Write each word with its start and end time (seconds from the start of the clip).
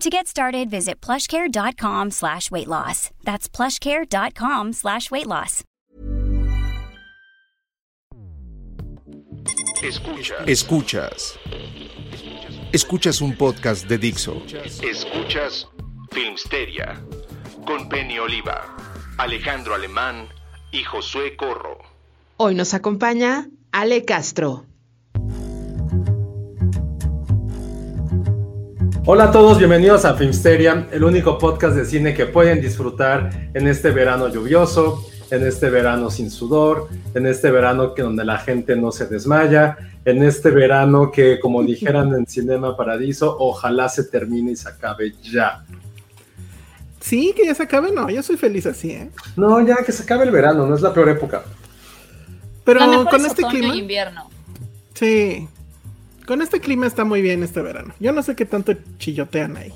To 0.00 0.10
get 0.10 0.26
started, 0.26 0.70
visit 0.70 1.00
plushcare.com 1.00 2.10
slash 2.10 2.50
weight 2.50 2.68
loss. 2.68 3.10
That's 3.24 3.48
plushcare.com 3.48 4.72
slash 4.72 5.10
weight 5.10 5.26
loss. 5.26 5.62
Escuchas. 9.82 10.48
Escuchas. 10.48 11.38
Escuchas 12.72 13.20
un 13.20 13.36
podcast 13.36 13.86
de 13.86 13.98
Dixo. 13.98 14.42
Escuchas 14.82 15.68
Filmsteria 16.10 17.00
con 17.66 17.88
Penny 17.88 18.18
Oliva, 18.18 18.76
Alejandro 19.18 19.74
Alemán 19.74 20.28
y 20.72 20.82
Josué 20.84 21.36
Corro. 21.36 21.78
Hoy 22.36 22.54
nos 22.54 22.74
acompaña 22.74 23.48
Ale 23.72 24.04
Castro. 24.04 24.66
Hola 29.06 29.24
a 29.24 29.30
todos, 29.30 29.58
bienvenidos 29.58 30.06
a 30.06 30.14
Filmsteria, 30.14 30.88
el 30.90 31.04
único 31.04 31.36
podcast 31.36 31.76
de 31.76 31.84
cine 31.84 32.14
que 32.14 32.24
pueden 32.24 32.62
disfrutar 32.62 33.50
en 33.52 33.68
este 33.68 33.90
verano 33.90 34.28
lluvioso, 34.28 35.04
en 35.30 35.46
este 35.46 35.68
verano 35.68 36.08
sin 36.08 36.30
sudor, 36.30 36.88
en 37.12 37.26
este 37.26 37.50
verano 37.50 37.92
que 37.92 38.00
donde 38.00 38.24
la 38.24 38.38
gente 38.38 38.76
no 38.76 38.92
se 38.92 39.04
desmaya, 39.06 39.76
en 40.06 40.22
este 40.22 40.48
verano 40.48 41.10
que, 41.12 41.38
como 41.38 41.62
dijeran 41.66 42.14
en 42.14 42.26
Cinema 42.26 42.78
Paradiso, 42.78 43.36
ojalá 43.38 43.90
se 43.90 44.04
termine 44.04 44.52
y 44.52 44.56
se 44.56 44.70
acabe 44.70 45.12
ya. 45.22 45.66
Sí, 46.98 47.34
que 47.36 47.44
ya 47.44 47.54
se 47.54 47.64
acabe, 47.64 47.92
no, 47.92 48.08
yo 48.08 48.22
soy 48.22 48.38
feliz 48.38 48.64
así, 48.64 48.92
¿eh? 48.92 49.10
No, 49.36 49.60
ya 49.66 49.84
que 49.84 49.92
se 49.92 50.04
acabe 50.04 50.24
el 50.24 50.30
verano, 50.30 50.66
no 50.66 50.74
es 50.74 50.80
la 50.80 50.94
peor 50.94 51.10
época. 51.10 51.42
Pero 52.64 53.04
con 53.04 53.20
es 53.20 53.26
este 53.26 53.42
clima, 53.42 53.76
invierno. 53.76 54.30
sí, 54.94 55.46
con 56.26 56.42
este 56.42 56.60
clima 56.60 56.86
está 56.86 57.04
muy 57.04 57.22
bien 57.22 57.42
este 57.42 57.62
verano. 57.62 57.94
Yo 58.00 58.12
no 58.12 58.22
sé 58.22 58.34
qué 58.34 58.44
tanto 58.44 58.74
chillotean 58.98 59.56
ahí. 59.56 59.72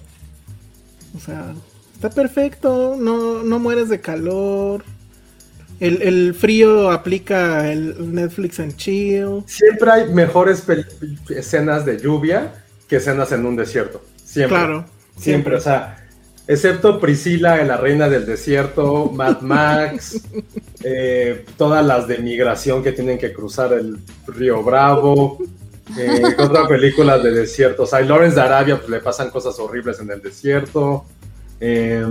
O 1.16 1.20
sea, 1.20 1.54
está 1.94 2.10
perfecto, 2.10 2.96
no, 2.98 3.42
no 3.42 3.58
mueres 3.58 3.88
de 3.88 4.00
calor. 4.00 4.84
El, 5.80 6.02
el 6.02 6.34
frío 6.34 6.91
aplica 6.91 7.70
el 7.70 8.12
Netflix 8.14 8.58
and 8.60 8.76
chill. 8.76 9.44
Siempre 9.46 9.91
hay 9.91 10.12
mejores 10.12 10.64
escenas 11.28 11.84
de 11.84 11.98
lluvia 11.98 12.53
que 12.88 12.97
escenas 12.97 13.30
en 13.32 13.47
un 13.47 13.56
desierto. 13.56 14.03
Siempre. 14.25 14.56
Claro. 14.56 14.84
Siempre, 15.16 15.56
o 15.56 15.60
sea, 15.60 16.06
excepto 16.47 17.00
Priscila, 17.00 17.62
la 17.65 17.76
reina 17.76 18.09
del 18.09 18.25
desierto, 18.26 19.10
Mad 19.12 19.41
Max, 19.42 20.20
eh, 20.82 21.44
todas 21.56 21.84
las 21.84 22.09
de 22.09 22.19
migración 22.19 22.82
que 22.82 22.92
tienen 22.92 23.19
que 23.19 23.32
cruzar 23.32 23.72
el 23.72 23.98
río 24.26 24.62
Bravo, 24.62 25.38
eh, 25.97 26.22
otras 26.38 26.66
películas 26.69 27.22
de 27.22 27.31
desierto. 27.31 27.84
O 27.84 27.87
sea, 27.87 28.00
Lawrence 28.00 28.34
de 28.37 28.43
Arabia 28.43 28.76
pues, 28.78 28.88
le 28.91 29.00
pasan 29.00 29.31
cosas 29.31 29.59
horribles 29.59 30.00
en 30.00 30.10
el 30.10 30.21
desierto. 30.21 31.04
Eh, 31.60 32.04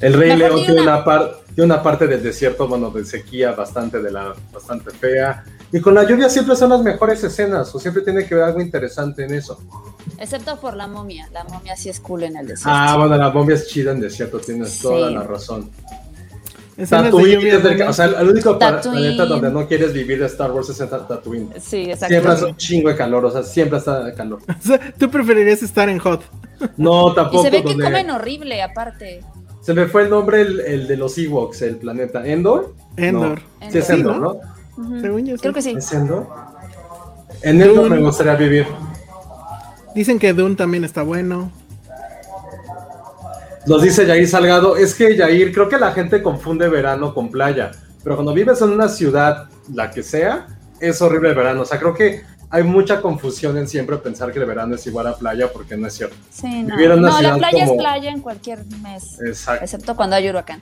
el 0.00 0.12
Rey 0.12 0.36
Mejor 0.36 0.38
León 0.38 0.66
tiene 0.66 0.72
una- 0.82 0.82
una, 0.96 1.04
par- 1.04 1.36
tiene 1.54 1.72
una 1.72 1.82
parte 1.82 2.06
del 2.06 2.22
desierto, 2.22 2.66
bueno, 2.68 2.90
de 2.90 3.04
sequía 3.04 3.52
bastante, 3.52 4.02
de 4.02 4.10
la, 4.10 4.34
bastante 4.52 4.90
fea. 4.90 5.44
Y 5.72 5.80
con 5.80 5.94
la 5.94 6.04
lluvia 6.04 6.28
siempre 6.28 6.54
son 6.56 6.70
las 6.70 6.82
mejores 6.82 7.22
escenas, 7.24 7.72
o 7.74 7.78
siempre 7.80 8.02
tiene 8.02 8.26
que 8.26 8.34
haber 8.34 8.46
algo 8.46 8.60
interesante 8.60 9.24
en 9.24 9.34
eso. 9.34 9.60
Excepto 10.18 10.60
por 10.60 10.76
la 10.76 10.86
momia. 10.86 11.28
La 11.32 11.44
momia 11.44 11.74
sí 11.76 11.88
es 11.88 11.98
cool 12.00 12.24
en 12.24 12.36
el 12.36 12.46
desierto. 12.46 12.70
Ah, 12.72 12.96
bueno, 12.96 13.16
la 13.16 13.28
bombia 13.28 13.56
es 13.56 13.66
chida 13.68 13.92
en 13.92 14.00
desierto, 14.00 14.38
tienes 14.38 14.70
Sí. 14.70 14.82
toda 14.82 15.10
la 15.10 15.22
razón. 15.22 15.70
Tatooine 16.76 17.48
es 17.48 17.88
o 17.88 17.92
sea, 17.92 18.06
el 18.06 18.28
único 18.28 18.58
planeta 18.58 19.26
donde 19.26 19.50
no 19.50 19.66
quieres 19.66 19.92
vivir 19.92 20.18
de 20.20 20.26
Star 20.26 20.50
Wars 20.52 20.68
es 20.70 20.80
en 20.80 20.88
Ta- 20.90 21.06
Tatooine. 21.06 21.50
Sí, 21.60 21.82
exacto. 21.84 22.08
Siempre 22.08 22.32
hace 22.32 22.44
un 22.46 22.56
chingo 22.56 22.88
de 22.88 22.96
calor, 22.96 23.24
o 23.26 23.30
sea, 23.30 23.42
siempre 23.42 23.78
está 23.78 24.02
de 24.04 24.14
calor. 24.14 24.40
O 24.48 24.66
sea, 24.66 24.80
Tú 24.98 25.10
preferirías 25.10 25.62
estar 25.62 25.88
en 25.88 25.98
hot. 25.98 26.22
No, 26.76 27.12
Y 27.12 27.14
tampoco. 27.14 27.42
se 27.42 27.50
ve 27.50 27.62
que 27.62 27.74
comen 27.78 28.10
horrible, 28.10 28.62
aparte. 28.62 29.20
Se 29.60 29.72
me 29.72 29.86
fue 29.86 30.02
el 30.02 30.10
nombre, 30.10 30.42
el, 30.42 30.60
el 30.60 30.86
de 30.88 30.96
los 30.96 31.16
Ewoks, 31.16 31.62
el 31.62 31.76
planeta. 31.76 32.26
¿Endor? 32.26 32.74
Endor. 32.96 33.40
No. 33.60 33.70
Sí, 33.70 33.78
es 33.78 33.90
Endor. 33.90 34.16
¿no? 34.18 34.40
Creo 35.40 35.52
que 35.54 35.62
sí. 35.62 35.74
¿Es 35.76 35.92
Endor? 35.92 36.26
En 37.42 37.62
Endor 37.62 37.88
me 37.88 37.98
gustaría 38.00 38.34
vivir. 38.34 38.66
Dicen 39.94 40.18
que 40.18 40.32
Dune 40.32 40.56
también 40.56 40.84
está 40.84 41.02
bueno. 41.02 41.50
Nos 43.66 43.82
dice 43.82 44.06
Yair 44.06 44.28
Salgado, 44.28 44.76
es 44.76 44.94
que 44.94 45.16
Yair, 45.16 45.52
creo 45.52 45.68
que 45.68 45.78
la 45.78 45.92
gente 45.92 46.22
confunde 46.22 46.68
verano 46.68 47.14
con 47.14 47.30
playa, 47.30 47.70
pero 48.02 48.16
cuando 48.16 48.34
vives 48.34 48.60
en 48.60 48.70
una 48.70 48.88
ciudad, 48.88 49.48
la 49.72 49.90
que 49.90 50.02
sea, 50.02 50.46
es 50.80 51.00
horrible 51.00 51.30
el 51.30 51.34
verano. 51.34 51.62
O 51.62 51.64
sea, 51.64 51.78
creo 51.78 51.94
que 51.94 52.22
hay 52.50 52.62
mucha 52.62 53.00
confusión 53.00 53.56
en 53.56 53.66
siempre 53.66 53.96
pensar 53.96 54.30
que 54.32 54.38
el 54.38 54.44
verano 54.44 54.74
es 54.74 54.86
igual 54.86 55.06
a 55.06 55.16
playa 55.16 55.50
porque 55.52 55.76
no 55.76 55.86
es 55.86 55.94
cierto. 55.94 56.14
Sí, 56.30 56.62
no. 56.62 56.76
Vivir 56.76 56.90
en 56.92 56.98
una 56.98 57.08
No, 57.08 57.22
la 57.22 57.36
playa 57.38 57.60
como- 57.66 57.72
es 57.72 57.78
playa 57.78 58.10
en 58.10 58.20
cualquier 58.20 58.64
mes. 58.82 59.18
Exacto. 59.26 59.64
Excepto 59.64 59.96
cuando 59.96 60.16
hay 60.16 60.28
huracán. 60.28 60.60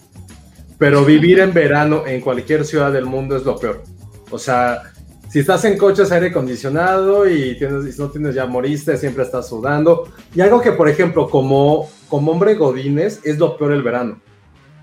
Pero 0.79 1.05
vivir 1.05 1.41
en 1.41 1.53
verano 1.53 2.05
en 2.07 2.21
cualquier 2.21 2.65
ciudad 2.65 2.93
del 2.93 3.07
mundo 3.07 3.37
es 3.37 3.45
lo 3.45 3.57
peor. 3.57 3.83
O 4.31 4.39
sea, 4.39 4.83
si 5.33 5.39
estás 5.39 5.65
en 5.65 5.79
coches 5.79 6.13
aire 6.13 6.27
acondicionado 6.27 7.27
y, 7.27 7.57
tienes, 7.57 7.99
no 7.99 8.11
tienes 8.11 8.35
ya 8.35 8.45
moriste, 8.45 8.99
siempre 8.99 9.23
estás 9.23 9.49
sudando. 9.49 10.07
Y 10.35 10.43
algo 10.43 10.61
que, 10.61 10.73
por 10.73 10.91
ejemplo, 10.91 11.31
como, 11.31 11.89
como 12.11 12.33
hombre 12.33 12.55
godines, 12.55 13.19
es 13.25 13.39
lo 13.39 13.57
peor 13.57 13.73
el 13.73 13.83
verano. 13.83 14.21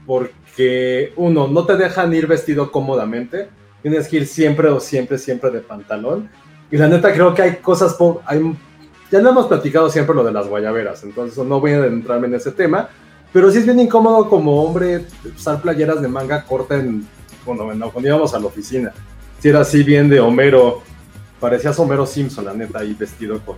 Porque, 0.07 1.13
uno, 1.17 1.47
no 1.47 1.67
te 1.67 1.77
dejan 1.77 2.11
ir 2.15 2.25
vestido 2.25 2.71
cómodamente. 2.71 3.47
Tienes 3.83 4.07
que 4.07 4.17
ir 4.17 4.25
siempre 4.25 4.69
o 4.69 4.79
siempre, 4.79 5.19
siempre 5.19 5.51
de 5.51 5.59
pantalón. 5.59 6.31
Y 6.71 6.77
la 6.77 6.87
neta, 6.87 7.13
creo 7.13 7.35
que 7.35 7.43
hay 7.43 7.55
cosas... 7.57 7.95
Hay, 8.25 8.41
ya 9.11 9.21
no 9.21 9.29
hemos 9.29 9.45
platicado 9.45 9.87
siempre 9.91 10.15
lo 10.15 10.23
de 10.23 10.31
las 10.31 10.47
guayaberas, 10.47 11.03
entonces 11.03 11.37
no 11.45 11.59
voy 11.59 11.73
a 11.73 11.77
adentrarme 11.77 12.25
en 12.25 12.33
ese 12.33 12.51
tema. 12.51 12.89
Pero 13.31 13.51
sí 13.51 13.59
es 13.59 13.65
bien 13.65 13.79
incómodo 13.79 14.27
como 14.27 14.63
hombre 14.63 15.05
usar 15.37 15.61
playeras 15.61 16.01
de 16.01 16.07
manga 16.07 16.43
corta 16.43 16.73
en, 16.73 17.07
cuando, 17.45 17.65
cuando 17.65 18.07
íbamos 18.07 18.33
a 18.33 18.39
la 18.39 18.47
oficina. 18.47 18.91
Si 19.41 19.47
era 19.49 19.61
así 19.61 19.83
bien 19.83 20.09
de 20.09 20.19
Homero, 20.19 20.81
parecías 21.39 21.77
Homero 21.79 22.05
Simpson, 22.05 22.45
la 22.45 22.53
neta, 22.53 22.79
ahí 22.79 22.93
vestido 22.97 23.39
con, 23.39 23.55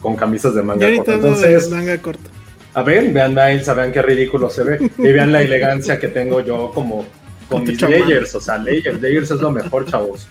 con 0.00 0.16
camisas 0.16 0.54
de 0.54 0.62
manga 0.62 0.86
corta. 0.96 1.10
de 1.12 1.16
Entonces, 1.16 1.70
manga 1.70 1.98
corta. 1.98 2.30
a 2.74 2.82
ver, 2.82 3.12
vean 3.12 3.38
a 3.38 3.50
Elsa, 3.52 3.74
vean 3.74 3.92
qué 3.92 4.02
ridículo 4.02 4.50
se 4.50 4.64
ve. 4.64 4.90
Y 4.98 5.02
vean 5.12 5.32
la 5.32 5.42
elegancia 5.42 5.98
que 5.98 6.08
tengo 6.08 6.40
yo 6.40 6.70
como 6.74 7.04
con 7.48 7.64
mis 7.64 7.78
chamán. 7.78 8.00
layers. 8.00 8.34
O 8.34 8.40
sea, 8.40 8.58
layers, 8.58 9.00
layers 9.00 9.30
es 9.30 9.40
lo 9.40 9.50
mejor, 9.52 9.86
chavos. 9.86 10.26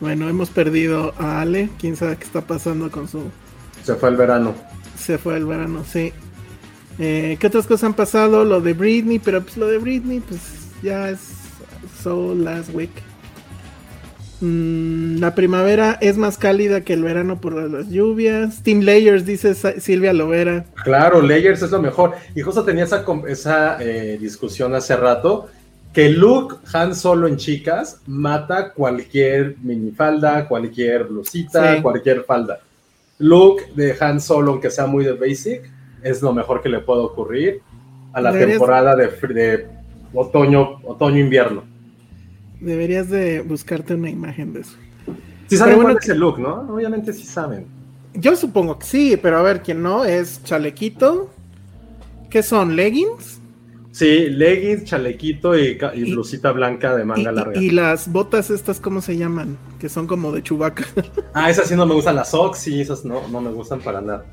Bueno, 0.00 0.28
hemos 0.28 0.50
perdido 0.50 1.14
a 1.18 1.40
Ale. 1.40 1.70
Quién 1.80 1.96
sabe 1.96 2.16
qué 2.16 2.24
está 2.24 2.42
pasando 2.42 2.90
con 2.90 3.08
su. 3.08 3.22
Se 3.84 3.94
fue 3.94 4.10
el 4.10 4.16
verano. 4.16 4.54
Se 4.98 5.16
fue 5.18 5.36
el 5.36 5.46
verano, 5.46 5.84
sí. 5.90 6.12
Eh, 6.98 7.36
¿Qué 7.40 7.46
otras 7.46 7.66
cosas 7.66 7.84
han 7.84 7.94
pasado? 7.94 8.44
Lo 8.44 8.60
de 8.60 8.72
Britney, 8.74 9.18
pero 9.18 9.42
pues 9.42 9.56
lo 9.56 9.66
de 9.68 9.78
Britney, 9.78 10.20
pues 10.20 10.40
ya 10.82 11.08
es 11.10 11.20
so 12.02 12.34
last 12.34 12.70
week. 12.74 12.90
Mm, 14.40 15.18
la 15.18 15.34
primavera 15.34 15.98
es 16.00 16.16
más 16.16 16.38
cálida 16.38 16.82
que 16.82 16.92
el 16.92 17.02
verano 17.02 17.40
por 17.40 17.54
las 17.54 17.88
lluvias. 17.88 18.62
Team 18.62 18.80
Layers, 18.82 19.26
dice 19.26 19.54
Silvia 19.80 20.12
Lovera. 20.12 20.64
Claro, 20.84 21.20
Layers 21.22 21.62
es 21.62 21.70
lo 21.72 21.82
mejor. 21.82 22.12
Y 22.36 22.42
justo 22.42 22.64
tenía 22.64 22.84
esa, 22.84 23.78
eh, 23.80 24.16
discusión 24.20 24.74
hace 24.74 24.96
rato, 24.96 25.48
que 25.92 26.10
Luke 26.10 26.56
Han 26.72 26.94
Solo 26.94 27.26
en 27.26 27.36
chicas 27.36 28.00
mata 28.06 28.72
cualquier 28.72 29.56
minifalda, 29.62 30.46
cualquier 30.46 31.04
blusita, 31.04 31.76
Sí. 31.76 31.82
cualquier 31.82 32.22
falda. 32.24 32.60
Luke 33.18 33.64
de 33.74 33.96
Han 33.98 34.20
Solo, 34.20 34.52
aunque 34.52 34.70
sea 34.70 34.86
muy 34.86 35.04
de 35.04 35.12
basic, 35.14 35.62
es 36.02 36.22
lo 36.22 36.32
mejor 36.32 36.62
que 36.62 36.68
le 36.68 36.80
puede 36.80 37.00
ocurrir. 37.00 37.60
a 38.10 38.22
la 38.22 38.32
Deberías- 38.32 38.58
temporada 38.58 38.96
de, 38.96 39.06
de 39.34 39.66
otoño, 40.14 40.80
otoño-invierno. 40.82 41.62
Deberías 42.60 43.08
de 43.08 43.40
buscarte 43.40 43.94
una 43.94 44.10
imagen 44.10 44.52
de 44.52 44.60
eso. 44.60 44.76
Sí 45.48 45.56
saben 45.56 45.76
bueno, 45.76 45.90
cuál 45.92 46.02
es 46.02 46.08
el 46.08 46.18
look, 46.18 46.38
¿no? 46.38 46.66
Obviamente 46.74 47.12
sí 47.12 47.24
saben. 47.24 47.66
Yo 48.14 48.36
supongo 48.36 48.78
que 48.78 48.86
sí, 48.86 49.18
pero 49.20 49.38
a 49.38 49.42
ver, 49.42 49.62
¿quién 49.62 49.82
no? 49.82 50.04
Es 50.04 50.42
chalequito. 50.44 51.30
¿Qué 52.30 52.42
son? 52.42 52.74
¿Leggings? 52.76 53.40
Sí, 53.92 54.28
leggings, 54.28 54.84
chalequito 54.84 55.56
y, 55.58 55.78
y 55.94 56.00
Y- 56.02 56.12
blusita 56.12 56.52
blanca 56.52 56.94
de 56.94 57.02
Y, 57.02 57.06
manga 57.06 57.32
larga. 57.32 57.60
y- 57.60 57.66
y 57.66 57.70
las 57.70 58.10
botas 58.12 58.50
estas, 58.50 58.80
¿cómo 58.80 59.00
se 59.00 59.16
llaman? 59.16 59.56
Que 59.78 59.88
son 59.88 60.06
como 60.06 60.30
de 60.32 60.42
chubaca. 60.42 60.84
Ah, 61.34 61.50
esas 61.50 61.68
sí 61.68 61.76
no 61.76 61.86
me 61.86 61.94
gustan 61.94 62.16
las 62.16 62.30
socks, 62.30 62.58
sí, 62.58 62.80
esas 62.80 63.04
no, 63.04 63.26
no 63.28 63.40
me 63.40 63.50
gustan 63.50 63.80
para 63.80 64.00
nada. 64.00 64.24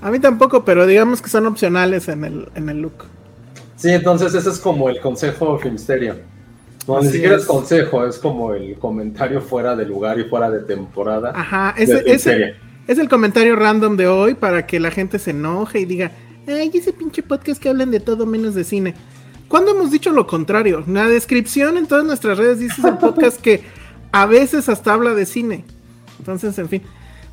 A 0.00 0.10
mí 0.10 0.18
tampoco, 0.18 0.64
pero 0.64 0.86
digamos 0.86 1.20
que 1.22 1.28
son 1.28 1.46
opcionales 1.46 2.08
en 2.08 2.24
el, 2.24 2.48
en 2.54 2.68
el 2.68 2.80
look. 2.80 3.04
Sí, 3.76 3.90
entonces 3.90 4.34
ese 4.34 4.48
es 4.50 4.58
como 4.58 4.88
el 4.88 5.00
consejo 5.00 5.58
Filmsteria. 5.58 6.16
No, 6.88 7.00
ni 7.02 7.08
siquiera 7.10 7.36
es. 7.36 7.42
es. 7.42 7.46
consejo, 7.46 8.04
es 8.06 8.18
como 8.18 8.54
el 8.54 8.76
comentario 8.78 9.40
fuera 9.40 9.76
de 9.76 9.84
lugar 9.84 10.18
y 10.18 10.24
fuera 10.24 10.50
de 10.50 10.60
temporada. 10.60 11.32
Ajá, 11.34 11.74
de 11.76 11.84
ese, 11.84 11.92
ese 11.94 12.02
Filmsteria. 12.04 12.56
es 12.86 12.98
el 12.98 13.08
comentario 13.08 13.54
random 13.56 13.96
de 13.96 14.06
hoy 14.08 14.34
para 14.34 14.66
que 14.66 14.80
la 14.80 14.90
gente 14.90 15.18
se 15.18 15.30
enoje 15.30 15.80
y 15.80 15.84
diga, 15.84 16.12
ay, 16.46 16.70
ese 16.74 16.92
pinche 16.92 17.22
podcast 17.22 17.60
que 17.62 17.68
hablan 17.68 17.90
de 17.90 18.00
todo 18.00 18.26
menos 18.26 18.54
de 18.54 18.64
cine. 18.64 18.94
¿Cuándo 19.48 19.70
hemos 19.70 19.90
dicho 19.90 20.10
lo 20.12 20.26
contrario? 20.26 20.84
En 20.86 20.94
la 20.94 21.06
descripción 21.06 21.76
en 21.78 21.86
todas 21.86 22.04
nuestras 22.04 22.36
redes 22.38 22.58
dices 22.58 22.84
el 22.84 22.96
podcast 22.98 23.40
que 23.40 23.62
a 24.12 24.26
veces 24.26 24.68
hasta 24.68 24.92
habla 24.92 25.14
de 25.14 25.26
cine. 25.26 25.64
Entonces, 26.18 26.58
en 26.58 26.68
fin. 26.68 26.82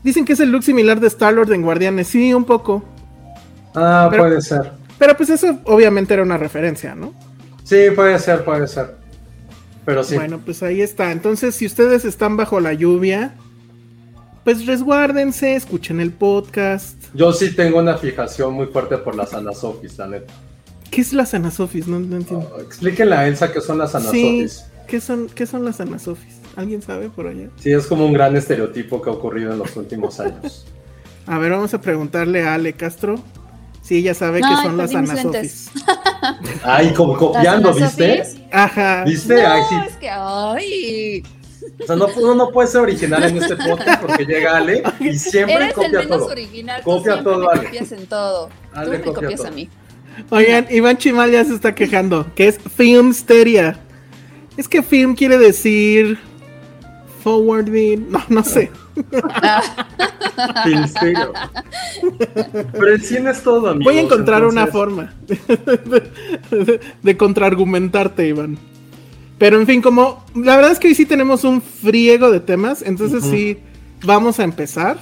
Dicen 0.03 0.23
que 0.25 0.33
es 0.33 0.39
el 0.39 0.51
look 0.51 0.63
similar 0.63 0.99
de 0.99 1.07
Star-Lord 1.07 1.51
en 1.53 1.61
Guardianes. 1.63 2.07
Sí, 2.07 2.33
un 2.33 2.45
poco. 2.45 2.83
Ah, 3.73 4.07
Pero- 4.11 4.23
puede 4.23 4.41
ser. 4.41 4.71
Pero 4.97 5.17
pues 5.17 5.29
eso 5.29 5.59
obviamente 5.65 6.13
era 6.13 6.23
una 6.23 6.37
referencia, 6.37 6.95
¿no? 6.95 7.13
Sí, 7.63 7.77
puede 7.93 8.17
ser, 8.19 8.45
puede 8.45 8.65
ser. 8.67 8.95
Pero 9.85 10.03
sí. 10.03 10.15
Bueno, 10.15 10.39
pues 10.43 10.63
ahí 10.63 10.81
está. 10.81 11.11
Entonces, 11.11 11.55
si 11.55 11.65
ustedes 11.65 12.05
están 12.05 12.37
bajo 12.37 12.59
la 12.59 12.73
lluvia, 12.73 13.35
pues 14.43 14.65
resguárdense, 14.65 15.55
escuchen 15.55 15.99
el 15.99 16.11
podcast. 16.11 16.97
Yo 17.13 17.31
sí 17.33 17.55
tengo 17.55 17.79
una 17.79 17.97
fijación 17.97 18.53
muy 18.53 18.67
fuerte 18.67 18.97
por 18.97 19.15
las 19.15 19.33
anasofis, 19.33 19.97
la 19.97 20.07
neta. 20.07 20.33
¿Qué 20.91 21.01
es 21.01 21.13
las 21.13 21.33
anasofis? 21.33 21.87
No, 21.87 21.99
no 21.99 22.17
entiendo. 22.17 22.51
Oh, 22.55 22.61
explíquenle 22.61 23.15
a 23.15 23.27
Elsa 23.27 23.51
qué 23.51 23.61
son 23.61 23.77
las 23.77 23.91
sí, 23.91 23.97
anasofis. 23.97 24.65
¿qué 24.87 25.01
son, 25.01 25.27
¿qué 25.27 25.45
son 25.45 25.65
las 25.65 25.79
anasofis? 25.81 26.35
¿Alguien 26.55 26.81
sabe 26.81 27.09
por 27.09 27.27
allá? 27.27 27.49
Sí, 27.59 27.71
es 27.71 27.85
como 27.87 28.05
un 28.05 28.13
gran 28.13 28.35
estereotipo 28.35 29.01
que 29.01 29.09
ha 29.09 29.13
ocurrido 29.13 29.51
en 29.51 29.59
los 29.59 29.75
últimos 29.75 30.19
años. 30.19 30.65
A 31.27 31.39
ver, 31.39 31.51
vamos 31.51 31.73
a 31.73 31.81
preguntarle 31.81 32.43
a 32.43 32.53
Ale 32.53 32.73
Castro 32.73 33.19
si 33.85 33.97
ella 33.97 34.13
sabe 34.15 34.41
Ay, 34.43 34.55
son 34.63 34.77
las 34.77 34.93
anasofis. 34.95 35.69
Ay, 36.63 36.91
como 36.93 37.15
copiando, 37.15 37.73
¿viste? 37.73 38.23
Ajá. 38.51 39.03
¿Viste? 39.05 39.41
No, 39.43 39.47
Ay, 39.51 39.61
sí. 39.69 39.75
es 39.87 39.95
que, 39.97 40.09
ay, 40.09 41.23
O 41.81 41.85
sea, 41.85 41.95
no, 41.95 42.07
uno 42.17 42.33
no 42.35 42.49
puede 42.51 42.67
ser 42.67 42.81
original 42.81 43.23
en 43.23 43.37
este 43.37 43.55
podcast 43.55 44.01
porque 44.05 44.25
llega 44.25 44.57
Ale 44.57 44.81
y 44.99 45.13
siempre 45.17 45.53
eres 45.55 45.67
el 45.69 45.73
copia 45.75 45.99
menos 45.99 46.17
todo. 46.17 46.25
original. 46.27 46.81
tú 46.83 46.89
Copia 46.89 47.23
todo, 47.23 47.39
me 47.39 47.47
Ale. 47.51 47.63
copias 47.65 47.91
en 47.91 48.07
todo. 48.07 48.49
Ale 48.73 48.85
Tú 48.85 48.91
me 48.91 48.99
copia 49.01 49.13
copias 49.21 49.39
todo. 49.41 49.47
a 49.49 49.51
mí. 49.51 49.69
Oigan, 50.31 50.67
Iván 50.71 50.97
Chimal 50.97 51.29
ya 51.31 51.43
se 51.45 51.53
está 51.53 51.75
quejando, 51.75 52.25
que 52.35 52.47
es 52.47 52.57
Filmsteria. 52.75 53.77
Es 54.57 54.67
que 54.69 54.81
film 54.81 55.15
quiere 55.15 55.37
decir 55.37 56.17
forwarding, 57.23 58.09
no, 58.09 58.23
no 58.29 58.43
sé. 58.43 58.71
Pero 62.71 62.93
el 62.93 63.01
cine 63.01 63.31
es 63.31 63.43
todo, 63.43 63.69
amigos. 63.69 63.85
Voy 63.85 63.97
a 63.97 64.01
encontrar 64.01 64.45
una 64.45 64.67
forma 64.67 65.13
de, 65.27 66.79
de 67.01 67.17
contraargumentarte, 67.17 68.27
Iván. 68.27 68.57
Pero 69.37 69.59
en 69.59 69.67
fin, 69.67 69.81
como 69.81 70.23
la 70.35 70.55
verdad 70.55 70.71
es 70.71 70.79
que 70.79 70.87
hoy 70.87 70.95
sí 70.95 71.05
tenemos 71.05 71.43
un 71.43 71.61
friego 71.61 72.31
de 72.31 72.39
temas, 72.39 72.81
entonces 72.81 73.23
sí 73.23 73.57
vamos 74.03 74.39
a 74.39 74.43
empezar. 74.43 74.97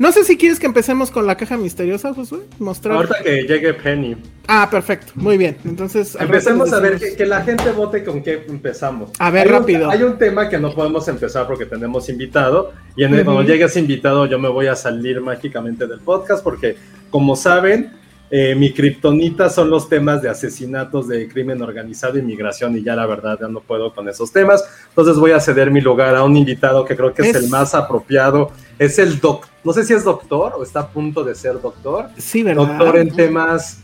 No 0.00 0.12
sé 0.12 0.24
si 0.24 0.38
quieres 0.38 0.58
que 0.58 0.64
empecemos 0.64 1.10
con 1.10 1.26
la 1.26 1.36
caja 1.36 1.58
misteriosa, 1.58 2.14
Josué. 2.14 2.38
Mostrar. 2.58 2.96
Ahorita 2.96 3.16
que 3.22 3.42
llegue 3.42 3.74
Penny. 3.74 4.16
Ah, 4.48 4.66
perfecto, 4.70 5.12
muy 5.14 5.36
bien. 5.36 5.58
Entonces 5.62 6.16
Empecemos 6.18 6.72
a 6.72 6.80
ver 6.80 6.98
que, 6.98 7.14
que 7.14 7.26
la 7.26 7.42
gente 7.42 7.70
vote 7.72 8.02
con 8.02 8.22
qué 8.22 8.42
empezamos. 8.48 9.10
A 9.18 9.30
ver, 9.30 9.46
Hay 9.46 9.52
un- 9.52 9.58
rápido. 9.60 9.90
hay 9.90 10.02
un 10.02 10.16
tema 10.16 10.48
que 10.48 10.58
no 10.58 10.74
podemos 10.74 11.06
empezar 11.08 11.46
porque 11.46 11.66
tenemos 11.66 12.08
invitado. 12.08 12.72
Y 12.96 13.04
en 13.04 13.12
el, 13.14 13.26
cuando 13.26 13.42
llegue 13.42 13.64
ese 13.64 13.78
invitado, 13.78 14.24
yo 14.24 14.38
me 14.38 14.48
voy 14.48 14.68
a 14.68 14.74
salir 14.74 15.20
mágicamente 15.20 15.86
del 15.86 16.00
podcast 16.00 16.42
porque, 16.42 16.76
como 17.10 17.36
saben, 17.36 17.92
eh, 18.30 18.54
mi 18.54 18.72
kriptonita 18.72 19.50
son 19.50 19.68
los 19.68 19.90
temas 19.90 20.22
de 20.22 20.30
asesinatos, 20.30 21.08
de 21.08 21.28
crimen 21.28 21.60
organizado, 21.60 22.16
inmigración. 22.18 22.74
Y 22.78 22.82
ya 22.82 22.96
la 22.96 23.04
verdad, 23.04 23.36
ya 23.38 23.48
no 23.48 23.60
puedo 23.60 23.92
con 23.94 24.08
esos 24.08 24.32
temas. 24.32 24.64
Entonces 24.88 25.16
voy 25.16 25.32
a 25.32 25.40
ceder 25.40 25.70
mi 25.70 25.82
lugar 25.82 26.14
a 26.16 26.24
un 26.24 26.38
invitado 26.38 26.86
que 26.86 26.96
creo 26.96 27.12
que 27.12 27.20
es, 27.20 27.36
Es- 27.36 27.42
el 27.44 27.50
más 27.50 27.74
apropiado. 27.74 28.50
Es 28.80 28.98
el 28.98 29.20
doc. 29.20 29.46
No 29.62 29.72
sé 29.72 29.84
si 29.84 29.92
es 29.92 30.02
doctor 30.04 30.54
o 30.56 30.62
está 30.62 30.80
a 30.80 30.88
punto 30.88 31.22
de 31.22 31.34
ser 31.34 31.60
doctor. 31.60 32.06
Sí, 32.16 32.42
¿verdad? 32.42 32.66
Doctor 32.66 32.96
en 32.96 33.14
temas, 33.14 33.80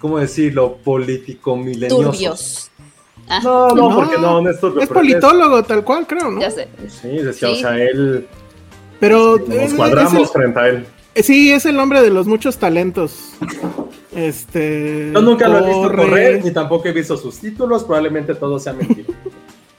¿cómo 0.00 0.18
decirlo? 0.18 0.76
Político 0.84 1.56
mileniosos. 1.56 2.04
Turbios. 2.12 2.70
Ah, 3.28 3.40
No, 3.42 3.68
no, 3.68 3.88
No, 3.90 3.94
porque 3.96 4.18
no, 4.18 4.40
no 4.42 4.50
es 4.50 4.58
turbio. 4.60 4.82
Es 4.82 4.88
pero 4.88 5.00
politólogo, 5.00 5.62
tal 5.62 5.84
cual, 5.84 6.06
creo, 6.08 6.30
¿no? 6.30 6.40
ya 6.40 6.50
sé. 6.50 6.68
Sí, 6.88 7.08
decía, 7.08 7.50
o 7.50 7.54
sea, 7.54 7.76
él. 7.78 8.26
Pero 8.98 9.38
Nos 9.38 9.74
cuadramos 9.74 10.14
el- 10.22 10.26
frente 10.26 10.58
a 10.60 10.68
él. 10.68 10.86
Eh, 11.14 11.22
Sí, 11.22 11.52
es 11.52 11.64
el 11.66 11.78
hombre 11.78 12.02
de 12.02 12.10
los 12.10 12.26
muchos 12.26 12.56
talentos. 12.58 13.34
Este. 14.14 15.10
Yo 15.14 15.20
nunca 15.22 15.46
lo 15.48 15.58
he 15.58 15.66
visto 15.66 15.82
corre. 15.82 15.96
correr, 16.02 16.44
ni 16.44 16.50
tampoco 16.50 16.88
he 16.88 16.92
visto 16.92 17.16
sus 17.16 17.38
títulos. 17.38 17.84
Probablemente 17.84 18.34
todo 18.34 18.58
sea 18.58 18.72
mentira. 18.72 19.08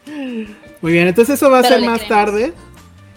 Muy 0.81 0.91
bien, 0.91 1.07
entonces 1.07 1.35
eso 1.35 1.49
va 1.51 1.59
a 1.59 1.61
Pero 1.63 1.75
ser 1.75 1.85
más 1.85 1.99
creemos. 2.03 2.07
tarde. 2.25 2.53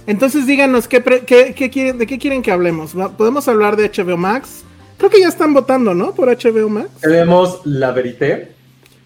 Entonces 0.07 0.47
díganos 0.47 0.87
¿qué, 0.89 1.03
qué- 1.27 1.55
qué 1.57 1.71
quieren, 1.71 1.99
de 1.99 2.07
qué 2.07 2.19
quieren 2.19 2.43
que 2.43 2.51
hablemos. 2.53 2.95
Podemos 3.17 3.49
hablar 3.49 3.77
de 3.77 3.91
HBO 3.91 4.17
Max. 4.17 4.63
Creo 4.99 5.11
que 5.11 5.21
ya 5.21 5.29
están 5.29 5.53
votando, 5.53 5.95
¿no? 5.95 6.13
Por 6.15 6.29
HBO 6.29 6.69
Max. 6.69 6.89
Tenemos 7.01 7.61
La 7.65 7.91
Verité, 7.93 8.53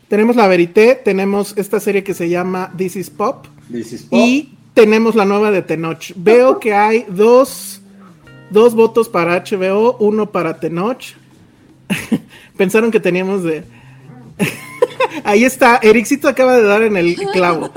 Tenemos 0.08 0.36
La 0.36 0.46
Verité, 0.46 0.94
tenemos 0.94 1.54
esta 1.56 1.80
serie 1.80 2.04
que 2.04 2.14
se 2.14 2.28
llama 2.28 2.72
This 2.76 2.96
is 2.96 3.10
Pop. 3.10 3.46
This 3.72 3.92
is 3.92 4.02
Pop. 4.02 4.18
Y 4.20 4.54
tenemos 4.74 5.14
la 5.14 5.24
nueva 5.24 5.50
de 5.50 5.62
Tenoch. 5.62 6.12
Veo 6.16 6.60
que 6.60 6.74
hay 6.74 7.06
dos, 7.08 7.80
dos 8.50 8.74
votos 8.74 9.08
para 9.08 9.42
HBO, 9.42 9.96
uno 9.98 10.30
para 10.30 10.60
Tenoch. 10.60 11.02
Pensaron 12.56 12.90
que 12.90 13.00
teníamos 13.00 13.42
de. 13.42 13.64
Ahí 15.24 15.44
está, 15.44 15.78
Ericito 15.82 16.28
acaba 16.28 16.56
de 16.56 16.62
dar 16.62 16.82
en 16.82 16.96
el 16.96 17.16
clavo. 17.32 17.72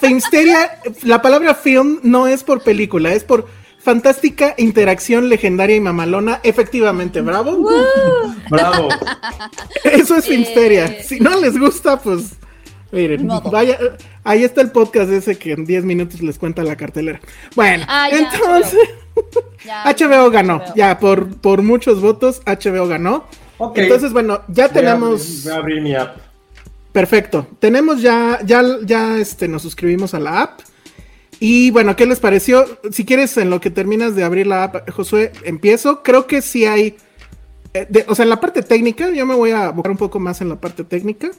Filmsteria, 0.00 0.80
la 1.02 1.22
palabra 1.22 1.54
film 1.54 2.00
no 2.02 2.26
es 2.26 2.42
por 2.44 2.62
película, 2.62 3.12
es 3.14 3.24
por 3.24 3.46
fantástica 3.78 4.54
interacción 4.58 5.28
legendaria 5.28 5.76
y 5.76 5.80
mamalona. 5.80 6.40
Efectivamente, 6.42 7.20
bravo. 7.20 7.68
Bravo. 8.50 8.88
Eso 9.84 10.16
es 10.16 10.26
Filmsteria. 10.26 10.86
Eh. 10.86 11.02
Si 11.06 11.20
no 11.20 11.38
les 11.40 11.58
gusta, 11.58 11.98
pues 12.00 12.32
miren, 12.92 13.28
vaya, 13.50 13.78
ahí 14.22 14.44
está 14.44 14.60
el 14.60 14.70
podcast 14.70 15.10
ese 15.10 15.36
que 15.36 15.52
en 15.52 15.64
10 15.64 15.84
minutos 15.84 16.22
les 16.22 16.38
cuenta 16.38 16.62
la 16.62 16.76
cartelera. 16.76 17.20
Bueno, 17.54 17.84
Ah, 17.88 18.08
ya, 18.10 18.18
entonces 18.18 18.78
Ya, 19.64 19.84
HBO 19.84 20.30
ganó, 20.30 20.58
HBO. 20.58 20.74
ya 20.76 20.98
por, 20.98 21.36
por 21.38 21.62
muchos 21.62 22.00
votos 22.00 22.42
HBO 22.46 22.86
ganó. 22.86 23.24
Ok. 23.58 23.78
Entonces, 23.78 24.12
bueno, 24.12 24.42
ya 24.48 24.64
Voy 24.68 24.70
a 24.70 24.72
tenemos 24.80 25.20
abrir- 25.22 25.42
Voy 25.44 25.52
a 25.52 25.56
abrir 25.56 25.80
mi 25.82 25.94
app. 25.94 26.16
Perfecto. 26.94 27.48
Tenemos 27.58 28.00
ya, 28.02 28.38
ya, 28.46 28.62
ya 28.86 29.18
este, 29.18 29.48
nos 29.48 29.62
suscribimos 29.62 30.14
a 30.14 30.20
la 30.20 30.42
app. 30.42 30.60
Y 31.40 31.72
bueno, 31.72 31.96
¿qué 31.96 32.06
les 32.06 32.20
pareció? 32.20 32.64
Si 32.92 33.04
quieres, 33.04 33.36
en 33.36 33.50
lo 33.50 33.60
que 33.60 33.68
terminas 33.70 34.14
de 34.14 34.22
abrir 34.22 34.46
la 34.46 34.62
app, 34.62 34.88
Josué, 34.90 35.32
empiezo. 35.44 36.04
Creo 36.04 36.28
que 36.28 36.40
sí 36.40 36.66
hay. 36.66 36.96
eh, 37.74 37.86
de- 37.90 38.04
o 38.06 38.14
sea, 38.14 38.22
en 38.22 38.30
la 38.30 38.38
parte 38.38 38.62
técnica, 38.62 39.10
yo 39.10 39.26
me 39.26 39.34
voy 39.34 39.50
a 39.50 39.64
abocar 39.66 39.90
un 39.90 39.98
poco 39.98 40.20
más 40.20 40.40
en 40.40 40.48
la 40.48 40.60
parte 40.60 40.84
técnica. 40.84 41.30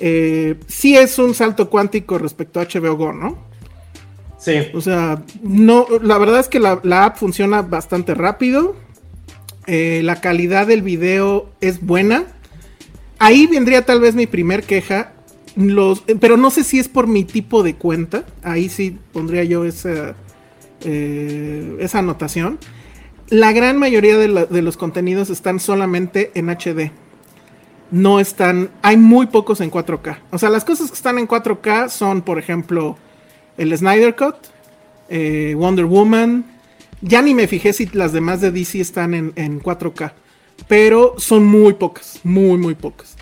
Eh, 0.00 0.56
sí 0.66 0.96
es 0.96 1.16
un 1.20 1.34
salto 1.36 1.70
cuántico 1.70 2.18
respecto 2.18 2.58
a 2.58 2.64
HBO 2.64 2.96
Go, 2.96 3.12
¿no? 3.12 3.38
Sí. 4.38 4.54
O 4.74 4.80
sea, 4.80 5.22
no, 5.40 5.86
la 6.02 6.18
verdad 6.18 6.40
es 6.40 6.48
que 6.48 6.58
la, 6.58 6.80
la 6.82 7.04
app 7.04 7.16
funciona 7.16 7.62
bastante 7.62 8.14
rápido. 8.14 8.74
Eh, 9.68 10.00
la 10.02 10.20
calidad 10.20 10.66
del 10.66 10.82
video 10.82 11.48
es 11.60 11.80
buena. 11.80 12.24
Ahí 13.20 13.46
vendría 13.46 13.84
tal 13.84 14.00
vez 14.00 14.14
mi 14.14 14.26
primer 14.26 14.64
queja. 14.64 15.12
Pero 16.20 16.36
no 16.38 16.50
sé 16.50 16.64
si 16.64 16.78
es 16.78 16.88
por 16.88 17.06
mi 17.06 17.24
tipo 17.24 17.62
de 17.62 17.74
cuenta. 17.74 18.24
Ahí 18.42 18.68
sí 18.70 18.98
pondría 19.12 19.44
yo 19.44 19.64
esa, 19.66 20.16
eh, 20.80 21.86
anotación. 21.92 22.58
La 23.28 23.52
gran 23.52 23.78
mayoría 23.78 24.16
de 24.16 24.62
los 24.62 24.76
contenidos 24.76 25.28
están 25.28 25.60
solamente 25.60 26.32
en 26.34 26.48
HD. 26.48 26.92
No 27.90 28.20
están. 28.20 28.70
Hay 28.80 28.96
muy 28.96 29.26
pocos 29.26 29.60
en 29.60 29.70
4K. 29.70 30.20
O 30.30 30.38
sea, 30.38 30.48
las 30.48 30.64
cosas 30.64 30.88
que 30.88 30.96
están 30.96 31.18
en 31.18 31.28
4K 31.28 31.90
son, 31.90 32.22
por 32.22 32.38
ejemplo, 32.38 32.96
el 33.58 33.76
Snyder 33.76 34.16
Cut, 34.16 34.36
eh, 35.10 35.54
Wonder 35.58 35.84
Woman. 35.84 36.44
Ya 37.02 37.20
ni 37.20 37.34
me 37.34 37.46
fijé 37.46 37.74
si 37.74 37.86
las 37.92 38.12
demás 38.12 38.40
de 38.40 38.50
DC 38.50 38.80
están 38.80 39.12
en, 39.12 39.32
en 39.36 39.60
4K. 39.60 40.12
Pero 40.68 41.14
son 41.18 41.44
muy 41.46 41.74
pocas, 41.74 42.20
muy, 42.24 42.58
muy 42.58 42.74
pocas. 42.74 43.16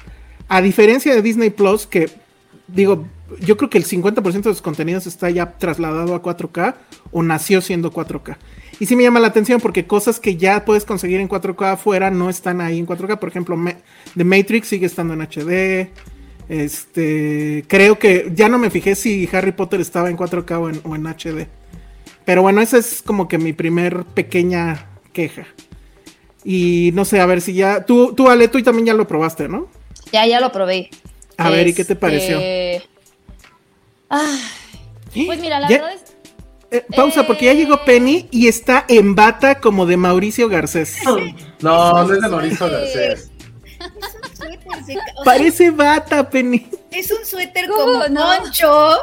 A 0.49 0.61
diferencia 0.63 1.15
de 1.15 1.23
Disney 1.23 1.51
Plus, 1.51 1.87
que 1.87 2.11
digo, 2.67 3.07
yo 3.41 3.57
creo 3.57 3.69
que 3.71 3.79
el 3.79 3.85
50% 3.85 4.33
de 4.43 4.43
sus 4.55 4.63
contenidos 4.63 5.07
está 5.07 5.29
ya 5.31 5.59
trasladado 5.59 6.15
a 6.15 6.23
4K 6.23 6.75
o 7.11 7.23
nació 7.23 7.61
siendo 7.61 7.93
4K. 7.93 8.37
Y 8.81 8.87
sí 8.87 8.97
me 8.97 9.03
llama 9.03 9.21
la 9.21 9.27
atención 9.29 9.61
porque 9.61 9.87
cosas 9.87 10.21
que 10.21 10.37
ya 10.37 10.65
puedes 10.65 10.85
conseguir 10.85 11.21
en 11.21 11.29
4K 11.29 11.73
afuera 11.73 12.11
no 12.11 12.31
están 12.31 12.61
ahí 12.61 12.79
en 12.79 12.87
4K. 12.87 13.19
Por 13.19 13.29
ejemplo, 13.29 13.57
Me- 13.57 13.77
The 14.17 14.25
Matrix 14.25 14.69
sigue 14.69 14.87
estando 14.87 15.15
en 15.15 15.21
HD. 15.23 15.91
Este, 16.49 17.65
creo 17.69 17.99
que 17.99 18.33
ya 18.35 18.49
no 18.49 18.59
me 18.59 18.71
fijé 18.71 18.95
si 18.95 19.29
Harry 19.33 19.53
Potter 19.53 19.81
estaba 19.81 20.09
en 20.11 20.17
4K 20.17 20.59
o 20.59 20.69
en, 20.71 20.81
o 20.85 20.95
en 20.97 21.07
HD. 21.07 21.47
Pero 22.25 22.43
bueno, 22.43 22.61
esa 22.61 22.79
es 22.79 23.03
como 23.03 23.29
que 23.29 23.39
mi 23.39 23.53
primer 23.53 24.05
pequeña 24.05 24.87
queja. 25.13 25.47
Y 26.51 26.93
no 26.95 27.05
sé, 27.05 27.21
a 27.21 27.27
ver 27.27 27.43
si 27.43 27.53
ya. 27.53 27.85
Tú, 27.85 28.15
tú 28.15 28.31
Ale, 28.31 28.49
tú 28.49 28.63
también 28.63 28.87
ya 28.87 28.95
lo 28.95 29.07
probaste, 29.07 29.49
¿no? 29.51 29.69
Ya, 30.13 30.25
ya 30.25 30.41
lo 30.41 30.51
probé. 30.51 30.89
A 31.37 31.51
ver, 31.51 31.69
¿y 31.69 31.75
qué 31.75 31.85
te 31.85 31.95
pareció? 31.95 32.39
Este, 32.39 32.89
ah, 34.09 34.39
pues 35.27 35.41
mira, 35.41 35.61
la 35.61 35.69
Ya- 35.69 35.77
verdad 35.77 35.93
es. 35.93 36.03
Eh, 36.71 36.85
pausa, 36.97 37.27
porque 37.27 37.45
ya 37.47 37.53
llegó 37.55 37.85
Penny 37.85 38.29
y 38.31 38.49
está 38.49 38.85
en 38.89 39.15
bata 39.15 39.59
como 39.61 39.85
de 39.85 39.97
Mauricio 39.99 40.49
Garcés. 40.49 40.97
No, 41.61 42.05
no 42.07 42.15
es 42.15 42.21
de 42.23 42.29
Mauricio 42.29 42.71
Garcés. 42.71 43.31
Suéter 44.35 44.85
de 44.87 44.95
ca- 44.95 45.01
o 45.17 45.17
sea, 45.17 45.25
Parece 45.25 45.71
bata, 45.71 46.31
Penny. 46.31 46.67
es 46.91 47.11
un 47.11 47.27
suéter 47.27 47.69
¿Cómo 47.69 47.83
como 48.01 48.09
no? 48.09 48.25
poncho. 48.43 48.97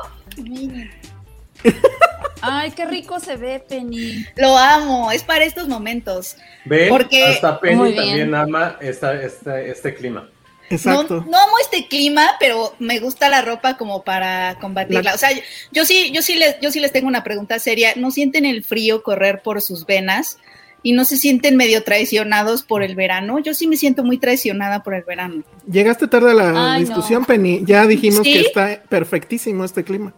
Ay, 2.42 2.72
qué 2.72 2.86
rico 2.86 3.20
se 3.20 3.38
ve, 3.38 3.60
Penny. 3.60 4.26
Lo 4.36 4.58
amo, 4.58 5.12
es 5.12 5.24
para 5.24 5.46
estos 5.46 5.68
momentos. 5.68 6.36
¿Ven? 6.66 6.90
Porque- 6.90 7.24
Hasta 7.26 7.52
Muy 7.54 7.60
Penny 7.62 7.84
bien. 7.92 7.96
también 7.96 8.36
ama 8.36 8.78
esta, 8.82 9.20
esta, 9.22 9.60
este 9.62 9.96
clima. 9.96 10.30
Exacto. 10.70 11.22
No, 11.22 11.32
no 11.32 11.38
amo 11.40 11.54
este 11.62 11.88
clima, 11.88 12.36
pero 12.40 12.76
me 12.80 13.00
gusta 13.00 13.30
la 13.30 13.42
ropa 13.42 13.78
como 13.78 14.04
para 14.04 14.58
combatirla. 14.60 15.02
La- 15.02 15.14
O 15.16 15.18
sea, 15.18 15.32
yo, 15.32 15.42
yo 15.72 15.86
sí, 15.86 16.12
yo 16.12 16.22
sí 16.22 16.36
les, 16.36 16.60
yo 16.60 16.72
sí 16.72 16.80
les 16.80 16.92
tengo 16.92 17.08
una 17.08 17.24
pregunta 17.24 17.58
seria. 17.60 17.94
¿No 17.96 18.12
sienten 18.12 18.46
el 18.46 18.64
frío 18.64 19.02
correr 19.04 19.42
por 19.42 19.62
sus 19.62 19.86
venas? 19.86 20.38
¿Y 20.86 20.94
no 20.94 21.04
se 21.04 21.18
sienten 21.18 21.58
medio 21.58 21.84
traicionados 21.84 22.62
por 22.62 22.84
el 22.84 22.94
verano? 22.94 23.40
Yo 23.40 23.56
sí 23.56 23.66
me 23.66 23.76
siento 23.76 24.04
muy 24.04 24.20
traicionada 24.20 24.84
por 24.84 24.94
el 24.94 25.04
verano. 25.04 25.44
Llegaste 25.68 26.08
tarde 26.08 26.30
a 26.30 26.34
la 26.36 26.74
Ay, 26.74 26.82
discusión, 26.84 27.22
no. 27.22 27.26
Penny. 27.28 27.64
Ya 27.66 27.88
dijimos 27.88 28.22
¿Sí? 28.24 28.34
que 28.34 28.42
está 28.42 28.84
perfectísimo 28.88 29.66
este 29.66 29.84
clima. 29.84 30.14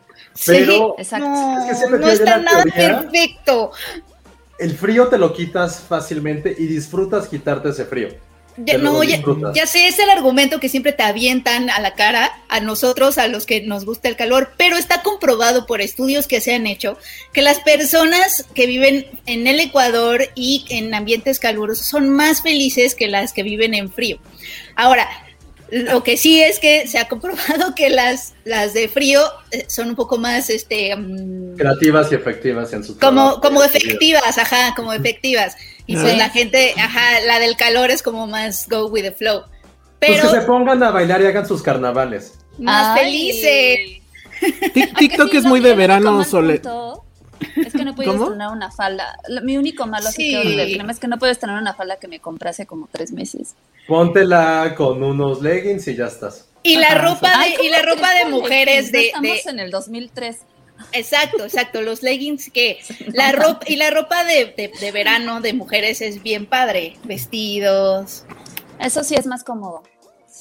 Pero 0.45 0.95
Exacto. 0.97 1.25
No, 1.29 1.57
Es 1.61 1.69
que 1.69 1.75
siempre 1.75 1.99
no 1.99 2.05
tiene 2.07 2.13
está 2.19 2.37
nada 2.39 2.63
teoría. 2.63 2.99
perfecto. 3.01 3.71
el 4.59 4.71
frío 4.75 5.07
te 5.07 5.17
lo 5.17 5.31
quitas 5.33 5.79
fácilmente 5.79 6.53
y 6.57 6.65
disfrutas 6.67 7.29
quitarte 7.29 7.69
ese 7.69 7.85
frío. 7.85 8.09
Ya, 8.57 8.77
no, 8.77 9.03
ya, 9.03 9.21
ya 9.53 9.67
sé, 9.67 9.87
es 9.87 9.99
el 9.99 10.09
argumento 10.09 10.59
que 10.59 10.67
siempre 10.67 10.91
te 10.91 11.03
avientan 11.03 11.69
a 11.69 11.79
la 11.79 11.93
cara, 11.93 12.31
a 12.49 12.59
nosotros, 12.59 13.17
a 13.17 13.27
los 13.27 13.45
que 13.45 13.61
nos 13.61 13.85
gusta 13.85 14.09
el 14.09 14.15
calor, 14.15 14.51
pero 14.57 14.77
está 14.77 15.03
comprobado 15.03 15.67
por 15.67 15.79
estudios 15.79 16.27
que 16.27 16.41
se 16.41 16.55
han 16.55 16.65
hecho 16.65 16.97
que 17.33 17.41
las 17.43 17.59
personas 17.59 18.45
que 18.55 18.65
viven 18.65 19.05
en 19.27 19.45
el 19.45 19.59
Ecuador 19.59 20.29
y 20.33 20.65
en 20.69 20.93
ambientes 20.93 21.39
calurosos 21.39 21.85
son 21.85 22.09
más 22.09 22.41
felices 22.41 22.95
que 22.95 23.07
las 23.07 23.31
que 23.31 23.43
viven 23.43 23.75
en 23.75 23.91
frío. 23.91 24.17
Ahora, 24.75 25.07
lo 25.69 26.03
que 26.03 26.17
sí 26.17 26.41
es 26.41 26.59
que 26.59 26.87
se 26.87 26.97
ha 26.97 27.07
comprobado 27.07 27.73
que 27.75 27.89
las, 27.89 28.33
las 28.45 28.73
de 28.73 28.87
frío 28.87 29.21
eh, 29.51 29.65
son 29.67 29.89
un 29.89 29.95
poco 29.95 30.17
más, 30.17 30.49
este, 30.49 30.95
mm, 30.95 31.57
Creativas 31.57 32.11
y 32.11 32.15
efectivas 32.15 32.73
en 32.73 32.83
sus 32.83 32.97
como, 32.97 33.39
como 33.41 33.63
efectivas, 33.63 34.37
ajá, 34.37 34.73
como 34.75 34.93
efectivas. 34.93 35.55
Y 35.87 35.95
pues 35.95 36.11
Sí. 36.11 36.17
la 36.17 36.29
gente, 36.29 36.73
ajá, 36.77 37.21
la 37.25 37.39
del 37.39 37.55
calor 37.57 37.89
es 37.91 38.03
como 38.03 38.27
más 38.27 38.67
go 38.69 38.87
with 38.87 39.01
the 39.03 39.11
flow. 39.11 39.43
Pues 39.99 40.11
Pero 40.19 40.31
que 40.31 40.39
se 40.41 40.45
pongan 40.45 40.83
a 40.83 40.91
bailar 40.91 41.21
y 41.21 41.25
hagan 41.25 41.47
sus 41.47 41.63
carnavales. 41.63 42.37
más 42.59 42.97
Ay. 42.99 43.03
felices. 43.05 44.01
Tik- 44.73 44.91
¿A 44.91 44.93
TikTok 44.99 45.31
sí, 45.31 45.37
es 45.37 45.45
muy 45.45 45.59
de 45.61 45.73
verano 45.73 46.23
sole. 46.23 46.55
punto 46.59 47.03
Es 47.55 47.71
que 47.73 47.83
no 47.85 47.95
puedes 47.95 48.11
¿Cómo? 48.11 48.29
tener 48.31 48.47
una 48.49 48.69
falda. 48.71 49.15
Lo- 49.29 49.41
Mi 49.41 49.57
único 49.57 49.85
malo 49.87 50.09
Sí. 50.11 50.35
es 50.35 50.99
que 50.99 51.07
no 51.07 51.17
puedes 51.17 51.39
tener 51.39 51.55
una 51.55 51.73
falda 51.73 51.97
que 51.97 52.07
me 52.07 52.19
compré 52.19 52.49
hace 52.49 52.65
como 52.65 52.87
tres 52.91 53.11
meses. 53.11 53.55
Póntela 53.87 54.73
con 54.75 55.01
unos 55.03 55.41
leggings 55.41 55.87
y 55.87 55.95
ya 55.95 56.05
estás. 56.07 56.45
Y 56.63 56.75
la 56.77 56.95
ropa 56.95 57.31
Ay, 57.35 57.51
de, 57.51 57.53
y 57.55 57.57
¿cómo 57.57 57.69
la 57.71 57.81
ropa 57.95 58.13
de 58.15 58.25
mujeres? 58.29 58.85
No 58.91 58.91
de, 58.99 59.05
Estamos 59.07 59.43
de- 59.45 59.49
en 59.51 59.59
el 59.59 59.71
2003. 59.71 60.37
Exacto, 60.91 61.43
exacto, 61.43 61.81
los 61.81 62.03
leggings 62.03 62.49
que 62.51 62.79
la 63.13 63.31
ropa 63.31 63.59
y 63.67 63.75
la 63.75 63.89
ropa 63.89 64.23
de, 64.23 64.53
de- 64.57 64.71
de 64.79 64.91
verano 64.91 65.41
de 65.41 65.53
mujeres 65.53 66.01
es 66.01 66.21
bien 66.23 66.45
padre, 66.45 66.97
vestidos. 67.03 68.23
Eso 68.79 69.03
sí 69.03 69.15
es 69.15 69.25
más 69.25 69.43
cómodo. 69.43 69.83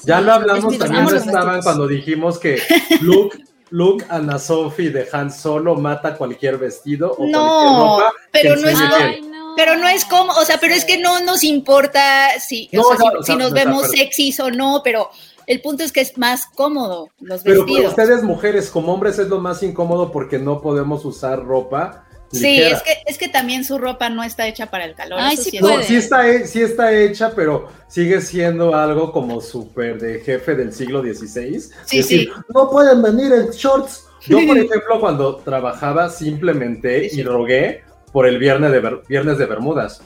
Ya 0.04 0.20
lo 0.20 0.32
hablamos, 0.34 0.64
Vestidos, 0.78 0.90
también 0.90 1.16
estaban 1.16 1.62
cuando 1.62 1.86
dijimos 1.88 2.38
que 2.38 2.60
Luke, 3.00 3.38
Luke 3.70 4.04
Ana 4.10 4.38
Sophie 4.38 4.90
de 4.90 5.08
Han 5.12 5.32
Solo 5.32 5.74
mata 5.76 6.14
cualquier 6.16 6.58
vestido 6.58 7.12
o 7.18 7.26
No, 7.26 7.40
cualquier 7.40 7.78
ropa. 7.78 8.12
pero 8.30 8.56
no 8.56 8.68
es 8.68 8.78
no. 9.26 9.54
Pero 9.56 9.74
no 9.76 9.88
es 9.88 10.04
como, 10.04 10.32
o 10.34 10.44
sea, 10.44 10.58
pero 10.60 10.74
es 10.74 10.84
que 10.84 10.98
no 10.98 11.20
nos 11.20 11.42
importa 11.42 12.28
si, 12.38 12.68
o 12.76 12.82
sea, 12.84 12.96
si, 12.98 13.02
o 13.16 13.22
sea, 13.22 13.34
si 13.34 13.36
nos 13.36 13.52
vemos 13.54 13.88
sexys 13.88 14.38
o 14.40 14.50
no, 14.50 14.82
pero 14.84 15.08
el 15.46 15.60
punto 15.62 15.84
es 15.84 15.92
que 15.92 16.00
es 16.00 16.16
más 16.18 16.46
cómodo 16.54 17.10
los 17.20 17.42
Pero 17.42 17.60
para 17.60 17.66
vestidos. 17.72 17.90
ustedes 17.92 18.22
mujeres, 18.22 18.70
como 18.70 18.92
hombres 18.92 19.18
es 19.18 19.28
lo 19.28 19.40
más 19.40 19.62
incómodo 19.62 20.10
porque 20.12 20.38
no 20.38 20.60
podemos 20.60 21.04
usar 21.04 21.44
ropa 21.44 22.02
Sí, 22.32 22.60
es 22.60 22.82
que, 22.82 22.92
es 23.06 23.18
que 23.18 23.28
también 23.28 23.64
su 23.64 23.78
ropa 23.78 24.10
no 24.10 24.24
está 24.24 24.48
hecha 24.48 24.66
para 24.68 24.84
el 24.84 24.96
calor. 24.96 25.20
Ay, 25.22 25.36
sí 25.36 25.56
es 25.56 25.62
No, 25.62 25.68
puede. 25.68 25.84
sí 25.84 25.94
está, 25.94 26.28
he- 26.28 26.44
sí 26.48 26.60
está 26.60 26.92
hecha, 26.92 27.32
pero 27.36 27.68
sigue 27.86 28.20
siendo 28.20 28.74
algo 28.74 29.12
como 29.12 29.40
súper 29.40 30.00
de 30.00 30.18
jefe 30.18 30.56
del 30.56 30.72
siglo 30.72 31.02
XVI. 31.02 31.60
Sí, 31.84 31.98
Decir, 31.98 32.04
sí. 32.04 32.30
no 32.52 32.68
pueden 32.68 33.00
venir 33.00 33.32
en 33.32 33.50
shorts. 33.50 34.08
Yo, 34.26 34.44
por 34.44 34.58
ejemplo, 34.58 34.98
cuando 34.98 35.36
trabajaba, 35.36 36.10
simplemente 36.10 37.04
Sí, 37.04 37.10
sí. 37.10 37.20
y 37.20 37.22
rogué 37.22 37.84
por 38.12 38.26
el 38.26 38.38
viernes 38.40 38.72
de, 38.72 39.00
viernes 39.08 39.38
de 39.38 39.46
Bermudas. 39.46 40.02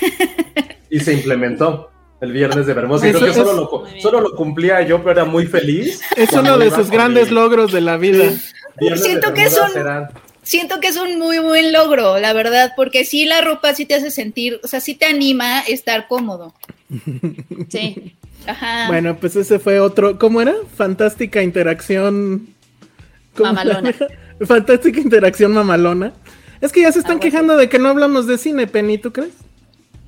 Y 0.90 1.00
se 1.00 1.12
implementó 1.12 1.90
el 2.20 2.32
viernes 2.32 2.66
de 2.66 2.74
creo 3.18 3.32
que 3.32 3.34
solo 3.34 3.50
es- 3.86 3.94
lo, 3.96 4.00
solo 4.02 4.20
lo 4.20 4.34
cumplía 4.36 4.82
yo, 4.82 4.98
pero 4.98 5.10
era 5.12 5.24
muy 5.24 5.46
feliz. 5.46 6.00
Es 6.16 6.32
uno 6.32 6.58
de 6.58 6.70
sus 6.70 6.90
grandes 6.90 7.28
mi 7.28 7.34
logros 7.34 7.72
de 7.72 7.80
la 7.80 7.96
vida. 7.96 8.24
viernes 8.80 9.02
Siento 9.02 9.32
que 9.34 9.44
es 9.44 9.56
un- 9.58 10.08
Siento 10.42 10.80
que 10.80 10.88
es 10.88 10.96
un 10.96 11.18
muy 11.18 11.40
buen 11.40 11.72
logro, 11.74 12.18
la 12.18 12.32
verdad, 12.32 12.72
porque 12.74 13.04
sí 13.04 13.26
la 13.26 13.42
ropa 13.42 13.74
sí 13.74 13.84
te 13.84 13.94
hace 13.94 14.10
sentir, 14.10 14.58
o 14.64 14.66
sea, 14.66 14.80
sí 14.80 14.94
te 14.94 15.04
anima 15.04 15.58
a 15.58 15.60
estar 15.62 16.08
cómodo. 16.08 16.54
Sí. 17.68 18.14
Ajá. 18.46 18.86
Bueno, 18.88 19.16
pues 19.18 19.36
ese 19.36 19.58
fue 19.58 19.78
otro. 19.78 20.18
¿Cómo 20.18 20.40
era? 20.40 20.54
Fantástica 20.74 21.42
interacción. 21.42 22.48
¿Cómo 23.36 23.52
Mamalona. 23.52 23.90
era? 23.90 24.08
Fantástica 24.46 25.00
interacción 25.00 25.52
mamalona. 25.52 26.12
Es 26.62 26.72
que 26.72 26.80
ya 26.82 26.92
se 26.92 27.00
están 27.00 27.18
quejando 27.20 27.56
de 27.58 27.68
que 27.68 27.78
no 27.78 27.88
hablamos 27.90 28.26
de 28.26 28.38
cine, 28.38 28.66
Penny, 28.66 28.96
¿tú 28.96 29.12
crees? 29.12 29.32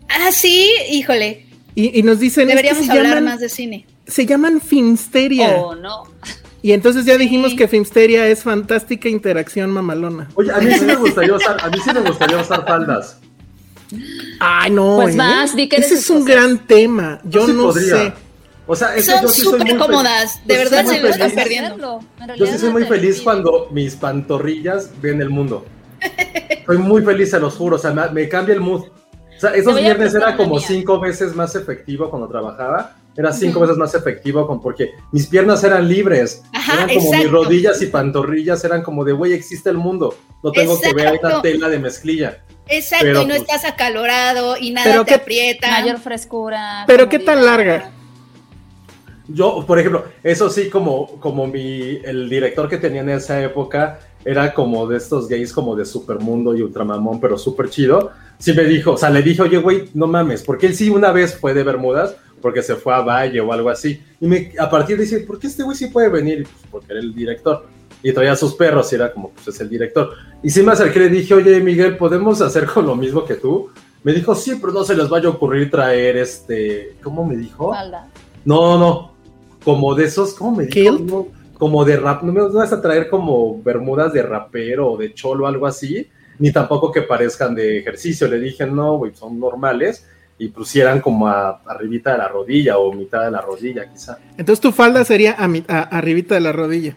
Ah, 0.09 0.33
sí, 0.33 0.71
híjole. 0.91 1.45
Y, 1.75 1.99
y 1.99 2.03
nos 2.03 2.19
dicen 2.19 2.49
es 2.51 2.57
que 2.57 2.63
Deberíamos 2.63 2.87
se 2.87 2.93
hablar 2.93 3.07
llaman, 3.17 3.25
más 3.25 3.41
de 3.41 3.49
cine. 3.49 3.87
se 4.07 4.27
llaman 4.27 4.61
Filmsteria. 4.61 5.57
Oh, 5.57 5.75
no. 5.75 6.05
Y 6.63 6.73
entonces 6.73 7.05
ya 7.07 7.17
dijimos 7.17 7.53
Sí. 7.53 7.57
que 7.57 7.69
Filmsteria 7.69 8.27
es 8.29 8.43
fantástica 8.43 9.09
interacción 9.09 9.71
mamalona. 9.71 10.29
Oye, 10.35 10.53
a 10.53 10.59
mí 10.59 10.73
sí 10.75 10.85
me 10.85 10.97
gustaría 10.97 11.35
usar, 11.35 11.57
a 11.65 11.69
mí 11.71 11.79
sí 11.83 11.91
me 11.95 12.01
gustaría 12.01 12.39
usar 12.39 12.67
faldas. 12.67 13.19
Ay, 14.41 14.71
no. 14.71 14.97
Pues 14.97 15.15
¿eh? 15.15 15.19
vas, 15.19 15.57
di 15.57 15.69
que 15.69 15.77
Ese 15.77 15.95
es 15.95 16.11
un 16.11 16.21
cosas. 16.23 16.35
gran 16.35 16.67
tema. 16.67 17.21
Yo 17.25 17.47
sí 17.47 17.53
no 17.53 17.63
podría. 17.65 17.95
sé. 17.97 18.13
O 18.67 18.77
sea, 18.77 18.95
es 18.95 19.07
que 19.07 19.13
Son 19.13 19.23
yo 19.23 19.29
sí 19.29 19.41
soy 19.41 19.59
súper 19.59 19.77
cómodas, 19.79 20.41
de 20.47 20.57
verdad 20.59 20.85
se 20.87 21.01
lo 21.01 21.09
están 21.09 21.33
perdiendo. 21.33 22.01
Yo 22.37 22.47
sí 22.47 22.59
soy 22.59 22.71
muy 22.71 22.85
feliz 22.85 23.21
cuando 23.21 23.69
mis 23.73 23.97
pantorrillas 23.97 24.91
ven 25.03 25.21
el 25.21 25.29
mundo. 25.31 25.67
Soy 26.67 26.79
muy 26.79 27.03
feliz, 27.03 27.31
se 27.31 27.41
los 27.41 27.55
juro. 27.55 27.77
O 27.77 27.79
sea, 27.79 27.93
me, 27.93 28.09
me 28.11 28.29
cambia 28.29 28.55
el 28.55 28.61
mood. 28.61 28.85
O 29.41 29.43
sea, 29.43 29.55
esos 29.55 29.75
viernes 29.81 30.15
era 30.15 30.37
como 30.37 30.57
mía. 30.57 30.65
cinco 30.67 31.01
veces 31.01 31.35
más 31.35 31.55
efectivo 31.57 32.11
cuando 32.11 32.29
trabajaba. 32.29 32.97
Era 33.17 33.33
cinco 33.33 33.61
veces 33.61 33.79
más 33.79 33.95
efectivo 33.95 34.47
con, 34.47 34.61
porque 34.61 34.91
mis 35.13 35.27
piernas 35.27 35.65
eran 35.65 35.89
libres. 35.89 36.43
Ajá, 36.53 36.85
eran 36.85 36.95
como 36.99 37.13
mis 37.15 37.31
rodillas 37.31 37.81
y 37.81 37.87
pantorrillas 37.87 38.63
eran 38.65 38.83
como 38.83 39.03
de, 39.03 39.13
güey, 39.13 39.33
existe 39.33 39.71
el 39.71 39.79
mundo. 39.79 40.15
No 40.43 40.53
tengo 40.53 40.79
que 40.79 40.93
ver 40.93 41.07
Exacto. 41.15 41.27
una 41.29 41.43
tela 41.43 41.69
de 41.71 41.79
mezclilla. 41.79 42.43
Exacto, 42.69 43.07
Pero, 43.07 43.23
y 43.23 43.25
no 43.25 43.31
pues- 43.31 43.41
estás 43.41 43.65
acalorado 43.65 44.59
y 44.59 44.73
nada 44.73 44.91
Pero 44.91 45.05
te 45.07 45.09
qué- 45.09 45.15
aprieta. 45.15 45.71
Mayor 45.71 45.99
frescura. 46.01 46.85
Pero 46.87 47.09
qué 47.09 47.19
tan 47.19 47.43
larga. 47.47 47.91
Yo, 49.27 49.65
por 49.67 49.79
ejemplo, 49.79 50.05
eso 50.23 50.51
sí, 50.51 50.69
como, 50.69 51.19
como 51.19 51.47
mi, 51.47 51.99
el 52.05 52.29
director 52.29 52.69
que 52.69 52.77
tenía 52.79 53.01
en 53.01 53.11
esa 53.11 53.41
época 53.43 54.01
era 54.25 54.53
como 54.53 54.87
de 54.87 54.97
estos 54.99 55.29
gays 55.29 55.53
como 55.53 55.75
de 55.77 55.85
Supermundo 55.85 56.55
y 56.55 56.63
Ultramamón, 56.63 57.21
pero 57.21 57.39
súper 57.39 57.71
chido. 57.71 58.11
Sí 58.41 58.53
me 58.55 58.65
dijo, 58.65 58.93
o 58.93 58.97
sea, 58.97 59.11
le 59.11 59.23
dije, 59.23 59.43
oye, 59.43 59.59
güey, 59.59 59.91
no 59.95 60.07
mames, 60.07 60.43
porque 60.43 60.67
él 60.67 60.75
sí 60.75 60.91
una 60.91 61.13
vez 61.13 61.37
fue 61.37 61.55
de 61.55 61.63
Bermudas, 61.63 62.17
porque 62.41 62.63
se 62.63 62.75
fue 62.75 62.95
a 62.95 63.03
Valle 63.03 63.41
o 63.41 63.53
algo 63.53 63.71
así. 63.71 64.03
Y 64.21 64.27
me, 64.27 64.53
a 64.59 64.69
partir 64.69 64.97
de 64.97 65.05
decir, 65.05 65.27
¿por 65.27 65.39
qué 65.39 65.47
este 65.47 65.63
güey 65.63 65.77
sí 65.77 65.89
puede 65.89 66.09
venir? 66.09 66.45
Pues 66.45 66.65
porque 66.71 66.93
era 66.93 67.01
el 67.01 67.15
director. 67.15 67.67
Y 68.03 68.13
traía 68.13 68.33
a 68.33 68.37
sus 68.37 68.55
perros 68.55 68.91
y 68.93 68.97
era 68.97 69.13
como, 69.13 69.31
pues 69.31 69.49
es 69.49 69.61
el 69.61 69.69
director. 69.69 70.15
Y 70.43 70.49
sí 70.49 70.63
me 70.63 70.73
acerqué 70.73 71.01
y 71.01 71.03
le 71.03 71.09
dije, 71.11 71.35
oye, 71.35 71.61
Miguel, 71.61 71.99
¿podemos 71.99 72.41
hacer 72.41 72.67
con 72.67 72.87
lo 72.87 72.97
mismo 72.97 73.25
que 73.27 73.35
tú? 73.35 73.69
Me 74.03 74.15
dijo, 74.15 74.35
sí, 74.35 74.57
pero 74.59 74.73
no 74.73 74.85
se 74.85 74.97
les 74.97 75.09
vaya 75.11 75.29
a 75.29 75.33
ocurrir 75.33 75.71
traer 75.71 76.17
este, 76.17 76.97
¿cómo 77.03 77.27
me 77.27 77.37
dijo? 77.37 77.75
Falda. 77.75 78.09
No, 78.47 78.79
no. 78.79 79.13
como 79.63 79.95
de 79.95 80.07
esos, 80.07 80.33
¿cómo 80.33 80.57
me 80.57 80.65
dijo? 80.65 80.99
No, 80.99 81.29
como 81.59 81.85
de 81.85 81.99
rap, 81.99 82.23
no 82.23 82.33
me 82.33 82.41
vas 82.41 82.73
a 82.73 82.81
traer 82.81 83.11
como 83.11 83.63
bermudas 83.63 84.15
de 84.15 84.23
rapero 84.23 84.93
o 84.93 84.97
de 84.97 85.13
cholo 85.13 85.45
o 85.45 85.47
algo 85.47 85.67
así, 85.67 86.09
ni 86.41 86.51
tampoco 86.51 86.91
que 86.91 87.03
parezcan 87.03 87.55
de 87.55 87.79
ejercicio. 87.79 88.27
Le 88.27 88.41
dije, 88.41 88.67
no, 88.67 88.97
güey, 88.97 89.15
son 89.15 89.39
normales 89.39 90.07
y 90.39 90.49
pusieran 90.49 91.01
como 91.01 91.29
a, 91.29 91.61
arribita 91.67 92.13
de 92.13 92.19
la 92.19 92.29
rodilla 92.29 92.79
o 92.79 92.93
mitad 92.93 93.25
de 93.25 93.31
la 93.31 93.43
rodilla, 93.43 93.89
quizá. 93.89 94.19
Entonces 94.37 94.61
tu 94.61 94.73
falda 94.73 95.05
sería 95.05 95.37
a, 95.39 95.45
a 95.69 95.83
arribita 95.83 96.35
de 96.35 96.41
la 96.41 96.51
rodilla. 96.53 96.97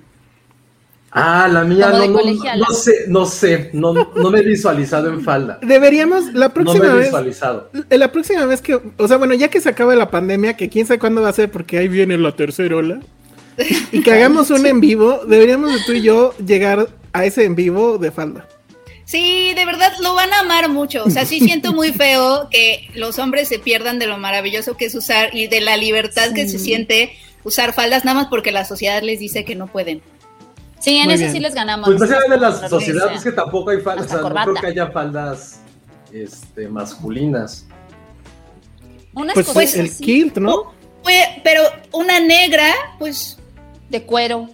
Ah, 1.16 1.48
la 1.48 1.64
mía 1.64 1.90
no, 1.92 2.08
no, 2.08 2.22
no, 2.24 2.74
sé, 2.74 3.06
no 3.08 3.26
sé, 3.28 3.70
no, 3.74 3.94
no 3.94 4.32
me 4.32 4.40
he 4.40 4.44
visualizado 4.44 5.10
en 5.10 5.22
falda. 5.22 5.60
Deberíamos, 5.62 6.34
la 6.34 6.50
próxima 6.50 6.86
no 6.86 6.94
me 6.96 7.02
he 7.02 7.04
visualizado. 7.04 7.70
vez. 7.72 8.00
La 8.00 8.12
próxima 8.12 8.46
vez 8.48 8.62
que, 8.62 8.82
o 8.98 9.08
sea, 9.08 9.18
bueno, 9.18 9.36
ya 9.36 9.50
que 9.50 9.62
se 9.62 9.70
acabe 9.70 9.96
la 9.96 10.10
pandemia, 10.10 10.58
que 10.58 10.70
quién 10.70 10.88
sabe 10.88 10.98
cuándo 10.98 11.22
va 11.22 11.30
a 11.30 11.34
ser, 11.34 11.52
porque 11.52 11.78
ahí 11.78 11.88
viene 11.88 12.18
la 12.18 12.36
tercera 12.36 12.78
ola, 12.78 13.00
y 13.92 14.02
que 14.02 14.12
hagamos 14.14 14.50
un 14.50 14.66
en 14.66 14.80
vivo, 14.80 15.20
deberíamos 15.28 15.72
de 15.72 15.80
tú 15.86 15.92
y 15.92 16.02
yo 16.02 16.34
llegar 16.44 16.88
a 17.12 17.26
ese 17.26 17.46
en 17.46 17.54
vivo 17.54 18.00
de 18.00 18.10
falda. 18.10 18.48
Sí, 19.06 19.54
de 19.54 19.66
verdad 19.66 19.94
lo 20.02 20.16
van 20.16 20.32
a 20.34 20.40
amar 20.40 20.70
mucho. 20.70 21.04
O 21.04 21.10
sea, 21.10 21.26
sí 21.26 21.40
siento 21.40 21.74
muy 21.74 21.92
feo 21.94 22.48
que 22.50 22.90
los 22.96 23.20
hombres 23.20 23.48
se 23.48 23.60
pierdan 23.60 24.00
de 24.00 24.08
lo 24.08 24.18
maravilloso 24.18 24.78
que 24.78 24.86
es 24.86 24.96
usar 24.96 25.36
y 25.36 25.48
de 25.48 25.62
la 25.62 25.78
libertad 25.78 26.34
que 26.34 26.48
se 26.48 26.60
siente 26.60 27.14
usar 27.44 27.74
faldas, 27.74 28.06
nada 28.06 28.22
más 28.22 28.28
porque 28.28 28.52
la 28.52 28.66
sociedad 28.66 29.02
les 29.02 29.20
dice 29.20 29.44
que 29.44 29.56
no 29.56 29.68
pueden. 29.68 30.02
Sí, 30.80 30.98
en 30.98 31.12
eso 31.12 31.32
sí 31.32 31.40
les 31.40 31.54
ganamos. 31.54 31.88
Pues 31.88 32.10
no 32.10 32.20
de 32.30 32.38
la 32.38 32.68
sociedad, 32.68 33.14
es 33.14 33.24
que 33.24 33.32
tampoco 33.32 33.70
hay 33.70 33.80
faldas, 33.80 34.08
o 34.08 34.10
sea, 34.10 34.18
no 34.18 34.30
creo 34.30 34.56
que 34.56 34.68
haya 34.68 34.92
faldas 34.92 35.62
este, 36.12 36.68
masculinas. 36.68 37.66
Unas 39.14 39.34
pues, 39.34 39.50
pues 39.54 39.76
el 39.76 39.96
kilt, 39.96 40.38
¿no? 40.38 40.74
pero 41.44 41.64
una 41.92 42.20
negra, 42.20 42.74
pues... 42.98 43.38
De 43.90 44.04
cuero. 44.04 44.50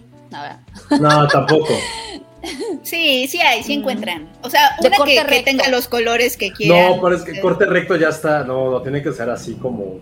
No, 1.00 1.26
tampoco. 1.28 1.72
Sí, 2.82 3.26
sí 3.28 3.40
hay, 3.40 3.62
sí 3.62 3.74
encuentran. 3.74 4.28
O 4.42 4.50
sea, 4.50 4.76
una 4.80 5.04
que, 5.04 5.22
que, 5.28 5.42
tenga 5.42 5.68
los 5.68 5.88
colores 5.88 6.36
que 6.36 6.52
quieran. 6.52 6.96
No, 6.96 7.02
pero 7.02 7.16
es 7.16 7.22
que 7.22 7.40
corte 7.40 7.66
recto 7.66 7.96
ya 7.96 8.08
está. 8.08 8.44
No, 8.44 8.70
no 8.70 8.82
tiene 8.82 9.02
que 9.02 9.12
ser 9.12 9.30
así 9.30 9.54
como. 9.54 9.98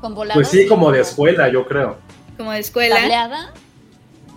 ¿Con 0.00 0.14
volados? 0.14 0.34
Pues 0.34 0.48
sí, 0.48 0.66
como 0.66 0.92
de 0.92 1.00
escuela, 1.00 1.48
yo 1.48 1.66
creo. 1.66 1.96
Como 2.36 2.52
de 2.52 2.60
escuela. 2.60 2.96
¿Tableada? 2.96 3.52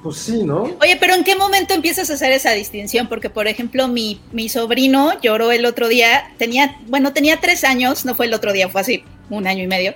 Pues 0.03 0.17
sí, 0.17 0.43
¿no? 0.43 0.63
Oye, 0.81 0.97
pero 0.99 1.15
¿en 1.15 1.23
qué 1.23 1.35
momento 1.35 1.73
empiezas 1.73 2.09
a 2.09 2.13
hacer 2.13 2.31
esa 2.31 2.51
distinción? 2.51 3.07
Porque, 3.07 3.29
por 3.29 3.47
ejemplo, 3.47 3.87
mi, 3.87 4.21
mi 4.31 4.47
sobrino 4.47 5.19
lloró 5.21 5.51
el 5.51 5.65
otro 5.65 5.87
día, 5.87 6.31
tenía, 6.37 6.77
bueno, 6.87 7.13
tenía 7.13 7.37
tres 7.41 7.63
años, 7.63 8.05
no 8.05 8.15
fue 8.15 8.27
el 8.27 8.33
otro 8.33 8.53
día, 8.53 8.69
fue 8.69 8.81
así 8.81 9.03
un 9.29 9.47
año 9.47 9.63
y 9.63 9.67
medio, 9.67 9.95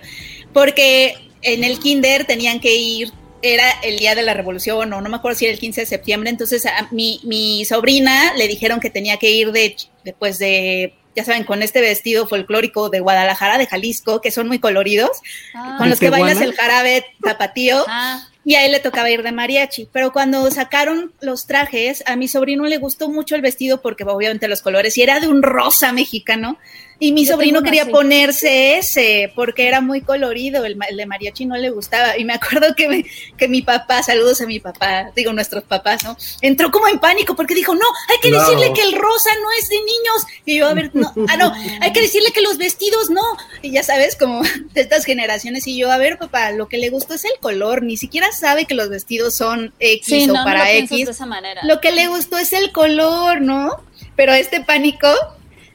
porque 0.53 1.15
en 1.43 1.63
el 1.63 1.79
kinder 1.79 2.25
tenían 2.25 2.60
que 2.60 2.75
ir, 2.75 3.12
era 3.41 3.69
el 3.83 3.98
día 4.00 4.15
de 4.15 4.21
la 4.24 4.33
revolución, 4.33 4.91
o 4.93 5.01
no 5.01 5.10
me 5.10 5.15
acuerdo 5.17 5.38
si 5.38 5.45
era 5.45 5.53
el 5.53 5.60
15 5.60 5.81
de 5.81 5.88
septiembre, 5.88 6.29
entonces 6.29 6.65
a 6.65 6.88
mi, 6.91 7.19
mi 7.24 7.65
sobrina 7.65 8.33
le 8.36 8.48
dijeron 8.48 8.79
que 8.79 8.89
tenía 8.89 9.17
que 9.17 9.31
ir 9.31 9.51
de, 9.51 9.75
después 10.03 10.38
de 10.39 10.93
ya 11.13 11.25
saben, 11.25 11.43
con 11.43 11.62
este 11.62 11.81
vestido 11.81 12.25
folclórico 12.25 12.89
de 12.89 13.01
Guadalajara, 13.01 13.57
de 13.57 13.67
Jalisco, 13.67 14.21
que 14.21 14.31
son 14.31 14.48
muy 14.48 14.60
coloridos, 14.60 15.10
Ah. 15.53 15.75
con 15.77 15.89
los 15.89 16.00
que 16.00 16.10
bailas 16.10 16.39
el 16.39 16.53
jarabe 16.53 17.05
tapatío. 17.21 17.83
Ah, 17.88 18.27
Y 18.45 18.55
a 18.55 18.65
él 18.65 18.71
le 18.71 18.79
tocaba 18.79 19.12
ir 19.12 19.21
de 19.21 19.31
mariachi, 19.31 19.88
pero 19.91 20.12
cuando 20.13 20.50
sacaron 20.50 21.13
los 21.21 21.45
trajes, 21.48 22.01
a 22.07 22.15
mi 22.15 22.27
sobrino 22.27 22.65
le 22.65 22.77
gustó 22.77 23.07
mucho 23.10 23.36
el 23.36 23.41
vestido 23.41 23.81
porque 23.81 24.03
obviamente 24.03 24.48
los 24.48 24.62
colores, 24.63 24.98
y 24.98 25.03
era 25.03 25.19
de 25.19 25.27
un 25.27 25.43
rosa 25.43 25.91
mexicano, 25.91 26.57
y 27.03 27.13
mi 27.13 27.25
Yo 27.25 27.31
sobrino 27.34 27.63
quería 27.63 27.81
así. 27.81 27.91
ponerse 27.91 28.77
ese 28.77 29.31
porque 29.34 29.67
era 29.67 29.81
muy 29.81 30.01
colorido, 30.01 30.63
el, 30.65 30.75
ma- 30.75 30.86
el 30.86 30.98
de 30.98 31.08
mariachi 31.08 31.46
no 31.48 31.58
le 31.58 31.72
gustaba, 31.72 32.15
y 32.15 32.24
me 32.25 32.34
acuerdo 32.34 32.75
que, 32.75 32.88
me- 32.88 33.05
que 33.38 33.48
mi 33.48 33.63
papá, 33.63 34.03
saludos 34.03 34.39
a 34.41 34.46
mi 34.46 34.60
papá, 34.60 35.12
digo 35.15 35.34
nuestros 35.34 35.63
papás, 35.63 36.03
¿no? 36.03 36.15
Entró 36.41 36.70
como 36.70 36.88
en 36.88 37.00
pánico 37.00 37.36
porque 37.36 37.55
dijo, 37.55 37.74
no, 37.74 37.85
hay 38.07 38.18
que 38.22 38.29
Claro. 38.29 38.46
decirle 38.51 38.74
que 38.74 38.83
el 38.83 38.94
rosa 38.94 39.31
no 39.42 39.51
es 39.59 39.68
de 39.70 39.77
niños, 39.77 40.25
y 40.46 40.59
yo, 40.59 40.68
a 40.68 40.74
ver, 40.75 40.92
no, 40.94 41.11
ah, 41.27 41.37
no, 41.37 41.51
hay 41.81 41.92
que 41.92 42.01
decirle 42.01 42.31
que 42.31 42.42
los 42.42 42.59
vestidos 42.59 43.09
no, 43.09 43.24
y 43.64 43.72
ya 43.72 43.81
sabes, 43.81 44.16
como 44.16 44.42
de 44.74 44.81
estas 44.81 45.03
generaciones, 45.03 45.66
y 45.66 45.75
yo, 45.77 45.92
a 45.92 45.98
ver, 45.98 46.20
papá, 46.20 46.51
lo 46.51 46.68
que 46.68 46.77
le 46.77 46.90
gustó 46.92 47.16
es 47.16 47.25
el 47.25 47.33
color, 47.40 47.81
ni 47.81 47.98
siquiera 47.98 48.31
sabe 48.31 48.66
que 48.66 48.75
los 48.75 48.90
vestidos 48.90 49.33
son 49.35 49.74
X 49.79 50.05
sí, 50.05 50.24
o 50.25 50.27
no, 50.27 50.33
no 50.35 50.44
para 50.44 50.66
lo 50.66 50.70
X. 50.79 51.05
de 51.07 51.11
esa 51.11 51.25
manera. 51.25 51.61
Lo 51.64 51.81
que 51.81 51.92
le 51.92 52.05
gustó 52.09 52.37
es 52.37 52.53
el 52.53 52.72
color, 52.72 53.42
¿no? 53.42 53.81
Pero 54.16 54.33
este 54.33 54.61
pánico, 54.61 55.07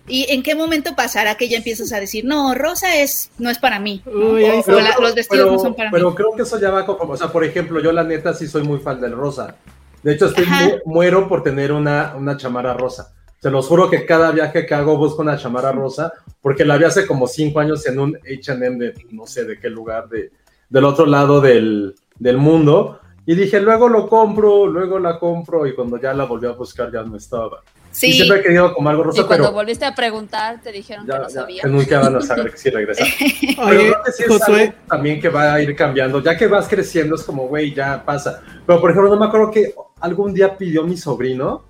¿y 0.09 0.27
en 0.31 0.43
qué 0.43 0.55
momento 0.55 0.95
pasará 0.97 1.35
que 1.37 1.49
ya 1.49 1.59
empiezas 1.59 1.93
a 1.93 2.01
decir, 2.01 2.25
no, 2.25 2.55
rosa 2.55 2.97
es, 2.97 3.31
no 3.39 3.51
es 3.51 3.59
para 3.59 3.79
mí? 3.81 4.03
¿no? 4.07 4.33
Uy, 4.35 4.45
ahí 4.45 4.63
O 4.67 4.71
la- 4.81 4.97
los 5.01 5.15
vestidos 5.15 5.51
no 5.51 5.59
son 5.59 5.75
para 5.75 5.91
pero 5.91 6.11
mí. 6.11 6.17
creo 6.17 6.33
que 6.37 6.43
eso 6.43 6.59
ya 6.61 6.71
va 6.71 6.85
como, 6.87 7.13
o 7.13 7.17
sea, 7.17 7.29
por 7.29 7.45
ejemplo, 7.45 7.81
yo 7.81 7.93
la 7.93 8.05
neta 8.05 8.33
sí 8.35 8.47
soy 8.47 8.63
muy 8.63 8.79
fan 8.79 9.01
del 9.01 9.13
rosa. 9.13 9.57
De 10.03 10.13
hecho, 10.13 10.27
estoy 10.27 10.47
mu- 10.47 10.93
muero 10.93 11.29
por 11.29 11.43
tener 11.43 11.73
una, 11.73 12.15
una 12.17 12.37
chamarra 12.37 12.75
rosa. 12.75 13.13
Se 13.41 13.51
los 13.51 13.67
juro 13.67 13.91
que 13.91 14.07
cada 14.07 14.31
viaje 14.31 14.65
que 14.67 14.75
hago 14.75 14.97
busco 14.97 15.23
una 15.23 15.37
chamarra 15.37 15.73
rosa, 15.73 16.13
porque 16.41 16.65
la 16.65 16.77
vi 16.79 16.85
hace 16.85 17.07
como 17.07 17.27
cinco 17.27 17.61
años 17.61 17.87
en 17.87 17.99
un 17.99 18.17
H&M 18.17 18.79
de 18.79 18.95
no 19.11 19.27
sé 19.27 19.45
de 19.45 19.59
qué 19.59 19.69
lugar, 19.69 20.09
de, 20.09 20.31
del 20.69 20.85
otro 20.85 21.07
lado 21.07 21.41
del, 21.41 21.95
del 22.19 22.39
mundo. 22.39 23.01
Y 23.27 23.35
dije, 23.35 23.61
luego 23.61 23.89
lo 23.89 24.09
compro, 24.09 24.67
luego 24.69 24.99
la 25.01 25.19
compro, 25.19 25.67
y 25.67 25.75
cuando 25.75 26.01
ya 26.01 26.15
la 26.15 26.25
volví 26.25 26.47
a 26.47 26.53
buscar 26.53 26.93
ya 26.93 27.03
no 27.03 27.17
estaba. 27.17 27.63
Y 27.97 27.99
Sí, 27.99 28.13
siempre 28.13 28.41
he 28.41 28.43
querido 28.43 28.75
como 28.75 28.91
algo 28.91 29.05
y 29.05 29.15
cuando 29.15 29.29
pero 29.29 29.53
volviste 29.53 29.87
a 29.87 29.95
preguntar, 29.95 30.61
te 30.63 30.71
dijeron 30.71 31.07
que 31.07 31.19
no 31.19 31.31
sabía. 31.31 31.63
que 31.63 31.69
nunca 31.69 32.01
van 32.01 32.17
a 32.17 32.21
saber 32.21 32.51
que 32.51 32.59
sí 32.59 32.69
regresa. 32.69 33.05
Pero 33.57 33.69
Oye, 33.69 33.79
creo 33.89 34.03
que 34.05 34.13
sí 34.13 34.25
es 34.25 34.43
algo 34.43 34.75
también 34.87 35.21
que 35.21 35.29
va 35.31 35.55
a 35.55 35.63
ir 35.63 35.75
cambiando. 35.75 36.23
Ya 36.23 36.37
que 36.37 36.47
vas 36.47 36.69
creciendo, 36.69 37.15
es 37.15 37.23
como, 37.23 37.49
güey, 37.49 37.75
ya 37.75 38.05
pasa. 38.05 38.43
Pero, 38.67 38.81
por 38.81 38.91
ejemplo, 38.91 39.11
no 39.11 39.19
me 39.19 39.27
acuerdo 39.27 39.51
que 39.51 39.75
algún 40.01 40.35
día 40.35 40.57
pidió 40.59 40.85
mi 40.85 40.97
sobrino 40.97 41.65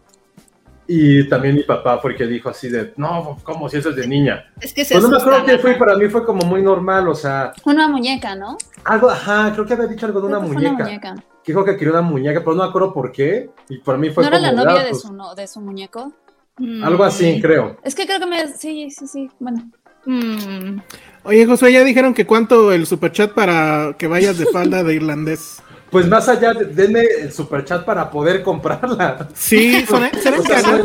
y 0.89 1.29
también 1.29 1.55
mi 1.57 1.63
papá 1.63 1.99
fue 1.99 2.13
el 2.13 2.17
que 2.17 2.27
dijo 2.27 2.49
así 2.49 2.69
de, 2.69 2.93
no, 2.97 3.39
¿cómo 3.43 3.69
si 3.69 3.79
eso 3.79 3.91
es 3.91 3.97
de 3.97 4.07
niña? 4.07 4.45
es 4.61 4.73
que 4.73 4.85
se 4.85 4.95
Pues 4.95 5.05
no 5.05 5.11
me 5.11 5.17
acuerdo 5.17 5.45
qué 5.45 5.59
fue, 5.59 5.75
para 5.75 5.97
mí 5.97 6.09
fue 6.09 6.25
como 6.25 6.45
muy 6.45 6.63
normal, 6.63 7.09
o 7.09 7.15
sea, 7.15 7.53
Una 7.65 7.89
muñeca, 7.89 8.35
¿no? 8.35 8.57
algo, 8.85 9.11
ajá, 9.11 9.53
creo 9.53 9.67
que 9.67 9.75
había 9.75 9.87
dicho 9.89 10.07
algo 10.07 10.21
de 10.21 10.27
una 10.29 10.39
muñeca. 10.39 10.75
Una 10.75 10.85
muñeca. 10.85 11.15
Que 11.43 11.53
dijo 11.53 11.65
que 11.65 11.77
quería 11.77 11.93
una 11.93 12.03
muñeca, 12.03 12.41
pero 12.41 12.57
no 12.57 12.63
me 12.65 12.69
acuerdo 12.69 12.93
por 12.93 13.13
qué. 13.13 13.51
Y 13.69 13.79
para 13.79 13.99
mí 13.99 14.11
fue 14.11 14.25
¿No 14.25 14.29
era 14.29 14.39
la 14.41 14.53
novia 14.53 14.81
ah, 14.81 14.85
de 14.85 14.91
pues, 14.91 15.03
su, 15.03 15.13
no- 15.13 15.35
de 15.35 15.47
su 15.47 15.61
muñeco? 15.61 16.13
Mm, 16.59 16.83
Algo 16.83 17.05
así, 17.05 17.41
creo. 17.41 17.77
Es 17.85 17.95
que 17.95 18.05
creo 18.07 18.19
que 18.19 18.27
me... 18.27 18.49
Sí, 18.49 18.91
sí, 18.91 19.07
sí. 19.07 19.31
Bueno. 19.39 19.71
mm. 20.07 20.79
Oye, 21.25 21.47
Josué, 21.47 21.73
ya 21.73 21.85
dijeron 21.85 22.15
que 22.15 22.27
cuánto 22.27 22.73
el 22.73 22.87
superchat 22.87 23.33
para 23.33 23.95
que 23.99 24.07
vayas 24.07 24.39
de 24.39 24.47
falda 24.47 24.83
de 24.83 24.95
irlandés. 24.95 25.61
Pues 25.91 26.07
más 26.07 26.29
allá, 26.29 26.53
de- 26.53 26.67
denme 26.67 27.01
el 27.21 27.33
superchat 27.33 27.85
para 27.85 28.11
poder 28.11 28.43
comprarla. 28.43 29.29
Sí, 29.35 29.85
son, 29.87 30.09
serán 30.23 30.41
O 30.41 30.43
sea. 30.45 30.85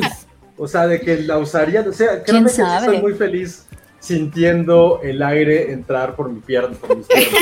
O 0.57 0.67
sea, 0.67 0.85
de 0.87 1.01
que 1.01 1.17
la 1.17 1.39
usaría, 1.39 1.81
o 1.81 1.91
sea, 1.91 2.21
créanme 2.23 2.49
que 2.49 2.55
soy 2.55 3.01
muy 3.01 3.13
feliz 3.13 3.65
sintiendo 3.99 4.99
el 5.03 5.21
aire 5.23 5.71
entrar 5.71 6.15
por 6.15 6.29
mi 6.31 6.39
pierna, 6.39 6.75
por 6.77 6.95
mis 6.97 7.07
piernas. 7.07 7.33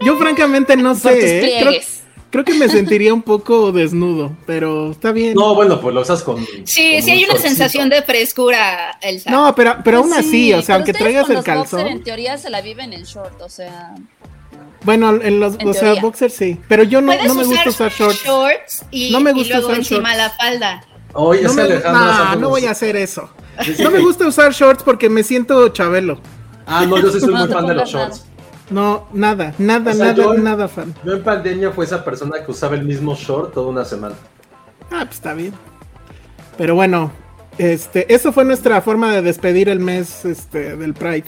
Yo 0.00 0.16
francamente 0.18 0.76
no 0.76 0.94
sé, 0.94 1.38
¿eh? 1.40 1.58
creo, 1.62 1.72
creo 2.30 2.44
que 2.44 2.54
me 2.54 2.68
sentiría 2.68 3.12
un 3.12 3.22
poco 3.22 3.72
desnudo, 3.72 4.36
pero 4.46 4.92
está 4.92 5.10
bien. 5.10 5.34
No, 5.34 5.54
bueno, 5.56 5.80
pues 5.80 5.92
lo 5.94 6.02
usas 6.02 6.22
con. 6.22 6.36
Sí, 6.64 6.92
con 6.94 7.02
sí 7.02 7.02
un 7.02 7.10
hay 7.10 7.24
una 7.24 7.38
sensación 7.38 7.88
de 7.88 8.02
frescura, 8.02 8.98
Elsa. 9.00 9.30
No, 9.30 9.52
pero, 9.56 9.76
pero 9.82 9.98
aún 9.98 10.08
Pues 10.10 10.20
así, 10.20 10.30
sí, 10.30 10.52
o 10.52 10.62
sea, 10.62 10.76
aunque 10.76 10.92
traigas 10.92 11.22
con 11.22 11.32
el 11.32 11.36
los 11.38 11.44
boxer, 11.44 11.62
calzón. 11.70 11.86
en 11.88 12.04
teoría 12.04 12.38
se 12.38 12.50
la 12.50 12.60
viven 12.60 12.92
en 12.92 13.02
short, 13.02 13.40
o 13.42 13.48
sea... 13.48 13.94
Bueno, 14.86 15.10
en 15.20 15.40
los, 15.40 15.56
En 15.58 15.68
o 15.68 15.72
sea, 15.74 15.82
teoría. 15.82 16.00
boxer 16.00 16.30
sí. 16.30 16.58
Pero 16.68 16.82
yo 16.84 17.02
no, 17.02 17.12
me 17.12 17.44
gusta 17.44 17.68
usar 17.68 17.92
shorts. 17.92 18.86
y, 18.90 19.10
No 19.10 19.20
me 19.20 19.32
y 19.32 19.34
gusta 19.34 19.54
luego 19.58 19.66
usar 19.68 19.78
encima 19.80 20.14
shorts. 20.14 20.18
la 20.18 20.30
falda. 20.30 20.84
Oye, 21.12 21.42
No, 21.42 21.52
me, 21.54 21.68
nah, 21.68 22.30
hace 22.30 22.40
no 22.40 22.48
voy 22.48 22.64
a 22.66 22.70
hacer 22.70 22.96
eso. 22.96 23.28
No 23.80 23.90
me 23.90 23.98
gusta 24.00 24.26
usar 24.26 24.52
shorts 24.52 24.82
porque 24.82 25.10
me 25.10 25.22
siento 25.22 25.68
chabelo. 25.70 26.20
Ah, 26.66 26.86
no, 26.86 26.96
yo 26.98 27.10
sí 27.10 27.20
soy 27.20 27.34
No 27.34 27.40
muy 27.46 27.52
fan 27.52 27.66
de 27.66 27.74
los 27.74 27.88
shorts. 27.90 28.24
No, 28.70 29.06
nada, 29.12 29.54
nada, 29.58 29.92
O 29.92 29.94
sea, 29.94 30.04
nada, 30.06 30.14
yo- 30.16 30.34
nada 30.34 30.68
fan. 30.68 30.94
Yo 31.04 31.12
en 31.14 31.22
pandemia 31.22 31.70
fue 31.70 31.84
esa 31.84 32.04
persona 32.04 32.44
que 32.44 32.50
usaba 32.50 32.74
el 32.74 32.84
mismo 32.84 33.14
short 33.14 33.54
toda 33.54 33.68
una 33.68 33.84
semana. 33.84 34.14
Ah, 34.90 35.02
pues 35.04 35.12
está 35.16 35.34
bien. 35.34 35.52
Pero 36.58 36.74
bueno, 36.74 37.12
este, 37.58 38.12
eso 38.14 38.32
fue 38.32 38.44
nuestra 38.44 38.80
forma 38.82 39.12
de 39.12 39.22
despedir 39.22 39.68
el 39.68 39.80
mes 39.80 40.24
este, 40.24 40.76
del 40.76 40.94
Pride. 40.94 41.24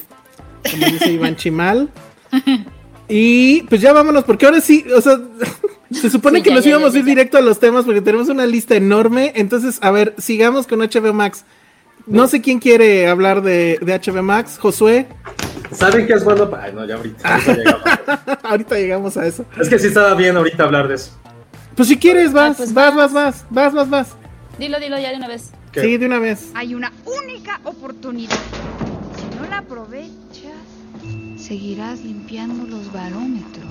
Como 0.71 0.87
dice 0.87 1.11
Iván 1.13 1.37
Chimal. 1.37 1.89
Y 3.09 3.63
pues 3.63 3.81
ya 3.81 3.93
vámonos, 3.93 4.25
porque 4.25 4.47
ahora 4.47 4.61
sí, 4.61 4.85
o 4.95 5.01
sea, 5.01 5.19
se 5.91 6.11
supone 6.11 6.39
Sí, 6.39 6.43
que 6.45 6.51
ya, 6.51 6.57
nos 6.57 6.65
ya, 6.65 6.71
íbamos 6.71 6.95
a 6.95 6.99
ir 6.99 7.05
directo 7.05 7.39
a 7.39 7.41
los 7.41 7.59
temas 7.59 7.85
porque 7.85 8.01
tenemos 8.03 8.29
una 8.29 8.47
lista 8.47 8.75
enorme. 8.75 9.33
Entonces, 9.37 9.79
a 9.81 9.91
ver, 9.91 10.15
sigamos 10.19 10.67
con 10.67 10.81
HBO 10.81 11.13
Max. 11.15 11.45
No 12.07 12.27
sé 12.29 12.41
quién 12.41 12.59
quiere 12.59 13.09
hablar 13.09 13.43
de, 13.43 13.79
de 13.83 13.99
HBO 13.99 14.23
Max. 14.23 14.59
Josué, 14.59 15.07
¿Saben 15.73 16.07
qué 16.07 16.15
es 16.15 16.25
bueno? 16.25 16.51
Ay, 16.61 16.73
no, 16.75 16.87
ya 16.87 16.95
ahorita. 16.97 17.35
ahorita 17.35 17.55
llegamos. 17.57 17.83
ahorita 18.43 18.75
llegamos 18.77 19.17
a 19.17 19.27
eso. 19.27 19.45
es 19.61 19.69
que 19.69 19.79
sí 19.79 19.89
estaba 19.89 20.15
bien 20.15 20.37
ahorita 20.37 20.65
hablar 20.65 20.89
de 20.89 20.95
eso. 20.95 21.13
Pues 21.77 21.89
si 21.89 21.97
quieres, 21.99 22.33
vas, 22.33 22.57
pues 22.57 22.73
vas, 22.73 22.95
vas, 22.95 23.13
vas, 23.13 23.45
vas, 23.51 23.75
vas, 23.75 23.91
vas. 23.91 24.09
Dilo, 24.59 24.81
dilo 24.81 24.99
ya 24.99 25.11
de 25.11 25.17
una 25.17 25.29
vez. 25.29 25.51
¿Qué? 25.73 25.83
Sí, 25.83 25.97
de 25.99 26.07
una 26.07 26.19
vez. 26.19 26.51
Hay 26.55 26.75
una 26.75 26.93
única 27.05 27.61
oportunidad. 27.65 28.37
Si 29.17 29.37
no 29.39 29.47
la 29.49 29.59
aprovechas, 29.59 30.11
seguirás 31.49 32.05
limpiando 32.05 32.67
los 32.67 32.93
barómetros. 32.93 33.65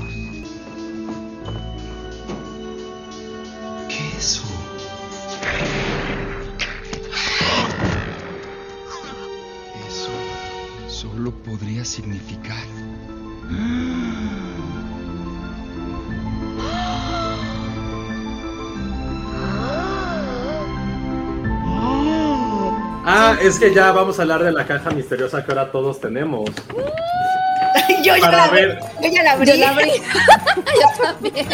¿Qué 3.87 4.07
es 4.17 4.17
eso? 4.17 4.43
Eso 9.87 10.09
solo 10.89 11.29
podría 11.29 11.85
significar... 11.85 12.65
Ah, 23.05 23.37
es 23.39 23.59
que 23.59 23.71
ya 23.71 23.91
vamos 23.91 24.17
a 24.17 24.23
hablar 24.23 24.43
de 24.43 24.51
la 24.51 24.65
caja 24.65 24.89
misteriosa 24.89 25.45
que 25.45 25.51
ahora 25.51 25.71
todos 25.71 25.99
tenemos. 25.99 26.49
¡Uh! 26.49 27.37
yo, 28.03 28.15
ya 28.15 28.21
Para 28.21 28.37
la, 28.37 28.51
ver. 28.51 28.79
yo 29.01 29.09
ya 29.09 29.23
la 29.23 29.31
abrí. 29.33 29.47
Yo 29.47 29.55
la 29.55 29.69
abrí. 29.69 29.91
Yo 30.81 31.03
también. 31.03 31.47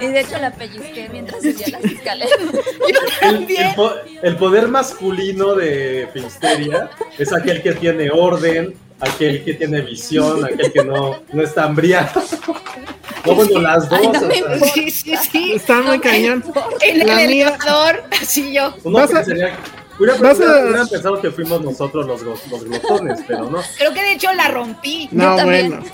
Y 0.00 0.06
de 0.06 0.20
hecho 0.20 0.38
la 0.38 0.50
pellizqué 0.52 1.08
mientras 1.10 1.42
subía 1.42 1.68
las 1.70 1.84
escaleras. 1.84 2.38
El, 3.22 3.46
el 3.50 3.74
po- 3.74 3.94
el 4.22 4.36
poder 4.36 4.68
masculino 4.68 5.54
de 5.54 6.08
Finsteria 6.12 6.90
es 7.18 7.32
aquel 7.32 7.62
que 7.62 7.72
tiene 7.72 8.10
orden, 8.10 8.74
aquel 9.00 9.42
que 9.44 9.54
tiene 9.54 9.80
visión, 9.80 10.44
aquel 10.44 10.72
que 10.72 10.84
no, 10.84 11.22
no 11.32 11.42
está 11.42 11.64
hambriado. 11.64 12.22
No, 13.24 13.34
bueno, 13.34 13.60
las 13.60 13.88
dos. 13.88 13.98
Ay, 14.00 14.06
no 14.06 14.18
o 14.20 14.26
me 14.26 14.34
sea, 14.34 14.36
importa. 14.36 14.66
Sí, 14.74 14.90
sí, 14.90 15.16
sí. 15.30 15.52
Está 15.54 15.80
muy 15.82 15.98
cañón. 15.98 16.44
En 16.80 17.00
el 17.00 17.06
mía- 17.06 17.22
elevador, 17.24 18.04
así 18.20 18.52
yo. 18.52 18.74
uno 18.84 18.98
pensaría- 19.08 19.56
hubiera, 19.98 20.84
pensado 20.86 21.20
que 21.20 21.30
fuimos 21.30 21.62
nosotros 21.62 22.06
los, 22.06 22.22
los 22.22 22.64
glotones, 22.64 23.20
pero 23.26 23.50
no. 23.50 23.60
Creo 23.78 23.92
que 23.92 24.02
de 24.02 24.12
hecho 24.12 24.32
la 24.32 24.48
rompí. 24.48 25.08
No, 25.12 25.36
también. 25.36 25.68
bueno. 25.70 25.84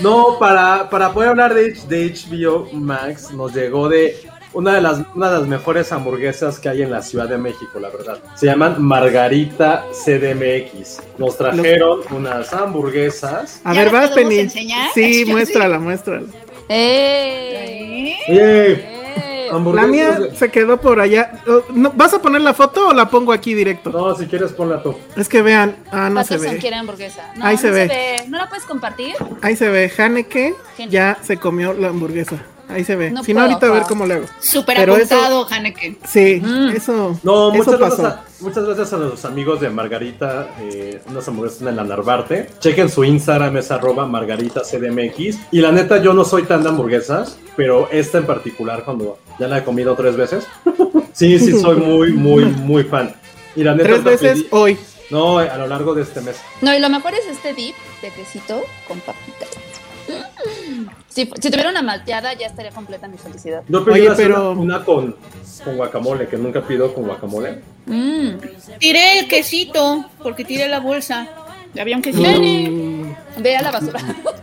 No, 0.00 0.38
para, 0.38 0.88
para 0.90 1.12
poder 1.12 1.30
hablar 1.30 1.54
de, 1.54 1.72
de 1.88 2.14
HBO 2.14 2.68
Max, 2.72 3.30
nos 3.32 3.52
llegó 3.54 3.88
de 3.88 4.16
una 4.54 4.74
de, 4.74 4.80
las, 4.82 5.00
una 5.14 5.30
de 5.30 5.38
las 5.38 5.48
mejores 5.48 5.92
hamburguesas 5.92 6.58
que 6.58 6.68
hay 6.68 6.82
en 6.82 6.90
la 6.90 7.02
Ciudad 7.02 7.28
de 7.28 7.38
México, 7.38 7.78
la 7.80 7.88
verdad. 7.90 8.18
Se 8.34 8.46
llaman 8.46 8.82
Margarita 8.82 9.84
CDMX. 10.04 11.00
Nos 11.18 11.36
trajeron 11.38 12.00
unas 12.10 12.52
hamburguesas. 12.52 13.60
A 13.64 13.72
¿Ya 13.74 13.84
ver, 13.84 13.92
vas, 13.92 14.10
Penny. 14.10 14.38
enseñar? 14.40 14.90
Sí, 14.94 15.14
Sí. 15.24 15.30
muéstrala, 15.30 15.78
muéstrala. 15.78 16.26
¡Eh! 16.68 18.14
¿Eh? 18.28 19.01
La 19.52 19.86
mía 19.86 20.18
de- 20.18 20.36
se 20.36 20.50
quedó 20.50 20.80
por 20.80 21.00
allá. 21.00 21.42
Oh, 21.46 21.62
no, 21.72 21.92
¿Vas 21.94 22.14
a 22.14 22.22
poner 22.22 22.40
la 22.42 22.54
foto 22.54 22.88
o 22.88 22.94
la 22.94 23.08
pongo 23.10 23.32
aquí 23.32 23.54
directo? 23.54 23.90
No, 23.90 24.14
si 24.14 24.26
quieres 24.26 24.52
ponla 24.52 24.82
tú. 24.82 24.94
Es 25.16 25.28
que 25.28 25.42
vean. 25.42 25.76
Ah, 25.90 26.08
no 26.10 26.22
se 26.24 26.34
Patterson 26.34 26.54
ve. 26.54 26.60
quiere 26.60 26.76
hamburguesa. 26.76 27.32
No, 27.36 27.44
Ahí 27.46 27.56
no 27.56 27.60
se 27.60 27.70
ve. 27.70 28.16
¿No 28.28 28.38
la 28.38 28.48
puedes 28.48 28.64
compartir? 28.64 29.14
Ahí 29.42 29.56
se 29.56 29.68
ve. 29.68 29.92
Haneke 29.96 30.54
Genial. 30.76 30.90
ya 30.90 31.18
se 31.22 31.36
comió 31.36 31.72
la 31.72 31.88
hamburguesa. 31.88 32.36
Ahí 32.72 32.84
se 32.84 32.96
ve. 32.96 33.10
No 33.10 33.22
si 33.22 33.34
no, 33.34 33.42
ahorita 33.42 33.66
a 33.66 33.70
ver 33.70 33.82
cómo 33.84 34.06
le 34.06 34.14
hago. 34.14 34.26
Súper 34.40 34.78
eso- 34.78 34.92
apuntado, 34.94 35.46
Haneke. 35.50 35.96
Sí, 36.08 36.40
Mm. 36.44 36.70
eso. 36.70 37.18
No, 37.22 37.48
eso 37.52 37.56
muchas 37.64 37.80
pasó. 37.80 38.02
gracias, 38.02 38.12
a, 38.40 38.42
muchas 38.44 38.64
gracias 38.64 38.92
a 38.92 38.96
los 38.96 39.24
amigos 39.24 39.60
de 39.60 39.70
Margarita, 39.70 40.48
eh, 40.60 41.00
unas 41.08 41.26
hamburguesas 41.28 41.62
en 41.62 41.76
la 41.76 41.84
Narvarte. 41.84 42.48
Chequen 42.58 42.88
su 42.88 43.04
Instagram, 43.04 43.56
es 43.56 43.70
arroba 43.70 44.06
Margarita 44.06 44.62
CDMX. 44.62 45.38
Y 45.50 45.60
la 45.60 45.70
neta, 45.72 45.98
yo 46.02 46.14
no 46.14 46.24
soy 46.24 46.44
tan 46.44 46.62
de 46.62 46.70
hamburguesas, 46.70 47.38
pero 47.56 47.88
esta 47.90 48.18
en 48.18 48.26
particular, 48.26 48.84
cuando 48.84 49.18
ya 49.38 49.46
la 49.48 49.58
he 49.58 49.64
comido 49.64 49.94
tres 49.94 50.16
veces, 50.16 50.44
sí, 51.12 51.38
sí, 51.38 51.60
soy 51.60 51.76
muy, 51.76 52.12
muy, 52.12 52.44
muy 52.46 52.84
fan. 52.84 53.14
Y 53.54 53.62
la 53.64 53.72
neta, 53.74 53.88
Tres 53.88 54.04
veces 54.04 54.38
pedí- 54.38 54.48
hoy. 54.50 54.78
No, 55.10 55.36
a 55.38 55.56
lo 55.58 55.66
largo 55.66 55.94
de 55.94 56.02
este 56.02 56.22
mes. 56.22 56.36
No, 56.62 56.74
y 56.74 56.78
lo 56.78 56.88
mejor 56.88 57.12
es 57.12 57.26
este 57.30 57.52
dip 57.52 57.74
de 58.00 58.08
quesito 58.10 58.62
con 58.88 58.98
papitas. 59.00 59.50
Si, 61.12 61.28
si 61.40 61.50
tuviera 61.50 61.68
una 61.68 61.82
malteada, 61.82 62.32
ya 62.32 62.46
estaría 62.46 62.70
completa 62.70 63.06
mi 63.06 63.18
felicidad. 63.18 63.62
Yo 63.68 63.84
pedí 63.84 64.00
Oye, 64.00 64.06
una, 64.08 64.16
pero- 64.16 64.52
una 64.52 64.84
con, 64.84 65.14
con 65.62 65.76
guacamole, 65.76 66.26
que 66.26 66.38
nunca 66.38 66.62
pido 66.62 66.94
con 66.94 67.04
guacamole. 67.04 67.60
Mm. 67.84 68.30
Tiré 68.78 69.18
el 69.18 69.28
quesito, 69.28 70.06
porque 70.22 70.44
tiré 70.44 70.68
la 70.68 70.80
bolsa. 70.80 71.28
Había 71.78 71.96
un 71.96 72.02
quesito. 72.02 72.26
Mm. 72.30 73.14
Ve 73.42 73.56
a 73.56 73.62
la 73.62 73.70
basura. 73.72 74.00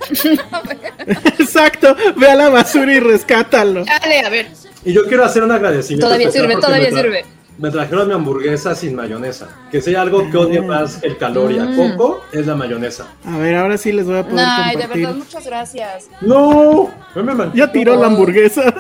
Exacto. 1.40 1.96
Ve 2.16 2.28
a 2.30 2.36
la 2.36 2.50
basura 2.50 2.94
y 2.94 3.00
rescátalo. 3.00 3.84
Dale, 3.86 4.20
a 4.20 4.30
ver. 4.30 4.48
Y 4.86 4.94
yo 4.94 5.08
quiero 5.08 5.26
hacer 5.26 5.42
un 5.44 5.52
agradecimiento. 5.52 6.06
Todavía 6.06 6.32
sirve, 6.32 6.56
todavía 6.56 6.90
sirve. 6.92 7.26
Me 7.60 7.70
trajeron 7.70 8.08
mi 8.08 8.14
hamburguesa 8.14 8.74
sin 8.74 8.96
mayonesa. 8.96 9.50
Que 9.70 9.82
si 9.82 9.90
hay 9.90 9.98
algo 9.98 10.30
que 10.32 10.38
odie 10.38 10.62
más 10.62 10.96
que 10.98 11.08
el 11.08 11.18
calor 11.18 11.52
y 11.52 11.60
a 11.60 11.66
Mm. 11.66 11.76
coco, 11.98 12.22
es 12.32 12.48
la 12.48 12.56
mayonesa. 12.56 13.08
A 13.26 13.38
ver, 13.38 13.56
ahora 13.56 13.78
sí 13.78 13.92
les 13.92 14.06
voy 14.06 14.18
a 14.18 14.24
poder 14.28 14.46
Ay, 14.48 14.76
de 14.78 14.82
compartir. 14.84 15.06
verdad, 15.06 15.18
muchas 15.18 15.46
gracias. 15.46 16.08
No, 16.22 16.90
no 17.16 17.24
me. 17.36 17.52
Ya 17.54 17.70
tiró 17.72 17.96
la 17.98 18.08
hamburguesa. 18.08 18.74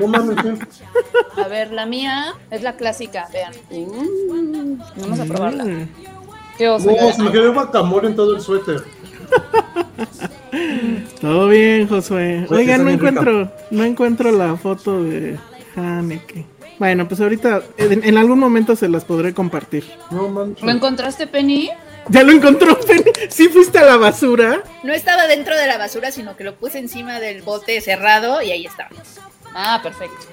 No 0.00 0.06
mames, 0.08 0.36
¿qué? 0.42 1.40
A 1.42 1.48
ver, 1.48 1.70
la 1.72 1.84
mía 1.86 2.34
es 2.50 2.62
la 2.62 2.76
clásica, 2.76 3.28
vean. 3.32 3.52
Mm, 3.70 4.78
vamos 5.02 5.20
a 5.20 5.24
probarla. 5.26 5.64
Mm. 5.64 5.88
Qué 6.56 6.68
oso. 6.68 6.90
No, 6.90 7.12
se 7.12 7.22
me 7.22 7.30
quedó 7.30 7.52
guacamole 7.52 8.08
en 8.08 8.16
todo 8.16 8.34
el 8.34 8.40
suéter. 8.40 8.82
Todo 11.20 11.48
bien, 11.48 11.88
Josué. 11.88 12.46
Oigan, 12.50 12.84
no 12.84 12.90
encuentro, 12.90 13.50
no 13.70 13.84
encuentro 13.84 14.30
la 14.30 14.56
foto 14.56 15.02
de 15.02 15.38
Haneke. 15.76 16.46
Bueno, 16.78 17.06
pues 17.08 17.20
ahorita, 17.20 17.62
en, 17.78 18.04
en 18.04 18.18
algún 18.18 18.38
momento 18.38 18.76
se 18.76 18.88
las 18.88 19.04
podré 19.04 19.32
compartir. 19.34 19.84
No 20.10 20.28
manches. 20.28 20.64
¿Lo 20.64 20.70
encontraste, 20.70 21.26
Penny? 21.26 21.70
¿Ya 22.08 22.22
lo 22.22 22.32
encontró, 22.32 22.78
Penny? 22.86 23.10
¿Sí 23.30 23.48
fuiste 23.48 23.78
a 23.78 23.84
la 23.84 23.96
basura? 23.96 24.62
No 24.82 24.92
estaba 24.92 25.26
dentro 25.26 25.56
de 25.56 25.66
la 25.66 25.78
basura, 25.78 26.10
sino 26.10 26.36
que 26.36 26.44
lo 26.44 26.56
puse 26.56 26.78
encima 26.78 27.20
del 27.20 27.42
bote 27.42 27.80
cerrado 27.80 28.42
y 28.42 28.50
ahí 28.52 28.66
estaba. 28.66 28.90
Ah, 29.54 29.80
perfecto. 29.82 30.16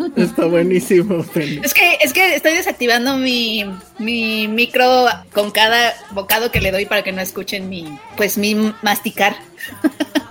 No 0.00 0.08
nada. 0.08 0.14
Está 0.16 0.44
buenísimo, 0.46 1.22
Penny. 1.22 1.60
Es 1.62 1.72
que, 1.72 1.98
es 2.00 2.12
que 2.12 2.34
estoy 2.34 2.52
desactivando 2.54 3.16
mi, 3.16 3.64
mi 3.98 4.48
micro 4.48 5.06
con 5.32 5.50
cada 5.50 5.94
bocado 6.10 6.50
que 6.50 6.60
le 6.60 6.72
doy 6.72 6.84
para 6.86 7.02
que 7.04 7.12
no 7.12 7.20
escuchen 7.22 7.68
mi, 7.68 7.98
pues 8.16 8.36
mi 8.36 8.74
masticar. 8.82 9.36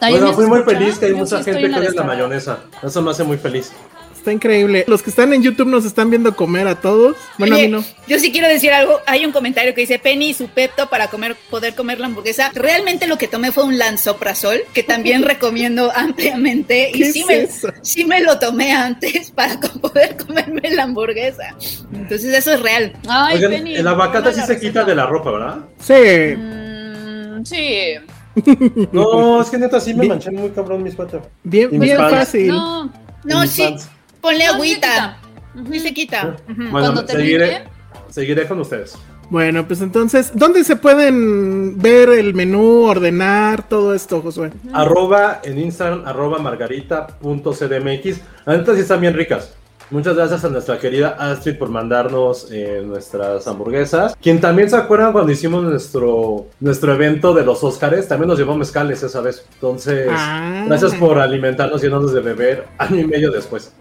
Bueno, 0.00 0.26
¿me 0.28 0.32
fui 0.34 0.46
muy 0.46 0.62
feliz 0.62 0.98
que 0.98 1.06
hay 1.06 1.12
Yo 1.12 1.18
mucha 1.18 1.42
gente 1.42 1.64
en 1.66 1.72
que 1.72 1.78
odia 1.78 1.90
la 1.94 2.02
mayonesa. 2.04 2.58
Eso 2.82 3.02
me 3.02 3.10
hace 3.10 3.24
muy 3.24 3.36
feliz. 3.38 3.72
Está 4.14 4.32
increíble. 4.32 4.84
Los 4.88 5.02
que 5.02 5.10
están 5.10 5.32
en 5.32 5.42
YouTube 5.42 5.68
nos 5.68 5.84
están 5.84 6.10
viendo 6.10 6.34
comer 6.34 6.66
a 6.66 6.74
todos. 6.74 7.16
Bueno, 7.38 7.54
Oye, 7.54 7.64
a 7.64 7.68
mí 7.68 7.72
no. 7.72 7.84
Yo 8.08 8.18
sí 8.18 8.32
quiero 8.32 8.48
decir 8.48 8.72
algo. 8.72 8.98
Hay 9.06 9.24
un 9.24 9.30
comentario 9.32 9.74
que 9.74 9.82
dice 9.82 9.98
Penny 10.00 10.30
y 10.30 10.34
su 10.34 10.48
pepto 10.48 10.88
para 10.90 11.06
comer, 11.08 11.36
poder 11.48 11.74
comer 11.76 12.00
la 12.00 12.06
hamburguesa. 12.06 12.50
Realmente 12.52 13.06
lo 13.06 13.16
que 13.16 13.28
tomé 13.28 13.52
fue 13.52 13.62
un 13.64 13.78
lanzoprazol, 13.78 14.60
que 14.74 14.82
también 14.82 15.22
recomiendo 15.24 15.92
ampliamente. 15.94 16.90
Y 16.92 16.98
¿Qué 16.98 17.12
sí 17.12 17.20
es 17.20 17.26
me, 17.26 17.40
eso? 17.42 17.68
sí 17.80 18.04
me 18.04 18.20
lo 18.20 18.38
tomé 18.40 18.72
antes 18.72 19.30
para 19.34 19.58
poder 19.60 20.16
comerme 20.16 20.68
la 20.70 20.82
hamburguesa. 20.82 21.54
Entonces 21.92 22.34
eso 22.36 22.52
es 22.52 22.60
real. 22.60 22.92
Ay, 23.08 23.36
Oigan, 23.36 23.50
Penny. 23.52 23.76
el 23.76 23.86
aguacate 23.86 24.30
sí 24.30 24.40
se 24.40 24.46
receta. 24.48 24.60
quita 24.60 24.84
de 24.84 24.94
la 24.96 25.06
ropa, 25.06 25.30
¿verdad? 25.30 25.58
Sí. 25.80 26.36
Mm, 26.36 27.44
sí. 27.44 27.94
No, 28.92 29.40
es 29.40 29.50
que 29.50 29.58
neta 29.58 29.80
sí 29.80 29.94
me 29.94 30.00
Bien. 30.00 30.12
manché 30.14 30.30
muy 30.30 30.50
cabrón 30.50 30.82
mi 30.82 30.90
suéter. 30.90 31.22
Bien, 31.44 31.70
mis 31.70 31.80
bien 31.80 31.96
pants. 31.96 32.14
fácil. 32.18 32.48
No. 32.48 32.92
No, 33.24 33.40
mis 33.42 33.50
sí. 33.50 33.62
pants. 33.62 33.88
Ponle 34.20 34.44
No, 34.46 34.50
se 34.50 34.56
agüita. 34.56 35.18
quita. 35.54 35.70
Sí 35.72 35.80
se 35.80 35.94
quita. 35.94 36.36
Bueno, 36.48 36.70
Cuando 36.70 37.04
termine- 37.04 37.16
seguiré, 37.16 37.64
seguiré 38.10 38.46
con 38.48 38.60
ustedes. 38.60 38.96
Bueno, 39.30 39.66
pues 39.66 39.82
entonces, 39.82 40.30
¿dónde 40.34 40.64
se 40.64 40.76
pueden 40.76 41.78
ver 41.78 42.08
el 42.08 42.32
menú, 42.32 42.84
ordenar 42.84 43.68
todo 43.68 43.92
esto, 43.94 44.22
Josué? 44.22 44.50
Arroba 44.72 45.40
en 45.44 45.58
Instagram, 45.58 46.04
arroba 46.06 46.38
margarita.cdmx. 46.38 48.20
La 48.46 48.56
neta 48.56 48.74
sí 48.74 48.80
están 48.80 49.00
bien 49.02 49.14
ricas. 49.14 49.54
Muchas 49.90 50.16
gracias 50.16 50.44
a 50.44 50.48
nuestra 50.50 50.78
querida 50.78 51.16
Astrid 51.18 51.56
por 51.56 51.70
mandarnos 51.70 52.48
eh, 52.50 52.82
nuestras 52.84 53.46
hamburguesas. 53.48 54.14
Quien 54.20 54.38
también 54.40 54.68
se 54.68 54.76
acuerdan 54.76 55.12
cuando 55.12 55.32
hicimos 55.32 55.62
nuestro, 55.64 56.46
nuestro 56.60 56.92
evento 56.94 57.32
de 57.32 57.44
los 57.44 57.64
Óscares, 57.64 58.06
también 58.06 58.28
nos 58.28 58.38
llevó 58.38 58.54
mezcales 58.56 59.02
esa 59.02 59.20
vez. 59.22 59.46
Entonces, 59.54 60.08
Ah. 60.10 60.64
gracias 60.66 60.94
por 60.94 61.18
alimentarnos 61.18 61.80
y 61.82 61.86
llenarnos 61.86 62.12
de 62.12 62.20
beber 62.20 62.66
año 62.78 62.98
y 63.00 63.06
medio 63.06 63.30
después. 63.30 63.72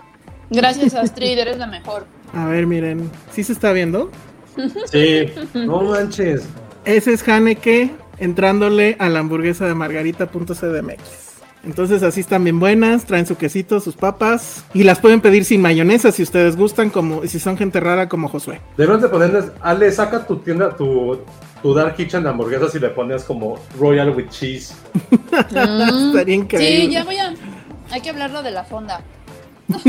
Gracias, 0.49 0.93
Astrid, 0.95 1.37
eres 1.39 1.57
la 1.57 1.67
mejor. 1.67 2.05
A 2.33 2.45
ver, 2.47 2.65
miren, 2.67 3.11
¿sí 3.33 3.43
se 3.43 3.51
está 3.51 3.73
viendo? 3.73 4.09
Sí, 4.85 5.29
no 5.53 5.81
manches. 5.81 6.43
Ese 6.85 7.13
es 7.13 7.27
Haneke 7.27 7.91
entrándole 8.17 8.95
a 8.97 9.09
la 9.09 9.19
hamburguesa 9.19 9.65
de 9.67 9.75
margarita.cdmx. 9.75 11.36
Entonces 11.63 12.03
así 12.03 12.21
están 12.21 12.43
bien 12.43 12.59
buenas, 12.59 13.05
traen 13.05 13.25
su 13.25 13.35
quesito, 13.35 13.79
sus 13.79 13.95
papas 13.95 14.63
y 14.73 14.83
las 14.83 14.99
pueden 14.99 15.21
pedir 15.21 15.43
sin 15.43 15.61
mayonesa 15.61 16.11
si 16.11 16.23
ustedes 16.23 16.55
gustan, 16.55 16.89
como 16.89 17.25
si 17.27 17.39
son 17.39 17.57
gente 17.57 17.79
rara 17.79 18.07
como 18.07 18.29
Josué. 18.29 18.61
Deben 18.77 19.01
de 19.01 19.09
ponerles, 19.09 19.45
Ale, 19.61 19.91
saca 19.91 20.25
tu 20.25 20.37
tienda, 20.37 20.75
tu, 20.75 21.19
tu 21.61 21.73
Dark 21.73 21.95
Kitchen 21.95 22.23
de 22.23 22.29
hamburguesas 22.29 22.73
y 22.75 22.79
le 22.79 22.89
pones 22.89 23.23
como 23.23 23.59
Royal 23.77 24.11
with 24.11 24.29
Cheese. 24.29 24.73
Mm, 25.09 25.15
Estaría 26.07 26.35
increíble. 26.35 26.85
Sí, 26.85 26.91
ya 26.91 27.03
voy 27.03 27.17
a. 27.17 27.33
Hay 27.91 28.01
que 28.01 28.09
hablarlo 28.09 28.43
de 28.43 28.51
la 28.51 28.63
fonda. 28.63 29.01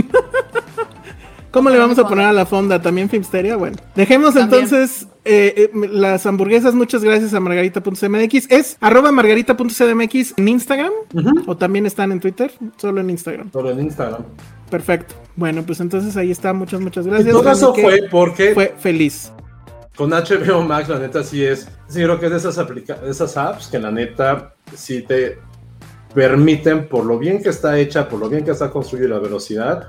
¿Cómo 1.51 1.71
le 1.71 1.79
vamos 1.79 1.99
a 1.99 2.07
poner 2.07 2.27
a 2.27 2.33
la 2.33 2.45
fonda? 2.45 2.81
¿También 2.83 3.09
Filmsteria? 3.09 3.57
Bueno, 3.57 3.77
dejemos 3.95 4.35
También. 4.35 4.65
entonces 4.65 5.07
eh, 5.25 5.71
eh, 5.75 5.89
las 5.91 6.27
hamburguesas. 6.27 6.75
Muchas 6.75 7.03
gracias 7.03 7.33
a 7.35 7.41
margarita.cmx. 7.41 8.51
¿Es 8.51 8.77
arroba 8.81 9.11
margarita.cmx 9.13 10.35
en 10.37 10.49
Instagram? 10.49 10.93
¿O 11.47 11.57
también 11.57 11.87
están 11.87 12.13
en 12.13 12.21
Twitter? 12.21 12.53
Solo 12.77 13.01
en 13.01 13.11
Instagram. 13.11 13.51
Solo 13.51 13.71
en 13.71 13.81
Instagram. 13.81 14.23
Perfecto. 14.71 15.15
Bueno, 15.37 15.63
pues 15.65 15.81
entonces 15.81 16.17
ahí 16.19 16.31
está. 16.31 16.53
Muchas, 16.53 16.81
muchas 16.81 17.07
En 17.07 17.13
gracias. 17.13 17.33
todo 17.33 17.43
caso 17.45 17.75
fue 17.75 18.03
porque 18.11 18.53
Fue 18.53 18.75
feliz. 18.79 19.33
con 19.97 20.11
HBO 20.11 20.63
Max, 20.63 20.89
la 20.91 20.99
neta 20.99 21.25
sí 21.25 21.43
es. 21.45 21.67
Sí, 21.89 22.03
creo 22.03 22.21
que 22.21 22.27
es 22.27 22.33
de 22.33 22.39
esas, 22.39 22.59
aplica 22.59 22.95
de 22.95 23.11
esas 23.11 23.37
apps 23.39 23.69
que 23.69 23.79
la 23.79 23.91
neta 23.91 24.53
sí 24.75 25.01
te 25.03 25.39
permiten, 26.15 26.89
por 26.89 27.05
lo 27.07 27.19
bien 27.19 27.43
que 27.43 27.49
está 27.49 27.79
hecha, 27.79 28.09
por 28.09 28.19
lo 28.21 28.29
bien 28.29 28.45
que 28.45 28.51
está 28.51 28.71
construida 28.71 29.07
y 29.07 29.11
la 29.11 29.19
velocidad, 29.19 29.89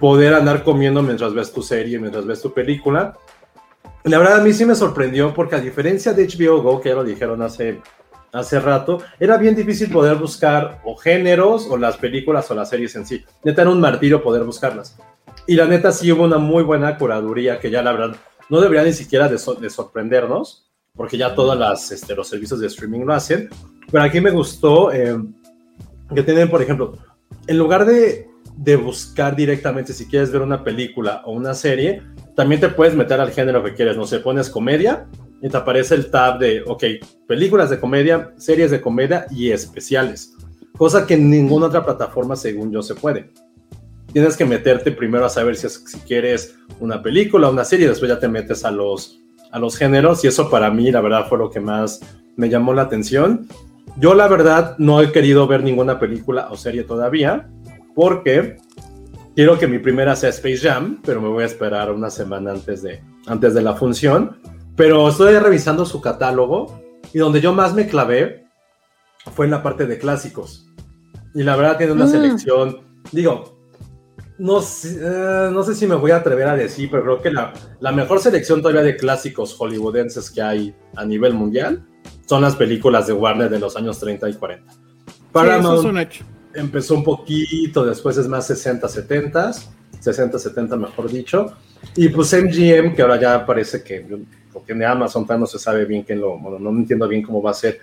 poder 0.00 0.34
andar 0.34 0.62
comiendo 0.64 1.02
mientras 1.02 1.32
ves 1.34 1.52
tu 1.52 1.62
serie, 1.62 1.98
mientras 1.98 2.26
ves 2.26 2.42
tu 2.42 2.52
película. 2.52 3.16
La 4.04 4.18
verdad 4.18 4.40
a 4.40 4.44
mí 4.44 4.52
sí 4.52 4.66
me 4.66 4.74
sorprendió 4.74 5.32
porque 5.32 5.56
a 5.56 5.60
diferencia 5.60 6.12
de 6.12 6.26
HBO 6.26 6.62
Go, 6.62 6.80
que 6.80 6.90
ya 6.90 6.94
lo 6.94 7.04
dijeron 7.04 7.40
hace, 7.42 7.80
hace 8.32 8.60
rato, 8.60 8.98
era 9.18 9.36
bien 9.38 9.54
difícil 9.54 9.90
poder 9.90 10.16
buscar 10.16 10.80
o 10.84 10.96
géneros 10.96 11.66
o 11.70 11.76
las 11.78 11.96
películas 11.96 12.50
o 12.50 12.54
las 12.54 12.68
series 12.68 12.94
en 12.96 13.06
sí. 13.06 13.24
Neta 13.44 13.62
era 13.62 13.70
un 13.70 13.80
martirio 13.80 14.22
poder 14.22 14.44
buscarlas. 14.44 14.96
Y 15.46 15.54
la 15.54 15.66
neta 15.66 15.90
sí 15.92 16.10
hubo 16.12 16.24
una 16.24 16.38
muy 16.38 16.62
buena 16.62 16.96
curaduría 16.98 17.58
que 17.60 17.70
ya 17.70 17.82
la 17.82 17.92
verdad 17.92 18.16
no 18.50 18.60
debería 18.60 18.84
ni 18.84 18.92
siquiera 18.92 19.28
de, 19.28 19.38
so- 19.38 19.54
de 19.54 19.70
sorprendernos, 19.70 20.70
porque 20.94 21.16
ya 21.16 21.34
todos 21.34 21.56
las, 21.58 21.90
este, 21.90 22.14
los 22.14 22.28
servicios 22.28 22.60
de 22.60 22.66
streaming 22.66 23.00
lo 23.06 23.14
hacen. 23.14 23.48
Pero 23.90 24.04
aquí 24.04 24.20
me 24.20 24.30
gustó 24.30 24.92
eh, 24.92 25.16
que 26.14 26.22
tienen, 26.22 26.50
por 26.50 26.60
ejemplo, 26.62 26.92
en 27.46 27.58
lugar 27.58 27.84
de, 27.86 28.28
de 28.56 28.76
buscar 28.76 29.34
directamente 29.36 29.92
si 29.92 30.06
quieres 30.06 30.30
ver 30.30 30.42
una 30.42 30.62
película 30.62 31.22
o 31.24 31.32
una 31.32 31.54
serie, 31.54 32.02
también 32.34 32.60
te 32.60 32.68
puedes 32.68 32.94
meter 32.94 33.20
al 33.20 33.30
género 33.30 33.62
que 33.62 33.74
quieres. 33.74 33.96
No 33.96 34.06
sé, 34.06 34.20
pones 34.20 34.48
comedia 34.48 35.06
y 35.42 35.48
te 35.48 35.56
aparece 35.56 35.94
el 35.94 36.10
tab 36.10 36.38
de, 36.38 36.62
ok, 36.66 36.84
películas 37.26 37.70
de 37.70 37.80
comedia, 37.80 38.32
series 38.36 38.70
de 38.70 38.80
comedia 38.80 39.26
y 39.30 39.50
especiales. 39.50 40.34
Cosa 40.76 41.06
que 41.06 41.14
en 41.14 41.30
ninguna 41.30 41.66
otra 41.66 41.84
plataforma, 41.84 42.36
según 42.36 42.72
yo, 42.72 42.82
se 42.82 42.94
puede 42.94 43.30
tienes 44.14 44.36
que 44.36 44.44
meterte 44.44 44.92
primero 44.92 45.26
a 45.26 45.28
saber 45.28 45.56
si, 45.56 45.68
si 45.68 45.98
quieres 45.98 46.56
una 46.78 47.02
película 47.02 47.48
o 47.48 47.52
una 47.52 47.64
serie, 47.64 47.88
después 47.88 48.08
ya 48.08 48.20
te 48.20 48.28
metes 48.28 48.64
a 48.64 48.70
los, 48.70 49.20
a 49.50 49.58
los 49.58 49.76
géneros 49.76 50.24
y 50.24 50.28
eso 50.28 50.48
para 50.48 50.70
mí 50.70 50.90
la 50.92 51.00
verdad 51.00 51.26
fue 51.28 51.36
lo 51.36 51.50
que 51.50 51.58
más 51.58 52.00
me 52.36 52.48
llamó 52.48 52.72
la 52.72 52.82
atención. 52.82 53.48
Yo 53.96 54.14
la 54.14 54.28
verdad 54.28 54.76
no 54.78 55.02
he 55.02 55.10
querido 55.10 55.48
ver 55.48 55.64
ninguna 55.64 55.98
película 55.98 56.46
o 56.50 56.56
serie 56.56 56.84
todavía 56.84 57.50
porque 57.94 58.56
quiero 59.34 59.58
que 59.58 59.66
mi 59.66 59.78
primera 59.78 60.16
sea 60.16 60.30
Space 60.30 60.58
Jam, 60.68 61.00
pero 61.04 61.20
me 61.20 61.28
voy 61.28 61.42
a 61.42 61.46
esperar 61.46 61.90
una 61.92 62.10
semana 62.10 62.52
antes 62.52 62.82
de, 62.82 63.02
antes 63.26 63.54
de 63.54 63.62
la 63.62 63.74
función. 63.74 64.38
Pero 64.76 65.08
estoy 65.08 65.36
revisando 65.38 65.86
su 65.86 66.00
catálogo 66.00 66.80
y 67.12 67.18
donde 67.18 67.40
yo 67.40 67.52
más 67.52 67.74
me 67.74 67.86
clavé 67.86 68.44
fue 69.34 69.46
en 69.46 69.52
la 69.52 69.62
parte 69.62 69.86
de 69.86 69.98
clásicos. 69.98 70.66
Y 71.34 71.42
la 71.42 71.56
verdad 71.56 71.76
tiene 71.78 71.92
una 71.92 72.06
Mm. 72.06 72.10
selección, 72.10 72.80
digo, 73.12 73.58
no 74.38 74.60
sé, 74.60 74.98
eh, 75.00 75.48
no 75.52 75.62
sé 75.62 75.74
si 75.76 75.86
me 75.86 75.94
voy 75.94 76.10
a 76.10 76.16
atrever 76.16 76.48
a 76.48 76.56
decir, 76.56 76.88
pero 76.90 77.02
creo 77.04 77.22
que 77.22 77.30
la, 77.30 77.52
la 77.80 77.92
mejor 77.92 78.18
selección 78.20 78.60
todavía 78.62 78.82
de 78.82 78.96
clásicos 78.96 79.54
hollywoodenses 79.54 80.28
que 80.30 80.42
hay 80.42 80.74
a 80.96 81.04
nivel 81.04 81.34
mundial 81.34 81.84
son 82.26 82.42
las 82.42 82.56
películas 82.56 83.06
de 83.06 83.12
Warner 83.12 83.48
de 83.48 83.60
los 83.60 83.76
años 83.76 83.98
30 84.00 84.28
y 84.28 84.34
40. 84.34 84.72
Sí, 84.72 84.78
eso 84.78 85.16
es 85.16 85.22
Paramount 85.32 85.84
un 85.84 85.98
hecho. 85.98 86.24
Empezó 86.54 86.94
un 86.94 87.04
poquito, 87.04 87.84
después 87.84 88.16
es 88.16 88.28
más 88.28 88.46
60, 88.46 88.88
70, 88.88 89.52
60, 90.00 90.38
70 90.38 90.76
mejor 90.76 91.10
dicho. 91.10 91.54
Y 91.96 92.08
pues 92.08 92.32
MGM, 92.32 92.94
que 92.94 93.02
ahora 93.02 93.20
ya 93.20 93.44
parece 93.44 93.82
que 93.82 94.06
lo 94.08 94.60
tiene 94.60 94.84
Amazon, 94.84 95.26
no 95.28 95.46
se 95.46 95.58
sabe 95.58 95.84
bien 95.84 96.02
quién 96.02 96.20
lo, 96.20 96.38
bueno, 96.38 96.58
no 96.58 96.70
entiendo 96.70 97.06
bien 97.08 97.22
cómo 97.22 97.42
va 97.42 97.50
a 97.50 97.54
ser 97.54 97.80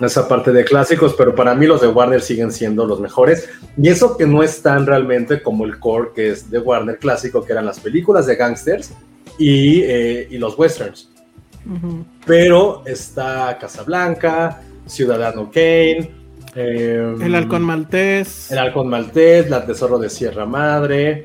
esa 0.00 0.26
parte 0.26 0.52
de 0.52 0.64
clásicos, 0.64 1.14
pero 1.16 1.34
para 1.34 1.54
mí 1.54 1.66
los 1.66 1.80
de 1.80 1.86
Warner 1.86 2.20
siguen 2.20 2.50
siendo 2.50 2.86
los 2.86 3.00
mejores. 3.00 3.48
Y 3.76 3.88
eso 3.88 4.16
que 4.16 4.26
no 4.26 4.42
están 4.42 4.86
realmente 4.86 5.42
como 5.42 5.64
el 5.64 5.78
core 5.78 6.10
que 6.14 6.30
es 6.30 6.50
de 6.50 6.58
Warner 6.58 6.98
clásico, 6.98 7.44
que 7.44 7.52
eran 7.52 7.66
las 7.66 7.78
películas 7.78 8.26
de 8.26 8.36
gangsters 8.36 8.92
y, 9.38 9.82
eh, 9.82 10.28
y 10.30 10.38
los 10.38 10.58
westerns. 10.58 11.10
Pero 12.26 12.82
está 12.84 13.56
Casablanca, 13.60 14.62
Ciudadano 14.86 15.48
Kane, 15.52 16.21
eh, 16.54 17.16
El 17.20 17.34
halcón 17.34 17.62
maltés. 17.62 18.50
el 18.50 18.58
Halcón 18.58 18.88
Maltés, 18.88 19.48
La 19.50 19.64
Tesoro 19.66 19.98
de 19.98 20.10
Sierra 20.10 20.44
Madre, 20.46 21.24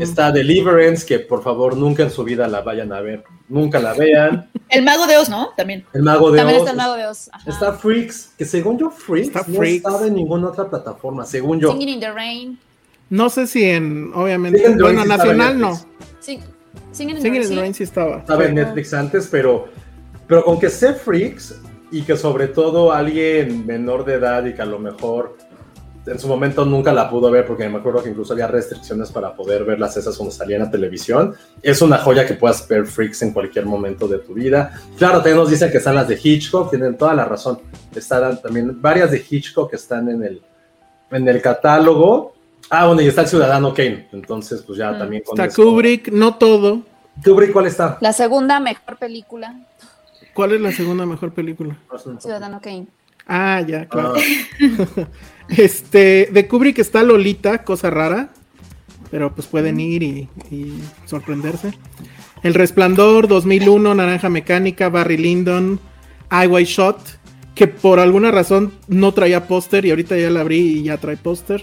está 0.00 0.30
Deliverance, 0.30 1.04
que 1.06 1.18
por 1.18 1.42
favor 1.42 1.76
nunca 1.76 2.02
en 2.04 2.10
su 2.10 2.22
vida 2.24 2.46
la 2.46 2.60
vayan 2.60 2.92
a 2.92 3.00
ver, 3.00 3.24
nunca 3.48 3.78
la 3.80 3.94
vean. 3.94 4.48
El 4.68 4.84
mago 4.84 5.06
de 5.06 5.16
Oz, 5.18 5.28
¿no? 5.28 5.50
También. 5.56 5.84
El 5.92 6.02
Mago 6.02 6.30
de 6.30 6.38
También 6.38 6.56
Oz. 6.60 6.62
está 6.68 6.70
el 6.70 6.76
mago 6.78 6.94
de 6.94 7.06
Oz. 7.06 7.28
Ajá. 7.32 7.50
Está 7.50 7.72
Freaks, 7.74 8.32
que 8.38 8.44
según 8.46 8.78
yo 8.78 8.90
Freaks 8.90 9.28
Está 9.28 9.44
no 9.46 9.58
Freaks. 9.58 9.76
estaba 9.84 10.06
en 10.06 10.14
ninguna 10.14 10.48
otra 10.48 10.70
plataforma, 10.70 11.26
según 11.26 11.60
yo. 11.60 11.72
Singing 11.72 11.88
in 11.90 12.00
the 12.00 12.10
Rain. 12.12 12.58
No 13.10 13.28
sé 13.28 13.46
si 13.46 13.64
en, 13.64 14.10
obviamente, 14.14 14.60
Singing 14.60 14.78
bueno, 14.80 15.04
nacional 15.04 15.58
no. 15.58 15.74
Sí. 16.20 16.40
Singing 16.92 17.16
in 17.16 17.22
the 17.22 17.22
Singing 17.22 17.22
Rain. 17.22 17.34
in 17.34 17.42
the 17.42 17.48
sí. 17.48 17.60
Rain 17.60 17.74
sí 17.74 17.82
estaba. 17.82 18.18
Estaba 18.20 18.44
en 18.46 18.54
Netflix 18.54 18.94
antes, 18.94 19.28
pero, 19.30 19.68
pero 20.26 20.42
con 20.44 20.58
que 20.58 20.70
sea 20.70 20.94
Freaks 20.94 21.60
y 21.92 22.02
que 22.02 22.16
sobre 22.16 22.48
todo 22.48 22.90
alguien 22.92 23.66
menor 23.66 24.04
de 24.04 24.14
edad 24.14 24.44
y 24.44 24.54
que 24.54 24.62
a 24.62 24.66
lo 24.66 24.78
mejor 24.78 25.36
en 26.04 26.18
su 26.18 26.26
momento 26.26 26.64
nunca 26.64 26.92
la 26.92 27.08
pudo 27.08 27.30
ver 27.30 27.46
porque 27.46 27.68
me 27.68 27.78
acuerdo 27.78 28.02
que 28.02 28.08
incluso 28.10 28.32
había 28.32 28.48
restricciones 28.48 29.12
para 29.12 29.34
poder 29.36 29.62
verlas 29.64 29.96
esas 29.96 30.16
cuando 30.16 30.34
salían 30.34 30.62
a 30.62 30.70
televisión. 30.70 31.34
Es 31.62 31.80
una 31.80 31.98
joya 31.98 32.26
que 32.26 32.34
puedas 32.34 32.66
ver 32.66 32.86
Freaks 32.86 33.22
en 33.22 33.32
cualquier 33.32 33.66
momento 33.66 34.08
de 34.08 34.18
tu 34.18 34.34
vida. 34.34 34.72
Claro, 34.98 35.18
también 35.18 35.36
nos 35.36 35.50
dicen 35.50 35.70
que 35.70 35.78
están 35.78 35.94
las 35.94 36.08
de 36.08 36.18
Hitchcock, 36.20 36.70
tienen 36.70 36.96
toda 36.96 37.14
la 37.14 37.24
razón. 37.24 37.60
Están 37.94 38.42
también 38.42 38.82
varias 38.82 39.12
de 39.12 39.24
Hitchcock 39.30 39.70
que 39.70 39.76
están 39.76 40.08
en 40.08 40.24
el, 40.24 40.42
en 41.12 41.28
el 41.28 41.40
catálogo. 41.40 42.34
Ah, 42.68 42.86
bueno, 42.86 43.02
y 43.02 43.06
está 43.06 43.20
el 43.20 43.28
Ciudadano 43.28 43.72
Kane. 43.72 44.08
Entonces, 44.12 44.62
pues 44.62 44.78
ya 44.78 44.90
Mm. 44.92 44.98
también 44.98 45.22
con 45.22 45.38
Está 45.38 45.44
eso- 45.52 45.62
Kubrick, 45.62 46.08
no 46.10 46.34
todo. 46.36 46.80
Kubrick, 47.24 47.52
¿cuál 47.52 47.66
está? 47.66 47.98
La 48.00 48.12
segunda 48.12 48.58
mejor 48.58 48.96
película, 48.98 49.54
¿Cuál 50.34 50.52
es 50.52 50.60
la 50.60 50.72
segunda 50.72 51.06
mejor 51.06 51.32
película? 51.32 51.78
Ciudadano 52.18 52.60
Kane. 52.60 52.86
Ah, 53.26 53.60
ya, 53.66 53.86
claro. 53.88 54.14
Ah. 54.16 55.06
Este, 55.48 56.30
de 56.32 56.48
Kubrick 56.48 56.78
está 56.78 57.02
Lolita, 57.02 57.62
cosa 57.64 57.90
rara, 57.90 58.32
pero 59.10 59.34
pues 59.34 59.46
pueden 59.46 59.80
ir 59.80 60.02
y, 60.02 60.28
y 60.50 60.80
sorprenderse. 61.04 61.72
El 62.42 62.54
Resplandor, 62.54 63.28
2001, 63.28 63.94
Naranja 63.94 64.30
Mecánica, 64.30 64.88
Barry 64.88 65.18
Lyndon, 65.18 65.78
I 66.30 66.46
White 66.46 66.70
Shot, 66.70 66.98
que 67.54 67.66
por 67.66 68.00
alguna 68.00 68.30
razón 68.30 68.72
no 68.88 69.12
traía 69.12 69.46
póster 69.46 69.84
y 69.84 69.90
ahorita 69.90 70.16
ya 70.16 70.30
la 70.30 70.40
abrí 70.40 70.78
y 70.78 70.82
ya 70.84 70.96
trae 70.96 71.16
póster. 71.16 71.62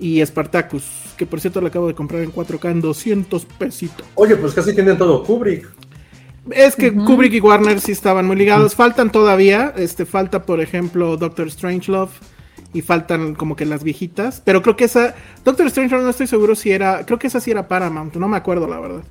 Y 0.00 0.24
Spartacus, 0.26 0.84
que 1.16 1.26
por 1.26 1.40
cierto 1.40 1.60
la 1.60 1.68
acabo 1.68 1.86
de 1.86 1.94
comprar 1.94 2.22
en 2.22 2.32
4K 2.32 2.72
en 2.72 2.80
200 2.80 3.44
pesitos. 3.44 4.04
Oye, 4.16 4.34
pues 4.34 4.52
casi 4.52 4.74
tienen 4.74 4.98
todo 4.98 5.22
Kubrick. 5.22 5.68
Es 6.50 6.74
que 6.74 6.92
Kubrick 6.92 7.34
y 7.34 7.40
Warner 7.40 7.80
sí 7.80 7.92
estaban 7.92 8.26
muy 8.26 8.36
ligados. 8.36 8.74
Faltan 8.74 9.12
todavía. 9.12 9.72
Este, 9.76 10.06
falta, 10.06 10.44
por 10.44 10.60
ejemplo, 10.60 11.16
Doctor 11.16 11.50
Strangelove. 11.50 12.10
Y 12.74 12.80
faltan 12.80 13.34
como 13.34 13.54
que 13.54 13.66
las 13.66 13.84
viejitas. 13.84 14.42
Pero 14.44 14.62
creo 14.62 14.76
que 14.76 14.84
esa. 14.84 15.14
Doctor 15.44 15.70
Strangelove 15.70 16.04
no 16.04 16.10
estoy 16.10 16.26
seguro 16.26 16.54
si 16.54 16.72
era. 16.72 17.06
Creo 17.06 17.18
que 17.18 17.28
esa 17.28 17.40
sí 17.40 17.50
era 17.50 17.68
Paramount. 17.68 18.16
No 18.16 18.28
me 18.28 18.36
acuerdo, 18.36 18.66
la 18.66 18.80
verdad. 18.80 19.02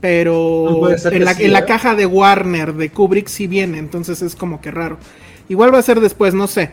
Pero 0.00 0.88
en 0.90 1.24
la, 1.24 1.34
sí, 1.34 1.44
en 1.44 1.52
la 1.52 1.60
¿eh? 1.60 1.64
caja 1.66 1.94
de 1.94 2.04
Warner 2.06 2.74
de 2.74 2.90
Kubrick 2.90 3.28
sí 3.28 3.46
viene. 3.46 3.78
Entonces 3.78 4.20
es 4.22 4.34
como 4.34 4.60
que 4.60 4.70
raro. 4.70 4.98
Igual 5.48 5.72
va 5.72 5.78
a 5.78 5.82
ser 5.82 6.00
después, 6.00 6.34
no 6.34 6.46
sé. 6.48 6.72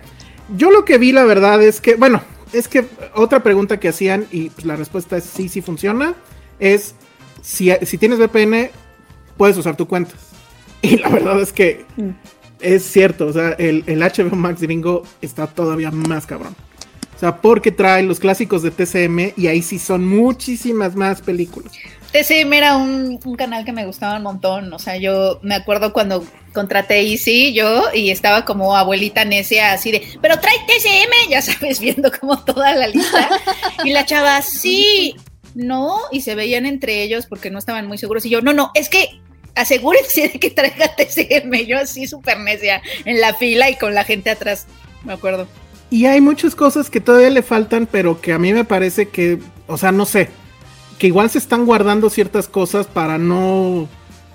Yo 0.58 0.72
lo 0.72 0.86
que 0.86 0.98
vi, 0.98 1.12
la 1.12 1.24
verdad, 1.24 1.62
es 1.62 1.82
que. 1.82 1.96
Bueno, 1.96 2.22
es 2.52 2.68
que 2.68 2.86
otra 3.14 3.44
pregunta 3.44 3.80
que 3.80 3.90
hacían. 3.90 4.26
Y 4.32 4.50
pues, 4.50 4.66
la 4.66 4.76
respuesta 4.76 5.18
es 5.18 5.26
sí, 5.26 5.50
sí 5.50 5.62
funciona. 5.62 6.16
Es. 6.60 6.96
Si, 7.42 7.70
si 7.82 7.98
tienes 7.98 8.20
VPN, 8.20 8.70
puedes 9.38 9.58
usar 9.58 9.76
tu 9.76 9.88
cuenta. 9.88 10.13
Y 10.82 10.98
la 10.98 11.08
verdad 11.08 11.39
es 11.41 11.54
que 11.54 11.86
Mm. 11.96 12.10
es 12.60 12.84
cierto, 12.84 13.28
o 13.28 13.34
sea, 13.34 13.52
el, 13.54 13.84
el 13.88 14.00
HBO 14.02 14.36
Max 14.36 14.62
gringo 14.62 15.04
está 15.22 15.48
todavía 15.48 15.91
más 15.91 16.26
cabrón. 16.26 16.56
O 17.15 17.19
sea, 17.19 17.38
porque 17.38 17.72
trae 17.72 18.04
los 18.04 18.19
clásicos 18.19 18.63
de 18.63 18.72
TCM 18.72 19.32
y 19.38 19.48
ahí 19.48 19.62
sí 19.62 19.80
son 19.80 20.06
muchísimas 20.06 20.96
más 20.96 21.22
películas. 21.22 21.72
TCM 22.12 22.52
era 22.54 22.76
un, 22.76 23.17
un 23.24 23.36
canal 23.38 23.63
que 23.63 23.72
me 23.72 23.86
gustaba 23.86 24.17
un 24.17 24.24
montón. 24.24 24.74
O 24.74 24.78
sea, 24.80 24.98
yo 24.98 25.39
me 25.41 25.56
acuerdo 25.56 25.93
cuando 25.93 26.26
contraté 26.54 27.00
Easy, 27.10 27.54
yo, 27.54 27.86
y 27.93 28.10
estaba 28.12 28.43
como 28.43 28.76
abuelita 28.76 29.24
necia, 29.24 29.72
así 29.72 29.91
de, 29.91 30.04
pero 30.22 30.38
trae 30.39 30.56
TCM, 30.67 31.30
ya 31.32 31.41
sabes, 31.41 31.80
viendo 31.80 32.12
como 32.19 32.38
toda 32.43 32.76
la 32.76 32.88
lista. 32.88 33.30
Y 33.86 33.91
la 33.93 34.06
chava, 34.06 34.41
sí, 34.41 35.15
no, 35.56 35.98
y 36.12 36.22
se 36.22 36.36
veían 36.36 36.66
entre 36.66 37.04
ellos 37.04 37.26
porque 37.28 37.50
no 37.50 37.60
estaban 37.60 37.88
muy 37.88 37.98
seguros. 37.98 38.26
Y 38.26 38.30
yo, 38.30 38.42
no, 38.42 38.54
no, 38.54 38.72
es 38.74 38.89
que 38.89 39.22
asegúrense 39.56 40.30
de 40.30 40.39
que 40.39 40.50
traiga 40.50 40.96
TCM. 40.96 41.66
Yo 41.66 41.78
así 41.78 42.08
súper 42.08 42.39
necia 42.39 42.82
en 43.06 43.22
la 43.22 43.34
fila 43.34 43.70
y 43.70 43.76
con 43.76 43.94
la 43.94 44.04
gente 44.04 44.30
atrás, 44.30 44.66
me 45.04 45.13
acuerdo. 45.13 45.48
Y 45.89 46.06
hay 46.06 46.22
muchas 46.22 46.56
cosas 46.56 46.89
que 46.89 47.00
todavía 47.00 47.30
le 47.30 47.44
faltan, 47.44 47.88
pero 47.89 48.20
que 48.20 48.34
a 48.34 48.39
mí 48.39 48.52
me 48.52 48.66
parece 48.66 49.10
que, 49.10 49.39
o 49.68 49.78
sea, 49.78 49.92
no 49.92 50.06
sé. 50.06 50.30
que 50.98 51.08
igual 51.08 51.30
se 51.30 51.38
están 51.38 51.66
guardando 51.66 52.10
ciertas 52.10 52.48
cosas 52.48 52.88
para 52.88 53.18
no 53.18 53.88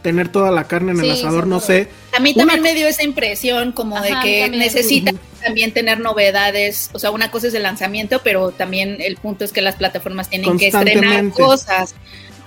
tener 0.03 0.29
toda 0.31 0.51
la 0.51 0.65
carne 0.65 0.93
en 0.93 1.01
el 1.01 1.05
Sí, 1.05 1.11
asador, 1.11 1.47
no 1.47 1.61
sé. 1.61 1.89
A 2.17 2.21
mí 2.21 2.35
también 2.35 2.63
me 2.63 2.75
dio 2.75 2.87
esa 2.87 3.03
impresión 3.03 3.73
como 3.73 4.01
de 4.01 4.09
que 4.23 4.41
también. 4.43 4.59
necesitan 4.59 5.19
también 5.43 5.73
tener 5.73 6.01
novedades, 6.01 6.91
o 6.93 6.99
sea, 6.99 7.11
una 7.11 7.31
cosa 7.31 7.49
es 7.49 7.55
el 7.55 7.63
lanzamiento, 7.63 8.21
pero 8.23 8.51
también 8.51 8.97
el 9.01 9.17
punto 9.17 9.45
es 9.45 9.53
que 9.53 9.61
las 9.61 9.77
plataformas 9.77 10.29
tienen 10.29 10.59
que 10.59 10.69
estrenar 10.69 11.31
cosas. 11.31 11.95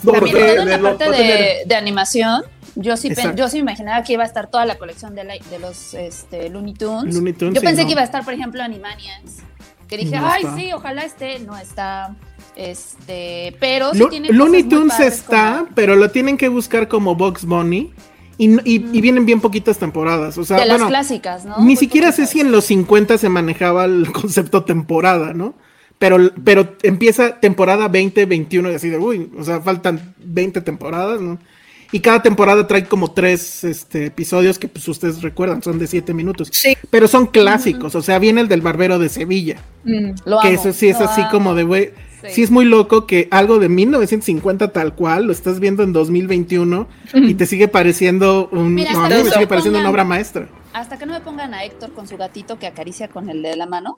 No, 0.04 0.14
También 0.14 0.36
porque 0.36 0.54
Toda 0.56 0.66
la 0.66 0.82
parte 0.82 1.12
de, 1.12 1.62
de 1.66 1.76
animación, 1.76 2.44
yo 2.76 2.98
sí, 2.98 3.14
pen- 3.14 3.36
yo 3.36 3.48
sí 3.50 3.58
me 3.58 3.62
imaginaba 3.72 4.04
que 4.04 4.14
iba 4.14 4.24
a 4.24 4.26
estar 4.26 4.48
toda 4.50 4.66
la 4.66 4.76
colección 4.80 5.14
de, 5.14 5.24
la- 5.26 5.36
de 5.38 5.60
los 5.60 5.94
este, 5.94 6.50
Looney 6.50 6.74
Tunes. 6.74 7.14
Looney 7.14 7.34
Tunes, 7.34 7.54
yo 7.56 7.60
sí, 7.62 7.66
pensé 7.68 7.82
no. 7.84 7.88
que 7.88 7.92
iba 7.94 8.02
a 8.02 8.06
estar, 8.06 8.24
por 8.26 8.34
ejemplo, 8.34 8.64
Animaniacs. 8.64 9.38
Que 9.88 9.98
dije, 9.98 10.16
No 10.18 10.26
ay, 10.32 10.42
está. 10.44 10.56
sí, 10.56 10.72
ojalá 10.74 11.04
esté. 11.04 11.40
No 11.40 11.58
está. 11.58 12.16
Este, 12.70 13.56
pero 13.60 13.92
sí 13.94 14.00
Lo- 14.00 14.10
tiene 14.10 14.30
Looney 14.30 14.64
Tunes 14.64 15.00
está, 15.00 15.60
como 15.60 15.76
pero 15.76 15.96
lo 15.96 16.10
tienen 16.12 16.38
que 16.38 16.48
buscar 16.48 16.88
como 16.88 17.16
Box 17.16 17.46
Bunny. 17.46 17.92
Y, 18.38 18.50
y- 18.68 18.86
y 18.92 19.02
vienen 19.02 19.26
bien 19.26 19.40
poquitas 19.40 19.78
temporadas. 19.78 20.38
O 20.38 20.44
sea, 20.44 20.58
de 20.60 20.66
las 20.66 20.78
bueno, 20.78 20.88
clásicas, 20.88 21.46
¿no? 21.46 21.58
ni 21.60 21.64
Muy 21.66 21.76
siquiera 21.76 22.12
sé 22.12 22.26
si 22.26 22.40
en 22.40 22.52
los 22.52 22.66
50 22.66 23.18
se 23.20 23.30
manejaba 23.30 23.86
el 23.86 24.12
concepto 24.12 24.64
temporada, 24.64 25.34
¿no? 25.34 25.54
Pero, 26.00 26.32
pero 26.44 26.76
empieza 26.82 27.40
temporada 27.40 27.88
20, 27.88 28.26
21 28.26 28.72
y 28.72 28.76
así 28.76 28.90
de, 28.90 28.98
uy, 28.98 29.30
o 29.38 29.44
sea, 29.44 29.62
faltan 29.62 30.16
20 30.24 30.62
temporadas, 30.62 31.22
¿no? 31.22 31.38
Y 31.92 32.00
cada 32.00 32.24
temporada 32.24 32.66
trae 32.66 32.86
como 32.86 33.12
tres 33.12 33.64
este, 33.66 34.06
episodios 34.08 34.58
que 34.58 34.68
pues 34.68 34.88
ustedes 34.88 35.22
recuerdan, 35.22 35.62
son 35.62 35.78
de 35.78 35.86
7 35.86 36.12
minutos. 36.14 36.48
Sí. 36.52 36.76
Pero 36.90 37.08
son 37.08 37.28
clásicos, 37.28 37.94
o 37.94 38.02
sea, 38.02 38.18
viene 38.18 38.42
el 38.42 38.48
del 38.48 38.62
barbero 38.62 38.98
de 38.98 39.10
Sevilla. 39.10 39.58
Mm. 39.84 40.12
Lo 40.26 40.40
que 40.40 40.48
amo, 40.48 40.58
eso 40.60 40.74
sí 40.74 40.88
es 40.88 41.00
lo 41.00 41.06
así 41.06 41.22
amo. 41.22 41.30
como 41.32 41.54
de, 41.54 41.64
güey, 41.64 41.92
Sí. 42.22 42.28
sí. 42.32 42.44
es 42.44 42.52
muy 42.52 42.66
loco 42.66 43.06
que 43.08 43.28
algo 43.32 43.60
de 43.60 43.70
1950 43.70 44.72
tal 44.72 44.94
cual, 44.96 45.26
lo 45.26 45.32
estás 45.32 45.60
viendo 45.60 45.84
en 45.84 45.94
2021 45.94 46.88
y 47.14 47.34
te 47.34 47.46
sigue 47.46 47.68
pareciendo 47.68 48.48
un, 48.52 48.74
Mira, 48.76 48.94
no, 48.94 49.10
me 49.10 49.24
sigue 49.30 49.48
pareciendo 49.48 49.80
una 49.80 49.90
obra 49.90 50.04
maestra. 50.04 50.48
Hasta 50.74 50.98
que 50.98 51.06
no 51.06 51.14
me 51.14 51.22
pongan 51.22 51.54
a 51.54 51.66
Héctor 51.66 51.94
con 51.94 52.08
su 52.08 52.18
gatito 52.18 52.58
que 52.60 52.68
acaricia 52.68 53.08
con 53.08 53.30
el 53.30 53.42
de 53.42 53.56
la 53.56 53.66
mano. 53.66 53.98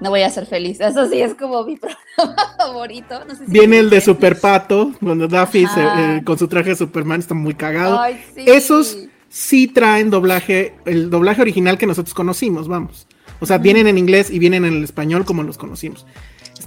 No 0.00 0.10
voy 0.10 0.22
a 0.22 0.30
ser 0.30 0.46
feliz. 0.46 0.80
Eso 0.80 1.08
sí 1.08 1.20
es 1.20 1.34
como 1.34 1.64
mi 1.64 1.76
programa 2.16 2.54
favorito. 2.56 3.24
No 3.26 3.34
sé 3.34 3.46
si 3.46 3.52
Viene 3.52 3.78
el 3.78 3.90
de. 3.90 4.00
Super 4.00 4.40
Pato, 4.40 4.92
cuando 5.02 5.28
Daffy 5.28 5.66
se- 5.66 5.80
eh, 5.82 6.22
con 6.24 6.38
su 6.38 6.48
traje 6.48 6.70
de 6.70 6.76
Superman 6.76 7.20
está 7.20 7.34
muy 7.34 7.54
cagado. 7.54 8.00
Ay, 8.00 8.20
sí. 8.34 8.44
Esos 8.46 8.98
sí 9.28 9.66
traen 9.68 10.10
doblaje, 10.10 10.74
el 10.84 11.10
doblaje 11.10 11.42
original 11.42 11.78
que 11.78 11.86
nosotros 11.86 12.14
conocimos, 12.14 12.68
vamos. 12.68 13.06
O 13.40 13.46
sea, 13.46 13.58
vienen 13.58 13.86
en 13.88 13.98
inglés 13.98 14.30
y 14.30 14.38
vienen 14.38 14.64
en 14.64 14.74
el 14.74 14.84
español 14.84 15.24
como 15.24 15.42
los 15.42 15.58
conocimos. 15.58 16.06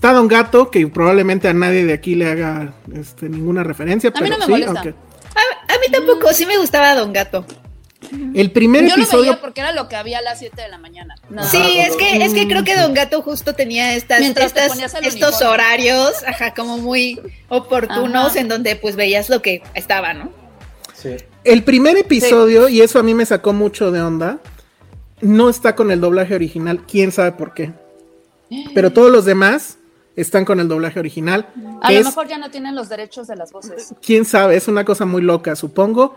Está 0.06 0.14
Don 0.18 0.28
Gato, 0.28 0.70
que 0.70 0.86
probablemente 0.88 1.48
a 1.48 1.54
nadie 1.56 1.84
de 1.84 1.94
aquí 1.94 2.14
le 2.14 2.30
haga 2.30 2.76
este, 2.96 3.28
ninguna 3.28 3.64
referencia, 3.64 4.12
A 4.14 4.22
mí 4.22 4.30
pero 4.30 4.34
no 4.34 4.38
me 4.38 4.46
sí, 4.46 4.52
molesta. 4.52 4.72
aunque- 4.72 4.90
A, 4.90 5.74
a 5.74 5.80
mí 5.80 5.88
tampoco, 5.92 6.32
sí 6.32 6.46
me 6.46 6.60
gustaba 6.60 6.94
Don 6.94 7.12
Gato. 7.12 7.44
el 8.36 8.52
primer 8.52 8.84
Yo 8.84 8.90
lo 8.98 9.02
episodio 9.02 9.32
veía 9.32 9.42
porque 9.42 9.62
era 9.62 9.72
lo 9.72 9.90
que 9.90 9.96
había 9.96 10.20
a 10.20 10.22
las 10.22 10.38
7 10.38 10.62
de 10.62 10.70
la 10.70 10.78
mañana. 10.78 11.16
Nada 11.32 11.50
Sí, 11.50 11.58
es 11.80 11.96
que, 11.96 12.24
es 12.24 12.36
que 12.36 12.48
creo 12.48 12.64
que 12.64 12.76
Don 12.78 12.94
Gato 12.94 13.24
justo 13.24 13.54
tenía 13.56 13.96
estas, 13.96 14.22
estas- 14.22 14.54
estos 14.56 14.76
uniforme. 15.02 15.48
horarios, 15.48 16.12
ajá, 16.28 16.54
como 16.54 16.78
muy 16.78 17.20
oportunos 17.50 18.28
Ajá. 18.34 18.40
en 18.40 18.48
donde 18.48 18.76
pues 18.76 18.96
veías 18.96 19.28
lo 19.32 19.42
que 19.42 19.64
estaba, 19.74 20.14
¿no? 20.14 20.30
Sí. 20.94 21.16
El 21.44 21.64
primer 21.64 21.98
episodio, 21.98 22.70
y 22.70 22.82
eso 22.82 23.00
a 23.00 23.04
mí 23.04 23.16
me 23.16 23.26
sacó 23.26 23.54
mucho 23.54 23.92
de 23.92 24.04
onda, 24.04 24.38
no 25.22 25.50
está 25.50 25.76
con 25.76 25.90
el 25.90 26.00
doblaje 26.00 26.36
original, 26.36 26.82
quién 26.88 27.12
sabe 27.12 27.32
por 27.32 27.56
qué. 27.56 27.72
Pero 28.76 28.94
todos 28.94 29.12
los 29.12 29.26
demás 29.26 29.80
están 30.16 30.46
con 30.46 30.60
el 30.60 30.68
doblaje 30.68 31.00
original. 31.00 31.48
A 31.82 31.92
lo 31.92 32.00
es, 32.00 32.06
mejor 32.06 32.28
ya 32.28 32.38
no 32.38 32.50
tienen 32.50 32.76
los 32.76 32.90
derechos 32.90 33.28
de 33.28 33.36
las 33.36 33.52
voces. 33.52 33.94
quién 34.02 34.26
sabe, 34.26 34.56
es 34.56 34.68
una 34.68 34.86
cosa 34.86 35.06
muy 35.06 35.22
loca, 35.22 35.56
supongo. 35.56 36.16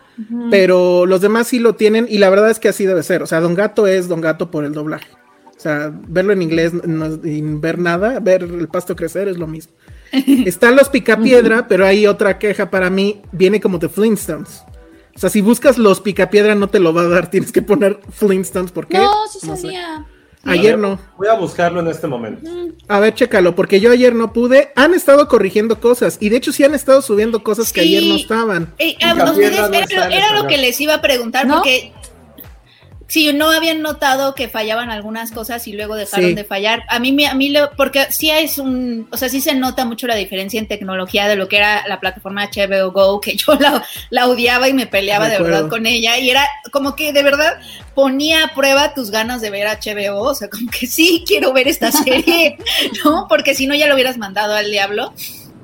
Pero 0.51 1.07
los 1.07 1.21
demás 1.21 1.49
sí 1.49 1.59
lo 1.59 1.75
tienen, 1.75 2.07
y 2.09 2.19
la 2.19 2.31
verdad 2.31 2.51
es 2.51 2.59
que 2.59 2.69
así 2.69 2.87
debe 2.87 3.03
ser. 3.03 3.23
O 3.23 3.27
sea, 3.27 3.41
Don 3.41 3.55
Gato 3.55 3.87
es 3.87 4.09
Don 4.09 4.21
Gato 4.21 4.51
por 4.51 4.65
el 4.65 4.73
doblaje. 4.73 5.09
O 5.57 5.61
sea, 5.61 5.93
verlo 5.93 6.33
en 6.33 6.43
inglés 6.43 6.73
no 6.73 7.19
y 7.25 7.41
ver 7.43 7.79
nada, 7.79 8.21
ver 8.21 8.45
el 8.45 8.69
pasto 8.69 8.95
crecer 8.95 9.27
es 9.27 9.39
lo 9.39 9.49
mismo. 9.49 9.73
Están 10.47 10.77
los 10.77 10.89
Picapiedra, 10.89 11.67
pero 11.67 11.85
hay 11.85 12.07
otra 12.07 12.39
queja 12.39 12.71
para 12.71 12.91
mí, 12.91 13.23
viene 13.33 13.61
como 13.61 13.79
de 13.79 13.89
Flintstones. 13.89 14.63
O 15.17 15.19
sea, 15.19 15.31
si 15.31 15.41
buscas 15.41 15.77
los 15.77 16.01
Picapiedra 16.01 16.55
no 16.55 16.69
te 16.69 16.79
lo 16.79 16.95
va 16.95 17.03
a 17.03 17.09
dar, 17.09 17.29
tienes 17.29 17.51
que 17.51 17.61
poner 17.61 17.99
Flintstones 18.13 18.71
porque 18.71 18.99
No, 18.99 19.13
sí 19.27 19.45
No 19.45 19.57
sé. 19.57 19.75
Ayer 20.49 20.79
no. 20.79 20.99
Voy 21.17 21.29
a 21.29 21.35
buscarlo 21.35 21.81
en 21.81 21.89
este 21.89 22.07
momento. 22.07 22.49
A 22.89 23.01
ver, 23.01 23.15
chécalo, 23.15 23.55
porque 23.55 23.81
yo 23.81 23.91
ayer 23.91 24.15
no 24.15 24.33
pude. 24.33 24.73
Han 24.77 24.95
estado 24.95 25.29
corrigiendo 25.29 25.81
cosas 25.81 26.19
y 26.21 26.29
de 26.29 26.37
hecho 26.37 26.53
sí 26.53 26.65
han 26.65 26.75
estado 26.75 27.03
subiendo 27.03 27.43
cosas 27.43 27.73
que 27.73 27.81
ayer 27.83 28.03
no 28.05 28.17
estaban. 28.17 28.75
Eh, 28.79 28.97
ah, 29.03 29.13
Picapiedra 29.15 29.65
ustedes- 29.67 29.91
no 29.97 30.05
era, 30.05 30.33
lo 30.41 30.47
que 30.47 30.59
les 30.59 30.81
iba 30.81 30.95
a 30.95 31.01
preguntar, 31.03 31.47
¿No? 31.47 31.57
porque 31.57 31.93
si 33.09 33.33
no 33.33 33.51
habían 33.51 33.81
notado 33.83 34.35
que 34.35 34.49
fallaban 34.49 34.91
algunas 34.91 35.33
cosas 35.33 35.67
y 35.67 35.73
luego 35.73 35.97
dejaron 35.97 36.29
Sí. 36.31 36.35
de 36.35 36.45
fallar. 36.45 36.83
A 36.89 36.99
mí, 36.99 37.11
me- 37.13 37.27
a 37.27 37.35
mí, 37.35 37.49
lo- 37.49 37.71
porque 37.73 38.07
sí 38.11 38.31
es 38.31 38.59
un, 38.59 39.09
o 39.11 39.17
sea, 39.17 39.29
sí 39.31 39.41
se 39.41 39.55
nota 39.55 39.85
mucho 39.87 40.07
la 40.07 40.15
diferencia 40.15 40.61
en 40.61 40.69
tecnología 40.69 41.27
de 41.27 41.37
lo 41.37 41.49
que 41.49 41.57
era 41.57 41.87
la 41.89 42.01
plataforma 42.01 42.45
HBO 42.45 42.93
Go, 42.93 43.21
que 43.23 43.35
yo 43.37 43.55
la, 43.55 43.83
la 44.11 44.29
odiaba 44.29 44.69
y 44.69 44.75
me 44.75 44.87
peleaba 44.87 45.29
De 45.29 45.39
verdad 45.41 45.69
con 45.69 45.87
ella, 45.87 46.19
y 46.19 46.31
era 46.31 46.47
como 46.71 46.95
que 46.95 47.13
de 47.13 47.23
verdad 47.23 47.59
ponía 47.95 48.45
a 48.45 48.55
prueba 48.55 48.93
tus 48.95 49.11
ganas 49.11 49.41
de 49.41 49.51
ver 49.51 49.67
HBO, 49.67 50.21
o 50.21 50.35
sea, 50.35 50.49
como 50.51 50.71
que 50.71 50.87
sí 50.87 51.25
quiero 51.27 51.53
ver 51.53 51.67
esta 51.67 51.91
serie, 52.05 52.59
¿no? 53.05 53.27
Porque 53.29 53.55
si 53.55 53.67
no 53.67 53.75
ya 53.75 53.87
lo 53.87 53.95
hubieras 53.95 54.19
mandado 54.19 54.55
al 54.55 54.71
diablo. 54.71 55.13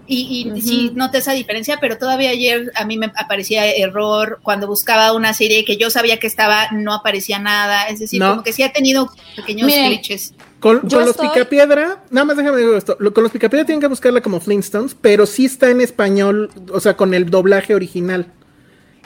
Y, 0.06 0.50
y 0.54 0.60
sí 0.60 0.92
noté 0.94 1.18
esa 1.18 1.32
diferencia, 1.32 1.78
pero 1.80 1.96
todavía 1.96 2.28
ayer 2.30 2.70
a 2.74 2.84
mí 2.84 2.98
me 2.98 3.10
aparecía 3.16 3.70
error 3.74 4.38
cuando 4.42 4.66
buscaba 4.66 5.12
una 5.14 5.32
serie 5.32 5.64
que 5.64 5.78
yo 5.78 5.88
sabía 5.88 6.18
que 6.18 6.26
estaba, 6.26 6.68
no 6.72 6.92
aparecía 6.92 7.38
nada. 7.38 7.88
Es 7.88 8.00
decir, 8.00 8.20
No. 8.20 8.30
como 8.30 8.42
que 8.42 8.52
sí 8.52 8.62
ha 8.62 8.72
tenido 8.72 9.10
pequeños 9.34 9.66
Miren, 9.66 9.88
glitches. 9.88 10.34
Con, 10.60 10.80
los 10.82 11.08
estoy- 11.10 11.28
Picapiedra, 11.28 12.04
nada 12.10 12.24
más 12.26 12.36
déjame 12.36 12.58
decir 12.58 12.74
esto. 12.74 12.96
lo- 13.00 13.14
Con 13.14 13.22
los 13.22 13.32
Picapiedra 13.32 13.64
tienen 13.64 13.80
que 13.80 13.86
buscarla 13.86 14.20
como 14.20 14.40
Flintstones, 14.40 14.94
pero 15.00 15.24
sí 15.24 15.46
está 15.46 15.70
en 15.70 15.80
español, 15.80 16.50
o 16.70 16.80
sea, 16.80 16.96
con 16.96 17.14
el 17.14 17.30
doblaje 17.30 17.74
original. 17.74 18.26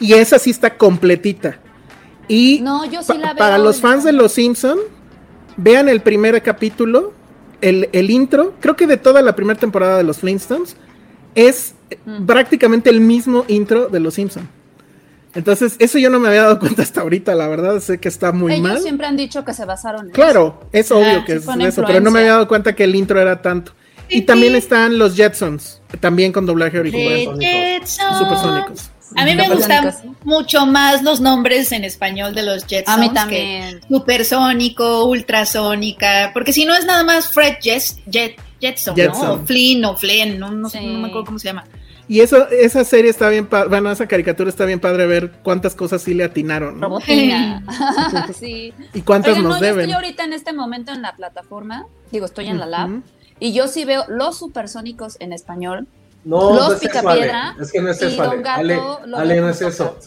Y 0.01 0.15
esa 0.15 0.39
sí 0.41 0.51
está 0.51 0.77
completita. 0.77 1.61
Y 2.29 2.61
No, 2.61 2.85
yo 2.85 3.03
sí 3.03 3.09
pa- 3.13 3.15
la 3.19 3.27
veo 3.35 3.37
para 3.39 3.59
los 3.59 3.81
fans 3.81 4.03
de. 4.05 4.13
Los 4.13 4.33
Simpson, 4.33 4.79
vean 5.57 5.89
el 5.89 6.01
primer 6.03 6.41
capítulo, 6.43 7.13
el, 7.61 7.89
el 7.93 8.11
intro, 8.11 8.55
creo 8.61 8.77
que 8.77 8.87
de 8.87 8.97
toda 8.97 9.23
la 9.23 9.35
primera 9.35 9.59
temporada 9.59 9.97
de 9.97 10.05
los 10.05 10.19
Flintstones, 10.19 10.77
es 11.47 11.75
Mm. 12.05 12.27
prácticamente 12.27 12.91
el 12.91 13.01
mismo 13.01 13.47
intro 13.49 13.89
de 13.89 13.99
Los 13.99 14.13
Simpson. 14.15 14.47
Entonces, 15.35 15.77
eso 15.79 15.99
yo 15.99 16.11
no 16.11 16.19
me 16.19 16.29
había 16.29 16.43
dado 16.43 16.59
cuenta 16.61 16.83
hasta 16.83 17.01
ahorita, 17.01 17.35
la 17.35 17.49
verdad, 17.49 17.81
sé 17.81 17.99
que 17.99 18.09
está 18.09 18.31
muy 18.33 18.53
Ellos 18.53 18.63
mal. 18.69 18.79
siempre 18.81 19.07
han 19.07 19.17
dicho 19.17 19.43
que 19.45 19.55
se 19.55 19.65
basaron 19.65 20.07
en 20.07 20.13
Claro, 20.13 20.69
es 20.73 20.91
obvio 20.91 21.21
Ah, 21.21 21.25
que 21.25 21.35
es 21.35 21.47
eso, 21.49 21.83
pero 21.87 22.01
no 22.01 22.11
me 22.11 22.19
había 22.21 22.33
dado 22.33 22.49
cuenta 22.49 22.75
que 22.75 22.85
el 22.85 22.95
intro 22.95 23.21
era 23.21 23.41
tanto. 23.41 23.73
Y 24.11 24.23
también 24.23 24.55
están 24.55 24.99
los 24.99 25.17
Jetsons, 25.17 25.81
también 26.01 26.33
con 26.33 26.45
doblaje 26.47 26.79
original. 26.79 27.39
Jetsons. 27.39 28.19
Supersónicos. 28.19 28.91
A 29.17 29.25
mí 29.25 29.35
me 29.35 29.49
gustan 29.49 29.91
sí. 29.93 30.11
mucho 30.25 30.67
más 30.67 31.03
los 31.03 31.21
nombres 31.21 31.73
en 31.73 31.85
español 31.85 32.35
de 32.35 32.43
los 32.43 32.67
Jetsons. 32.67 32.89
A 32.97 33.01
mí 33.01 33.09
que 33.09 33.15
también. 33.15 33.81
Supersónico, 33.89 35.05
ultrasónica, 35.07 36.31
porque 36.35 36.53
si 36.53 36.65
no 36.67 36.75
es 36.75 36.85
nada 36.85 37.05
más 37.05 37.33
Fred 37.33 37.55
Jes- 37.63 37.97
Jet, 38.11 38.37
Jetson, 38.61 38.95
Jetson. 38.97 39.27
¿no? 39.27 39.33
O 39.35 39.47
Flynn 39.47 39.85
o 39.85 39.97
Flynn, 39.97 40.39
no, 40.39 40.51
no, 40.51 40.69
Sí. 40.69 40.79
no 40.85 40.99
me 41.01 41.09
acuerdo 41.09 41.27
cómo 41.27 41.39
se 41.39 41.47
llama. 41.49 41.65
Y 42.11 42.21
eso, 42.21 42.49
esa 42.49 42.85
serie 42.85 43.11
está 43.11 43.29
bien 43.29 43.47
padre, 43.47 43.69
bueno, 43.69 43.91
esa 43.93 44.07
caricatura 44.09 44.49
está 44.49 44.65
bien 44.65 44.81
padre 44.81 45.07
ver 45.07 45.31
cuántas 45.43 45.75
cosas 45.75 46.01
sí 46.01 46.15
le 46.15 46.25
atinaron, 46.25 46.81
¿no? 46.81 46.99
Sí. 48.35 48.73
Y 48.95 49.03
cuántas 49.03 49.33
Oigan, 49.33 49.45
nos 49.45 49.55
no, 49.55 49.59
yo 49.61 49.65
deben. 49.67 49.81
estoy 49.81 49.95
ahorita 49.95 50.25
en 50.25 50.33
este 50.33 50.53
momento 50.53 50.93
en 50.93 51.03
la 51.03 51.15
plataforma, 51.17 51.87
digo, 52.11 52.25
estoy 52.27 52.47
en 52.47 52.59
la 52.59 52.67
lab, 52.67 53.03
y 53.41 53.53
yo 53.53 53.69
sí 53.69 53.85
veo 53.85 54.05
los 54.09 54.39
supersónicos 54.39 55.17
en 55.21 55.33
español. 55.33 55.87
No, 56.25 56.53
Los 56.55 56.69
no 56.69 56.73
es 56.75 56.83
eso, 56.83 56.89
Picapiedra 56.89 57.49
Ale. 57.51 57.63
Es 57.63 57.73
que 57.73 57.81
no 57.81 57.91
es 57.91 58.03
eso, 58.03 58.23
Ale. 58.23 58.31
Don 58.35 58.43
Gato 58.43 58.61
Ale, 58.61 58.77
lo 59.07 59.17
Ale, 59.19 59.35
veo 59.35 59.43
no 59.45 59.51
es 59.51 59.61
eso. 59.63 59.99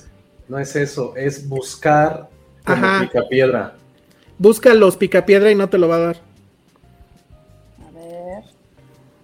No 0.50 0.60
es 0.60 0.76
eso, 0.76 1.14
es 1.16 1.48
buscar 1.48 2.30
picapiedra. 2.66 3.76
Busca 4.38 4.74
los 4.74 4.98
picapiedra 4.98 5.52
y 5.52 5.56
no 5.56 5.70
te 5.70 5.78
lo 5.78 5.88
va 5.88 5.96
a 5.96 6.00
dar. 6.00 6.18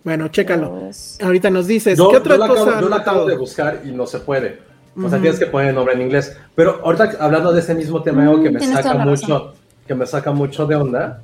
Bueno, 0.07 0.29
chécalo. 0.29 0.89
Ahorita 1.21 1.49
nos 1.49 1.67
dices, 1.67 1.97
Yo, 1.97 2.09
¿qué 2.09 2.15
otra 2.15 2.35
yo 2.35 2.39
la 2.39 2.47
cosa 2.47 2.61
acabo, 2.61 2.81
yo 2.81 2.87
la 2.87 2.95
acabo 2.95 3.25
de 3.25 3.35
buscar 3.35 3.81
y 3.83 3.91
no 3.91 4.07
se 4.07 4.19
puede. 4.19 4.57
O 4.95 5.09
sea, 5.09 5.19
tienes 5.19 5.37
que 5.37 5.47
poner 5.47 5.67
el 5.67 5.75
nombre 5.75 5.95
en 5.95 6.01
inglés. 6.03 6.33
Pero 6.55 6.79
ahorita 6.81 7.17
hablando 7.19 7.51
de 7.51 7.59
ese 7.59 7.75
mismo 7.75 8.01
tema, 8.01 8.23
algo 8.23 8.41
que 8.41 8.49
me 8.49 8.57
tienes 8.57 8.77
saca 8.77 8.93
mucho, 8.99 9.53
que 9.85 9.95
me 9.95 10.05
saca 10.05 10.31
mucho 10.31 10.65
de 10.65 10.75
onda, 10.77 11.21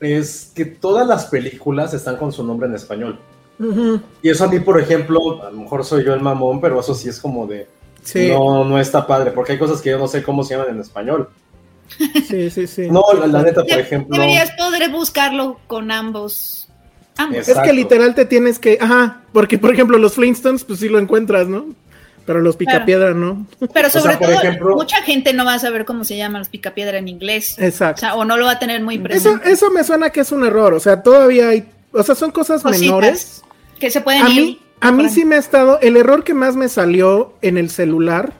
es 0.00 0.52
que 0.54 0.66
todas 0.66 1.06
las 1.06 1.28
películas 1.28 1.94
están 1.94 2.18
con 2.18 2.30
su 2.30 2.44
nombre 2.44 2.68
en 2.68 2.74
español. 2.74 3.18
Y 4.20 4.28
eso 4.28 4.44
a 4.44 4.48
mí, 4.48 4.60
por 4.60 4.78
ejemplo, 4.78 5.42
a 5.42 5.50
lo 5.50 5.56
mejor 5.56 5.82
soy 5.82 6.04
yo 6.04 6.12
el 6.12 6.20
mamón, 6.20 6.60
pero 6.60 6.78
eso 6.78 6.94
sí 6.94 7.08
es 7.08 7.18
como 7.18 7.46
de, 7.46 7.68
Sí, 8.02 8.28
no, 8.28 8.66
no 8.66 8.78
está 8.78 9.06
padre, 9.06 9.30
porque 9.30 9.52
hay 9.52 9.58
cosas 9.58 9.80
que 9.80 9.88
yo 9.88 9.98
no 9.98 10.08
sé 10.08 10.22
cómo 10.22 10.44
se 10.44 10.56
llaman 10.56 10.74
en 10.74 10.80
español. 10.80 11.30
sí, 12.28 12.50
sí, 12.50 12.66
sí. 12.66 12.90
No, 12.90 13.02
la, 13.18 13.26
la 13.26 13.42
neta, 13.44 13.62
por 13.62 13.80
ejemplo, 13.80 14.14
Deberías 14.14 14.50
poder 14.58 14.90
buscarlo 14.90 15.58
con 15.66 15.90
ambos. 15.90 16.69
Es 17.32 17.58
que 17.58 17.72
literal 17.72 18.14
te 18.14 18.24
tienes 18.24 18.58
que, 18.58 18.78
ajá, 18.80 19.22
porque 19.32 19.58
por 19.58 19.72
ejemplo 19.72 19.98
los 19.98 20.14
Flintstones, 20.14 20.64
pues 20.64 20.80
sí 20.80 20.88
lo 20.88 20.98
encuentras, 20.98 21.48
¿no? 21.48 21.66
Pero 22.26 22.40
los 22.40 22.56
picapiedra 22.56 23.12
no. 23.12 23.46
Pero 23.74 23.90
sobre 23.90 24.16
todo, 24.16 24.76
mucha 24.76 25.02
gente 25.02 25.32
no 25.32 25.44
va 25.44 25.54
a 25.54 25.58
saber 25.58 25.84
cómo 25.84 26.04
se 26.04 26.16
llaman 26.16 26.40
los 26.40 26.48
picapiedra 26.48 26.98
en 26.98 27.08
inglés. 27.08 27.56
Exacto. 27.58 28.06
O, 28.14 28.24
no 28.24 28.36
lo 28.36 28.44
va 28.44 28.52
a 28.52 28.58
tener 28.58 28.80
muy 28.82 28.98
presente. 28.98 29.42
Eso, 29.42 29.66
eso 29.66 29.70
me 29.72 29.82
suena 29.82 30.10
que 30.10 30.20
es 30.20 30.30
un 30.30 30.44
error. 30.44 30.74
O 30.74 30.80
sea, 30.80 31.02
todavía 31.02 31.48
hay. 31.48 31.68
O 31.92 32.02
sea, 32.02 32.14
son 32.14 32.30
cosas 32.30 32.64
menores. 32.64 33.42
Que 33.78 33.90
se 33.90 34.00
pueden 34.00 34.22
a 34.22 34.30
ir. 34.30 34.42
Mí, 34.42 34.62
a 34.80 34.92
mí 34.92 35.08
sí 35.08 35.24
me 35.24 35.36
ha 35.36 35.38
estado. 35.38 35.80
El 35.80 35.96
error 35.96 36.22
que 36.22 36.34
más 36.34 36.54
me 36.56 36.68
salió 36.68 37.34
en 37.42 37.56
el 37.56 37.70
celular 37.70 38.32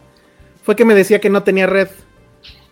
fue 0.63 0.77
que 0.77 0.85
me 0.85 0.95
decía 0.95 1.21
que 1.21 1.31
no 1.31 1.43
tenía 1.43 1.67
red. 1.67 1.89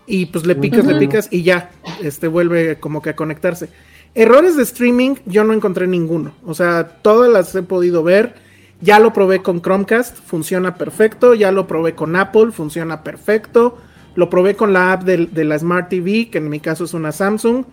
Y 0.07 0.27
pues 0.27 0.47
le 0.47 0.55
picas, 0.55 0.87
le 0.87 0.99
picas 0.99 1.29
y 1.31 1.43
ya. 1.43 1.71
Este 2.03 2.29
vuelve 2.29 2.79
como 2.79 3.03
que 3.03 3.11
a 3.11 3.17
conectarse. 3.17 3.71
Errores 4.15 4.57
de 4.57 4.63
streaming, 4.63 5.17
yo 5.27 5.45
no 5.45 5.53
encontré 5.53 5.87
ninguno. 5.87 6.33
O 6.45 6.55
sea, 6.55 6.89
todas 7.03 7.31
las 7.31 7.55
he 7.55 7.63
podido 7.63 8.03
ver 8.03 8.35
ya 8.81 9.01
lo 9.01 9.13
probé 9.13 9.43
con 9.43 9.61
Chromecast, 9.61 10.19
funciona 10.25 10.77
perfecto. 10.77 11.35
Ya 11.35 11.51
lo 11.51 11.67
probé 11.67 11.95
con 11.95 12.15
Apple, 12.17 12.53
funciona 12.53 13.03
perfecto. 13.03 13.79
Lo 14.15 14.31
probé 14.31 14.55
con 14.55 14.73
la 14.73 14.93
app 14.93 15.03
de, 15.03 15.45
la 15.45 15.59
Smart 15.59 15.89
TV, 15.89 16.29
que 16.31 16.39
en 16.39 16.49
mi 16.49 16.61
caso 16.61 16.85
es 16.85 16.95
una 16.95 17.13
Samsung. 17.13 17.65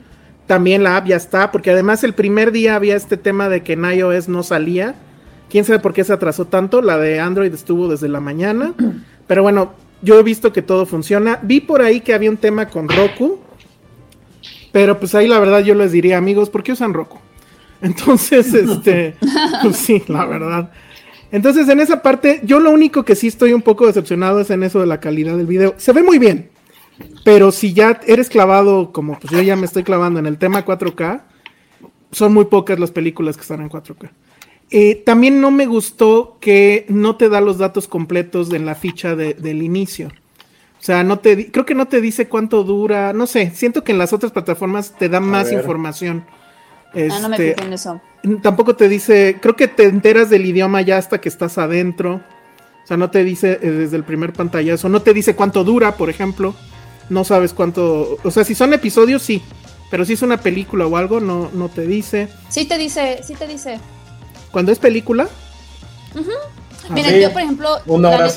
También 0.47 0.83
la 0.83 0.97
app 0.97 1.07
ya 1.07 1.15
está, 1.15 1.51
porque 1.51 1.71
además 1.71 2.03
el 2.03 2.13
primer 2.13 2.51
día 2.51 2.75
había 2.75 2.95
este 2.95 3.17
tema 3.17 3.49
de 3.49 3.63
que 3.63 3.73
en 3.73 3.85
iOS 3.85 4.27
no 4.29 4.43
salía. 4.43 4.95
Quién 5.49 5.63
sabe 5.63 5.79
por 5.79 5.93
qué 5.93 6.03
se 6.03 6.13
atrasó 6.13 6.45
tanto. 6.45 6.81
La 6.81 6.97
de 6.97 7.19
Android 7.19 7.53
estuvo 7.53 7.87
desde 7.87 8.09
la 8.09 8.19
mañana. 8.19 8.73
Pero 9.27 9.43
bueno, 9.43 9.73
yo 10.01 10.19
he 10.19 10.23
visto 10.23 10.53
que 10.53 10.61
todo 10.61 10.85
funciona. 10.85 11.39
Vi 11.41 11.61
por 11.61 11.81
ahí 11.81 12.01
que 12.01 12.13
había 12.13 12.31
un 12.31 12.37
tema 12.37 12.67
con 12.67 12.89
Roku. 12.89 13.39
Pero 14.75 14.99
pues 14.99 15.15
ahí 15.15 15.25
la 15.25 15.39
verdad 15.39 15.63
yo 15.63 15.73
les 15.73 15.93
diría, 15.93 16.17
amigos, 16.17 16.49
¿por 16.49 16.61
qué 16.61 16.73
usan 16.73 16.93
Roku? 16.93 17.17
Entonces, 17.81 18.53
este, 18.53 19.15
pues 19.61 19.77
sí, 19.77 20.03
la 20.09 20.25
verdad. 20.25 20.69
Entonces, 21.31 21.69
en 21.69 21.79
esa 21.79 22.01
parte, 22.01 22.41
yo 22.43 22.59
lo 22.59 22.71
único 22.71 23.05
que 23.05 23.15
sí 23.15 23.27
estoy 23.27 23.53
un 23.53 23.61
poco 23.61 23.87
decepcionado 23.87 24.41
es 24.41 24.49
en 24.49 24.63
eso 24.63 24.81
de 24.81 24.85
la 24.85 24.99
calidad 24.99 25.37
del 25.37 25.45
video. 25.45 25.75
Se 25.77 25.93
ve 25.93 26.03
muy 26.03 26.19
bien, 26.19 26.49
pero 27.23 27.53
si 27.53 27.71
ya 27.71 28.01
eres 28.05 28.27
clavado, 28.27 28.91
como 28.91 29.17
pues 29.17 29.31
yo 29.31 29.41
ya 29.41 29.55
me 29.55 29.65
estoy 29.65 29.83
clavando 29.83 30.19
en 30.19 30.25
el 30.25 30.37
tema 30.37 30.65
4K, 30.65 31.21
son 32.11 32.33
muy 32.33 32.43
pocas 32.43 32.77
las 32.77 32.91
películas 32.91 33.37
que 33.37 33.43
están 33.43 33.61
en 33.61 33.69
4K. 33.69 34.09
Eh, 34.71 35.03
también 35.05 35.39
no 35.39 35.51
me 35.51 35.67
gustó 35.67 36.37
que 36.41 36.85
no 36.89 37.15
te 37.15 37.29
da 37.29 37.39
los 37.39 37.59
datos 37.59 37.87
completos 37.87 38.51
en 38.51 38.65
la 38.65 38.75
ficha 38.75 39.15
del 39.15 39.63
inicio. 39.63 40.11
O 40.85 40.89
sea, 40.93 41.03
no 41.03 41.17
te 41.17 41.51
creo 41.51 41.65
que 41.65 41.73
no 41.73 41.87
te 41.87 41.99
dice 41.99 42.27
cuánto 42.27 42.63
dura, 42.63 43.11
no 43.11 43.25
sé, 43.25 43.51
siento 43.55 43.83
que 43.83 43.91
en 43.91 43.97
las 43.97 44.13
otras 44.13 44.31
plataformas 44.31 44.93
te 44.95 45.09
da 45.09 45.19
más 45.19 45.51
información. 45.51 46.25
ah, 46.93 47.19
no 47.21 47.29
me 47.29 47.35
este, 47.37 47.55
fijé 47.55 47.65
en 47.65 47.73
eso 47.73 48.01
tampoco 48.41 48.75
te 48.75 48.89
dice, 48.89 49.37
creo 49.41 49.55
que 49.55 49.67
te 49.67 49.85
enteras 49.85 50.29
del 50.29 50.45
idioma 50.45 50.81
ya 50.81 50.97
hasta 50.97 51.21
que 51.21 51.29
estás 51.29 51.57
adentro. 51.57 52.21
O 52.83 52.87
sea, 52.87 52.97
no 52.97 53.09
te 53.09 53.23
dice 53.23 53.59
eh, 53.61 53.69
desde 53.69 53.97
el 53.97 54.03
primer 54.03 54.33
pantallazo, 54.33 54.89
no 54.89 55.01
te 55.01 55.13
dice 55.13 55.35
cuánto 55.35 55.63
dura, 55.63 55.95
por 55.95 56.09
ejemplo. 56.09 56.55
No 57.09 57.23
sabes 57.23 57.53
cuánto, 57.53 58.17
o 58.23 58.31
sea, 58.31 58.43
si 58.43 58.55
son 58.55 58.73
episodios 58.73 59.21
sí, 59.21 59.41
pero 59.91 60.05
si 60.05 60.13
es 60.13 60.23
una 60.23 60.37
película 60.37 60.87
o 60.87 60.97
algo 60.97 61.19
no 61.19 61.51
no 61.53 61.69
te 61.69 61.85
dice. 61.85 62.29
Sí 62.49 62.65
te 62.65 62.77
dice, 62.77 63.21
sí 63.23 63.35
te 63.35 63.47
dice. 63.47 63.79
¿Cuándo 64.51 64.71
es 64.71 64.79
película? 64.79 65.27
Mira, 66.89 67.11
yo 67.11 67.31
por 67.31 67.41
ejemplo, 67.41 67.79
una 67.85 68.09
hora 68.09 68.27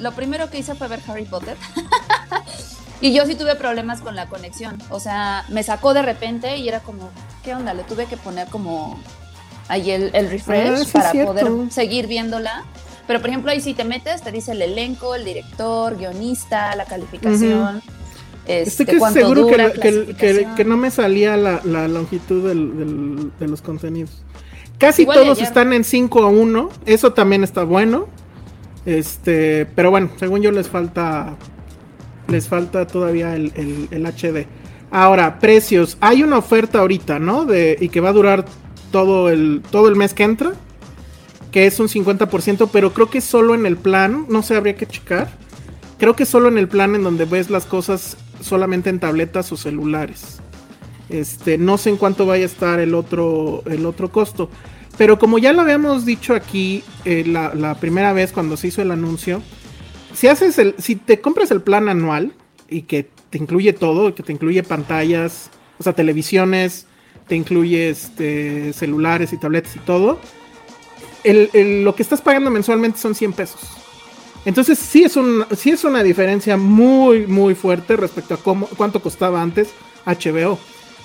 lo 0.00 0.12
primero 0.12 0.50
que 0.50 0.58
hice 0.58 0.74
fue 0.74 0.88
ver 0.88 1.00
Harry 1.06 1.24
Potter. 1.24 1.56
Y 3.00 3.12
yo 3.12 3.26
sí 3.26 3.34
tuve 3.34 3.54
problemas 3.54 4.00
con 4.00 4.16
la 4.16 4.30
conexión. 4.30 4.78
O 4.88 4.98
sea, 4.98 5.44
me 5.50 5.62
sacó 5.62 5.92
de 5.92 6.00
repente 6.00 6.56
y 6.56 6.68
era 6.68 6.80
como, 6.80 7.10
¿qué 7.42 7.54
onda? 7.54 7.74
Le 7.74 7.82
tuve 7.82 8.06
que 8.06 8.16
poner 8.16 8.48
como 8.48 8.98
ahí 9.68 9.90
el, 9.90 10.10
refresh 10.10 10.88
ah, 10.94 11.12
para 11.12 11.24
poder 11.26 11.70
seguir 11.70 12.06
viéndola. 12.06 12.64
Pero 13.06 13.20
por 13.20 13.28
ejemplo, 13.28 13.50
ahí 13.50 13.60
si 13.60 13.74
te 13.74 13.84
metes, 13.84 14.22
te 14.22 14.32
dice 14.32 14.52
el 14.52 14.62
elenco, 14.62 15.14
el 15.14 15.26
director, 15.26 15.98
guionista, 15.98 16.74
la 16.76 16.86
calificación. 16.86 17.82
este, 18.46 18.84
Estoy 18.84 19.12
seguro 19.12 19.48
que, 19.48 20.64
no 20.64 20.78
me 20.78 20.90
salía 20.90 21.36
la, 21.36 21.60
longitud 21.88 22.48
de 23.38 23.46
los 23.46 23.60
contenidos. 23.60 24.22
Casi 24.78 25.06
todos 25.06 25.40
están 25.40 25.72
en 25.72 25.84
5 25.84 26.22
a 26.22 26.26
1. 26.28 26.68
Eso 26.86 27.12
también 27.12 27.44
está 27.44 27.64
bueno. 27.64 28.08
Este, 28.86 29.66
pero 29.74 29.90
bueno, 29.90 30.10
según 30.18 30.42
yo 30.42 30.52
les 30.52 30.68
falta 30.68 31.36
les 32.28 32.48
falta 32.48 32.86
todavía 32.86 33.34
el, 33.36 33.52
HD. 33.90 34.46
Ahora, 34.90 35.38
precios. 35.38 35.96
Hay 36.00 36.22
una 36.22 36.38
oferta 36.38 36.80
ahorita, 36.80 37.18
¿no? 37.18 37.44
De, 37.44 37.76
y 37.80 37.88
que 37.88 38.00
va 38.00 38.10
a 38.10 38.12
durar 38.12 38.44
todo 38.90 39.28
el, 39.28 39.62
todo 39.70 39.88
el 39.88 39.96
mes 39.96 40.14
que 40.14 40.22
entra. 40.22 40.52
Que 41.50 41.66
es 41.66 41.78
un 41.78 41.88
50%, 41.88 42.68
pero 42.72 42.92
creo 42.92 43.10
que 43.10 43.20
solo 43.20 43.54
en 43.54 43.66
el 43.66 43.76
plan. 43.76 44.26
No 44.28 44.42
sé, 44.42 44.56
habría 44.56 44.76
que 44.76 44.86
checar. 44.86 45.28
Creo 45.98 46.16
que 46.16 46.26
solo 46.26 46.48
en 46.48 46.58
el 46.58 46.68
plan 46.68 46.94
en 46.94 47.04
donde 47.04 47.24
ves 47.24 47.50
las 47.50 47.66
cosas 47.66 48.16
solamente 48.40 48.90
en 48.90 48.98
tabletas 48.98 49.52
o 49.52 49.56
celulares. 49.56 50.40
Este, 51.08 51.58
no 51.58 51.78
sé 51.78 51.90
en 51.90 51.96
cuánto 51.96 52.26
vaya 52.26 52.44
a 52.44 52.46
estar 52.46 52.80
el 52.80 52.94
otro, 52.94 53.62
el 53.66 53.86
otro 53.86 54.10
costo. 54.10 54.48
Pero 54.96 55.18
como 55.18 55.38
ya 55.38 55.52
lo 55.52 55.62
habíamos 55.62 56.04
dicho 56.04 56.34
aquí 56.34 56.82
eh, 57.04 57.24
la, 57.26 57.74
primera 57.80 58.12
vez 58.12 58.32
cuando 58.32 58.56
se 58.56 58.68
hizo 58.68 58.82
el 58.82 58.90
anuncio, 58.90 59.42
si 60.14 60.28
haces 60.28 60.58
el, 60.58 60.74
si 60.78 60.96
te 60.96 61.20
compras 61.20 61.50
el 61.50 61.62
plan 61.62 61.88
anual 61.88 62.32
y 62.68 62.82
que 62.82 63.08
te 63.30 63.38
incluye 63.38 63.72
todo, 63.72 64.14
que 64.14 64.22
te 64.22 64.32
incluye 64.32 64.62
pantallas, 64.62 65.50
o 65.78 65.82
sea, 65.82 65.92
televisiones, 65.92 66.86
te 67.26 67.34
incluye 67.34 67.90
este, 67.90 68.72
celulares 68.72 69.32
y 69.32 69.38
tabletas 69.38 69.74
y 69.74 69.80
todo, 69.80 70.20
lo 71.24 71.94
que 71.94 72.02
estás 72.02 72.20
pagando 72.20 72.50
mensualmente 72.50 72.98
son 72.98 73.14
100 73.14 73.32
pesos. 73.32 73.60
Entonces 74.44 74.78
sí 74.78 75.02
es, 75.02 75.16
un, 75.16 75.44
sí 75.56 75.70
es 75.70 75.84
una 75.84 76.02
diferencia 76.02 76.56
muy, 76.56 77.26
muy 77.26 77.54
fuerte 77.54 77.96
respecto 77.96 78.34
a 78.34 78.36
cómo, 78.36 78.66
cuánto 78.76 79.00
costaba 79.00 79.40
antes 79.40 79.70
HBO. 80.04 80.58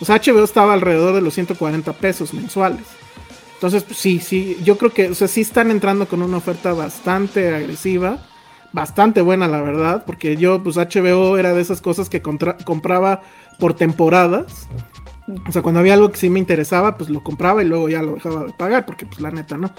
Sea, 0.05 0.21
HBO 0.21 0.43
estaba 0.43 0.73
alrededor 0.73 1.13
de 1.13 1.21
los 1.21 1.33
140 1.33 1.93
pesos 1.93 2.33
mensuales. 2.33 2.85
Entonces, 3.55 3.83
pues, 3.83 3.97
sí, 3.97 4.19
sí, 4.19 4.57
yo 4.63 4.77
creo 4.77 4.93
que, 4.93 5.09
o 5.09 5.15
sea, 5.15 5.27
sí 5.27 5.41
están 5.41 5.71
entrando 5.71 6.07
con 6.07 6.21
una 6.21 6.37
oferta 6.37 6.73
bastante 6.73 7.53
agresiva 7.53 8.19
bastante 8.71 9.21
buena, 9.21 9.47
la 9.47 9.61
verdad, 9.61 10.03
porque 10.05 10.37
yo, 10.37 10.61
pues 10.63 10.77
HBO 10.77 11.37
era 11.37 11.53
de 11.53 11.61
esas 11.61 11.81
cosas 11.81 12.09
que 12.09 12.21
compraba 12.21 13.21
por 13.57 13.73
temporadas. 13.75 14.67
O 15.47 15.51
sea, 15.51 15.61
cuando 15.61 15.79
había 15.79 15.93
algo 15.93 16.11
que 16.11 16.17
sí 16.17 16.29
me 16.29 16.39
interesaba, 16.39 16.97
pues 16.97 17.09
lo 17.09 17.23
compraba 17.23 17.61
y 17.63 17.67
luego 17.67 17.89
ya 17.89 18.01
lo 18.01 18.15
dejaba 18.15 18.45
de 18.45 18.53
pagar, 18.53 18.85
porque 18.85 19.05
pues 19.05 19.21
la 19.21 19.31
neta, 19.31 19.57
¿no? 19.57 19.71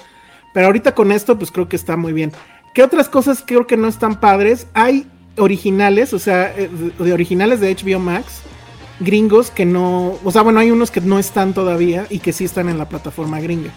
Pero 0.55 0.67
ahorita 0.67 0.95
con 0.95 1.13
esto, 1.13 1.39
pues 1.39 1.51
creo 1.51 1.69
que 1.69 1.77
está 1.77 1.97
muy 1.97 2.13
bien. 2.13 2.33
¿Qué 2.75 2.83
otras 2.83 3.09
cosas 3.09 3.43
creo 3.45 3.67
que 3.67 3.77
no 3.77 3.89
están 3.89 4.21
padres? 4.21 4.67
Hay 4.75 5.07
originales, 5.37 6.13
o 6.13 6.19
sea, 6.19 6.55
eh, 6.57 6.71
de 6.99 7.13
originales 7.13 7.61
de 7.61 7.75
HBO 7.75 7.99
Max, 7.99 8.43
gringos 9.01 9.51
que 9.51 9.65
no, 9.65 10.19
o 10.23 10.31
sea, 10.31 10.43
bueno, 10.43 10.61
hay 10.61 10.71
unos 10.71 10.91
que 10.91 11.01
no 11.01 11.19
están 11.19 11.55
todavía 11.55 12.07
y 12.11 12.21
que 12.21 12.33
sí 12.33 12.45
están 12.45 12.69
en 12.69 12.79
la 12.79 12.89
plataforma 12.89 13.41
gringa. 13.41 13.71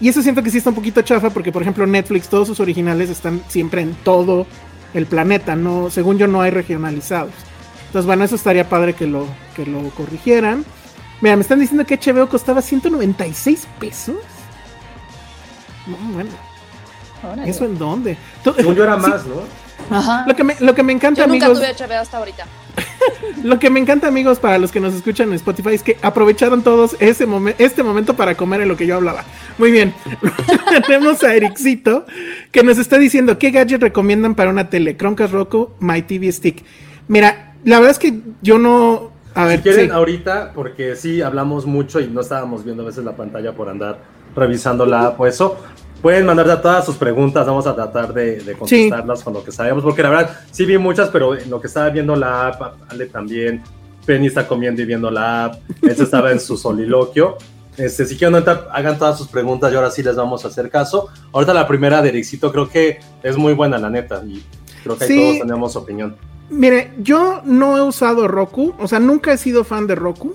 Y 0.00 0.08
eso 0.08 0.22
siento 0.22 0.42
que 0.42 0.50
sí 0.50 0.58
está 0.58 0.70
un 0.70 0.76
poquito 0.76 1.02
chafa 1.02 1.30
porque, 1.30 1.52
por 1.52 1.60
ejemplo, 1.60 1.86
Netflix, 1.86 2.28
todos 2.28 2.48
sus 2.48 2.60
originales 2.60 3.10
están 3.10 3.42
siempre 3.48 3.82
en 3.82 3.94
todo 3.94 4.46
el 4.94 5.06
planeta, 5.06 5.56
no, 5.56 5.90
según 5.90 6.16
yo 6.18 6.26
no 6.26 6.40
hay 6.40 6.50
regionalizados. 6.50 7.32
Entonces, 7.86 8.06
bueno, 8.06 8.24
eso 8.24 8.36
estaría 8.36 8.68
padre 8.68 8.94
que 8.94 9.06
lo, 9.06 9.26
que 9.54 9.66
lo 9.66 9.90
corrigieran. 9.90 10.64
Mira, 11.20 11.36
me 11.36 11.42
están 11.42 11.60
diciendo 11.60 11.84
que 11.84 11.98
HBO 11.98 12.28
costaba 12.28 12.62
196 12.62 13.66
pesos. 13.78 14.16
No, 15.86 15.96
bueno. 16.14 16.30
¿Eso 17.44 17.66
en 17.66 17.76
dónde? 17.76 18.16
Según 18.56 18.74
yo 18.74 18.84
era 18.84 18.96
más, 18.96 19.26
¿no? 19.26 19.42
Ajá. 19.94 20.24
Lo 20.26 20.34
que 20.34 20.44
me, 20.44 20.56
lo 20.60 20.74
que 20.74 20.82
me 20.82 20.92
encanta, 20.92 21.22
Yo 21.22 21.26
nunca 21.26 21.46
tuve 21.48 21.74
HBO 21.74 22.00
hasta 22.00 22.16
ahorita. 22.18 22.46
lo 23.44 23.58
que 23.58 23.70
me 23.70 23.80
encanta, 23.80 24.08
amigos, 24.08 24.38
para 24.38 24.58
los 24.58 24.72
que 24.72 24.80
nos 24.80 24.94
escuchan 24.94 25.28
en 25.28 25.34
Spotify, 25.34 25.74
es 25.74 25.82
que 25.82 25.96
aprovecharon 26.02 26.62
todos 26.62 26.96
ese 27.00 27.26
este 27.58 27.82
momento 27.82 28.16
para 28.16 28.34
comer 28.34 28.60
en 28.62 28.68
lo 28.68 28.76
que 28.76 28.86
yo 28.86 28.96
hablaba. 28.96 29.24
Muy 29.58 29.70
bien. 29.70 29.94
Tenemos 30.86 31.22
a 31.22 31.34
Ericito 31.34 32.06
que 32.50 32.62
nos 32.62 32.78
está 32.78 32.98
diciendo 32.98 33.38
qué 33.38 33.50
gadget 33.50 33.80
recomiendan 33.80 34.34
para 34.34 34.50
una 34.50 34.70
tele. 34.70 34.96
Chromecast 34.96 35.32
Roku, 35.32 35.70
My 35.80 36.02
TV 36.02 36.30
Stick. 36.32 36.64
Mira, 37.08 37.54
la 37.64 37.76
verdad 37.76 37.92
es 37.92 37.98
que 37.98 38.20
yo 38.42 38.58
no. 38.58 39.12
A 39.34 39.44
ver, 39.44 39.58
si 39.58 39.62
quieren 39.64 39.92
ahorita, 39.92 40.52
porque 40.54 40.96
sí 40.96 41.22
hablamos 41.22 41.66
mucho 41.66 42.00
y 42.00 42.08
no 42.08 42.20
estábamos 42.20 42.64
viendo 42.64 42.82
a 42.82 42.86
veces 42.86 43.04
la 43.04 43.16
pantalla 43.16 43.54
por 43.54 43.68
andar 43.68 44.00
revisando 44.34 44.86
la 44.86 45.08
app 45.08 45.20
o 45.20 45.26
eso. 45.26 45.58
Pueden 46.02 46.24
mandar 46.24 46.62
todas 46.62 46.84
sus 46.84 46.96
preguntas, 46.96 47.46
vamos 47.46 47.66
a 47.66 47.74
tratar 47.74 48.14
de, 48.14 48.56
contestarlas 48.58 49.22
con 49.22 49.34
lo 49.34 49.44
que 49.44 49.52
sabemos, 49.52 49.82
porque 49.82 50.02
la 50.02 50.08
verdad 50.08 50.40
sí 50.50 50.64
vi 50.64 50.78
muchas, 50.78 51.10
pero 51.10 51.34
lo 51.34 51.60
que 51.60 51.66
estaba 51.66 51.90
viendo 51.90 52.16
la 52.16 52.48
app, 52.48 52.74
Ale 52.88 53.06
también, 53.06 53.62
Penny 54.06 54.28
está 54.28 54.48
comiendo 54.48 54.80
y 54.80 54.86
viendo 54.86 55.10
la 55.10 55.44
app, 55.44 55.56
ese 55.82 56.04
estaba 56.04 56.32
en 56.32 56.40
su 56.40 56.56
soliloquio. 56.56 57.36
Este, 57.76 58.04
si 58.04 58.16
quieren 58.16 58.42
hagan 58.72 58.98
todas 58.98 59.16
sus 59.16 59.28
preguntas 59.28 59.72
y 59.72 59.76
ahora 59.76 59.90
sí 59.90 60.02
les 60.02 60.16
vamos 60.16 60.44
a 60.44 60.48
hacer 60.48 60.70
caso. 60.70 61.08
Ahorita 61.32 61.54
la 61.54 61.68
primera 61.68 62.02
de 62.02 62.08
Ericito 62.08 62.50
creo 62.50 62.68
que 62.68 62.98
es 63.22 63.36
muy 63.36 63.52
buena, 63.52 63.78
la 63.78 63.90
neta, 63.90 64.22
y 64.26 64.42
creo 64.82 64.96
que 64.96 65.04
ahí 65.04 65.16
todos 65.16 65.38
tenemos 65.40 65.76
opinión. 65.76 66.16
Mire, 66.50 66.92
yo 66.98 67.42
no 67.44 67.76
he 67.76 67.82
usado 67.82 68.26
Roku, 68.26 68.74
o 68.78 68.88
sea, 68.88 68.98
nunca 68.98 69.32
he 69.32 69.38
sido 69.38 69.64
fan 69.64 69.86
de 69.86 69.94
Roku. 69.94 70.32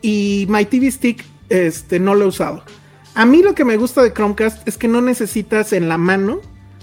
Y 0.00 0.46
My 0.48 0.64
TV 0.64 0.90
Stick 0.90 1.24
este, 1.48 1.98
no 1.98 2.14
lo 2.14 2.24
he 2.24 2.28
usado. 2.28 2.62
A 3.18 3.26
mí 3.26 3.42
lo 3.42 3.52
que 3.52 3.64
me 3.64 3.76
gusta 3.76 4.00
de 4.00 4.12
Chromecast 4.12 4.68
es 4.68 4.78
que 4.78 4.86
no 4.86 5.00
necesitas 5.00 5.72
en 5.72 5.88
la 5.88 5.98
mano 5.98 6.40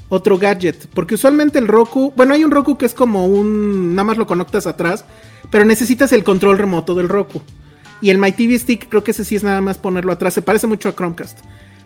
otro 0.09 0.37
gadget, 0.37 0.87
porque 0.93 1.15
usualmente 1.15 1.59
el 1.59 1.67
Roku, 1.69 2.11
bueno, 2.17 2.33
hay 2.33 2.43
un 2.43 2.51
Roku 2.51 2.77
que 2.77 2.85
es 2.85 2.93
como 2.93 3.25
un, 3.25 3.95
nada 3.95 4.03
más 4.03 4.17
lo 4.17 4.27
conectas 4.27 4.67
atrás, 4.67 5.05
pero 5.49 5.63
necesitas 5.63 6.11
el 6.11 6.25
control 6.25 6.57
remoto 6.57 6.93
del 6.93 7.07
Roku. 7.07 7.41
Y 8.01 8.09
el 8.09 8.17
My 8.17 8.33
TV 8.33 8.59
Stick 8.59 8.89
creo 8.89 9.01
que 9.01 9.11
ese 9.11 9.23
sí 9.23 9.37
es 9.37 9.45
nada 9.45 9.61
más 9.61 9.77
ponerlo 9.77 10.11
atrás, 10.11 10.33
se 10.33 10.41
parece 10.41 10.67
mucho 10.67 10.89
a 10.89 10.93
Chromecast. 10.93 11.39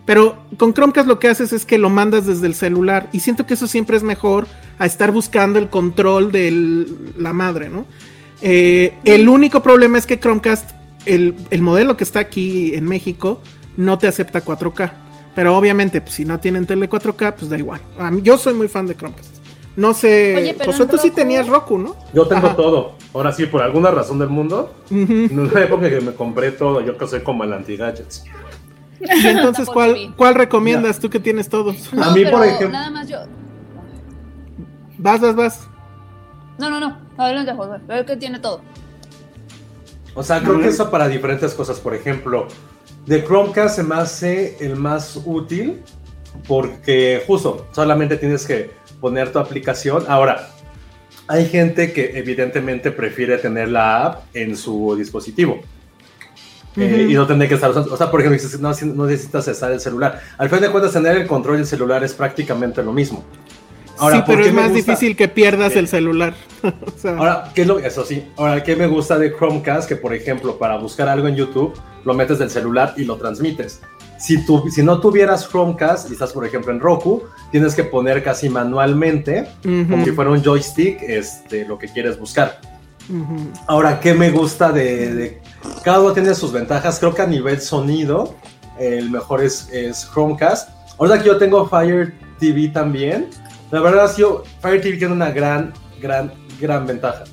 Pero 0.04 0.44
con 0.56 0.74
Chromecast 0.74 1.06
lo 1.06 1.20
que 1.20 1.28
haces 1.28 1.52
es 1.52 1.64
que 1.64 1.78
lo 1.78 1.88
mandas 1.88 2.26
desde 2.26 2.48
el 2.48 2.56
celular 2.56 3.08
y 3.12 3.20
siento 3.20 3.46
que 3.46 3.54
eso 3.54 3.68
siempre 3.68 3.96
es 3.96 4.02
mejor 4.02 4.48
a 4.80 4.86
estar 4.86 5.12
buscando 5.12 5.60
el 5.60 5.70
control 5.70 6.32
de 6.32 6.88
la 7.16 7.32
madre, 7.32 7.68
¿no? 7.68 7.86
Eh, 8.42 8.94
el 9.04 9.28
único 9.28 9.62
problema 9.62 9.96
es 9.96 10.06
que 10.06 10.18
Chromecast, 10.18 10.70
el, 11.06 11.36
modelo 11.60 11.96
que 11.96 12.02
está 12.02 12.18
aquí 12.18 12.74
en 12.74 12.86
México, 12.86 13.40
no 13.80 13.98
te 13.98 14.06
acepta 14.06 14.44
4K. 14.44 14.92
Pero 15.34 15.56
obviamente, 15.56 16.00
pues, 16.00 16.14
si 16.14 16.24
no 16.24 16.38
tienen 16.38 16.66
tele 16.66 16.88
4K, 16.88 17.34
pues 17.34 17.50
da 17.50 17.56
igual. 17.56 17.80
yo 18.22 18.36
soy 18.36 18.54
muy 18.54 18.68
fan 18.68 18.86
de 18.86 18.96
Chromecast. 18.96 19.36
No 19.76 19.94
sé, 19.94 20.36
Oye, 20.36 20.86
tú 20.86 20.98
sí 20.98 21.10
tenías 21.12 21.46
Roku, 21.46 21.78
¿no? 21.78 21.96
Yo 22.12 22.26
tengo 22.26 22.50
todo. 22.56 22.94
Ahora 23.14 23.32
sí, 23.32 23.46
por 23.46 23.62
alguna 23.62 23.90
razón 23.90 24.18
del 24.18 24.28
mundo, 24.28 24.74
en 24.90 25.38
una 25.38 25.62
época 25.62 25.88
que 25.88 26.00
me 26.00 26.12
compré 26.12 26.52
todo, 26.52 26.80
yo 26.80 26.98
que 26.98 27.06
soy 27.06 27.20
como 27.20 27.44
el 27.44 27.52
anti-gadgets. 27.52 28.24
Y 29.00 29.26
entonces, 29.26 29.68
¿cuál, 29.72 30.12
¿cuál 30.16 30.34
recomiendas 30.34 30.98
tú 30.98 31.08
que 31.08 31.20
tienes 31.20 31.48
todos? 31.48 31.76
a 31.94 32.10
mí, 32.10 32.24
por 32.24 32.44
ejemplo. 32.44 32.68
Nada 32.70 32.90
más 32.90 33.08
yo. 33.08 33.18
Vas, 34.98 35.20
vas, 35.20 35.36
vas. 35.36 35.68
No, 36.58 36.68
no, 36.68 36.80
no. 36.80 36.98
Adelante, 37.16 37.54
José. 37.54 37.80
Veo 37.86 38.04
que 38.04 38.16
tiene 38.16 38.40
todo. 38.40 38.60
O 40.14 40.22
sea, 40.22 40.40
creo 40.40 40.60
que 40.60 40.68
eso 40.68 40.90
para 40.90 41.08
diferentes 41.08 41.54
cosas. 41.54 41.78
Por 41.78 41.94
ejemplo, 41.94 42.48
de 43.06 43.24
Chromecast 43.24 43.76
se 43.76 43.82
me 43.82 43.94
hace 43.96 44.56
el 44.60 44.76
más 44.76 45.20
útil 45.24 45.82
porque 46.46 47.22
justo 47.26 47.66
solamente 47.72 48.16
tienes 48.16 48.46
que 48.46 48.70
poner 49.00 49.32
tu 49.32 49.38
aplicación. 49.38 50.04
Ahora, 50.08 50.50
hay 51.26 51.46
gente 51.46 51.92
que 51.92 52.18
evidentemente 52.18 52.90
prefiere 52.90 53.38
tener 53.38 53.68
la 53.68 54.04
app 54.04 54.24
en 54.34 54.56
su 54.56 54.96
dispositivo. 54.96 55.60
Eh, 56.76 57.08
y 57.10 57.14
no 57.14 57.26
tener 57.26 57.48
que 57.48 57.54
estar 57.54 57.70
usando. 57.70 57.92
O 57.92 57.96
sea, 57.96 58.10
por 58.10 58.20
ejemplo, 58.20 58.40
no, 58.60 58.94
no 58.94 59.06
necesitas 59.06 59.44
cesar 59.44 59.72
el 59.72 59.80
celular. 59.80 60.20
Al 60.38 60.48
fin 60.48 60.60
de 60.60 60.70
cuentas, 60.70 60.92
tener 60.92 61.16
el 61.16 61.26
control 61.26 61.56
del 61.56 61.66
celular 61.66 62.04
es 62.04 62.14
prácticamente 62.14 62.82
lo 62.82 62.92
mismo. 62.92 63.24
Ahora, 64.00 64.16
sí, 64.16 64.22
pero 64.26 64.44
es 64.44 64.54
más 64.54 64.72
difícil 64.72 65.14
que 65.14 65.28
pierdas 65.28 65.76
el 65.76 65.86
celular. 65.86 66.34
Ahora, 67.04 67.52
¿qué 67.54 67.62
es 67.62 67.66
lo 67.66 67.78
Eso 67.78 68.04
sí. 68.04 68.24
Ahora, 68.36 68.62
¿qué 68.62 68.74
me 68.74 68.86
gusta 68.86 69.18
de 69.18 69.34
Chromecast? 69.34 69.88
Que, 69.88 69.96
por 69.96 70.14
ejemplo, 70.14 70.58
para 70.58 70.78
buscar 70.78 71.08
algo 71.08 71.28
en 71.28 71.36
YouTube, 71.36 71.74
lo 72.04 72.14
metes 72.14 72.38
del 72.38 72.50
celular 72.50 72.94
y 72.96 73.04
lo 73.04 73.16
transmites. 73.16 73.80
Si, 74.18 74.44
tú, 74.44 74.64
si 74.70 74.82
no 74.82 75.00
tuvieras 75.00 75.48
Chromecast 75.48 76.10
y 76.10 76.14
estás, 76.14 76.32
por 76.32 76.46
ejemplo, 76.46 76.72
en 76.72 76.80
Roku, 76.80 77.24
tienes 77.50 77.74
que 77.74 77.84
poner 77.84 78.22
casi 78.22 78.48
manualmente, 78.48 79.48
como 79.62 80.04
si 80.04 80.12
fuera 80.12 80.30
un 80.30 80.42
joystick, 80.42 81.02
este, 81.02 81.66
lo 81.66 81.78
que 81.78 81.88
quieres 81.88 82.18
buscar. 82.18 82.60
Ahora, 83.66 84.00
¿qué 84.00 84.14
me 84.14 84.30
gusta 84.30 84.72
de, 84.72 85.40
Cada 85.82 86.00
uno 86.00 86.12
tiene 86.12 86.34
sus 86.34 86.52
ventajas. 86.52 86.98
Creo 86.98 87.14
que 87.14 87.22
a 87.22 87.26
nivel 87.26 87.60
sonido, 87.60 88.34
el 88.78 89.10
mejor 89.10 89.42
es, 89.42 89.68
es 89.72 90.08
Chromecast. 90.12 90.70
Ahora 90.98 91.18
que 91.18 91.26
yo 91.26 91.38
tengo 91.38 91.66
Fire 91.66 92.14
TV 92.38 92.68
también, 92.68 93.28
la 93.70 93.80
verdad, 93.80 94.10
yo, 94.16 94.42
Fire 94.60 94.80
TV 94.80 94.96
tiene 94.96 95.14
una 95.14 95.30
gran, 95.30 95.72
gran, 96.00 96.32
gran 96.60 96.86
ventaja. 96.86 97.24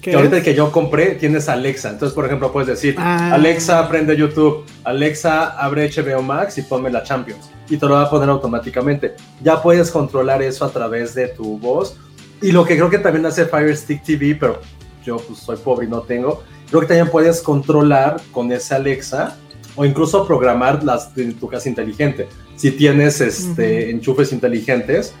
Que 0.00 0.14
ahorita 0.14 0.42
que 0.42 0.54
yo 0.54 0.70
compré 0.70 1.16
tienes 1.16 1.48
Alexa. 1.48 1.90
Entonces, 1.90 2.14
por 2.14 2.24
ejemplo, 2.24 2.52
puedes 2.52 2.68
decir, 2.68 2.94
ah. 2.98 3.34
Alexa, 3.34 3.88
prende 3.88 4.16
YouTube. 4.16 4.64
Alexa, 4.84 5.48
abre 5.58 5.90
HBO 5.90 6.22
Max 6.22 6.56
y 6.58 6.62
ponme 6.62 6.90
la 6.90 7.02
Champions. 7.02 7.50
Y 7.68 7.76
te 7.76 7.86
lo 7.86 7.94
va 7.94 8.02
a 8.02 8.10
poner 8.10 8.28
automáticamente. 8.28 9.14
Ya 9.42 9.60
puedes 9.60 9.90
controlar 9.90 10.40
eso 10.42 10.64
a 10.64 10.70
través 10.70 11.14
de 11.14 11.28
tu 11.28 11.58
voz. 11.58 11.96
Y 12.40 12.52
lo 12.52 12.64
que 12.64 12.76
creo 12.76 12.88
que 12.88 12.98
también 12.98 13.26
hace 13.26 13.46
Fire 13.46 13.76
Stick 13.76 14.02
TV, 14.04 14.36
pero 14.38 14.60
yo 15.04 15.16
pues 15.16 15.40
soy 15.40 15.56
pobre 15.56 15.86
y 15.86 15.90
no 15.90 16.02
tengo, 16.02 16.44
creo 16.68 16.82
que 16.82 16.86
también 16.86 17.08
puedes 17.08 17.42
controlar 17.42 18.20
con 18.30 18.52
ese 18.52 18.74
Alexa 18.74 19.36
o 19.74 19.84
incluso 19.84 20.26
programar 20.26 20.84
las 20.84 21.12
tu 21.14 21.48
casa 21.48 21.68
inteligente. 21.68 22.28
Si 22.56 22.70
tienes 22.72 23.20
este, 23.20 23.90
enchufes 23.90 24.32
inteligentes, 24.32 25.14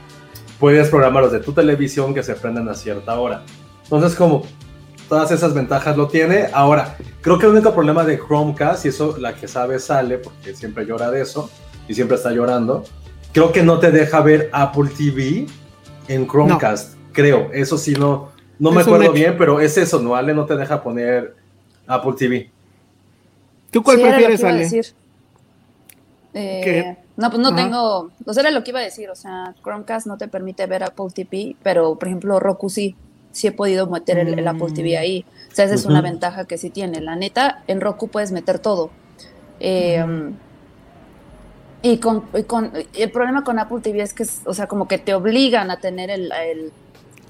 puedes 0.58 0.88
programarlos 0.88 1.32
de 1.32 1.40
tu 1.40 1.52
televisión 1.52 2.14
que 2.14 2.22
se 2.22 2.34
prenden 2.34 2.68
a 2.68 2.74
cierta 2.74 3.18
hora. 3.18 3.42
Entonces, 3.84 4.14
como 4.14 4.44
todas 5.08 5.30
esas 5.30 5.54
ventajas 5.54 5.96
lo 5.96 6.08
tiene. 6.08 6.48
Ahora, 6.52 6.96
creo 7.20 7.38
que 7.38 7.46
el 7.46 7.52
único 7.52 7.74
problema 7.74 8.04
de 8.04 8.18
Chromecast, 8.18 8.84
y 8.84 8.88
eso 8.88 9.16
la 9.18 9.34
que 9.34 9.48
sabe 9.48 9.78
sale, 9.78 10.18
porque 10.18 10.54
siempre 10.54 10.84
llora 10.84 11.10
de 11.10 11.22
eso, 11.22 11.50
y 11.88 11.94
siempre 11.94 12.16
está 12.16 12.30
llorando, 12.30 12.84
creo 13.32 13.50
que 13.50 13.62
no 13.62 13.78
te 13.78 13.90
deja 13.90 14.20
ver 14.20 14.50
Apple 14.52 14.90
TV 14.96 15.46
en 16.08 16.28
Chromecast. 16.28 16.96
Creo, 17.12 17.50
eso 17.52 17.78
sí 17.78 17.94
no, 17.94 18.30
no 18.58 18.70
me 18.70 18.82
acuerdo 18.82 19.12
bien, 19.12 19.36
pero 19.38 19.60
es 19.60 19.76
eso, 19.78 20.00
¿no? 20.00 20.14
Ale 20.14 20.34
no 20.34 20.44
te 20.44 20.56
deja 20.56 20.82
poner 20.82 21.34
Apple 21.86 22.12
TV. 22.16 22.50
¿Tú 23.70 23.82
cuál 23.82 24.00
prefieres, 24.00 24.44
Ale? 24.44 24.82
Eh, 26.34 26.96
no, 27.18 27.30
pues 27.30 27.42
no 27.42 27.52
tengo, 27.52 28.12
o 28.24 28.32
sea, 28.32 28.42
era 28.42 28.52
lo 28.52 28.62
que 28.62 28.70
iba 28.70 28.78
a 28.78 28.84
decir, 28.84 29.10
o 29.10 29.16
sea, 29.16 29.52
Chromecast 29.64 30.06
no 30.06 30.18
te 30.18 30.28
permite 30.28 30.66
ver 30.66 30.84
Apple 30.84 31.08
TV, 31.12 31.56
pero 31.64 31.96
por 31.96 32.06
ejemplo 32.06 32.38
Roku 32.38 32.70
sí, 32.70 32.94
sí 33.32 33.48
he 33.48 33.52
podido 33.52 33.88
meter 33.88 34.18
el, 34.18 34.46
Apple 34.46 34.70
TV 34.72 34.96
ahí, 34.96 35.26
o 35.50 35.54
sea, 35.54 35.64
esa 35.64 35.74
es 35.74 35.84
una 35.84 36.00
ventaja 36.00 36.44
que 36.44 36.58
sí 36.58 36.70
tiene, 36.70 37.00
la 37.00 37.16
neta, 37.16 37.64
en 37.66 37.80
Roku 37.80 38.06
puedes 38.06 38.30
meter 38.30 38.60
todo. 38.60 38.90
Em, 39.58 40.34
y, 41.82 41.98
con, 41.98 42.22
el 42.94 43.10
problema 43.10 43.42
con 43.42 43.58
Apple 43.58 43.80
TV 43.80 44.00
es 44.00 44.14
que, 44.14 44.24
o 44.44 44.54
sea, 44.54 44.68
como 44.68 44.86
que 44.86 44.98
te 44.98 45.12
obligan 45.12 45.72
a 45.72 45.80
tener 45.80 46.10
el, 46.10 46.32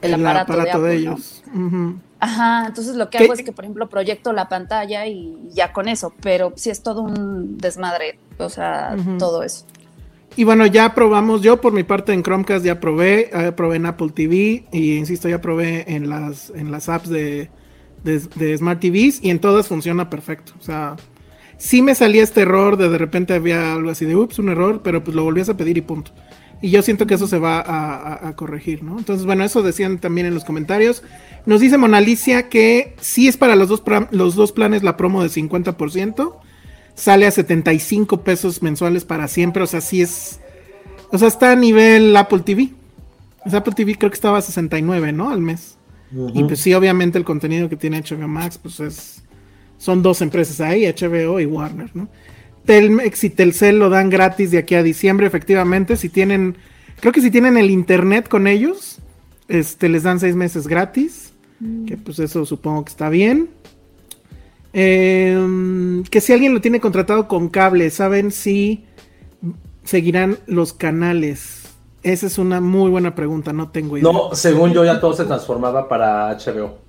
el, 0.02 0.26
aparato, 0.26 0.82
de, 0.82 0.96
ellos. 0.96 1.42
Ajá, 2.20 2.66
entonces 2.66 2.94
lo 2.94 3.08
que 3.08 3.16
hago 3.16 3.32
es 3.32 3.42
que, 3.42 3.52
por 3.52 3.64
ejemplo, 3.64 3.88
proyecto 3.88 4.34
la 4.34 4.50
pantalla 4.50 5.06
y 5.06 5.34
ya 5.54 5.72
con 5.72 5.88
eso, 5.88 6.12
pero 6.20 6.52
sí 6.56 6.68
es 6.68 6.82
todo 6.82 7.00
un 7.00 7.56
desmadre, 7.56 8.18
o 8.36 8.50
sea, 8.50 8.94
todo 9.18 9.42
eso. 9.42 9.64
Y 10.38 10.44
bueno, 10.44 10.66
ya 10.66 10.94
probamos, 10.94 11.42
yo 11.42 11.60
por 11.60 11.72
mi 11.72 11.82
parte 11.82 12.12
en 12.12 12.22
Chromecast 12.22 12.64
ya 12.64 12.78
probé, 12.78 13.28
probé 13.56 13.74
en 13.74 13.86
Apple 13.86 14.10
TV 14.14 14.66
y 14.70 14.92
insisto, 14.92 15.28
ya 15.28 15.40
probé 15.40 15.84
en 15.92 16.08
las, 16.08 16.50
en 16.50 16.70
las 16.70 16.88
apps 16.88 17.08
de, 17.08 17.50
de, 18.04 18.56
Smart 18.56 18.78
TVs 18.78 19.18
y 19.20 19.30
en 19.30 19.40
todas 19.40 19.66
funciona 19.66 20.08
perfecto. 20.08 20.52
O 20.60 20.62
sea, 20.62 20.94
sí 21.56 21.82
me 21.82 21.96
salía 21.96 22.22
este 22.22 22.42
error 22.42 22.76
de 22.76 22.88
de 22.88 22.98
repente 22.98 23.34
había 23.34 23.72
algo 23.72 23.90
así 23.90 24.04
de, 24.04 24.14
ups, 24.14 24.38
un 24.38 24.50
error, 24.50 24.80
pero 24.84 25.02
pues 25.02 25.16
lo 25.16 25.24
volvías 25.24 25.48
a 25.48 25.56
pedir 25.56 25.76
y 25.76 25.80
punto. 25.80 26.12
Y 26.62 26.70
yo 26.70 26.82
siento 26.82 27.08
que 27.08 27.14
eso 27.14 27.26
se 27.26 27.40
va 27.40 27.64
a, 28.28 28.36
corregir, 28.36 28.84
¿no? 28.84 28.96
Entonces, 28.96 29.26
bueno, 29.26 29.42
eso 29.42 29.64
decían 29.64 29.98
también 29.98 30.28
en 30.28 30.34
los 30.34 30.44
comentarios. 30.44 31.02
Nos 31.46 31.60
dice 31.60 31.78
Monalicia 31.78 32.48
que 32.48 32.94
sí 33.00 33.26
es 33.26 33.36
para 33.36 33.56
los 33.56 33.68
dos, 33.68 33.82
los 34.12 34.36
dos 34.36 34.52
planes 34.52 34.84
la 34.84 34.96
promo 34.96 35.20
de 35.20 35.30
50%. 35.30 36.36
Sale 36.98 37.28
a 37.28 37.30
75 37.30 38.22
pesos 38.22 38.60
mensuales 38.60 39.04
para 39.04 39.28
siempre. 39.28 39.62
O 39.62 39.66
sea, 39.68 39.80
sí 39.80 40.02
es. 40.02 40.40
O 41.10 41.18
sea, 41.18 41.28
está 41.28 41.52
a 41.52 41.56
nivel 41.56 42.16
Apple 42.16 42.40
TV. 42.40 42.70
Apple 43.44 43.72
TV 43.74 43.94
creo 43.96 44.10
que 44.10 44.16
estaba 44.16 44.38
a 44.38 44.42
69, 44.42 45.12
¿no? 45.12 45.30
Al 45.30 45.40
mes. 45.40 45.78
Y 46.34 46.42
pues 46.44 46.60
sí, 46.60 46.74
obviamente 46.74 47.18
el 47.18 47.24
contenido 47.24 47.68
que 47.68 47.76
tiene 47.76 48.02
HBO 48.02 48.26
Max, 48.26 48.58
pues 48.58 48.80
es. 48.80 49.22
Son 49.76 50.02
dos 50.02 50.22
empresas 50.22 50.60
ahí, 50.60 50.86
HBO 50.86 51.38
y 51.38 51.46
Warner, 51.46 51.94
¿no? 51.94 52.08
Telmex 52.64 53.22
y 53.24 53.30
Telcel 53.30 53.78
lo 53.78 53.90
dan 53.90 54.10
gratis 54.10 54.50
de 54.50 54.58
aquí 54.58 54.74
a 54.74 54.82
diciembre, 54.82 55.26
efectivamente. 55.26 55.96
Si 55.96 56.08
tienen, 56.08 56.56
creo 56.98 57.12
que 57.12 57.20
si 57.20 57.30
tienen 57.30 57.56
el 57.56 57.70
internet 57.70 58.28
con 58.28 58.48
ellos, 58.48 58.98
este, 59.46 59.88
les 59.88 60.02
dan 60.02 60.18
seis 60.18 60.34
meses 60.34 60.66
gratis. 60.66 61.32
Mm. 61.60 61.84
Que 61.84 61.96
pues 61.96 62.18
eso 62.18 62.44
supongo 62.44 62.84
que 62.84 62.90
está 62.90 63.08
bien. 63.08 63.50
Em, 64.72 66.04
que 66.04 66.20
si 66.20 66.32
alguien 66.32 66.54
lo 66.54 66.60
tiene 66.60 66.80
contratado 66.80 67.28
con 67.28 67.48
cable, 67.48 67.90
¿saben 67.90 68.30
si 68.30 68.84
seguirán 69.84 70.38
los 70.46 70.72
canales? 70.72 71.64
Esa 72.02 72.26
es 72.26 72.38
una 72.38 72.60
muy 72.60 72.90
buena 72.90 73.14
pregunta, 73.14 73.52
no 73.52 73.70
tengo 73.70 73.96
idea. 73.96 74.12
No, 74.12 74.34
según 74.34 74.72
yo 74.72 74.84
ya 74.84 75.00
todo 75.00 75.14
se 75.14 75.24
transformaba 75.24 75.88
para 75.88 76.30
HBO 76.36 76.88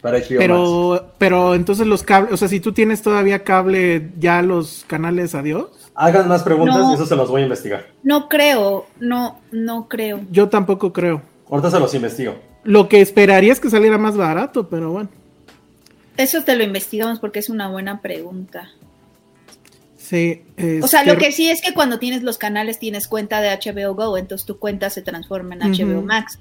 pero, 0.00 1.06
pero 1.18 1.54
entonces 1.54 1.86
los 1.86 2.02
cables, 2.04 2.32
o 2.32 2.36
sea, 2.36 2.46
si 2.46 2.60
tú 2.60 2.72
tienes 2.72 3.02
todavía 3.02 3.42
cable, 3.42 4.10
ya 4.18 4.42
los 4.42 4.84
canales 4.86 5.34
adiós. 5.34 5.66
Hagan 5.94 6.28
más 6.28 6.44
preguntas 6.44 6.78
y 6.90 6.94
eso 6.94 7.06
se 7.06 7.16
los 7.16 7.28
voy 7.28 7.40
a 7.40 7.44
investigar. 7.44 7.86
No 8.04 8.28
creo, 8.28 8.86
no, 9.00 9.40
no 9.50 9.88
creo. 9.88 10.20
Yo 10.30 10.48
tampoco 10.48 10.92
creo. 10.92 11.22
Ahorita 11.50 11.70
se 11.70 11.80
los 11.80 11.92
investigo. 11.94 12.34
Lo 12.62 12.88
que 12.88 13.00
esperaría 13.00 13.52
es 13.52 13.58
que 13.58 13.70
saliera 13.70 13.98
más 13.98 14.16
barato, 14.16 14.68
pero 14.68 14.92
bueno. 14.92 15.08
Eso 16.18 16.42
te 16.42 16.56
lo 16.56 16.64
investigamos 16.64 17.20
porque 17.20 17.38
es 17.38 17.48
una 17.48 17.68
buena 17.68 18.02
pregunta. 18.02 18.72
Sí. 19.96 20.42
o 20.82 20.88
sea, 20.88 21.04
lo 21.04 21.16
que 21.16 21.32
sí 21.32 21.48
es 21.50 21.60
que 21.60 21.74
cuando 21.74 21.98
tienes 21.98 22.22
los 22.22 22.38
canales 22.38 22.78
tienes 22.78 23.06
cuenta 23.06 23.40
de 23.40 23.50
HBO 23.50 23.94
Go, 23.94 24.16
entonces 24.16 24.46
tu 24.46 24.58
cuenta 24.58 24.90
se 24.90 25.02
transforma 25.02 25.54
en 25.54 25.60
HBO 25.60 26.02
Max. 26.02 26.38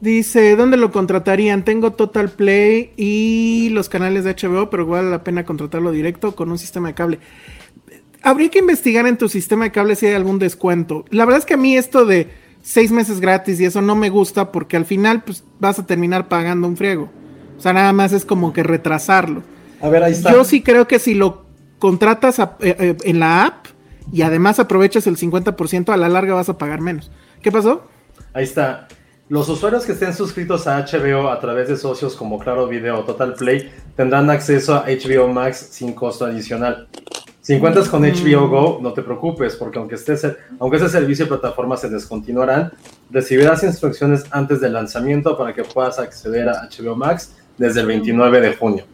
Dice, 0.00 0.54
¿dónde 0.54 0.76
lo 0.76 0.92
contratarían? 0.92 1.64
Tengo 1.64 1.92
Total 1.92 2.30
Play 2.30 2.92
y 2.96 3.68
los 3.70 3.88
canales 3.88 4.24
de 4.24 4.34
HBO, 4.34 4.70
pero 4.70 4.86
vale 4.86 5.10
la 5.10 5.24
pena 5.24 5.44
contratarlo 5.44 5.90
directo 5.90 6.36
con 6.36 6.52
un 6.52 6.58
sistema 6.58 6.88
de 6.88 6.94
cable. 6.94 7.18
Habría 8.22 8.48
que 8.48 8.60
investigar 8.60 9.06
en 9.06 9.18
tu 9.18 9.28
sistema 9.28 9.64
de 9.64 9.72
cable 9.72 9.96
si 9.96 10.06
hay 10.06 10.14
algún 10.14 10.38
descuento. 10.38 11.04
La 11.10 11.24
verdad 11.24 11.40
es 11.40 11.46
que 11.46 11.54
a 11.54 11.58
mí 11.58 11.76
esto 11.76 12.06
de 12.06 12.28
seis 12.62 12.92
meses 12.92 13.18
gratis 13.20 13.58
y 13.60 13.64
eso 13.64 13.82
no 13.82 13.96
me 13.96 14.10
gusta 14.10 14.52
porque 14.52 14.76
al 14.76 14.84
final 14.84 15.22
pues 15.24 15.42
vas 15.58 15.78
a 15.78 15.86
terminar 15.86 16.28
pagando 16.28 16.68
un 16.68 16.76
friego. 16.76 17.10
O 17.60 17.62
sea, 17.62 17.74
nada 17.74 17.92
más 17.92 18.14
es 18.14 18.24
como 18.24 18.54
que 18.54 18.62
retrasarlo. 18.62 19.42
A 19.82 19.90
ver, 19.90 20.02
ahí 20.02 20.12
está. 20.12 20.32
Yo 20.32 20.44
sí 20.44 20.62
creo 20.62 20.88
que 20.88 20.98
si 20.98 21.12
lo 21.12 21.44
contratas 21.78 22.38
eh, 22.38 22.46
eh, 22.60 22.96
en 23.04 23.20
la 23.20 23.44
app 23.44 23.66
y 24.10 24.22
además 24.22 24.58
aprovechas 24.58 25.06
el 25.06 25.18
50%, 25.18 25.90
a 25.92 25.98
la 25.98 26.08
larga 26.08 26.32
vas 26.32 26.48
a 26.48 26.56
pagar 26.56 26.80
menos. 26.80 27.10
¿Qué 27.42 27.52
pasó? 27.52 27.82
Ahí 28.32 28.44
está. 28.44 28.88
Los 29.28 29.50
usuarios 29.50 29.84
que 29.84 29.92
estén 29.92 30.14
suscritos 30.14 30.66
a 30.66 30.82
HBO 30.86 31.28
a 31.28 31.38
través 31.38 31.68
de 31.68 31.76
socios 31.76 32.16
como 32.16 32.38
Claro 32.38 32.66
Video 32.66 33.00
o 33.00 33.04
Total 33.04 33.34
Play 33.34 33.70
tendrán 33.94 34.30
acceso 34.30 34.74
a 34.74 34.86
HBO 34.86 35.28
Max 35.28 35.68
sin 35.72 35.92
costo 35.92 36.24
adicional. 36.24 36.88
Si 37.42 37.52
encuentras 37.52 37.90
con 37.90 38.04
HBO 38.04 38.46
mm. 38.46 38.50
Go, 38.50 38.78
no 38.80 38.94
te 38.94 39.02
preocupes, 39.02 39.54
porque 39.56 39.78
aunque, 39.78 39.96
estés, 39.96 40.26
aunque 40.58 40.78
ese 40.78 40.88
servicio 40.88 41.26
y 41.26 41.28
plataforma 41.28 41.76
se 41.76 41.90
descontinuarán, 41.90 42.72
recibirás 43.10 43.62
instrucciones 43.64 44.24
antes 44.30 44.62
del 44.62 44.72
lanzamiento 44.72 45.36
para 45.36 45.52
que 45.52 45.64
puedas 45.64 45.98
acceder 45.98 46.48
a 46.48 46.68
HBO 46.70 46.96
Max 46.96 47.34
desde 47.60 47.80
el 47.82 47.86
29 47.86 48.40
de 48.40 48.54
junio. 48.56 48.84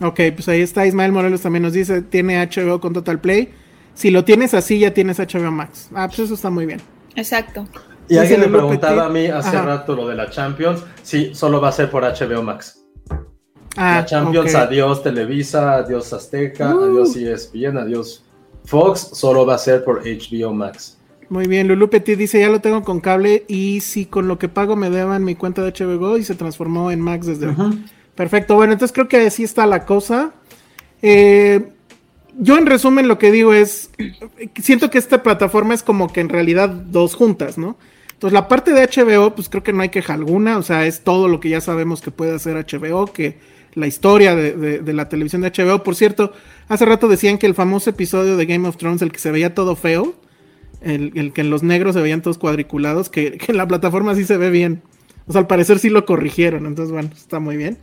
Ok, 0.00 0.20
pues 0.34 0.48
ahí 0.48 0.60
está 0.60 0.86
Ismael 0.86 1.10
Morelos 1.10 1.40
también 1.40 1.64
nos 1.64 1.72
dice, 1.72 2.02
tiene 2.02 2.46
HBO 2.46 2.80
con 2.80 2.92
Total 2.92 3.18
Play. 3.18 3.52
Si 3.94 4.10
lo 4.10 4.24
tienes 4.24 4.54
así, 4.54 4.78
ya 4.78 4.94
tienes 4.94 5.18
HBO 5.18 5.50
Max. 5.50 5.88
Ah, 5.92 6.06
pues 6.06 6.20
eso 6.20 6.34
está 6.34 6.50
muy 6.50 6.66
bien. 6.66 6.80
Exacto. 7.16 7.66
Y 8.08 8.16
alguien 8.16 8.40
me 8.40 8.46
preguntaba 8.46 9.06
a 9.06 9.08
mí 9.08 9.26
hace 9.26 9.60
rato 9.60 9.96
lo 9.96 10.06
de 10.06 10.14
la 10.14 10.30
Champions. 10.30 10.84
Sí, 11.02 11.32
solo 11.34 11.60
va 11.60 11.70
a 11.70 11.72
ser 11.72 11.90
por 11.90 12.04
HBO 12.04 12.42
Max. 12.44 12.84
Ah, 13.76 13.96
la 13.96 14.04
Champions, 14.06 14.54
adiós 14.54 15.02
Televisa, 15.02 15.74
adiós 15.74 16.12
Azteca, 16.12 16.74
uh. 16.74 16.84
adiós 16.84 17.16
ESPN, 17.16 17.78
adiós 17.78 18.24
Fox, 18.64 19.10
solo 19.14 19.44
va 19.44 19.56
a 19.56 19.58
ser 19.58 19.82
por 19.82 20.02
HBO 20.04 20.52
Max. 20.52 20.97
Muy 21.30 21.46
bien, 21.46 21.68
Lulu 21.68 21.90
Petit 21.90 22.18
dice, 22.18 22.40
ya 22.40 22.48
lo 22.48 22.60
tengo 22.60 22.82
con 22.82 23.00
cable 23.00 23.44
y 23.48 23.80
si 23.80 24.06
con 24.06 24.28
lo 24.28 24.38
que 24.38 24.48
pago 24.48 24.76
me 24.76 24.88
deban 24.88 25.24
mi 25.24 25.34
cuenta 25.34 25.62
de 25.62 25.72
HBO 25.72 26.16
y 26.16 26.24
se 26.24 26.34
transformó 26.34 26.90
en 26.90 27.00
Max 27.00 27.26
desde... 27.26 27.48
Perfecto, 28.14 28.56
bueno, 28.56 28.72
entonces 28.72 28.92
creo 28.92 29.08
que 29.08 29.18
así 29.18 29.44
está 29.44 29.64
la 29.66 29.84
cosa. 29.84 30.32
Eh, 31.02 31.68
yo 32.36 32.58
en 32.58 32.66
resumen 32.66 33.06
lo 33.08 33.18
que 33.18 33.30
digo 33.30 33.52
es, 33.54 33.90
siento 34.60 34.90
que 34.90 34.98
esta 34.98 35.22
plataforma 35.22 35.74
es 35.74 35.82
como 35.82 36.12
que 36.12 36.20
en 36.20 36.28
realidad 36.28 36.68
dos 36.68 37.14
juntas, 37.14 37.58
¿no? 37.58 37.76
Entonces, 38.18 38.32
la 38.34 38.48
parte 38.48 38.72
de 38.72 38.82
HBO, 38.82 39.34
pues 39.36 39.48
creo 39.48 39.62
que 39.62 39.72
no 39.72 39.82
hay 39.82 39.90
queja 39.90 40.14
alguna, 40.14 40.58
o 40.58 40.62
sea, 40.62 40.86
es 40.86 41.04
todo 41.04 41.28
lo 41.28 41.38
que 41.38 41.50
ya 41.50 41.60
sabemos 41.60 42.00
que 42.00 42.10
puede 42.10 42.34
hacer 42.34 42.56
HBO, 42.56 43.06
que 43.06 43.38
la 43.74 43.86
historia 43.86 44.34
de, 44.34 44.92
la 44.92 45.08
televisión 45.08 45.42
de 45.42 45.52
HBO. 45.52 45.84
Por 45.84 45.94
cierto, 45.94 46.32
hace 46.66 46.84
rato 46.84 47.06
decían 47.06 47.38
que 47.38 47.46
el 47.46 47.54
famoso 47.54 47.90
episodio 47.90 48.36
de 48.36 48.46
Game 48.46 48.66
of 48.66 48.76
Thrones, 48.76 49.02
el 49.02 49.12
que 49.12 49.20
se 49.20 49.30
veía 49.30 49.54
todo 49.54 49.76
feo, 49.76 50.16
el, 50.80 51.32
que 51.32 51.40
en 51.40 51.50
los 51.50 51.62
negros 51.62 51.94
se 51.94 52.02
veían 52.02 52.22
todos 52.22 52.38
cuadriculados, 52.38 53.08
que, 53.08 53.38
en 53.46 53.56
la 53.56 53.68
plataforma 53.68 54.14
sí 54.14 54.24
se 54.24 54.36
ve 54.36 54.50
bien. 54.50 54.82
O 55.26 55.32
sea, 55.32 55.40
al 55.40 55.46
parecer 55.46 55.78
sí 55.78 55.90
lo 55.90 56.06
corrigieron, 56.06 56.66
entonces 56.66 56.92
bueno, 56.92 57.10
está 57.14 57.40
muy 57.40 57.56
bien. 57.56 57.78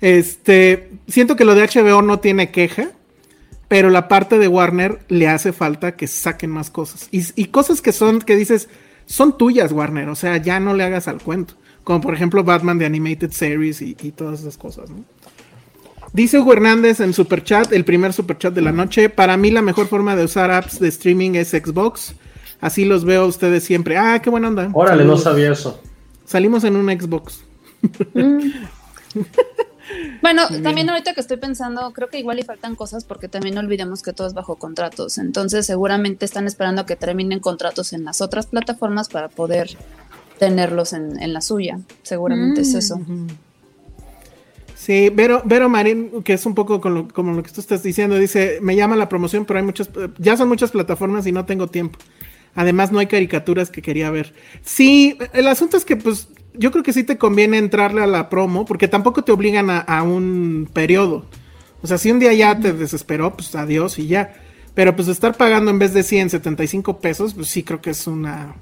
Este, 0.00 0.90
siento 1.08 1.36
que 1.36 1.44
lo 1.44 1.54
de 1.54 1.62
HBO 1.62 2.02
no 2.02 2.20
tiene 2.20 2.50
queja, 2.50 2.90
pero 3.68 3.90
la 3.90 4.08
parte 4.08 4.38
de 4.38 4.48
Warner 4.48 4.98
le 5.08 5.28
hace 5.28 5.52
falta 5.52 5.96
que 5.96 6.06
saquen 6.06 6.50
más 6.50 6.70
cosas. 6.70 7.08
Y, 7.12 7.22
y 7.40 7.46
cosas 7.46 7.80
que 7.80 7.92
son, 7.92 8.20
que 8.20 8.34
dices, 8.34 8.68
son 9.06 9.36
tuyas, 9.36 9.72
Warner. 9.72 10.08
O 10.08 10.14
sea, 10.14 10.36
ya 10.36 10.60
no 10.60 10.74
le 10.74 10.84
hagas 10.84 11.08
al 11.08 11.20
cuento. 11.20 11.54
Como 11.84 12.00
por 12.00 12.14
ejemplo 12.14 12.44
Batman 12.44 12.78
de 12.78 12.86
Animated 12.86 13.32
Series 13.32 13.82
y, 13.82 13.94
todas 14.12 14.40
esas 14.40 14.56
cosas. 14.56 14.90
Dice 16.12 16.38
Hugo 16.38 16.52
Hernández 16.52 17.00
en 17.00 17.12
Superchat, 17.12 17.72
el 17.72 17.84
primer 17.84 18.12
Superchat 18.12 18.54
de 18.54 18.60
la 18.60 18.72
noche. 18.72 19.08
Para 19.08 19.36
mí 19.36 19.50
la 19.50 19.62
mejor 19.62 19.88
forma 19.88 20.14
de 20.14 20.24
usar 20.24 20.50
apps 20.50 20.78
de 20.78 20.88
streaming 20.88 21.32
es 21.34 21.50
Xbox. 21.50 22.14
Así 22.60 22.84
los 22.84 23.04
veo 23.04 23.22
a 23.22 23.26
ustedes 23.26 23.64
siempre. 23.64 23.96
Ah, 23.96 24.20
qué 24.22 24.30
buena 24.30 24.48
onda. 24.48 24.70
Órale, 24.72 25.04
no 25.04 25.16
sabía 25.16 25.52
eso. 25.52 25.80
Salimos 26.24 26.64
en 26.64 26.76
un 26.76 26.88
Xbox. 26.88 27.42
Mm. 28.14 28.50
Bueno, 30.22 30.42
también 30.62 30.88
ahorita 30.88 31.14
que 31.14 31.20
estoy 31.20 31.38
pensando, 31.38 31.92
creo 31.92 32.08
que 32.08 32.18
igual 32.18 32.36
le 32.36 32.44
faltan 32.44 32.76
cosas 32.76 33.04
porque 33.04 33.28
también 33.28 33.54
no 33.54 33.60
olvidemos 33.60 34.02
que 34.02 34.12
todo 34.12 34.26
es 34.26 34.34
bajo 34.34 34.56
contratos. 34.56 35.18
Entonces 35.18 35.66
seguramente 35.66 36.24
están 36.24 36.46
esperando 36.46 36.82
a 36.82 36.86
que 36.86 36.96
terminen 36.96 37.40
contratos 37.40 37.92
en 37.92 38.04
las 38.04 38.20
otras 38.20 38.46
plataformas 38.46 39.08
para 39.08 39.28
poder 39.28 39.76
tenerlos 40.38 40.92
en, 40.92 41.32
la 41.32 41.40
suya. 41.40 41.80
Seguramente 42.02 42.60
es 42.62 42.74
eso. 42.74 42.98
Mm. 42.98 43.26
Sí, 44.76 45.10
Vero, 45.10 45.42
Vero 45.44 45.68
Marín, 45.68 46.22
que 46.22 46.32
es 46.32 46.46
un 46.46 46.54
poco 46.54 46.80
como 46.80 47.32
lo 47.32 47.42
que 47.42 47.50
tú 47.50 47.60
estás 47.60 47.82
diciendo, 47.82 48.16
dice, 48.16 48.58
me 48.62 48.76
llama 48.76 48.96
la 48.96 49.08
promoción, 49.08 49.44
pero 49.44 49.58
hay 49.58 49.64
muchas, 49.64 49.90
ya 50.18 50.36
son 50.36 50.48
muchas 50.48 50.70
plataformas 50.70 51.26
y 51.26 51.32
no 51.32 51.44
tengo 51.44 51.66
tiempo. 51.66 51.98
Además, 52.54 52.92
no 52.92 52.98
hay 52.98 53.06
caricaturas 53.06 53.70
que 53.70 53.82
quería 53.82 54.10
ver. 54.10 54.34
Sí, 54.62 55.16
el 55.32 55.46
asunto 55.46 55.76
es 55.76 55.84
que 55.84 55.96
pues 55.96 56.28
yo 56.54 56.70
creo 56.70 56.82
que 56.82 56.92
sí 56.92 57.04
te 57.04 57.18
conviene 57.18 57.58
entrarle 57.58 58.02
a 58.02 58.06
la 58.06 58.28
promo, 58.28 58.64
porque 58.64 58.88
tampoco 58.88 59.22
te 59.22 59.32
obligan 59.32 59.70
a, 59.70 60.02
un 60.02 60.68
periodo. 60.72 61.26
O 61.82 61.86
sea, 61.86 61.98
si 61.98 62.10
un 62.10 62.18
día 62.18 62.32
ya 62.32 62.58
te 62.58 62.72
desesperó, 62.72 63.34
pues 63.34 63.54
adiós 63.54 63.98
y 63.98 64.06
ya. 64.06 64.34
Pero 64.74 64.94
pues 64.94 65.08
estar 65.08 65.36
pagando 65.36 65.70
en 65.70 65.78
vez 65.78 65.94
de 65.94 66.02
100, 66.02 66.30
75 66.30 67.00
pesos, 67.00 67.34
pues 67.34 67.48
sí 67.48 67.62
creo 67.62 67.80
que 67.80 67.90
es 67.90 68.06
una 68.06 68.56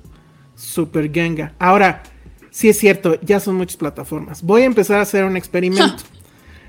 super 0.55 1.09
ganga. 1.09 1.55
Ahora, 1.59 2.03
sí 2.51 2.69
es 2.69 2.79
cierto, 2.79 3.21
ya 3.21 3.41
son 3.41 3.57
muchas 3.57 3.77
plataformas. 3.77 4.43
Voy 4.43 4.63
a 4.63 4.67
empezar 4.67 4.99
a 4.99 5.03
hacer 5.03 5.25
un 5.25 5.37
experimento. 5.37 6.03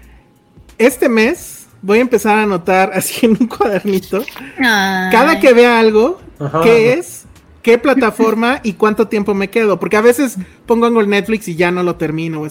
este 0.77 1.09
mes 1.09 1.67
voy 1.81 1.99
a 1.99 2.01
empezar 2.01 2.37
a 2.37 2.43
anotar 2.43 2.91
así 2.93 3.25
en 3.25 3.31
un 3.39 3.47
cuadernito. 3.47 4.23
Cada 4.57 5.39
que 5.39 5.53
vea 5.53 5.79
algo, 5.79 6.19
¿qué 6.63 6.93
es? 6.93 7.25
qué 7.61 7.77
plataforma 7.77 8.59
y 8.63 8.73
cuánto 8.73 9.07
tiempo 9.07 9.33
me 9.33 9.49
quedo. 9.49 9.79
Porque 9.79 9.97
a 9.97 10.01
veces 10.01 10.37
pongo 10.65 10.87
en 10.87 10.97
el 10.97 11.09
Netflix 11.09 11.47
y 11.47 11.55
ya 11.55 11.71
no 11.71 11.83
lo 11.83 11.95
termino. 11.95 12.45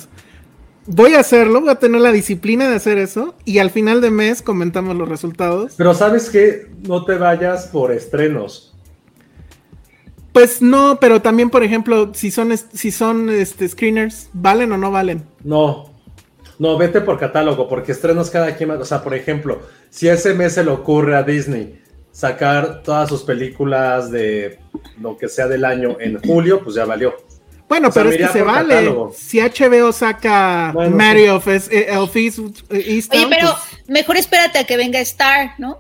Voy 0.86 1.14
a 1.14 1.20
hacerlo, 1.20 1.60
voy 1.60 1.70
a 1.70 1.74
tener 1.74 2.00
la 2.00 2.12
disciplina 2.12 2.68
de 2.68 2.76
hacer 2.76 2.98
eso 2.98 3.34
y 3.44 3.58
al 3.58 3.70
final 3.70 4.00
de 4.00 4.10
mes 4.10 4.42
comentamos 4.42 4.96
los 4.96 5.08
resultados. 5.08 5.74
Pero 5.76 5.92
sabes 5.92 6.30
que 6.30 6.70
no 6.86 7.04
te 7.04 7.16
vayas 7.16 7.66
por 7.66 7.92
estrenos. 7.92 8.74
Pues 10.32 10.62
no, 10.62 10.98
pero 11.00 11.20
también, 11.20 11.50
por 11.50 11.64
ejemplo, 11.64 12.12
si 12.14 12.30
son, 12.30 12.56
si 12.56 12.90
son 12.90 13.28
este, 13.28 13.68
screeners, 13.68 14.30
¿valen 14.32 14.70
o 14.72 14.78
no 14.78 14.90
valen? 14.90 15.24
No, 15.42 15.90
no, 16.58 16.78
vete 16.78 17.00
por 17.00 17.18
catálogo, 17.18 17.68
porque 17.68 17.92
estrenos 17.92 18.30
cada 18.30 18.54
quien, 18.54 18.70
o 18.70 18.84
sea, 18.84 19.02
por 19.02 19.14
ejemplo, 19.14 19.60
si 19.90 20.06
ese 20.06 20.34
mes 20.34 20.52
se 20.54 20.64
le 20.64 20.70
ocurre 20.70 21.16
a 21.16 21.22
Disney 21.22 21.80
sacar 22.12 22.82
todas 22.82 23.08
sus 23.08 23.22
películas 23.22 24.10
de 24.10 24.58
lo 25.00 25.16
que 25.16 25.28
sea 25.28 25.46
del 25.46 25.64
año 25.64 25.96
en 26.00 26.20
julio, 26.20 26.62
pues 26.62 26.76
ya 26.76 26.84
valió. 26.84 27.14
Bueno, 27.68 27.90
pero 27.92 28.10
es 28.10 28.16
que 28.16 28.28
se 28.28 28.42
vale. 28.42 28.90
Si 29.14 29.40
HBO 29.40 29.92
saca 29.92 30.74
Mario 30.90 31.36
of 31.36 31.46
eh, 31.48 31.86
Elfis 31.90 32.38
eh, 32.70 33.02
Oye, 33.10 33.26
pero 33.28 33.48
pues 33.50 33.88
mejor 33.88 34.16
espérate 34.16 34.58
a 34.58 34.64
que 34.64 34.76
venga 34.76 34.98
Star, 35.00 35.52
¿no? 35.58 35.78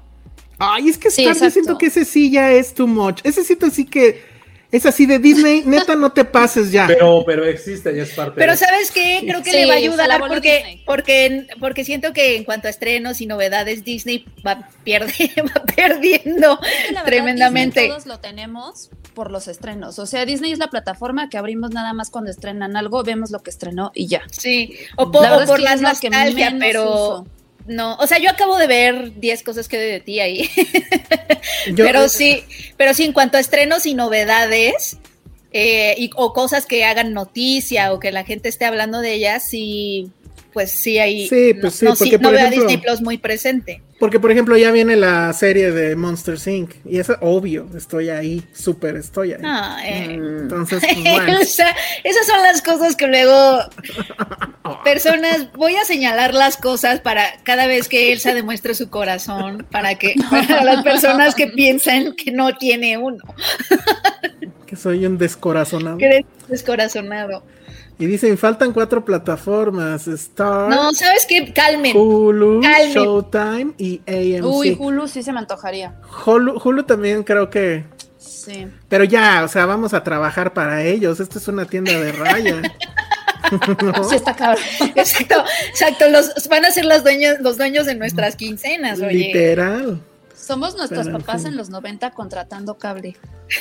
Ay, 0.58 0.88
es 0.90 0.98
que 0.98 1.08
Star, 1.08 1.34
yo 1.34 1.50
siento 1.50 1.78
que 1.78 1.86
ese 1.86 2.04
sí 2.04 2.30
ya 2.30 2.52
es 2.52 2.74
too 2.74 2.86
much. 2.86 3.20
Ese 3.24 3.42
siento 3.42 3.70
sí 3.70 3.86
que 3.86 4.22
es 4.70 4.84
así 4.84 5.06
de 5.06 5.18
Disney, 5.18 5.62
neta, 5.64 5.94
no 5.94 6.12
te 6.12 6.26
pases 6.26 6.70
ya. 6.70 6.86
Pero, 6.86 7.22
pero 7.24 7.46
existe 7.46 7.96
y 7.96 8.00
es 8.00 8.10
parte 8.10 8.34
Pero 8.36 8.54
¿sabes 8.54 8.90
qué? 8.90 9.20
Creo 9.22 9.42
que 9.42 9.52
le 9.52 9.66
va 9.66 9.74
a 9.74 9.76
ayudar 9.76 10.20
porque, 10.20 10.82
porque, 10.84 11.46
porque 11.58 11.84
siento 11.84 12.12
que 12.12 12.36
en 12.36 12.44
cuanto 12.44 12.68
a 12.68 12.70
estrenos 12.70 13.20
y 13.22 13.26
novedades, 13.26 13.82
Disney 13.82 14.26
va, 14.46 14.68
pierde, 14.84 15.32
va 15.42 15.64
perdiendo 15.74 16.58
tremendamente. 17.06 17.88
todos 17.88 18.04
lo 18.04 18.20
tenemos 18.20 18.90
por 19.14 19.30
los 19.30 19.48
estrenos. 19.48 19.98
O 19.98 20.06
sea, 20.06 20.26
Disney 20.26 20.52
es 20.52 20.58
la 20.58 20.68
plataforma 20.68 21.30
que 21.30 21.38
abrimos 21.38 21.70
nada 21.70 21.94
más 21.94 22.10
cuando 22.10 22.30
estrenan 22.30 22.76
algo, 22.76 23.02
vemos 23.02 23.30
lo 23.30 23.42
que 23.42 23.50
estrenó 23.50 23.90
y 23.94 24.06
ya. 24.06 24.22
Sí, 24.30 24.76
o, 24.96 25.10
por 25.10 25.60
las 25.60 25.80
nostalgia, 25.80 26.54
pero 26.60 27.26
no, 27.68 27.96
o 27.96 28.06
sea, 28.06 28.18
yo 28.18 28.30
acabo 28.30 28.56
de 28.58 28.66
ver 28.66 29.20
10 29.20 29.42
cosas 29.42 29.68
que 29.68 29.78
de 29.78 30.00
ti 30.00 30.20
ahí. 30.20 30.50
pero 31.76 32.08
sí, 32.08 32.44
pero 32.76 32.94
sí, 32.94 33.04
en 33.04 33.12
cuanto 33.12 33.36
a 33.36 33.40
estrenos 33.40 33.86
y 33.86 33.94
novedades, 33.94 34.98
eh, 35.52 35.94
y, 35.98 36.10
o 36.16 36.32
cosas 36.32 36.66
que 36.66 36.84
hagan 36.84 37.12
noticia 37.12 37.92
o 37.92 38.00
que 38.00 38.12
la 38.12 38.24
gente 38.24 38.48
esté 38.48 38.64
hablando 38.64 39.00
de 39.00 39.14
ellas, 39.14 39.44
sí, 39.48 40.10
pues 40.52 40.70
sí 40.70 40.98
hay. 40.98 41.28
Sí, 41.28 41.54
pues 41.54 41.74
sí, 41.74 41.84
no, 41.84 41.94
porque, 41.94 42.18
no 42.18 42.30
veo 42.30 42.46
a 42.46 42.50
Disney 42.50 42.78
Plus 42.78 43.00
muy 43.00 43.18
presente. 43.18 43.82
Porque, 43.98 44.20
por 44.20 44.30
ejemplo, 44.30 44.56
ya 44.56 44.70
viene 44.70 44.94
la 44.94 45.32
serie 45.32 45.72
de 45.72 45.96
Monster 45.96 46.36
Inc. 46.46 46.74
Y 46.84 47.00
es 47.00 47.10
obvio, 47.20 47.68
estoy 47.76 48.10
ahí, 48.10 48.44
súper 48.52 48.96
estoy 48.96 49.32
ahí. 49.32 49.40
Ah, 49.44 49.78
eh. 49.84 50.14
Entonces, 50.14 50.80
pues, 50.80 50.98
bueno. 51.02 51.38
esas 51.40 52.26
son 52.26 52.42
las 52.42 52.62
cosas 52.62 52.94
que 52.94 53.08
luego 53.08 53.58
personas, 54.84 55.52
voy 55.54 55.74
a 55.76 55.84
señalar 55.84 56.32
las 56.32 56.56
cosas 56.56 57.00
para 57.00 57.24
cada 57.42 57.66
vez 57.66 57.88
que 57.88 58.12
Elsa 58.12 58.34
demuestre 58.34 58.74
su 58.74 58.88
corazón, 58.88 59.66
para 59.70 59.96
que 59.96 60.14
para 60.30 60.62
las 60.62 60.84
personas 60.84 61.34
que 61.34 61.48
piensan 61.48 62.14
que 62.14 62.30
no 62.30 62.56
tiene 62.56 62.98
uno. 62.98 63.24
que 64.66 64.76
soy 64.76 65.06
un 65.06 65.18
descorazonado. 65.18 65.98
Que 65.98 66.24
descorazonado. 66.46 67.42
Y 67.98 68.06
dicen, 68.06 68.38
faltan 68.38 68.72
cuatro 68.72 69.04
plataformas. 69.04 70.06
Star. 70.06 70.68
No, 70.68 70.92
¿sabes 70.92 71.26
qué? 71.28 71.52
Calmen. 71.52 71.96
Hulu, 71.96 72.62
Showtime 72.62 73.72
y 73.76 74.00
AMC. 74.06 74.44
Uy, 74.44 74.76
Hulu 74.78 75.08
sí 75.08 75.22
se 75.22 75.32
me 75.32 75.40
antojaría. 75.40 75.94
Hulu, 76.24 76.60
Hulu 76.62 76.82
también 76.84 77.24
creo 77.24 77.50
que... 77.50 77.84
Sí. 78.18 78.66
Pero 78.88 79.04
ya, 79.04 79.42
o 79.44 79.48
sea, 79.48 79.66
vamos 79.66 79.94
a 79.94 80.02
trabajar 80.04 80.54
para 80.54 80.84
ellos. 80.84 81.20
Esto 81.20 81.38
es 81.38 81.48
una 81.48 81.64
tienda 81.64 81.92
de 81.92 82.12
raya. 82.12 82.62
Sí, 84.08 84.16
está 84.16 84.34
cabrón. 84.34 84.62
Exacto, 84.94 85.44
exacto. 85.68 86.08
Los, 86.10 86.48
van 86.48 86.64
a 86.64 86.70
ser 86.70 86.84
los 86.84 87.02
dueños, 87.02 87.36
los 87.40 87.56
dueños 87.56 87.86
de 87.86 87.94
nuestras 87.94 88.36
quincenas, 88.36 89.00
oye. 89.00 89.14
Literal. 89.14 90.00
Somos 90.34 90.76
nuestros 90.76 91.08
papás 91.08 91.44
en 91.44 91.56
los 91.56 91.68
90 91.68 92.12
contratando 92.12 92.78
cable. 92.78 93.16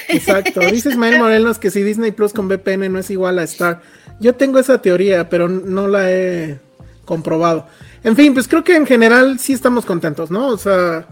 Exacto. 0.07 0.61
Dice 0.61 0.89
Ismael 0.89 1.19
Morelos 1.19 1.59
que 1.59 1.69
si 1.69 1.83
Disney 1.83 2.11
Plus 2.11 2.33
con 2.33 2.47
VPN 2.47 2.91
no 2.91 2.99
es 2.99 3.09
igual 3.09 3.39
a 3.39 3.43
Star. 3.43 3.81
Yo 4.19 4.35
tengo 4.35 4.59
esa 4.59 4.81
teoría, 4.81 5.29
pero 5.29 5.47
no 5.47 5.87
la 5.87 6.11
he 6.11 6.59
comprobado. 7.05 7.67
En 8.03 8.15
fin, 8.15 8.33
pues 8.33 8.47
creo 8.47 8.63
que 8.63 8.75
en 8.75 8.85
general 8.85 9.39
sí 9.39 9.53
estamos 9.53 9.85
contentos, 9.85 10.31
¿no? 10.31 10.47
O 10.47 10.57
sea, 10.57 11.07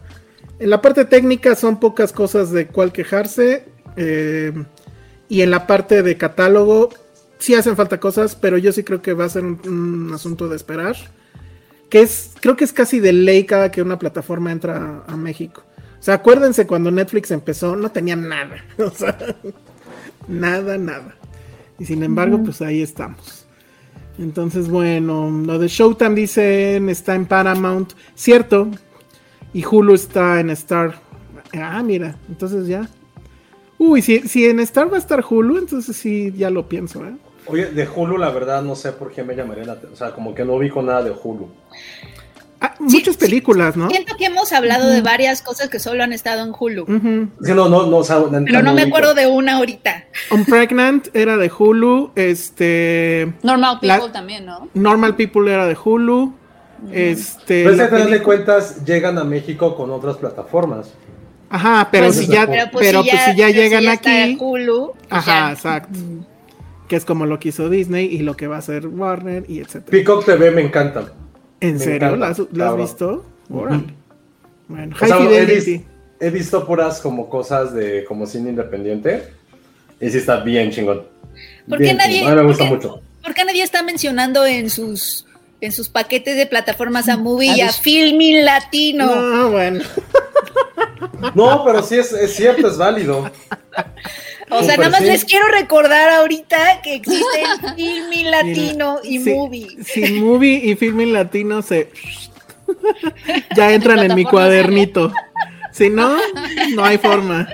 en 0.59 0.69
la 0.69 0.81
parte 0.81 1.05
técnica 1.05 1.55
son 1.55 1.79
pocas 1.79 2.11
cosas 2.11 2.51
de 2.51 2.67
cuál 2.67 2.91
quejarse. 2.91 3.65
Eh, 3.95 4.53
y 5.27 5.41
en 5.41 5.51
la 5.51 5.67
parte 5.67 6.03
de 6.03 6.17
catálogo 6.17 6.89
sí 7.39 7.55
hacen 7.55 7.75
falta 7.75 7.99
cosas, 7.99 8.35
pero 8.35 8.57
yo 8.57 8.71
sí 8.71 8.83
creo 8.83 9.01
que 9.01 9.13
va 9.13 9.25
a 9.25 9.29
ser 9.29 9.43
un, 9.43 10.11
asunto 10.13 10.47
de 10.47 10.55
esperar. 10.55 10.95
Que 11.89 12.01
es, 12.01 12.31
creo 12.39 12.55
que 12.55 12.63
es 12.63 12.73
casi 12.73 12.99
de 12.99 13.13
ley 13.13 13.45
cada 13.45 13.71
que 13.71 13.81
una 13.81 13.99
plataforma 13.99 14.51
entra 14.51 15.03
a 15.07 15.15
México. 15.15 15.63
O 15.99 16.03
sea, 16.03 16.15
acuérdense 16.15 16.67
cuando 16.67 16.91
Netflix 16.91 17.31
empezó, 17.31 17.75
no 17.75 17.91
tenían 17.91 18.27
nada. 18.27 18.63
O 18.77 18.89
sea, 18.89 19.17
nada, 20.27 20.77
nada. 20.77 21.15
Y 21.79 21.85
sin 21.85 22.03
embargo, 22.03 22.41
pues 22.43 22.61
ahí 22.61 22.81
estamos. 22.81 23.45
Entonces, 24.17 24.69
bueno, 24.69 25.29
lo 25.29 25.59
de 25.59 25.67
Showtime 25.67 26.15
dicen 26.15 26.89
está 26.89 27.15
en 27.15 27.25
Paramount, 27.25 27.93
cierto. 28.15 28.69
Y 29.53 29.65
Hulu 29.65 29.93
está 29.93 30.39
en 30.39 30.49
Star. 30.51 30.95
Ah, 31.53 31.81
mira, 31.83 32.17
entonces 32.27 32.67
ya. 32.67 32.89
Uy, 33.77 34.01
si, 34.01 34.19
si 34.21 34.45
en 34.45 34.59
Star 34.61 34.91
va 34.91 34.95
a 34.95 34.99
estar 34.99 35.23
Hulu, 35.27 35.57
entonces 35.57 35.95
sí, 35.95 36.33
ya 36.35 36.49
lo 36.49 36.67
pienso, 36.67 37.05
¿eh? 37.05 37.15
Oye, 37.47 37.67
de 37.67 37.87
Hulu, 37.87 38.17
la 38.17 38.29
verdad, 38.31 38.63
no 38.63 38.75
sé 38.75 38.91
por 38.93 39.11
qué 39.11 39.23
me 39.23 39.35
llamaría 39.35 39.65
la 39.65 39.73
atención. 39.73 39.93
O 39.93 39.95
sea, 39.97 40.11
como 40.11 40.33
que 40.33 40.45
no 40.45 40.57
vi 40.57 40.69
con 40.69 40.85
nada 40.87 41.03
de 41.03 41.11
Hulu. 41.11 41.47
Ah, 42.61 42.73
muchas 42.79 43.17
películas, 43.17 43.75
¿no? 43.75 43.89
Siento 43.89 44.15
que 44.17 44.25
hemos 44.25 44.53
hablado 44.53 44.89
de 44.89 45.01
varias 45.01 45.41
cosas 45.41 45.69
que 45.69 45.79
solo 45.79 46.03
han 46.03 46.13
estado 46.13 46.43
en 46.43 46.53
Hulu. 46.57 46.85
no, 46.87 47.69
no, 47.69 47.85
no, 47.87 48.01
Pero 48.45 48.61
no, 48.61 48.73
me 48.73 48.83
acuerdo 48.83 49.13
de 49.13 49.27
una 49.27 49.57
ahorita. 49.57 50.05
Un 50.31 50.45
Pregnant 50.45 51.07
era 51.13 51.37
de 51.37 51.51
Hulu, 51.55 52.11
este... 52.15 53.33
Normal 53.43 53.79
People 53.81 54.09
también, 54.11 54.45
¿no? 54.45 54.69
Normal 54.73 55.15
People 55.15 55.51
era 55.51 55.67
de 55.67 55.77
Hulu. 55.81 56.33
Este... 56.91 57.63
Pero 57.63 57.83
a 57.83 57.87
final 57.87 58.11
de 58.11 58.23
cuentas 58.23 58.85
llegan 58.85 59.17
a 59.17 59.23
México 59.23 59.75
con 59.75 59.91
otras 59.91 60.17
plataformas. 60.17 60.93
Ajá, 61.49 61.87
pero 61.91 62.07
pues 62.07 62.17
si 62.17 62.27
ya, 62.27 62.47
pero, 62.47 62.71
pues, 62.71 62.87
si, 62.89 62.93
pues 62.93 63.35
ya, 63.35 63.49
llegan 63.49 63.87
aquí... 63.87 64.37
Hulu, 64.39 64.93
ajá, 65.09 65.51
exacto 65.51 65.89
que 66.87 66.95
es 66.95 67.05
como 67.05 67.25
lo 67.25 67.39
que 67.39 67.49
hizo 67.49 67.69
Disney 67.69 68.05
y 68.05 68.19
lo 68.19 68.35
que 68.35 68.47
va 68.47 68.57
a 68.57 68.59
hacer 68.59 68.87
Warner 68.87 69.45
y 69.47 69.59
etcétera. 69.59 69.89
Peacock 69.89 70.25
TV 70.25 70.51
me 70.51 70.61
encanta. 70.61 71.13
¿En 71.67 71.79
serio? 71.79 72.15
¿Lo 72.15 72.25
has, 72.25 72.77
visto? 72.77 73.25
Bueno, 73.49 73.83
he, 76.19 76.29
visto 76.29 76.65
puras 76.65 76.99
como 76.99 77.29
cosas 77.29 77.73
de 77.73 78.03
como 78.05 78.25
cine 78.25 78.49
independiente 78.49 79.33
y 79.99 80.09
sí 80.09 80.17
está 80.17 80.37
bien 80.37 80.71
chingón. 80.71 81.03
¿Por 81.67 81.79
qué 81.79 81.93
nadie, 81.93 82.23
me 82.23 82.43
gusta 82.43 82.65
mucho. 82.65 83.01
¿Por 83.23 83.33
qué 83.33 83.45
nadie 83.45 83.63
está 83.63 83.83
mencionando 83.83 84.45
en 84.45 84.69
sus 84.69 85.25
en 85.61 85.71
sus 85.71 85.89
paquetes 85.89 86.35
de 86.37 86.45
plataformas 86.45 87.09
a 87.09 87.17
Movie 87.17 87.57
y 87.57 87.61
a 87.61 87.71
Filmin 87.71 88.45
Latino? 88.45 89.15
No, 89.15 89.51
bueno. 89.51 89.83
No, 91.33 91.63
pero 91.65 91.81
sí 91.81 91.95
es, 91.95 92.13
es 92.13 92.35
cierto, 92.35 92.67
es 92.67 92.77
válido. 92.77 93.29
O 94.49 94.63
sea, 94.63 94.77
nada 94.77 94.89
más 94.91 95.01
les 95.01 95.25
quiero 95.25 95.47
recordar 95.47 96.09
ahorita 96.09 96.81
que 96.83 96.95
existe 96.95 97.25
Filmin 97.75 98.31
Latino 98.31 98.99
y 99.03 99.19
Movie. 99.19 99.83
Si 99.83 100.13
Movie 100.13 100.61
y 100.63 100.75
Filmin 100.75 101.13
Latino 101.13 101.61
se 101.61 101.89
ya 103.55 103.73
entran 103.73 103.99
en 103.99 104.15
mi 104.15 104.23
cuadernito. 104.23 105.11
Si 105.71 105.89
no, 105.89 106.17
no 106.75 106.85
hay 106.85 106.97
forma. 106.97 107.49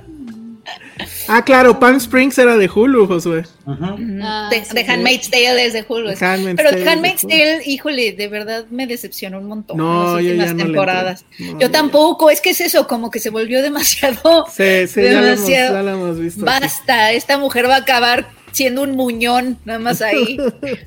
Ah, 1.27 1.43
claro, 1.43 1.79
Palm 1.79 1.97
Springs 1.97 2.37
era 2.37 2.57
de 2.57 2.69
Hulu, 2.69 3.07
Josué. 3.07 3.45
Ah, 3.65 4.49
de, 4.49 4.85
Handmaid's 4.87 5.29
Tale 5.29 5.65
es 5.65 5.73
de 5.73 5.85
Hulu. 5.87 6.13
Pero 6.19 6.69
Handmaid's 6.89 7.21
Tale, 7.21 7.61
híjole, 7.65 8.13
de 8.13 8.27
verdad 8.27 8.65
me 8.69 8.87
decepcionó 8.87 9.39
un 9.39 9.47
montón 9.47 9.77
no, 9.77 10.15
las 10.15 10.23
últimas 10.23 10.57
temporadas. 10.57 11.25
yo 11.59 11.71
tampoco, 11.71 12.29
es 12.29 12.41
que 12.41 12.51
es 12.51 12.61
eso, 12.61 12.87
como 12.87 13.11
que 13.11 13.19
se 13.19 13.29
volvió 13.29 13.61
demasiado. 13.61 14.45
Sí, 14.51 14.87
sí, 14.87 15.01
demasiado, 15.01 15.75
ya, 15.75 15.83
lo 15.83 15.89
hemos, 15.91 16.19
visto. 16.19 16.45
Basta, 16.45 17.11
esta 17.11 17.37
mujer 17.37 17.69
va 17.69 17.75
a 17.75 17.79
acabar 17.79 18.27
siendo 18.51 18.83
un 18.83 18.95
muñón, 18.95 19.57
nada 19.65 19.79
más 19.79 20.01
ahí. 20.01 20.37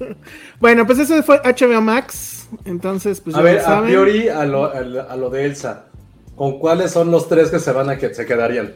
bueno, 0.61 0.87
pues 0.87 0.99
eso 0.99 1.23
fue 1.23 1.41
HBO 1.43 1.81
Max. 1.81 2.47
Entonces, 2.65 3.21
pues 3.21 3.35
a 3.37 3.41
ver, 3.41 3.61
a 3.61 3.83
priori 3.83 4.29
a 4.29 4.45
lo, 4.45 4.67
a 4.67 5.17
lo 5.17 5.31
de 5.31 5.45
Elsa, 5.45 5.87
¿con 6.37 6.59
cuáles 6.59 6.93
son 6.93 7.11
los 7.11 7.29
tres 7.29 7.51
que 7.51 7.59
se 7.59 7.73
van 7.73 7.91
a 7.91 7.99
que 7.99 8.15
se 8.15 8.27
quedarían? 8.27 8.75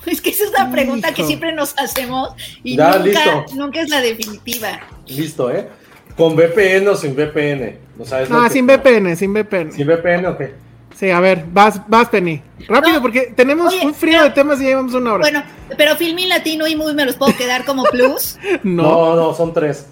Es 0.06 0.20
que 0.20 0.30
esa 0.30 0.44
es 0.44 0.52
la 0.52 0.70
pregunta 0.70 1.12
que 1.12 1.24
siempre 1.24 1.52
nos 1.52 1.74
hacemos 1.78 2.30
y 2.62 2.76
nunca, 2.76 3.46
nunca, 3.54 3.80
es 3.80 3.90
la 3.90 4.00
definitiva. 4.00 4.80
Listo, 5.06 5.50
¿eh? 5.50 5.68
¿Con 6.16 6.34
VPN 6.34 6.88
o 6.88 6.96
sin 6.96 7.14
VPN? 7.14 7.78
¿No 7.96 8.04
sabes 8.04 8.28
ah, 8.32 8.48
sin 8.50 8.66
VPN, 8.66 9.16
sin 9.16 9.32
VPN. 9.32 9.72
¿Sin 9.72 9.86
VPN 9.86 10.26
o 10.26 10.38
qué? 10.38 10.54
Sí, 10.98 11.10
a 11.10 11.20
ver, 11.20 11.44
vas, 11.52 11.80
vas 11.88 12.08
Penny. 12.08 12.42
Rápido, 12.66 13.00
porque 13.00 13.32
tenemos 13.36 13.72
un 13.84 13.94
frío 13.94 14.24
de 14.24 14.30
temas 14.30 14.60
y 14.60 14.64
llevamos 14.64 14.94
una 14.94 15.12
hora. 15.12 15.22
Bueno, 15.22 15.44
pero 15.76 15.94
Filmin 15.94 16.28
Latino 16.28 16.66
y 16.66 16.74
Movie 16.74 16.94
me 16.94 17.04
los 17.04 17.14
puedo 17.14 17.36
quedar 17.36 17.64
como 17.64 17.84
plus. 17.92 18.36
no. 18.64 19.14
no, 19.14 19.32
son 19.32 19.54
tres. 19.54 19.86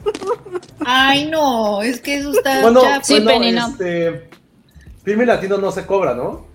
Ay, 0.84 1.26
no, 1.26 1.80
es 1.82 2.00
que 2.00 2.16
eso 2.16 2.32
está. 2.32 2.60
Bueno, 2.62 2.82
sí, 3.02 3.20
Penny, 3.20 3.52
no. 3.52 3.68
Este, 3.68 4.30
Filmin 5.04 5.28
Latino 5.28 5.58
no 5.58 5.70
se 5.70 5.86
cobra, 5.86 6.12
¿no? 6.12 6.46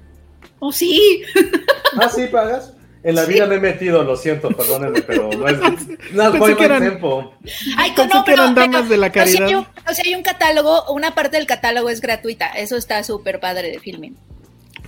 Oh, 0.59 0.73
sí. 0.73 1.23
ah, 2.01 2.09
sí, 2.09 2.27
pagas. 2.27 2.73
En 3.03 3.15
la 3.15 3.25
vida 3.25 3.47
me 3.47 3.55
he 3.55 3.59
metido, 3.59 4.03
lo 4.03 4.15
siento, 4.15 4.49
perdónenme, 4.49 5.01
pero 5.01 5.29
no 5.31 5.47
es. 5.47 5.57
No 6.13 6.47
es 6.47 6.57
tiempo. 6.57 7.33
Ay, 7.77 7.93
no, 7.97 8.23
pero, 8.25 8.43
eran 8.43 8.55
damas 8.55 8.89
de 8.89 8.97
la 8.97 9.11
caridad. 9.11 9.45
O 9.45 9.93
sea, 9.93 10.03
hay, 10.05 10.13
un, 10.13 10.23
catálogo, 10.23 10.91
una 10.91 11.15
parte 11.15 11.37
del 11.37 11.47
catálogo 11.47 11.89
es 11.89 12.01
gratuita. 12.01 12.47
Eso 12.47 12.75
está 12.75 13.03
súper 13.03 13.39
padre 13.39 13.71
de 13.71 13.79
filming. 13.79 14.15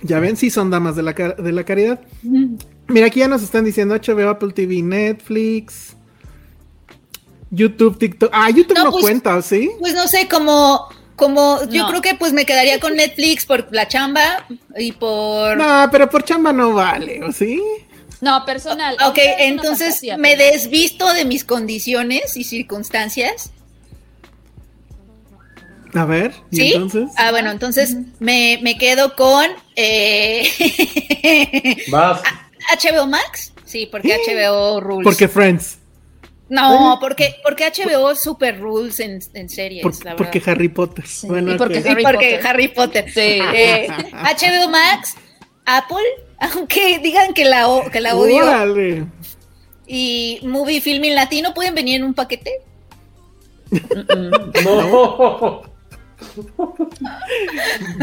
Ya 0.02 0.20
ven, 0.20 0.36
sí 0.36 0.50
son 0.50 0.70
damas 0.70 0.96
de 0.96 1.02
la, 1.02 1.12
de 1.12 1.52
la 1.52 1.64
caridad. 1.64 2.00
Mira, 2.88 3.06
aquí 3.06 3.20
ya 3.20 3.28
nos 3.28 3.42
están 3.42 3.64
diciendo 3.64 3.96
HBO, 3.96 4.28
Apple 4.28 4.52
TV, 4.52 4.82
Netflix, 4.82 5.96
YouTube, 7.50 7.98
TikTok. 7.98 8.30
Ah, 8.32 8.50
YouTube 8.50 8.76
no, 8.76 8.90
pues, 8.92 9.02
cuenta, 9.02 9.40
¿sí? 9.42 9.70
Pues 9.80 9.94
no 9.94 10.06
sé, 10.06 10.28
como 10.28 10.88
como 11.16 11.60
yo 11.70 11.86
creo 11.86 12.02
que 12.02 12.14
pues 12.14 12.32
me 12.32 12.44
quedaría 12.44 12.80
con 12.80 12.96
Netflix 12.96 13.46
por 13.46 13.68
la 13.70 13.86
chamba 13.86 14.46
y 14.76 14.92
por 14.92 15.56
No, 15.56 15.88
pero 15.90 16.10
por 16.10 16.24
chamba 16.24 16.52
no 16.52 16.74
vale, 16.74 17.22
¿o 17.22 17.32
sí? 17.32 17.62
No, 18.24 18.42
personal. 18.46 18.96
Ok, 19.06 19.18
entonces 19.38 20.00
me 20.16 20.34
desvisto 20.34 21.12
de 21.12 21.26
mis 21.26 21.44
condiciones 21.44 22.38
y 22.38 22.44
circunstancias. 22.44 23.50
A 25.92 26.06
ver, 26.06 26.32
¿y 26.50 26.72
entonces? 26.72 27.10
Ah, 27.18 27.30
bueno, 27.32 27.50
entonces 27.50 27.98
me, 28.18 28.76
quedo 28.80 29.14
con 29.14 29.44
eh... 29.76 30.48
HBO 32.82 33.06
Max. 33.06 33.52
Sí, 33.66 33.86
porque 33.90 34.16
HBO 34.26 34.80
Rules. 34.80 35.04
Porque 35.04 35.28
Friends. 35.28 35.78
No, 36.48 36.96
porque, 37.00 37.36
porque 37.42 37.70
HBO 37.70 38.14
Super 38.16 38.58
Rules 38.58 39.00
en, 39.00 39.20
en 39.34 39.48
series. 39.50 39.84
porque 40.16 40.42
Harry 40.46 40.70
Potter. 40.70 41.04
Bueno, 41.24 41.54
y 41.54 41.58
porque, 41.58 42.40
Harry, 42.42 42.68
Potter. 42.68 43.04
Sí. 43.12 43.38
HBO 43.38 44.70
Max, 44.70 45.14
Apple 45.66 46.24
aunque 46.38 46.98
digan 46.98 47.34
que 47.34 47.44
la, 47.44 47.66
que 47.92 48.00
la 48.00 48.14
odio. 48.16 49.08
Y 49.86 50.40
Movie 50.42 50.80
Filming 50.80 51.14
Latino 51.14 51.52
pueden 51.52 51.74
venir 51.74 51.96
en 51.96 52.04
un 52.04 52.14
paquete. 52.14 52.62
no. 54.64 55.62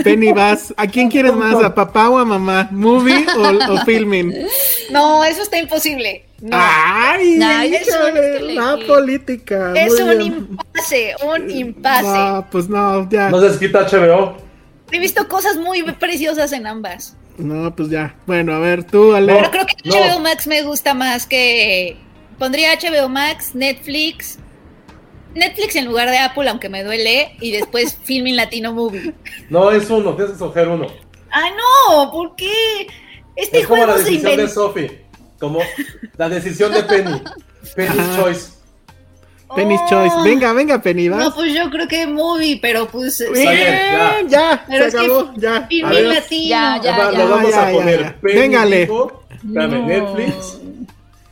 Penny 0.04 0.32
vas. 0.32 0.74
¿A 0.78 0.88
quién 0.88 1.10
quieres 1.10 1.34
más? 1.34 1.64
¿A 1.64 1.74
papá 1.74 2.10
o 2.10 2.18
a 2.18 2.26
mamá? 2.26 2.70
¿Movie 2.72 3.26
o, 3.38 3.78
filming? 3.86 4.34
No, 4.92 5.24
eso 5.24 5.42
está 5.42 5.58
imposible. 5.58 6.26
Ay, 6.52 7.38
la 7.38 8.78
política. 8.88 9.74
Es 9.76 10.00
un 10.00 10.22
impasse, 10.22 11.16
un 11.24 11.50
impasse. 11.50 12.08
Ah, 12.08 12.48
pues 12.52 12.68
no, 12.68 13.08
ya. 13.10 13.30
No 13.30 13.42
se 13.48 13.60
quita 13.60 13.88
HBO. 13.88 14.38
He 14.92 15.00
visto 15.00 15.28
cosas 15.28 15.58
muy 15.58 15.84
preciosas 15.94 16.52
en 16.52 16.68
ambas. 16.68 17.16
No, 17.38 17.76
pues 17.76 17.90
ya. 17.90 18.16
Bueno, 18.28 18.54
a 18.54 18.60
ver, 18.60 18.84
tú, 18.84 19.14
Ale. 19.14 19.34
Pero 19.34 19.52
creo 19.52 19.66
que 19.66 19.90
HBO 19.90 20.20
Max 20.20 20.48
me 20.48 20.62
gusta 20.64 20.94
más 20.94 21.26
que. 21.26 21.98
Pondría 22.38 22.76
HBO 22.76 23.08
Max, 23.08 23.54
Netflix 23.54 24.40
Netflix 25.36 25.76
en 25.76 25.86
lugar 25.86 26.10
de 26.10 26.18
Apple, 26.18 26.50
aunque 26.50 26.70
me 26.70 26.84
duele, 26.84 27.36
y 27.40 27.52
después 27.52 27.98
Filming 28.04 28.36
Latino 28.36 28.74
Movie. 28.74 29.14
No, 29.50 29.72
es 29.72 29.90
uno, 29.90 30.16
tienes 30.16 30.32
que 30.32 30.34
escoger 30.34 30.68
uno. 30.68 30.88
Ah, 31.32 31.50
no, 31.50 32.12
¿por 32.12 32.36
qué? 32.36 32.88
Este 33.36 33.60
es 33.60 33.68
como 33.68 33.86
la 33.86 33.96
decisión 33.98 34.38
de 34.38 34.50
Sophie, 34.50 35.06
como 35.40 35.60
la 36.18 36.30
decisión 36.30 36.74
de 36.74 36.84
Penny. 36.84 37.22
Penny's 37.76 38.16
Choice. 38.16 38.52
Penny's 39.56 39.82
Choice. 39.90 40.14
Oh. 40.18 40.24
Venga, 40.24 40.54
venga, 40.54 40.82
Penny, 40.82 41.10
¿vas? 41.10 41.20
No, 41.26 41.36
pues 41.36 41.54
yo 41.54 41.70
creo 41.70 41.88
que 41.88 42.08
movie, 42.08 42.60
pero 42.62 42.88
pues. 42.88 43.24
Bien, 43.34 44.28
ya, 44.28 44.64
pero 44.68 44.90
se 44.90 44.98
acabó, 44.98 45.34
ya. 45.36 45.52
Latino. 45.60 45.92
Ya, 45.92 46.80
ya, 46.82 46.82
ya. 46.82 47.12
Lo 47.12 47.30
vamos 47.30 47.54
a 47.54 47.72
poner. 47.72 48.16
Véngale. 48.22 48.90
Netflix. 49.44 50.60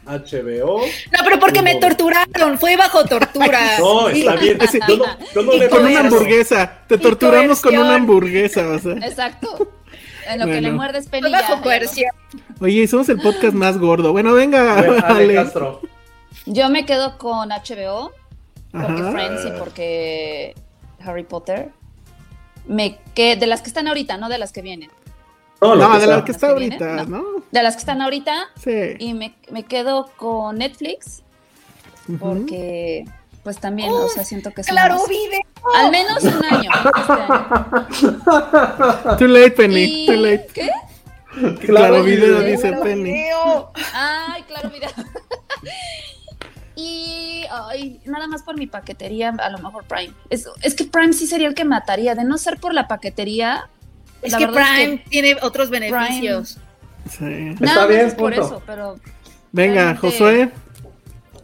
HBO. 0.10 0.82
No, 0.82 1.20
pero 1.24 1.40
porque 1.40 1.62
me 1.62 1.76
torturaron, 1.76 2.58
fue 2.58 2.76
bajo 2.76 3.06
tortura. 3.06 3.60
no, 3.80 4.10
está 4.10 4.36
bien. 4.36 4.58
Yo 4.88 4.98
no, 4.98 5.06
yo 5.36 5.42
no 5.44 5.54
le 5.54 5.70
con 5.70 5.86
una 5.86 6.00
hamburguesa, 6.00 6.80
te 6.88 6.98
torturamos 6.98 7.62
con 7.62 7.78
una 7.78 7.96
hamburguesa, 7.96 8.68
o 8.70 8.80
sea. 8.80 8.94
Exacto. 8.94 9.72
En 10.28 10.40
lo 10.40 10.46
que 10.46 10.62
le 10.62 10.72
muerdes 10.72 11.10
Fue 11.10 11.22
Bajo 11.22 11.62
coerción. 11.62 12.12
Oye, 12.60 12.88
somos 12.88 13.10
el 13.10 13.20
podcast 13.20 13.54
más 13.54 13.78
gordo. 13.78 14.12
Bueno, 14.12 14.34
venga, 14.34 14.78
Ale. 15.08 15.34
Castro. 15.34 15.82
Yo 16.46 16.70
me 16.70 16.86
quedo 16.86 17.18
con 17.18 17.50
HBO, 17.50 18.12
porque 18.72 19.04
Friends 19.12 19.46
y 19.46 19.52
porque 19.60 20.56
Harry 21.04 21.24
Potter. 21.24 21.72
Me 22.68 23.00
que 23.16 23.36
de 23.36 23.48
las 23.48 23.62
que 23.62 23.70
están 23.70 23.88
ahorita, 23.88 24.18
no 24.18 24.30
de 24.30 24.38
las 24.38 24.52
que 24.52 24.62
vienen. 24.62 24.92
No, 25.62 26.00
de 26.00 26.08
las 26.08 26.24
que 26.24 26.32
están 26.32 26.52
ahorita, 26.52 27.06
no. 27.06 27.24
De 27.52 27.64
las 27.64 27.76
que 27.76 27.80
están 27.80 28.02
ahorita. 28.02 28.50
Sí. 28.64 28.96
Y 29.00 29.14
me, 29.14 29.36
me 29.50 29.64
quedo 29.64 30.10
con 30.18 30.58
Netflix, 30.58 31.24
porque 32.20 33.06
pues 33.44 33.60
también, 33.60 33.92
o 33.92 34.08
sea, 34.08 34.24
siento 34.24 34.52
que 34.52 34.62
es 34.62 34.68
claro 34.68 34.98
video. 35.08 35.42
Al 35.76 35.92
menos 35.92 36.24
un 36.24 36.46
año, 36.46 36.72
este 36.96 37.14
año. 37.14 39.16
Too 39.18 39.28
late, 39.28 39.52
Penny. 39.52 40.06
Too 40.06 40.16
late. 40.16 40.48
¿Qué? 40.54 40.70
Claro, 41.32 41.58
claro 41.60 42.04
video, 42.04 42.40
dice 42.42 42.74
Penny. 42.74 43.14
Ay, 43.94 44.44
claro 44.44 44.70
video. 44.70 44.90
y 46.80 47.46
ay, 47.52 48.00
nada 48.06 48.28
más 48.28 48.44
por 48.44 48.58
mi 48.58 48.68
paquetería, 48.68 49.30
a 49.30 49.50
lo 49.50 49.58
mejor 49.60 49.84
Prime. 49.84 50.14
Es, 50.30 50.48
es 50.62 50.76
que 50.76 50.86
Prime 50.86 51.14
sí 51.14 51.28
sería 51.28 51.48
el 51.48 51.56
que 51.56 51.66
mataría. 51.66 52.16
De 52.16 52.24
no 52.24 52.38
ser 52.38 52.58
por 52.60 52.74
la 52.74 52.88
paquetería, 52.88 53.70
es 54.22 54.36
que 54.36 54.48
Prime 54.48 55.04
tiene 55.10 55.38
otros 55.42 55.70
beneficios. 55.70 56.58
Sí. 57.10 57.56
Está 57.60 57.86
bien, 57.86 58.16
por 58.16 58.34
eso, 58.34 58.62
pero. 58.66 58.98
Venga, 59.52 59.96
Josué. 59.96 60.52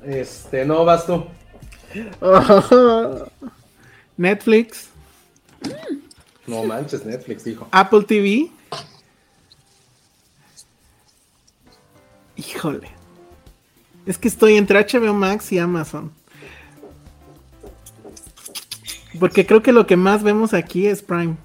Este, 0.05 0.65
no, 0.65 0.85
vas 0.85 1.05
tú. 1.05 1.25
Netflix. 4.17 4.89
No 6.47 6.63
manches, 6.63 7.05
Netflix, 7.05 7.43
dijo. 7.43 7.67
Apple 7.71 8.03
TV. 8.03 8.51
Híjole. 12.35 13.04
Es 14.05 14.17
que 14.17 14.27
estoy 14.27 14.57
entre 14.57 14.79
HBO 14.79 15.13
Max 15.13 15.51
y 15.51 15.59
Amazon. 15.59 16.11
Porque 19.19 19.45
creo 19.45 19.61
que 19.61 19.71
lo 19.71 19.87
que 19.87 19.95
más 19.95 20.23
vemos 20.23 20.53
aquí 20.53 20.87
es 20.87 21.01
Prime. 21.01 21.35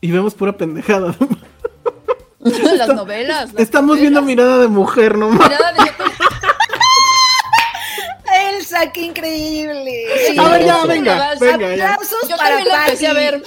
Y 0.00 0.12
vemos 0.12 0.34
pura 0.34 0.56
pendejada. 0.56 1.16
las 2.40 2.88
novelas. 2.88 3.50
estamos 3.56 3.98
viendo 3.98 4.22
mirada 4.22 4.58
de 4.58 4.68
mujer, 4.68 5.18
¿no? 5.18 5.30
Mirada 5.30 5.72
de 5.72 5.80
Elsa, 8.58 8.92
qué 8.92 9.02
increíble. 9.02 10.04
a 10.38 10.48
ver, 10.48 10.64
ya, 10.64 10.84
venga, 10.84 11.34
venga, 11.40 11.74
ya. 11.74 11.98
Yo 12.28 12.36
también 12.36 12.68
la 12.68 12.84
empecé 12.84 13.08
a 13.08 13.12
ver. 13.12 13.42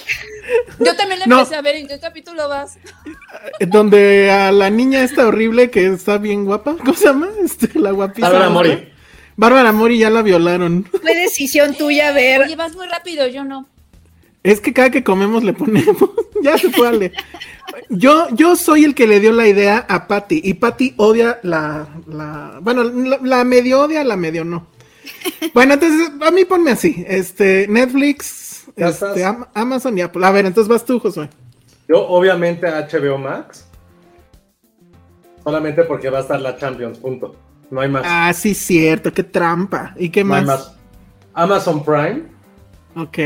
Yo 0.78 0.96
también 0.96 1.20
la 1.20 1.24
empecé 1.24 1.54
a 1.54 1.62
ver. 1.62 1.76
¿En 1.76 1.86
qué 1.86 1.98
capítulo 2.00 2.48
vas? 2.48 2.78
Eh, 3.60 3.66
donde 3.66 4.30
a 4.30 4.52
la 4.52 4.70
niña 4.70 5.02
esta 5.02 5.26
horrible 5.26 5.70
que 5.70 5.86
está 5.86 6.18
bien 6.18 6.44
guapa, 6.44 6.76
¿cómo 6.78 6.94
se 6.94 7.06
llama? 7.06 7.28
Este, 7.44 7.78
la 7.78 7.92
guapísima. 7.92 8.28
Bárbara 8.28 8.50
Mori. 8.50 8.88
Bárbara 9.36 9.72
Mori 9.72 9.98
ya 9.98 10.10
la 10.10 10.22
violaron. 10.22 10.84
Fue 10.84 11.14
decisión 11.14 11.74
tuya 11.74 12.12
ver. 12.12 12.42
Oye, 12.42 12.56
vas 12.56 12.74
muy 12.74 12.86
rápido, 12.86 13.26
yo 13.28 13.44
no. 13.44 13.66
Es 14.42 14.60
que 14.60 14.72
cada 14.72 14.90
que 14.90 15.04
comemos 15.04 15.44
le 15.44 15.52
ponemos. 15.52 15.96
ya 16.42 16.58
se 16.58 16.68
puede. 16.70 17.12
Yo, 17.88 18.26
yo 18.32 18.56
soy 18.56 18.84
el 18.84 18.94
que 18.94 19.06
le 19.06 19.20
dio 19.20 19.32
la 19.32 19.46
idea 19.46 19.86
a 19.88 20.08
Patty. 20.08 20.40
Y 20.44 20.54
Patty 20.54 20.94
odia 20.96 21.38
la. 21.42 21.88
la 22.08 22.58
bueno, 22.60 22.84
la, 22.84 23.44
medio 23.44 23.82
odia, 23.82 24.02
la 24.02 24.16
medio 24.16 24.44
no. 24.44 24.66
Bueno, 25.54 25.74
entonces, 25.74 26.10
a 26.20 26.30
mí 26.32 26.44
ponme 26.44 26.72
así. 26.72 27.04
Este, 27.06 27.66
Netflix, 27.68 28.41
este, 28.76 29.24
Amazon 29.54 29.98
y 29.98 30.02
Apple. 30.02 30.24
A 30.24 30.30
ver, 30.30 30.46
entonces 30.46 30.68
vas 30.68 30.84
tú, 30.84 30.98
Josué. 30.98 31.28
Yo, 31.88 32.06
obviamente, 32.08 32.66
HBO 32.66 33.18
Max. 33.18 33.66
Solamente 35.44 35.82
porque 35.84 36.08
va 36.08 36.18
a 36.18 36.20
estar 36.22 36.40
la 36.40 36.56
Champions, 36.56 36.98
punto. 36.98 37.34
No 37.70 37.80
hay 37.80 37.88
más. 37.88 38.02
Ah, 38.06 38.32
sí, 38.32 38.54
cierto, 38.54 39.12
qué 39.12 39.24
trampa. 39.24 39.94
¿Y 39.96 40.10
qué 40.10 40.22
no 40.22 40.30
más? 40.30 40.40
Hay 40.40 40.46
más. 40.46 40.76
Amazon 41.34 41.84
Prime. 41.84 42.22
Ok 42.94 43.18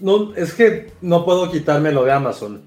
no, 0.00 0.34
es 0.34 0.52
que 0.54 0.92
no 1.00 1.24
puedo 1.24 1.50
quitarme 1.50 1.92
lo 1.92 2.04
de 2.04 2.12
Amazon. 2.12 2.62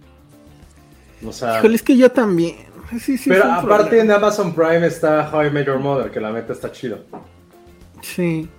O 1.25 1.31
sea. 1.31 1.59
Híjole, 1.59 1.75
es 1.75 1.83
que 1.83 1.97
yo 1.97 2.11
también. 2.11 2.55
Sí, 2.99 3.17
sí, 3.17 3.29
pero 3.29 3.45
aparte 3.45 4.01
en 4.01 4.11
Amazon 4.11 4.53
Prime 4.53 4.85
está 4.85 5.29
How 5.31 5.45
I 5.45 5.49
Met 5.49 5.67
Your 5.67 5.79
Mother, 5.79 6.11
que 6.11 6.19
la 6.19 6.31
meta 6.31 6.51
está 6.51 6.71
chido. 6.71 6.99
Sí. 8.01 8.49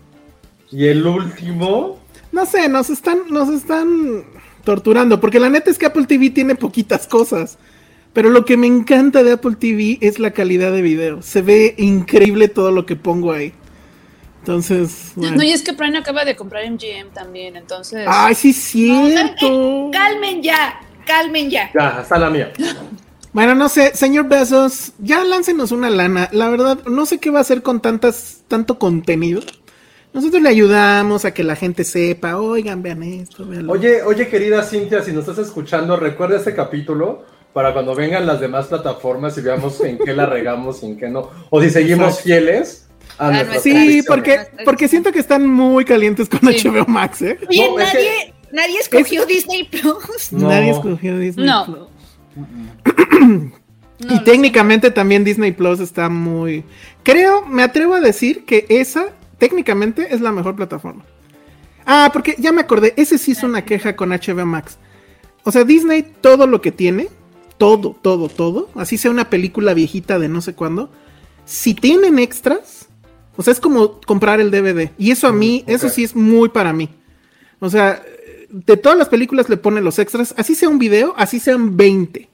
Y 0.71 0.87
el 0.87 1.07
último. 1.07 2.01
No 2.33 2.47
sé, 2.47 2.69
nos 2.69 2.91
están, 2.91 3.29
nos 3.29 3.49
están 3.51 4.25
torturando. 4.65 5.21
Porque 5.21 5.39
la 5.39 5.51
neta 5.51 5.71
es 5.71 5.79
que 5.79 5.87
Apple 5.87 6.07
TV 6.07 6.31
tiene 6.31 6.55
poquitas 6.55 7.07
cosas. 7.07 7.59
Pero 8.13 8.31
lo 8.31 8.45
que 8.45 8.57
me 8.57 8.67
encanta 8.67 9.23
de 9.23 9.33
Apple 9.33 9.57
TV 9.57 9.99
es 10.01 10.19
la 10.19 10.33
calidad 10.33 10.73
de 10.73 10.83
video. 10.83 11.23
Se 11.23 11.41
ve 11.41 11.75
increíble 11.79 12.49
todo 12.49 12.71
lo 12.71 12.85
que 12.85 12.97
pongo 12.97 13.33
ahí. 13.33 13.53
Entonces. 14.41 15.13
No, 15.15 15.43
y 15.43 15.53
es 15.53 15.63
que 15.63 15.73
Prime 15.73 15.97
acaba 15.97 16.25
de 16.25 16.35
comprar 16.35 16.69
MGM 16.69 17.13
también, 17.15 17.57
entonces. 17.57 18.05
¡Ay, 18.09 18.35
sí, 18.35 18.53
cierto! 18.53 19.91
calmen 19.93 20.43
ya, 20.43 20.81
calmen 21.07 21.49
ya. 21.49 21.71
Ya, 21.73 22.01
hasta 22.01 22.19
la 22.19 22.29
mía. 22.29 22.53
Bueno, 23.33 23.55
no 23.55 23.69
sé, 23.69 23.95
señor 23.95 24.29
Besos, 24.29 24.93
ya 24.99 25.25
láncenos 25.25 25.73
una 25.73 25.89
lana. 25.89 26.29
La 26.33 26.51
verdad, 26.51 26.85
no 26.85 27.07
sé 27.07 27.19
qué 27.19 27.31
va 27.31 27.39
a 27.39 27.43
hacer 27.43 27.63
con 27.63 27.81
tantas, 27.81 28.43
tanto 28.47 28.79
contenido. 28.79 29.41
Nosotros 30.13 30.43
le 30.43 30.49
ayudamos 30.51 31.25
a 31.25 31.33
que 31.33 31.43
la 31.43 31.57
gente 31.57 31.85
sepa, 31.85 32.37
oigan, 32.37 32.83
vean 32.83 33.03
esto, 33.03 33.47
vean 33.47 33.69
Oye, 33.71 34.03
oye, 34.03 34.29
querida 34.29 34.63
Cintia, 34.63 35.03
si 35.03 35.13
nos 35.13 35.27
estás 35.27 35.47
escuchando, 35.47 35.97
recuerda 35.97 36.37
este 36.37 36.55
capítulo 36.55 37.25
para 37.53 37.73
cuando 37.73 37.95
vengan 37.95 38.27
las 38.27 38.41
demás 38.41 38.67
plataformas 38.67 39.37
y 39.39 39.41
veamos 39.41 39.81
en 39.81 39.99
qué 39.99 40.13
la 40.13 40.27
regamos 40.27 40.83
y 40.83 40.87
en 40.87 40.99
qué 40.99 41.09
no. 41.09 41.31
O 41.51 41.63
si 41.63 41.71
seguimos 41.71 42.21
fieles, 42.21 42.89
sí, 43.61 44.03
porque, 44.07 44.41
porque 44.65 44.89
siento 44.89 45.13
que 45.13 45.19
están 45.19 45.47
muy 45.47 45.85
calientes 45.85 46.29
con 46.29 46.41
HBO 46.41 46.87
Max, 46.87 47.23
¿eh? 47.23 47.39
Oye, 47.49 47.71
nadie, 47.77 48.35
nadie 48.53 48.79
escogió 48.79 49.27
Disney 49.27 49.65
Plus. 49.65 50.33
Nadie 50.33 50.71
escogió 50.71 51.19
Disney 51.19 51.49
Plus. 51.67 51.89
y 53.99 54.25
técnicamente 54.25 54.91
también 54.91 55.25
Disney 55.25 55.53
Plus 55.53 55.81
está 55.81 56.09
muy. 56.09 56.65
Creo, 57.03 57.47
me 57.47 57.63
atrevo 57.63 57.95
a 57.95 58.01
decir 58.01 58.45
que 58.45 58.67
esa 58.69 59.13
técnicamente 59.43 60.15
es 60.15 60.21
la 60.21 60.31
mejor 60.31 60.55
plataforma. 60.55 61.05
Ah, 61.85 62.11
porque 62.13 62.37
ya 62.39 62.53
me 62.53 62.61
acordé, 62.61 62.95
ese 62.97 63.19
sí 63.19 63.33
es 63.33 63.43
una 63.43 63.65
queja 63.65 63.97
con 63.97 64.11
HBO 64.11 64.47
Max. 64.47 64.79
O 65.43 65.51
sea, 65.51 65.65
Disney 65.65 66.05
todo 66.21 66.47
lo 66.47 66.61
que 66.61 66.71
tiene, 66.71 67.09
todo, 67.59 67.99
todo, 68.01 68.29
todo, 68.29 68.71
así 68.77 68.97
sea 68.97 69.11
una 69.11 69.31
película 69.31 69.75
viejita 69.75 70.21
de 70.21 70.29
no 70.29 70.43
sé 70.43 70.55
cuándo, 70.55 70.93
si 71.45 71.75
tienen 71.75 72.21
extras, 72.21 72.89
o 73.35 73.43
sea, 73.43 73.51
es 73.51 73.59
como 73.59 74.01
comprar 74.03 74.41
el 74.41 74.53
DVD. 74.53 74.93
Y 74.97 75.11
eso 75.11 75.27
a 75.27 75.33
mí, 75.33 75.65
eso 75.67 75.89
sí 75.89 76.05
es 76.05 76.15
muy 76.15 76.51
para 76.51 76.73
mí. 76.73 76.89
O 77.59 77.69
sea, 77.69 78.01
de 78.49 78.77
todas 78.77 78.97
las 78.97 79.09
películas 79.09 79.49
le 79.49 79.57
ponen 79.57 79.83
los 79.83 79.99
extras, 79.99 80.37
así 80.39 80.55
sea 80.55 80.69
un 80.69 80.79
video, 80.79 81.15
así 81.17 81.41
sean 81.41 81.77
20. 81.77 82.29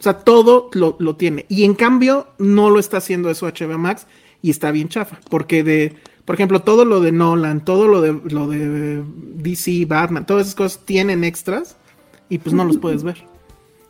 O 0.00 0.02
sea, 0.02 0.14
todo 0.14 0.70
lo, 0.72 1.16
tiene. 1.16 1.44
Y 1.50 1.64
en 1.64 1.74
cambio, 1.74 2.28
no 2.38 2.70
lo 2.70 2.80
está 2.80 2.96
haciendo 2.96 3.28
eso 3.28 3.46
HBO 3.46 3.76
Max 3.76 4.06
y 4.40 4.48
está 4.48 4.70
bien 4.70 4.88
chafa. 4.88 5.20
Porque 5.28 5.62
de, 5.62 5.96
por 6.28 6.34
ejemplo, 6.34 6.60
todo 6.60 6.84
lo 6.84 7.00
de 7.00 7.10
Nolan, 7.10 7.64
todo 7.64 7.88
lo 7.88 8.02
de, 8.02 8.12
lo 8.24 8.48
de 8.48 9.02
DC, 9.16 9.86
Batman, 9.86 10.26
todas 10.26 10.42
esas 10.42 10.54
cosas 10.54 10.84
tienen 10.84 11.24
extras 11.24 11.78
y 12.28 12.36
pues 12.36 12.54
no 12.54 12.66
los 12.66 12.76
puedes 12.76 13.02
ver. 13.02 13.16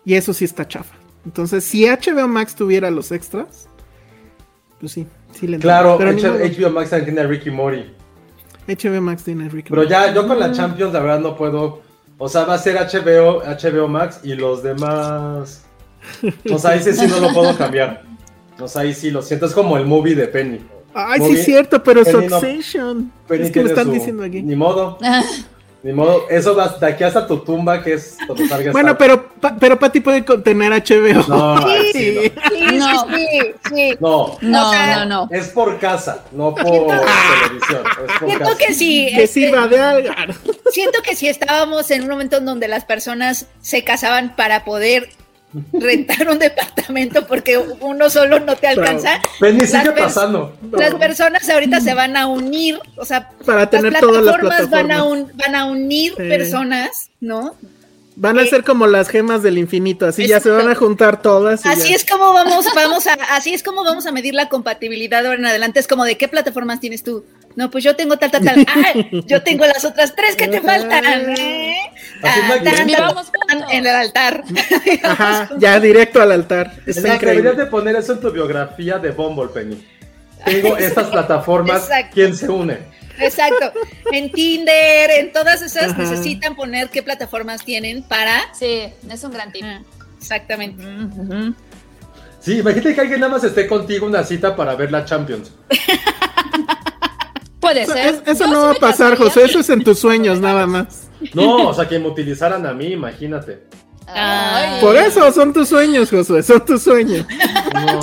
Y 0.04 0.14
eso 0.14 0.32
sí 0.32 0.44
está 0.44 0.68
chafa. 0.68 0.94
Entonces, 1.24 1.64
si 1.64 1.88
HBO 1.88 2.28
Max 2.28 2.54
tuviera 2.54 2.92
los 2.92 3.10
extras, 3.10 3.68
pues 4.78 4.92
sí, 4.92 5.08
claro, 5.58 5.96
pero 5.98 6.12
HBO 6.12 6.70
Max 6.70 6.90
también 6.90 7.06
tiene 7.06 7.20
a 7.22 7.26
Ricky 7.26 7.50
Mori. 7.50 7.92
HBO 8.68 9.00
Max 9.00 9.24
tiene 9.24 9.46
a 9.46 9.48
Ricky 9.48 9.70
Pero 9.70 9.82
ya, 9.82 10.14
yo 10.14 10.28
con 10.28 10.38
la 10.38 10.52
Champions, 10.52 10.92
la 10.92 11.00
verdad, 11.00 11.18
no 11.18 11.34
puedo. 11.34 11.82
O 12.18 12.28
sea, 12.28 12.44
va 12.44 12.54
a 12.54 12.58
ser 12.58 12.76
HBO, 12.76 13.42
HBO 13.42 13.88
Max 13.88 14.20
y 14.22 14.36
los 14.36 14.62
demás. 14.62 15.64
O 16.52 16.56
sea, 16.56 16.70
ahí 16.70 16.82
sí, 16.84 17.04
no 17.08 17.18
lo 17.18 17.32
puedo 17.32 17.58
cambiar. 17.58 18.04
O 18.60 18.68
sea, 18.68 18.82
ahí 18.82 18.94
sí 18.94 19.10
lo 19.10 19.22
siento. 19.22 19.46
Es 19.46 19.54
como 19.54 19.76
el 19.76 19.86
movie 19.86 20.14
de 20.14 20.28
Penny. 20.28 20.77
Ay, 20.94 21.20
sí 21.20 21.32
es 21.34 21.44
cierto, 21.44 21.82
pero 21.82 22.04
Succession. 22.04 23.12
es 23.28 23.50
que 23.50 23.62
me 23.62 23.68
están 23.68 23.90
diciendo 23.92 24.24
aquí. 24.24 24.42
Ni 24.42 24.56
modo. 24.56 24.98
Ni 25.80 25.92
modo, 25.92 26.28
eso 26.28 26.56
va 26.56 26.66
de 26.68 26.86
aquí 26.86 27.04
hasta 27.04 27.24
tu 27.24 27.38
tumba, 27.38 27.80
que 27.84 27.92
es 27.94 28.16
cuando 28.26 28.44
salgas. 28.48 28.72
Bueno, 28.72 28.98
pero, 28.98 29.28
pero 29.60 29.78
Patty 29.78 30.00
puede 30.00 30.24
contener 30.24 30.72
HBO. 30.72 31.24
No, 31.28 31.68
sí, 31.92 32.32
no. 32.72 33.16
sí, 33.16 33.26
sí, 33.68 33.94
No, 34.00 34.36
no, 34.40 34.72
no, 34.72 35.04
no. 35.04 35.28
Es 35.30 35.48
por 35.50 35.78
casa, 35.78 36.24
no 36.32 36.52
por 36.52 36.64
televisión. 36.64 37.84
Es 38.06 38.18
por 38.18 38.28
Siento 38.28 38.56
que 38.58 38.74
sí. 38.74 39.06
Que 39.14 39.22
este, 39.22 39.40
sirva 39.40 39.68
de 39.68 39.78
algo. 39.78 40.34
Siento 40.72 41.00
que 41.00 41.14
si 41.14 41.28
estábamos 41.28 41.88
en 41.92 42.02
un 42.02 42.08
momento 42.08 42.38
en 42.38 42.44
donde 42.44 42.66
las 42.66 42.84
personas 42.84 43.46
se 43.60 43.84
casaban 43.84 44.34
para 44.34 44.64
poder 44.64 45.10
rentar 45.72 46.28
un 46.28 46.38
departamento 46.38 47.26
porque 47.26 47.58
uno 47.58 48.10
solo 48.10 48.40
no 48.40 48.56
te 48.56 48.68
alcanza. 48.68 49.20
Pero, 49.40 49.54
ni 49.54 49.66
sigue 49.66 49.92
pasando. 49.92 50.56
Las 50.72 50.94
personas 50.94 51.48
ahorita 51.48 51.80
se 51.80 51.94
van 51.94 52.16
a 52.16 52.26
unir, 52.26 52.78
o 52.96 53.04
sea, 53.04 53.30
para 53.44 53.68
tener 53.68 53.92
las 53.92 54.00
todas 54.00 54.24
las 54.24 54.36
plataformas 54.36 54.70
van 54.70 54.92
a, 54.92 55.04
van 55.34 55.54
a 55.54 55.64
unir 55.66 56.14
personas, 56.14 57.10
¿no? 57.20 57.54
Van 58.20 58.36
a 58.36 58.44
ser 58.46 58.64
como 58.64 58.88
las 58.88 59.08
gemas 59.08 59.44
del 59.44 59.58
infinito, 59.58 60.04
así 60.04 60.26
ya 60.26 60.40
se 60.40 60.50
van 60.50 60.68
a 60.68 60.74
juntar 60.74 61.22
todas. 61.22 61.64
así 61.64 61.94
es 61.94 62.04
como 62.04 62.32
vamos, 62.32 62.66
vamos 62.74 63.06
a, 63.06 63.12
así 63.36 63.54
es 63.54 63.62
como 63.62 63.84
vamos 63.84 64.06
a 64.06 64.12
medir 64.12 64.34
la 64.34 64.48
compatibilidad 64.48 65.24
ahora 65.24 65.38
en 65.38 65.46
adelante. 65.46 65.78
Es 65.78 65.86
como 65.86 66.04
de 66.04 66.16
qué 66.16 66.26
plataformas 66.26 66.80
tienes 66.80 67.04
tú. 67.04 67.24
No, 67.54 67.70
pues 67.70 67.84
yo 67.84 67.94
tengo 67.94 68.16
tal, 68.16 68.32
tal, 68.32 68.42
tal. 68.44 68.66
Ah, 68.68 68.92
yo 69.24 69.42
tengo 69.42 69.64
las 69.66 69.84
otras 69.84 70.16
tres 70.16 70.34
que 70.34 70.48
te 70.48 70.60
faltan. 70.60 71.04
¿eh? 71.30 71.76
en 73.70 73.86
el 73.86 73.94
altar. 73.94 74.42
Ajá, 75.04 75.50
ya 75.58 75.78
directo 75.78 76.20
al 76.20 76.32
altar. 76.32 76.72
Está 76.86 77.14
increíble. 77.14 77.42
Deberías 77.42 77.56
de 77.56 77.66
poner 77.66 77.94
eso 77.94 78.14
en 78.14 78.20
tu 78.20 78.32
biografía 78.32 78.98
de 78.98 79.12
Bumble, 79.12 79.48
Penny. 79.54 79.80
Tengo 80.44 80.76
estas 80.78 81.06
plataformas, 81.08 81.88
¿quién 82.12 82.34
se 82.34 82.48
une? 82.48 82.97
Exacto. 83.20 83.72
En 84.12 84.30
Tinder, 84.32 85.10
en 85.10 85.32
todas 85.32 85.62
esas 85.62 85.96
necesitan 85.96 86.54
poner 86.56 86.90
qué 86.90 87.02
plataformas 87.02 87.64
tienen 87.64 88.02
para. 88.02 88.52
Sí, 88.54 88.84
es 89.10 89.24
un 89.24 89.32
gran 89.32 89.52
tip. 89.52 89.64
Exactamente. 90.18 90.82
Sí, 92.40 92.58
imagínate 92.58 92.94
que 92.94 93.00
alguien 93.00 93.20
nada 93.20 93.32
más 93.32 93.44
esté 93.44 93.66
contigo 93.66 94.06
una 94.06 94.24
cita 94.24 94.54
para 94.56 94.74
ver 94.74 94.90
la 94.90 95.04
Champions. 95.04 95.52
Puede 97.60 97.86
ser. 97.86 98.22
eso 98.24 98.46
no 98.46 98.62
va 98.62 98.70
a 98.70 98.74
pasar, 98.74 99.16
José. 99.16 99.44
Eso 99.44 99.58
es 99.60 99.68
en 99.70 99.84
tus 99.84 99.98
sueños, 99.98 100.40
nada 100.42 100.66
más. 100.66 101.10
No, 101.34 101.68
o 101.68 101.74
sea, 101.74 101.88
que 101.88 101.98
me 101.98 102.08
utilizaran 102.08 102.64
a 102.64 102.72
mí, 102.72 102.86
imagínate. 102.86 103.64
Por 104.80 104.96
eso 104.96 105.32
son 105.32 105.52
tus 105.52 105.68
sueños, 105.68 106.10
Josué, 106.10 106.42
son 106.42 106.64
tus 106.64 106.82
sueños. 106.82 107.26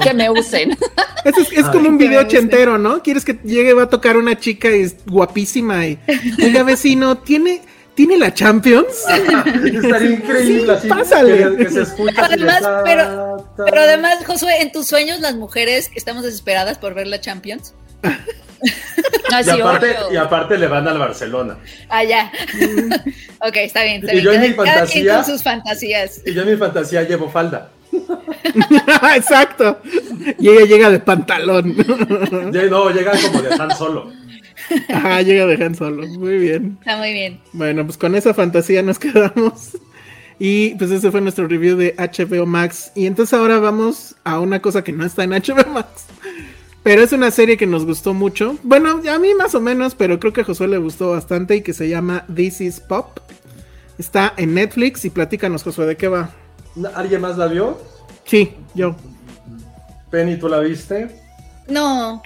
Que 0.01 0.13
me 0.13 0.29
usen. 0.29 0.77
Es, 1.23 1.65
como 1.69 1.89
un 1.89 1.97
video 1.97 2.21
ochentero, 2.21 2.77
¿no? 2.77 3.01
Quieres 3.01 3.25
que 3.25 3.39
llegue, 3.43 3.73
va 3.73 3.83
a 3.83 3.89
tocar 3.89 4.17
una 4.17 4.37
chica 4.37 4.69
y 4.69 4.81
es 4.81 4.95
guapísima 5.07 5.87
y, 5.87 5.99
oiga, 6.43 6.63
vecino, 6.63 7.17
¿tiene, 7.17 7.61
¿tiene 7.95 8.17
la 8.17 8.33
Champions? 8.33 9.05
Estaría 9.65 10.11
increíble. 10.11 10.79
Sí, 10.81 10.87
pásale. 10.87 11.57
Que, 11.57 11.69
se 11.69 11.81
escucha 11.81 12.25
además, 12.25 12.61
pero, 12.83 13.49
pero 13.57 13.81
además, 13.81 14.17
Josué, 14.25 14.61
en 14.61 14.71
tus 14.71 14.87
sueños 14.87 15.19
las 15.19 15.35
mujeres 15.35 15.89
estamos 15.95 16.23
desesperadas 16.23 16.77
por 16.77 16.93
ver 16.93 17.07
la 17.07 17.19
Champions. 17.19 17.73
y, 20.11 20.17
aparte, 20.17 20.57
le 20.57 20.67
van 20.67 20.87
al 20.87 20.97
Barcelona. 20.97 21.57
Ah, 21.89 22.03
ya. 22.03 22.31
ok, 23.39 23.55
está 23.57 23.83
bien. 23.83 24.05
y 24.11 24.21
yo 24.21 24.33
en 24.33 24.41
mi 24.41 24.49
fantasía. 24.51 25.23
sus 25.23 25.43
fantasías. 25.43 26.21
Y 26.25 26.33
yo 26.33 26.43
en 26.43 26.51
mi 26.51 26.57
fantasía 26.57 27.03
llevo 27.03 27.29
falda. 27.29 27.71
Exacto. 29.15 29.79
Y 30.39 30.49
ella 30.49 30.65
llega 30.65 30.89
de 30.89 30.99
pantalón. 30.99 31.75
no, 32.69 32.89
llega 32.89 33.11
como 33.21 33.41
de 33.41 33.53
Han 33.53 33.71
Solo. 33.77 34.11
Ajá, 34.89 35.21
llega 35.21 35.45
de 35.45 35.63
Han 35.63 35.75
Solo. 35.75 36.07
Muy 36.07 36.37
bien. 36.37 36.77
Está 36.79 36.97
muy 36.97 37.13
bien. 37.13 37.39
Bueno, 37.53 37.85
pues 37.85 37.97
con 37.97 38.15
esa 38.15 38.33
fantasía 38.33 38.81
nos 38.81 38.99
quedamos. 38.99 39.77
Y 40.37 40.75
pues 40.75 40.91
ese 40.91 41.11
fue 41.11 41.21
nuestro 41.21 41.47
review 41.47 41.77
de 41.77 41.95
HBO 41.97 42.45
Max. 42.45 42.91
Y 42.95 43.05
entonces 43.05 43.33
ahora 43.33 43.59
vamos 43.59 44.15
a 44.23 44.39
una 44.39 44.61
cosa 44.61 44.83
que 44.83 44.91
no 44.91 45.05
está 45.05 45.23
en 45.23 45.31
HBO 45.31 45.71
Max. 45.71 46.07
Pero 46.85 47.01
es 47.01 47.11
una 47.13 47.31
serie 47.31 47.57
que 47.57 47.65
nos 47.65 47.83
gustó 47.83 48.13
mucho. 48.13 48.59
Bueno, 48.61 49.01
a 49.11 49.17
mí 49.17 49.33
más 49.33 49.55
o 49.55 49.59
menos, 49.59 49.95
pero 49.95 50.19
creo 50.19 50.33
que 50.33 50.41
a 50.41 50.43
Josué 50.43 50.67
le 50.67 50.77
gustó 50.77 51.09
bastante 51.09 51.55
y 51.55 51.61
que 51.63 51.73
se 51.73 51.89
llama 51.89 52.27
This 52.31 52.61
is 52.61 52.79
Pop. 52.79 53.21
Está 53.97 54.35
en 54.37 54.53
Netflix 54.53 55.03
y 55.03 55.09
platícanos, 55.09 55.63
Josué, 55.63 55.87
¿de 55.87 55.97
qué 55.97 56.09
va? 56.09 56.29
¿Alguien 56.93 57.21
más 57.21 57.39
la 57.39 57.47
vio? 57.47 57.81
Sí, 58.25 58.53
yo. 58.75 58.95
Penny, 60.11 60.37
¿tú 60.37 60.47
la 60.47 60.59
viste? 60.59 61.09
No. 61.67 62.21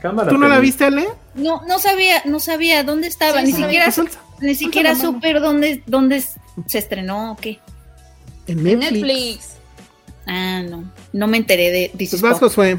Cámara, 0.00 0.28
¿Tú 0.30 0.38
no 0.38 0.46
la 0.46 0.60
viste, 0.60 0.84
Ale? 0.84 1.08
No, 1.34 1.62
no 1.66 1.80
sabía, 1.80 2.22
no 2.24 2.38
sabía 2.38 2.84
dónde 2.84 3.08
estaba, 3.08 3.42
ni 3.42 3.50
siquiera, 3.50 3.92
ni 4.40 4.54
siquiera 4.54 4.94
supe 4.94 5.34
dónde, 5.40 5.82
dónde 5.86 6.22
se 6.66 6.78
estrenó 6.78 7.32
o 7.32 7.36
qué. 7.36 7.58
En 8.46 8.62
Netflix. 8.62 9.54
Ah, 10.24 10.62
no, 10.62 10.84
no 11.12 11.26
me 11.26 11.36
enteré 11.36 11.72
de 11.72 11.90
This 11.96 12.10
pues 12.10 12.22
vas, 12.22 12.38
Josué. 12.38 12.78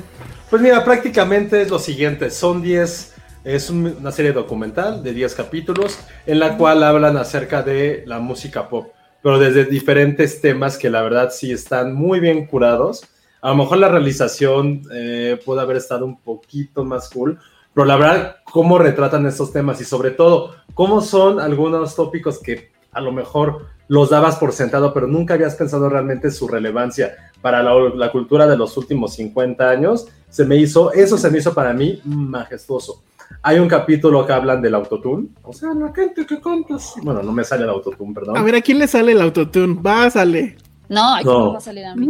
Pues 0.55 0.63
mira, 0.63 0.85
prácticamente 0.85 1.61
es 1.61 1.69
lo 1.69 1.79
siguiente, 1.79 2.29
son 2.29 2.61
10, 2.61 3.13
es 3.43 3.69
una 3.69 4.09
serie 4.13 4.31
documental 4.31 5.03
de 5.03 5.11
10 5.11 5.35
capítulos 5.35 5.99
en 6.25 6.39
la 6.39 6.55
cual 6.55 6.81
hablan 6.81 7.17
acerca 7.17 7.61
de 7.61 8.05
la 8.07 8.19
música 8.19 8.69
pop, 8.69 8.87
pero 9.21 9.37
desde 9.37 9.65
diferentes 9.65 10.39
temas 10.39 10.77
que 10.77 10.89
la 10.89 11.01
verdad 11.01 11.29
sí 11.29 11.51
están 11.51 11.93
muy 11.93 12.21
bien 12.21 12.45
curados. 12.45 13.05
A 13.41 13.49
lo 13.49 13.55
mejor 13.55 13.79
la 13.79 13.89
realización 13.89 14.83
eh, 14.93 15.37
puede 15.43 15.59
haber 15.59 15.75
estado 15.75 16.05
un 16.05 16.21
poquito 16.21 16.85
más 16.85 17.09
cool, 17.09 17.37
pero 17.73 17.83
la 17.83 17.97
verdad, 17.97 18.37
cómo 18.45 18.77
retratan 18.77 19.25
estos 19.25 19.51
temas 19.51 19.81
y 19.81 19.83
sobre 19.83 20.11
todo, 20.11 20.55
cómo 20.73 21.01
son 21.01 21.41
algunos 21.41 21.97
tópicos 21.97 22.39
que 22.39 22.71
a 22.93 23.01
lo 23.01 23.11
mejor 23.11 23.65
los 23.89 24.09
dabas 24.09 24.37
por 24.37 24.53
sentado, 24.53 24.93
pero 24.93 25.05
nunca 25.05 25.33
habías 25.33 25.55
pensado 25.55 25.89
realmente 25.89 26.31
su 26.31 26.47
relevancia 26.47 27.33
para 27.45 27.61
la, 27.61 28.11
cultura 28.11 28.47
de 28.47 28.57
los 28.57 28.75
últimos 28.75 29.13
50 29.13 29.69
años, 29.69 30.07
se 30.29 30.45
me 30.45 30.55
hizo, 30.55 30.91
eso 30.91 31.15
se 31.15 31.29
me 31.29 31.37
hizo 31.37 31.53
para 31.53 31.73
mí 31.73 32.01
majestuoso. 32.03 33.03
Hay 33.43 33.59
un 33.59 33.67
capítulo 33.67 34.25
que 34.25 34.33
hablan 34.33 34.63
del 34.63 34.73
autotune, 34.73 35.27
o 35.43 35.53
sea, 35.53 35.69
la 35.75 35.93
gente 35.93 36.25
que 36.25 36.41
cantas. 36.41 36.95
Bueno, 37.03 37.21
no 37.21 37.31
me 37.31 37.43
sale 37.43 37.65
el 37.65 37.69
autotune, 37.69 38.15
perdón. 38.15 38.35
A 38.35 38.41
ver, 38.41 38.55
¿a 38.55 38.61
quién 38.61 38.79
le 38.79 38.87
sale 38.87 39.11
el 39.11 39.21
autotune? 39.21 39.79
Va, 39.79 40.09
sale. 40.09 40.57
No, 40.89 41.13
aquí 41.13 41.25
no. 41.25 41.51
va 41.51 41.59
a 41.59 41.61
salir 41.61 41.85
a 41.85 41.95
mí. 41.95 42.07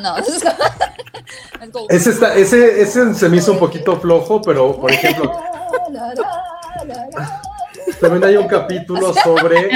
No, 0.00 0.16
ese, 1.88 2.10
está, 2.10 2.34
ese, 2.34 2.82
ese 2.82 3.14
se 3.14 3.28
me 3.28 3.36
hizo 3.36 3.52
un 3.52 3.60
poquito 3.60 4.00
flojo, 4.00 4.42
pero 4.42 4.80
por 4.80 4.90
ejemplo, 4.90 5.30
también 8.00 8.24
hay 8.24 8.36
un 8.36 8.48
capítulo 8.48 9.14
sobre, 9.14 9.70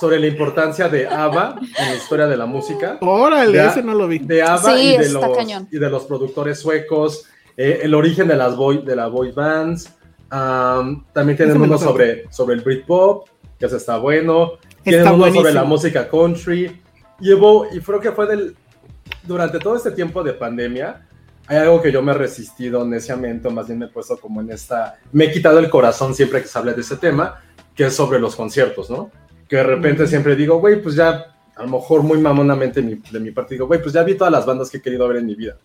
sobre 0.00 0.18
la 0.18 0.26
importancia 0.26 0.88
de 0.88 1.06
ABBA 1.06 1.60
en 1.78 1.88
la 1.88 1.94
historia 1.94 2.26
de 2.26 2.36
la 2.36 2.46
música. 2.46 2.96
Órale, 3.02 3.66
ese 3.66 3.82
no 3.82 3.94
lo 3.94 4.08
vi. 4.08 4.18
De 4.18 4.42
ABBA 4.42 4.80
y, 4.80 4.96
de 4.96 5.10
los, 5.10 5.24
y, 5.70 5.78
de 5.78 5.90
los, 5.90 6.04
productores 6.04 6.58
suecos, 6.58 7.26
eh, 7.56 7.80
el 7.82 7.94
origen 7.94 8.26
de 8.26 8.36
las 8.36 8.56
boy, 8.56 8.82
de 8.82 8.96
la 8.96 9.08
boy 9.08 9.32
bands. 9.32 9.92
también 10.30 11.36
tienen 11.36 11.60
uno 11.60 11.76
sobre, 11.76 12.32
sobre 12.32 12.54
el 12.54 12.62
Britpop, 12.62 13.28
que 13.58 13.66
eso 13.66 13.76
está 13.76 13.98
bueno. 13.98 14.52
Tienen 14.82 15.06
uno 15.06 15.30
sobre 15.32 15.52
la 15.52 15.64
música 15.64 16.08
country. 16.08 16.80
Llevo, 17.20 17.66
y 17.70 17.80
creo 17.80 18.00
que 18.00 18.12
fue 18.12 18.26
del, 18.26 18.56
durante 19.24 19.58
todo 19.58 19.76
este 19.76 19.90
tiempo 19.90 20.22
de 20.22 20.32
pandemia, 20.32 21.06
hay 21.46 21.58
algo 21.58 21.82
que 21.82 21.92
yo 21.92 22.00
me 22.00 22.12
he 22.12 22.14
resistido 22.14 22.86
neciamente, 22.86 23.50
más 23.50 23.66
bien 23.66 23.80
me 23.80 23.86
he 23.86 23.88
puesto 23.88 24.16
como 24.18 24.40
en 24.40 24.50
esta, 24.50 24.98
me 25.12 25.24
he 25.24 25.32
quitado 25.32 25.58
el 25.58 25.68
corazón 25.68 26.14
siempre 26.14 26.40
que 26.40 26.48
se 26.48 26.58
habla 26.58 26.72
de 26.72 26.80
ese 26.80 26.96
tema, 26.96 27.42
que 27.74 27.86
es 27.86 27.94
sobre 27.94 28.18
los 28.18 28.36
conciertos, 28.36 28.88
¿no? 28.88 29.10
Que 29.50 29.56
de 29.56 29.64
repente 29.64 30.06
siempre 30.06 30.36
digo, 30.36 30.60
güey, 30.60 30.80
pues 30.80 30.94
ya, 30.94 31.34
a 31.56 31.62
lo 31.64 31.68
mejor 31.68 32.04
muy 32.04 32.18
mamonamente 32.18 32.80
de 32.80 33.20
mi 33.20 33.30
parte, 33.32 33.56
digo, 33.56 33.66
güey, 33.66 33.82
pues 33.82 33.92
ya 33.92 34.04
vi 34.04 34.14
todas 34.14 34.32
las 34.32 34.46
bandas 34.46 34.70
que 34.70 34.78
he 34.78 34.80
querido 34.80 35.08
ver 35.08 35.18
en 35.18 35.26
mi 35.26 35.34
vida. 35.34 35.56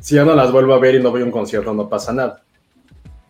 Si 0.00 0.16
ya 0.16 0.24
no 0.24 0.34
las 0.34 0.50
vuelvo 0.50 0.74
a 0.74 0.80
ver 0.80 0.96
y 0.96 1.02
no 1.02 1.12
voy 1.12 1.22
a 1.22 1.24
un 1.24 1.30
concierto, 1.30 1.72
no 1.72 1.88
pasa 1.88 2.12
nada. 2.12 2.42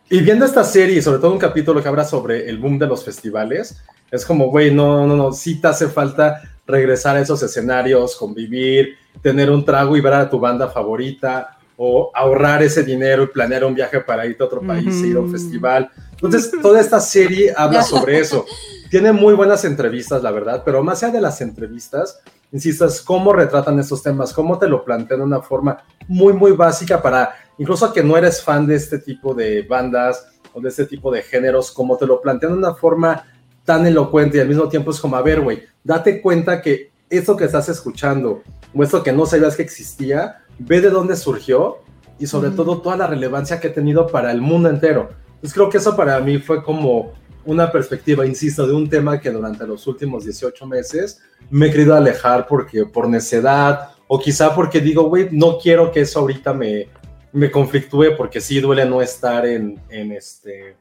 Y 0.09 0.21
viendo 0.21 0.45
esta 0.45 0.63
serie, 0.63 0.99
sobre 1.03 1.19
todo 1.19 1.31
un 1.31 1.37
capítulo 1.37 1.81
que 1.81 1.87
habla 1.87 2.03
sobre 2.03 2.49
el 2.49 2.57
boom 2.57 2.79
de 2.79 2.87
los 2.87 3.05
festivales, 3.05 3.83
es 4.09 4.25
como, 4.25 4.49
güey, 4.49 4.73
no, 4.73 5.05
no, 5.05 5.15
no, 5.15 5.31
sí 5.31 5.61
te 5.61 5.67
hace 5.67 5.87
falta 5.87 6.41
regresar 6.65 7.15
a 7.15 7.21
esos 7.21 7.43
escenarios, 7.43 8.15
convivir, 8.15 8.95
tener 9.21 9.51
un 9.51 9.63
trago 9.63 9.95
y 9.95 10.01
ver 10.01 10.13
a 10.13 10.29
tu 10.29 10.39
banda 10.39 10.69
favorita, 10.69 11.59
o 11.77 12.11
ahorrar 12.13 12.61
ese 12.61 12.83
dinero 12.83 13.23
y 13.23 13.27
planear 13.27 13.63
un 13.63 13.73
viaje 13.73 14.01
para 14.01 14.25
ir 14.25 14.35
a 14.39 14.43
otro 14.43 14.61
país, 14.61 15.01
ir 15.01 15.15
a 15.15 15.21
un 15.21 15.31
festival. 15.31 15.89
Entonces, 16.21 16.51
toda 16.61 16.81
esta 16.81 16.99
serie 16.99 17.53
habla 17.55 17.81
sobre 17.81 18.19
eso. 18.19 18.45
Tiene 18.89 19.11
muy 19.11 19.35
buenas 19.35 19.63
entrevistas, 19.65 20.21
la 20.21 20.31
verdad, 20.31 20.63
pero 20.65 20.83
más 20.83 21.01
allá 21.03 21.13
de 21.13 21.21
las 21.21 21.41
entrevistas, 21.41 22.19
insisto, 22.51 22.85
es 22.85 23.01
cómo 23.01 23.31
retratan 23.31 23.79
estos 23.79 24.03
temas, 24.03 24.33
cómo 24.33 24.57
te 24.57 24.67
lo 24.67 24.83
plantean 24.83 25.21
de 25.21 25.25
una 25.27 25.41
forma 25.41 25.83
muy, 26.07 26.33
muy 26.33 26.51
básica 26.51 27.01
para, 27.01 27.35
incluso 27.57 27.93
que 27.93 28.03
no 28.03 28.17
eres 28.17 28.41
fan 28.41 28.65
de 28.67 28.75
este 28.75 28.99
tipo 28.99 29.33
de 29.33 29.61
bandas 29.61 30.27
o 30.53 30.59
de 30.59 30.69
este 30.69 30.85
tipo 30.85 31.11
de 31.11 31.21
géneros, 31.21 31.71
como 31.71 31.97
te 31.97 32.05
lo 32.05 32.19
plantean 32.19 32.53
de 32.53 32.57
una 32.57 32.73
forma 32.73 33.25
tan 33.63 33.85
elocuente 33.85 34.37
y 34.37 34.41
al 34.41 34.47
mismo 34.47 34.67
tiempo 34.67 34.91
es 34.91 34.99
como, 34.99 35.15
a 35.15 35.21
ver, 35.21 35.41
güey, 35.41 35.63
date 35.83 36.21
cuenta 36.21 36.61
que 36.61 36.91
esto 37.09 37.37
que 37.37 37.45
estás 37.45 37.69
escuchando 37.69 38.41
o 38.73 38.83
esto 38.83 39.03
que 39.03 39.13
no 39.13 39.25
sabías 39.25 39.55
que 39.55 39.61
existía, 39.61 40.43
ve 40.57 40.81
de 40.81 40.89
dónde 40.89 41.15
surgió 41.15 41.77
y 42.17 42.27
sobre 42.27 42.49
todo 42.49 42.81
toda 42.81 42.97
la 42.97 43.07
relevancia 43.07 43.59
que 43.59 43.69
ha 43.69 43.73
tenido 43.73 44.07
para 44.07 44.31
el 44.31 44.41
mundo 44.41 44.69
entero. 44.69 45.11
Entonces 45.39 45.53
creo 45.53 45.69
que 45.69 45.77
eso 45.77 45.95
para 45.95 46.19
mí 46.19 46.37
fue 46.37 46.61
como 46.61 47.13
una 47.45 47.71
perspectiva, 47.71 48.25
insisto, 48.25 48.67
de 48.67 48.73
un 48.73 48.89
tema 48.89 49.21
que 49.21 49.31
durante 49.31 49.65
los 49.65 49.87
últimos 49.87 50.25
18 50.25 50.67
meses 50.67 51.21
me 51.49 51.67
he 51.67 51.71
querido 51.71 51.95
alejar 51.95 52.45
porque 52.45 52.85
por 52.85 53.07
necedad 53.07 53.91
o 54.07 54.19
quizá 54.19 54.53
porque 54.53 54.81
digo, 54.81 55.03
güey, 55.03 55.29
no 55.31 55.57
quiero 55.57 55.91
que 55.91 56.01
eso 56.01 56.19
ahorita 56.19 56.53
me, 56.53 56.89
me 57.31 57.49
conflictúe 57.49 58.17
porque 58.17 58.41
sí 58.41 58.59
duele 58.59 58.85
no 58.85 59.01
estar 59.01 59.45
en, 59.45 59.79
en, 59.89 60.11
este, 60.11 60.75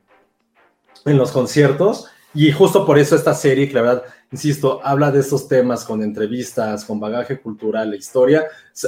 en 1.04 1.16
los 1.16 1.30
conciertos. 1.30 2.06
Y 2.34 2.50
justo 2.50 2.84
por 2.84 2.98
eso 2.98 3.14
esta 3.14 3.34
serie, 3.34 3.68
que 3.68 3.74
la 3.74 3.82
verdad, 3.82 4.02
insisto, 4.32 4.80
habla 4.82 5.10
de 5.12 5.20
estos 5.20 5.46
temas 5.46 5.84
con 5.84 6.02
entrevistas, 6.02 6.84
con 6.84 6.98
bagaje 6.98 7.40
cultural 7.40 7.94
e 7.94 7.96
historia. 7.96 8.46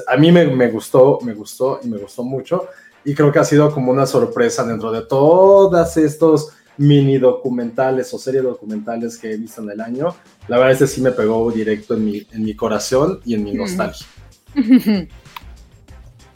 A 0.08 0.16
mí 0.16 0.32
me, 0.32 0.44
me 0.46 0.68
gustó, 0.68 1.18
me 1.22 1.32
gustó 1.32 1.78
y 1.82 1.88
me 1.88 1.98
gustó 1.98 2.24
mucho. 2.24 2.68
Y 3.04 3.14
creo 3.14 3.32
que 3.32 3.38
ha 3.38 3.44
sido 3.44 3.72
como 3.72 3.90
una 3.92 4.06
sorpresa 4.06 4.64
dentro 4.64 4.92
de 4.92 5.02
todos 5.02 5.96
estos 5.96 6.50
mini 6.76 7.18
documentales 7.18 8.12
o 8.14 8.18
series 8.18 8.42
documentales 8.42 9.18
que 9.18 9.32
he 9.32 9.36
visto 9.36 9.62
en 9.62 9.70
el 9.70 9.80
año. 9.80 10.14
La 10.48 10.56
verdad, 10.56 10.72
este 10.72 10.86
sí 10.86 11.00
me 11.00 11.12
pegó 11.12 11.50
directo 11.50 11.94
en 11.94 12.04
mi, 12.04 12.26
en 12.32 12.42
mi 12.42 12.54
corazón 12.54 13.20
y 13.24 13.34
en 13.34 13.44
mi 13.44 13.52
nostalgia. 13.52 14.06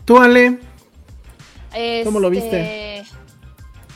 ¿Tú, 0.04 0.18
Ale? 0.18 0.58
¿Cómo 2.04 2.20
lo 2.20 2.30
viste? 2.30 2.98
Este, 2.98 3.16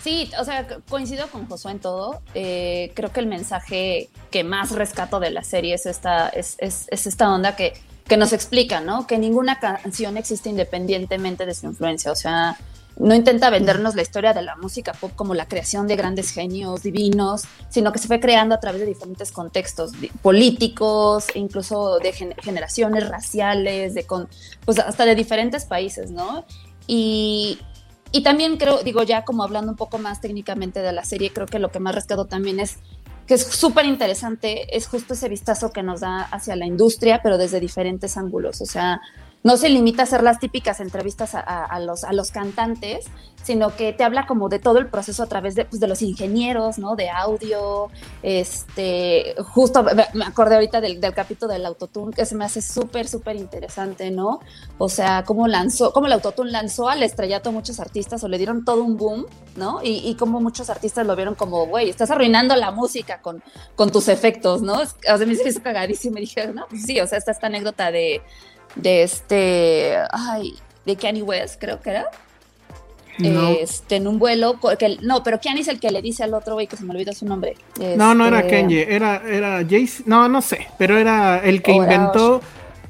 sí, 0.02 0.30
o 0.40 0.44
sea, 0.44 0.66
coincido 0.88 1.28
con 1.28 1.46
Josué 1.46 1.72
en 1.72 1.78
todo. 1.80 2.22
Eh, 2.34 2.92
creo 2.94 3.12
que 3.12 3.20
el 3.20 3.26
mensaje 3.26 4.08
que 4.30 4.42
más 4.42 4.72
rescato 4.72 5.20
de 5.20 5.30
la 5.30 5.44
serie 5.44 5.74
es 5.74 5.86
esta, 5.86 6.28
es, 6.30 6.56
es, 6.58 6.86
es 6.90 7.06
esta 7.06 7.32
onda 7.32 7.56
que, 7.56 7.74
que 8.08 8.16
nos 8.16 8.32
explica, 8.32 8.80
¿no? 8.80 9.06
Que 9.06 9.18
ninguna 9.18 9.60
canción 9.60 10.16
existe 10.16 10.48
independientemente 10.48 11.46
de 11.46 11.54
su 11.54 11.66
influencia. 11.66 12.10
O 12.10 12.16
sea, 12.16 12.56
no 12.98 13.14
intenta 13.14 13.50
vendernos 13.50 13.94
la 13.94 14.02
historia 14.02 14.32
de 14.32 14.42
la 14.42 14.56
música 14.56 14.92
pop 14.92 15.12
como 15.14 15.34
la 15.34 15.46
creación 15.46 15.86
de 15.86 15.94
grandes 15.94 16.30
genios 16.30 16.82
divinos, 16.82 17.42
sino 17.68 17.92
que 17.92 17.98
se 17.98 18.08
fue 18.08 18.18
creando 18.18 18.54
a 18.54 18.60
través 18.60 18.80
de 18.80 18.86
diferentes 18.86 19.30
contextos 19.30 19.92
políticos, 20.22 21.26
incluso 21.34 21.98
de 21.98 22.12
generaciones 22.12 23.08
raciales, 23.08 23.94
de 23.94 24.06
pues 24.64 24.78
hasta 24.78 25.04
de 25.04 25.14
diferentes 25.14 25.64
países, 25.66 26.10
¿no? 26.10 26.44
Y, 26.86 27.58
y 28.10 28.22
también 28.22 28.56
creo, 28.56 28.82
digo 28.82 29.02
ya 29.02 29.24
como 29.24 29.44
hablando 29.44 29.70
un 29.70 29.76
poco 29.76 29.98
más 29.98 30.20
técnicamente 30.20 30.80
de 30.80 30.92
la 30.92 31.04
serie, 31.04 31.30
creo 31.32 31.46
que 31.46 31.58
lo 31.58 31.70
que 31.70 31.78
más 31.78 31.94
rescato 31.94 32.24
también 32.24 32.58
es 32.58 32.78
que 33.28 33.34
es 33.34 33.42
súper 33.42 33.84
interesante, 33.84 34.74
es 34.74 34.88
justo 34.88 35.12
ese 35.12 35.28
vistazo 35.28 35.70
que 35.70 35.82
nos 35.82 36.00
da 36.00 36.22
hacia 36.22 36.56
la 36.56 36.64
industria, 36.64 37.20
pero 37.22 37.36
desde 37.36 37.60
diferentes 37.60 38.16
ángulos. 38.16 38.62
O 38.62 38.66
sea, 38.66 39.02
no 39.44 39.56
se 39.56 39.68
limita 39.68 40.02
a 40.02 40.04
hacer 40.04 40.22
las 40.22 40.38
típicas 40.40 40.80
entrevistas 40.80 41.34
a, 41.34 41.80
los, 41.80 42.04
a 42.04 42.12
los 42.12 42.30
cantantes, 42.32 43.06
sino 43.42 43.74
que 43.74 43.92
te 43.92 44.04
habla 44.04 44.26
como 44.26 44.48
de 44.48 44.58
todo 44.58 44.78
el 44.78 44.88
proceso 44.88 45.22
a 45.22 45.26
través 45.26 45.54
de, 45.54 45.64
pues, 45.64 45.80
de 45.80 45.86
los 45.86 46.02
ingenieros, 46.02 46.78
¿no? 46.78 46.96
De 46.96 47.08
audio, 47.08 47.88
este, 48.22 49.34
justo 49.38 49.84
me 50.12 50.24
acordé 50.24 50.56
ahorita 50.56 50.80
del, 50.80 51.00
capítulo 51.14 51.52
del 51.52 51.64
autotune, 51.64 52.12
que 52.12 52.26
se 52.26 52.34
me 52.34 52.44
hace 52.44 52.60
súper, 52.60 53.08
súper 53.08 53.36
interesante, 53.36 54.10
¿no? 54.10 54.40
O 54.76 54.88
sea, 54.88 55.22
cómo 55.24 55.46
lanzó, 55.46 55.92
cómo 55.92 56.06
el 56.08 56.12
autotune 56.12 56.50
lanzó 56.50 56.88
al 56.88 57.02
estrellato 57.02 57.50
a 57.50 57.52
muchos 57.52 57.80
artistas 57.80 58.22
o 58.24 58.28
le 58.28 58.38
dieron 58.38 58.64
todo 58.64 58.82
un 58.82 58.96
boom, 58.96 59.24
¿no? 59.56 59.80
Y, 59.82 60.08
y 60.08 60.16
cómo 60.16 60.40
muchos 60.40 60.68
artistas 60.68 61.06
lo 61.06 61.14
vieron 61.14 61.34
como, 61.36 61.66
güey, 61.66 61.88
estás 61.88 62.10
arruinando 62.10 62.56
la 62.56 62.72
música 62.72 63.22
con, 63.22 63.42
con 63.76 63.90
tus 63.90 64.08
efectos, 64.08 64.62
¿no? 64.62 64.80
O 64.82 64.84
sea, 64.84 65.16
me 65.18 65.32
hizo 65.32 65.62
cagadísimo 65.62 66.18
y 66.18 66.22
dije, 66.22 66.48
no, 66.48 66.66
pues 66.68 66.82
sí, 66.82 67.00
o 67.00 67.06
sea, 67.06 67.18
esta 67.18 67.46
anécdota 67.46 67.90
de 67.90 68.20
de 68.74 69.02
este, 69.02 69.96
ay, 70.10 70.54
de 70.84 70.96
Kanye 70.96 71.22
West, 71.22 71.60
creo 71.60 71.80
que 71.80 71.90
era. 71.90 72.06
Este, 73.18 73.96
en 73.96 74.06
un 74.06 74.18
vuelo, 74.18 74.58
que, 74.78 74.98
no, 75.02 75.24
pero 75.24 75.40
Kanye 75.40 75.62
es 75.62 75.68
el 75.68 75.80
que 75.80 75.90
le 75.90 76.00
dice 76.02 76.22
al 76.22 76.34
otro 76.34 76.54
güey 76.54 76.68
que 76.68 76.76
se 76.76 76.84
me 76.84 76.92
olvidó 76.92 77.12
su 77.12 77.26
nombre. 77.26 77.56
no, 77.96 78.14
no 78.14 78.26
era 78.26 78.40
este, 78.40 78.50
Kanye, 78.50 78.86
era, 78.88 79.22
era 79.26 79.62
Jace, 79.62 80.04
no, 80.06 80.28
no 80.28 80.40
sé, 80.40 80.68
pero 80.78 80.96
era 80.96 81.38
el 81.42 81.62
que 81.62 81.72
inventó, 81.72 82.40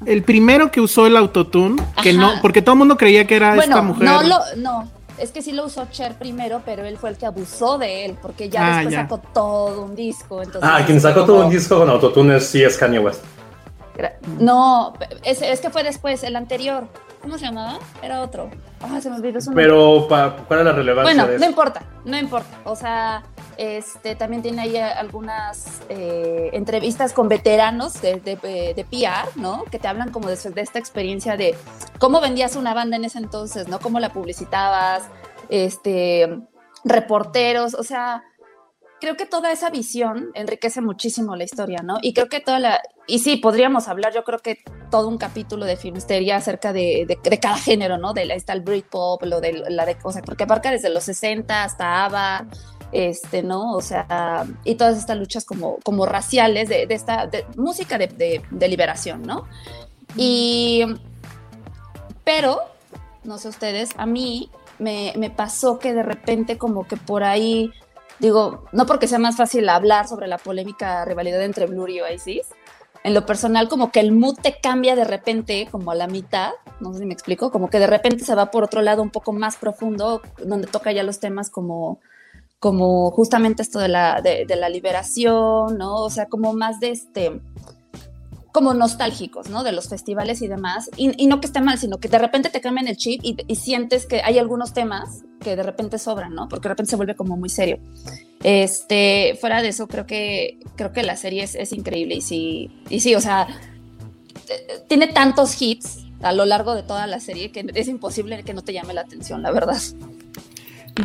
el 0.05 0.23
primero 0.23 0.71
que 0.71 0.81
usó 0.81 1.07
el 1.07 1.17
autotune, 1.17 1.81
que 2.03 2.13
no, 2.13 2.33
porque 2.41 2.61
todo 2.61 2.73
el 2.73 2.79
mundo 2.79 2.95
creía 2.95 3.25
que 3.25 3.35
era 3.35 3.55
esta 3.55 3.81
mujer. 3.81 4.03
No, 4.03 4.21
lo, 4.21 4.37
no, 4.57 4.87
es 5.17 5.31
que 5.31 5.41
sí 5.41 5.51
lo 5.51 5.65
usó 5.65 5.87
Cher 5.91 6.13
primero, 6.13 6.61
pero 6.63 6.85
él 6.85 6.97
fue 6.97 7.09
el 7.09 7.17
que 7.17 7.25
abusó 7.25 7.77
de 7.77 8.05
él, 8.05 8.15
porque 8.21 8.49
ya 8.49 8.65
ah, 8.65 8.77
después 8.77 8.95
sacó 8.95 9.17
todo 9.33 9.85
un 9.85 9.95
disco. 9.95 10.41
ah, 10.61 10.83
quien 10.85 11.01
sacó 11.01 11.25
todo 11.25 11.45
un 11.45 11.49
disco 11.49 11.77
con 11.77 11.89
autotune 11.89 12.39
sí 12.39 12.63
es 12.63 12.77
Kanye 12.77 12.99
West. 12.99 13.23
No, 14.39 14.93
es, 15.23 15.41
es, 15.41 15.61
que 15.61 15.69
fue 15.69 15.83
después, 15.83 16.23
el 16.23 16.35
anterior. 16.35 16.87
¿Cómo 17.21 17.37
se 17.37 17.45
llamaba? 17.45 17.79
Era 18.01 18.21
otro. 18.21 18.49
Ah, 18.81 19.01
se 19.01 19.09
me 19.09 19.17
olvidó 19.17 19.41
su 19.41 19.51
Pero, 19.53 20.07
¿cuál 20.07 20.59
es 20.59 20.65
la 20.65 20.71
relevancia? 20.71 21.25
Bueno, 21.25 21.37
no 21.37 21.45
importa, 21.45 21.81
no 22.05 22.17
importa. 22.17 22.59
O 22.63 22.75
sea, 22.75 23.23
este, 23.57 24.15
también 24.15 24.41
tiene 24.41 24.61
ahí 24.61 24.77
algunas 24.77 25.81
eh, 25.89 26.49
entrevistas 26.53 27.11
con 27.11 27.27
veteranos 27.27 28.01
de, 28.01 28.21
de, 28.21 28.85
PR, 28.89 29.37
¿no? 29.37 29.65
Que 29.65 29.79
te 29.79 29.87
hablan 29.89 30.11
como 30.11 30.29
de, 30.29 30.37
de, 30.37 30.61
esta 30.61 30.79
experiencia 30.79 31.35
de 31.35 31.55
cómo 31.99 32.21
vendías 32.21 32.55
una 32.55 32.73
banda 32.73 32.95
en 32.95 33.03
ese 33.03 33.17
entonces, 33.17 33.67
¿no? 33.67 33.79
Cómo 33.79 33.99
la 33.99 34.13
publicitabas, 34.13 35.03
este, 35.49 36.39
reporteros, 36.85 37.73
o 37.73 37.83
sea, 37.83 38.23
creo 38.99 39.15
que 39.15 39.25
toda 39.25 39.51
esa 39.51 39.69
visión 39.69 40.31
enriquece 40.33 40.81
muchísimo 40.81 41.35
la 41.35 41.43
historia, 41.43 41.81
¿no? 41.83 41.97
Y 42.01 42.13
creo 42.13 42.27
que 42.27 42.39
toda 42.39 42.59
la... 42.59 42.81
Y 43.07 43.19
sí, 43.19 43.37
podríamos 43.37 43.87
hablar, 43.87 44.13
yo 44.13 44.23
creo 44.23 44.39
que 44.39 44.59
todo 44.91 45.07
un 45.07 45.17
capítulo 45.17 45.65
de 45.65 45.77
Filmsteria 45.77 46.35
acerca 46.35 46.73
de, 46.73 47.05
de, 47.07 47.39
cada 47.39 47.57
género, 47.57 47.97
¿no? 47.97 48.13
De 48.13 48.25
la, 48.25 48.35
está 48.35 48.53
el 48.53 48.61
Britpop, 48.61 49.23
lo 49.23 49.41
de 49.41 49.63
la 49.69 49.85
de... 49.85 49.97
O 50.03 50.11
sea, 50.11 50.21
porque 50.21 50.43
abarca 50.43 50.71
desde 50.71 50.89
los 50.89 51.03
60 51.05 51.63
hasta 51.63 52.05
ABBA, 52.05 52.47
este, 52.91 53.43
¿no? 53.43 53.73
O 53.73 53.81
sea, 53.81 54.45
y 54.63 54.75
todas 54.75 54.97
estas 54.97 55.17
luchas 55.17 55.45
como, 55.45 55.77
como 55.83 56.05
raciales 56.05 56.69
de, 56.69 56.85
de 56.85 56.93
esta 56.93 57.27
de, 57.27 57.45
música 57.55 57.97
de, 57.97 58.41
de 58.49 58.67
liberación, 58.67 59.23
¿no? 59.23 59.45
Y... 60.15 60.83
Pero, 62.23 62.59
no 63.23 63.39
sé 63.39 63.47
ustedes, 63.47 63.89
a 63.97 64.05
mí 64.05 64.51
me, 64.77 65.13
me 65.17 65.29
pasó 65.29 65.79
que 65.79 65.93
de 65.93 66.03
repente 66.03 66.57
como 66.57 66.87
que 66.87 66.95
por 66.95 67.23
ahí 67.23 67.71
Digo, 68.19 68.65
no 68.71 68.85
porque 68.85 69.07
sea 69.07 69.19
más 69.19 69.37
fácil 69.37 69.69
hablar 69.69 70.07
sobre 70.07 70.27
la 70.27 70.37
polémica 70.37 71.05
rivalidad 71.05 71.41
entre 71.43 71.67
Blur 71.67 71.89
y 71.89 72.01
Oasis, 72.01 72.47
en 73.03 73.13
lo 73.13 73.25
personal 73.25 73.69
como 73.69 73.91
que 73.91 74.01
el 74.01 74.11
mood 74.11 74.35
te 74.41 74.59
cambia 74.59 74.95
de 74.95 75.05
repente 75.05 75.67
como 75.71 75.91
a 75.91 75.95
la 75.95 76.07
mitad, 76.07 76.51
no 76.81 76.93
sé 76.93 76.99
si 76.99 77.05
me 77.05 77.13
explico, 77.13 77.49
como 77.49 77.69
que 77.69 77.79
de 77.79 77.87
repente 77.87 78.25
se 78.25 78.35
va 78.35 78.51
por 78.51 78.63
otro 78.63 78.81
lado 78.81 79.01
un 79.01 79.09
poco 79.09 79.31
más 79.31 79.55
profundo, 79.55 80.21
donde 80.43 80.67
toca 80.67 80.91
ya 80.91 81.03
los 81.03 81.19
temas 81.19 81.49
como, 81.49 81.99
como 82.59 83.09
justamente 83.11 83.61
esto 83.61 83.79
de 83.79 83.87
la, 83.87 84.21
de, 84.21 84.45
de 84.45 84.55
la 84.57 84.67
liberación, 84.67 85.77
¿no? 85.77 85.95
O 86.03 86.09
sea, 86.09 86.27
como 86.27 86.53
más 86.53 86.81
de 86.81 86.91
este, 86.91 87.39
como 88.51 88.73
nostálgicos, 88.73 89.49
¿no? 89.49 89.63
De 89.63 89.71
los 89.71 89.89
festivales 89.89 90.41
y 90.41 90.47
demás. 90.47 90.89
Y, 90.97 91.27
no 91.27 91.39
que 91.39 91.47
esté 91.47 91.61
mal, 91.61 91.77
sino 91.77 91.99
que 91.99 92.07
de 92.07 92.17
repente 92.17 92.49
te 92.49 92.61
cambian 92.61 92.87
el 92.87 92.97
chip 92.97 93.21
y, 93.23 93.55
sientes 93.55 94.05
que 94.05 94.21
hay 94.21 94.39
algunos 94.39 94.73
temas 94.73 95.23
que 95.39 95.55
de 95.55 95.63
repente 95.63 95.99
sobran, 95.99 96.33
¿no? 96.33 96.49
Porque 96.49 96.67
de 96.67 96.69
repente 96.69 96.89
se 96.89 96.95
vuelve 96.95 97.15
como 97.15 97.37
muy 97.37 97.49
serio. 97.49 97.79
Este, 98.43 99.37
fuera 99.39 99.61
de 99.61 99.69
eso, 99.69 99.87
creo 99.87 100.05
que, 100.05 100.59
creo 100.75 100.91
que 100.91 101.03
la 101.03 101.15
serie 101.15 101.43
es, 101.43 101.73
increíble 101.73 102.15
y 102.15 102.21
sí, 102.21 102.71
y 102.89 103.01
sí, 103.01 103.15
o 103.15 103.21
sea, 103.21 103.47
tiene 104.87 105.07
tantos 105.07 105.61
hits 105.61 106.05
a 106.21 106.33
lo 106.33 106.45
largo 106.45 106.73
de 106.73 106.83
toda 106.83 107.05
la 107.05 107.19
serie 107.19 107.51
que 107.51 107.65
es 107.73 107.87
imposible 107.87 108.43
que 108.43 108.53
no 108.53 108.63
te 108.63 108.73
llame 108.73 108.93
la 108.93 109.01
atención, 109.01 109.41
la 109.41 109.51
verdad. 109.51 109.77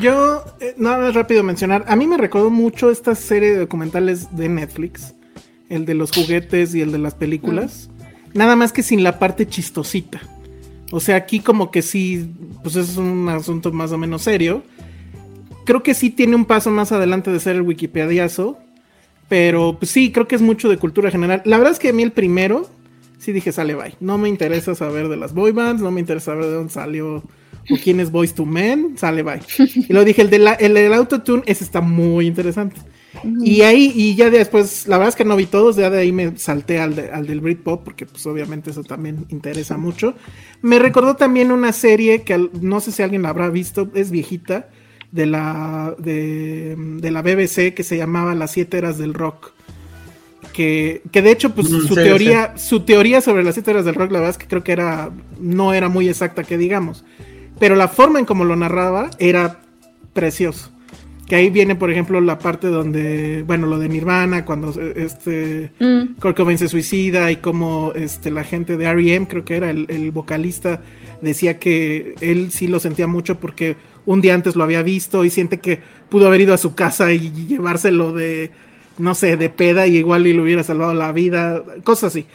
Yo, 0.01 0.45
eh, 0.61 0.75
nada 0.77 0.99
más 0.99 1.15
rápido 1.15 1.43
mencionar, 1.43 1.85
a 1.87 1.95
mí 1.95 2.07
me 2.07 2.17
recordó 2.17 2.51
mucho 2.51 2.91
esta 2.91 3.15
serie 3.15 3.53
de 3.53 3.59
documentales 3.59 4.35
de 4.35 4.49
Netflix 4.49 5.15
el 5.69 5.85
de 5.87 5.95
los 5.95 6.13
juguetes 6.13 6.75
y 6.75 6.81
el 6.81 6.93
de 6.93 6.99
las 6.99 7.15
películas. 7.15 7.91
Nada 8.33 8.57
más 8.57 8.73
que 8.73 8.83
sin 8.83 9.03
la 9.03 9.19
parte 9.19 9.47
chistosita. 9.47 10.21
O 10.91 11.01
sea, 11.01 11.17
aquí 11.17 11.41
como 11.41 11.71
que 11.71 11.83
sí, 11.83 12.31
pues 12.63 12.77
es 12.77 12.97
un 12.97 13.29
asunto 13.29 13.73
más 13.73 13.93
o 13.93 13.99
menos 13.99 14.23
serio. 14.23 14.63
Creo 15.65 15.83
que 15.83 15.95
sí 15.95 16.11
tiene 16.11 16.37
un 16.37 16.45
paso 16.45 16.71
más 16.71 16.93
adelante 16.93 17.31
de 17.31 17.41
ser 17.41 17.57
el 17.57 17.63
Wikipediazo. 17.63 18.59
Pero 19.29 19.79
pues 19.79 19.91
sí, 19.91 20.13
creo 20.13 20.29
que 20.29 20.37
es 20.37 20.43
mucho 20.43 20.69
de 20.69 20.77
cultura 20.77 21.11
general. 21.11 21.43
La 21.45 21.57
verdad 21.57 21.73
es 21.73 21.79
que 21.79 21.89
a 21.89 21.93
mí 21.93 22.03
el 22.03 22.13
primero, 22.13 22.69
sí 23.19 23.33
dije, 23.33 23.53
sale 23.53 23.75
bye. 23.75 23.95
No 24.01 24.19
me 24.19 24.29
interesa 24.29 24.75
saber 24.75 25.09
de 25.09 25.17
las 25.17 25.33
boy 25.33 25.53
bands, 25.53 25.83
no 25.83 25.91
me 25.91 26.01
interesa 26.01 26.27
saber 26.27 26.45
de 26.45 26.53
dónde 26.53 26.73
salió 26.73 27.17
o 27.17 27.77
quién 27.83 28.01
es 28.01 28.11
Boys 28.11 28.35
to 28.35 28.45
Men, 28.45 28.97
sale 28.99 29.23
bye. 29.23 29.41
Y 29.89 29.93
lo 29.93 30.05
dije, 30.05 30.23
el, 30.23 30.33
el 30.61 30.75
del 30.75 30.93
autotune, 30.93 31.43
ese 31.47 31.65
está 31.65 31.81
muy 31.81 32.27
interesante. 32.27 32.77
Y 33.43 33.63
ahí, 33.63 33.93
y 33.95 34.15
ya 34.15 34.31
después, 34.31 34.87
la 34.87 34.99
verdad 34.99 35.11
es 35.11 35.17
que 35.17 35.25
no 35.25 35.37
vi 35.37 35.47
todos, 35.47 35.77
ya 35.77 35.91
de 35.91 35.99
ahí 36.01 36.13
me 36.13 36.37
salté 36.39 36.81
al, 36.81 37.11
al 37.13 37.27
del 37.27 37.41
Britpop, 37.41 37.85
porque 37.85 38.07
pues 38.07 38.27
obviamente 38.27 38.71
eso 38.71 38.85
también 38.85 39.27
interesa 39.29 39.77
mucho. 39.77 40.15
Me 40.63 40.79
recordó 40.79 41.17
también 41.17 41.53
una 41.53 41.73
serie 41.73 42.23
que 42.23 42.51
no 42.61 42.81
sé 42.81 42.93
si 42.93 43.03
alguien 43.03 43.23
la 43.23 43.31
habrá 43.31 43.51
visto, 43.51 43.89
es 43.95 44.11
viejita, 44.11 44.69
de 45.15 45.27
la, 45.27 45.95
de, 45.97 46.77
la 47.01 47.23
BBC 47.23 47.73
que 47.73 47.85
se 47.85 47.97
llamaba 47.97 48.35
Las 48.35 48.51
siete 48.51 48.79
eras 48.79 48.99
del 48.99 49.15
rock. 49.15 49.53
que, 50.53 51.03
que 51.13 51.23
de 51.23 51.31
hecho, 51.31 51.55
pues 51.55 51.69
su 51.69 51.95
teoría, 51.95 52.59
su 52.59 52.81
teoría 52.81 53.21
sobre 53.21 53.45
las 53.45 53.55
cítaras 53.55 53.85
del 53.85 53.95
rock, 53.95 54.11
la 54.11 54.19
verdad 54.19 54.31
es 54.31 54.39
que 54.39 54.49
creo 54.49 54.65
que 54.65 54.73
era, 54.73 55.13
no 55.39 55.73
era 55.73 55.89
muy 55.89 56.09
exacta 56.09 56.43
que 56.43 56.59
digamos, 56.59 57.05
pero 57.61 57.77
la 57.77 57.87
forma 57.87 58.19
en 58.19 58.25
como 58.25 58.45
lo 58.45 58.57
narraba 58.57 59.11
era 59.21 59.61
precioso. 60.13 60.73
Que 61.27 61.37
ahí 61.37 61.49
viene, 61.49 61.75
por 61.75 61.91
ejemplo, 61.91 62.21
la 62.21 62.39
parte 62.39 62.69
donde, 62.69 63.45
bueno, 63.47 63.67
lo 63.67 63.79
de 63.79 63.89
Nirvana, 63.89 64.45
cuando 64.45 64.79
este 64.95 65.73
mm. 65.81 66.21
Kurt 66.21 66.37
Cobain 66.37 66.59
se 66.59 66.69
suicida 66.69 67.31
y 67.31 67.37
como 67.37 67.93
este, 67.95 68.31
la 68.31 68.45
gente 68.45 68.77
de 68.77 68.85
R.E.M., 68.85 69.27
creo 69.27 69.45
que 69.45 69.57
era 69.57 69.71
el, 69.71 69.87
el, 69.89 70.11
vocalista, 70.11 70.83
decía 71.23 71.59
que 71.59 72.15
él 72.21 72.51
sí 72.51 72.67
lo 72.67 72.79
sentía 72.79 73.07
mucho 73.07 73.41
porque 73.41 73.77
un 74.05 74.21
día 74.21 74.35
antes 74.35 74.55
lo 74.55 74.65
había 74.65 74.83
visto 74.83 75.25
y 75.25 75.31
siente 75.31 75.61
que 75.61 75.81
pudo 76.11 76.27
haber 76.27 76.43
ido 76.43 76.53
a 76.53 76.59
su 76.59 76.75
casa 76.75 77.11
y 77.13 77.33
llevárselo 77.33 78.13
de, 78.13 78.51
no 78.99 79.15
sé, 79.15 79.37
de 79.37 79.51
peda 79.51 79.87
y 79.87 79.97
igual 79.97 80.27
y 80.27 80.33
le 80.33 80.43
hubiera 80.43 80.63
salvado 80.63 80.95
la 80.95 81.13
vida, 81.13 81.63
cosas 81.85 82.13
así. 82.13 82.27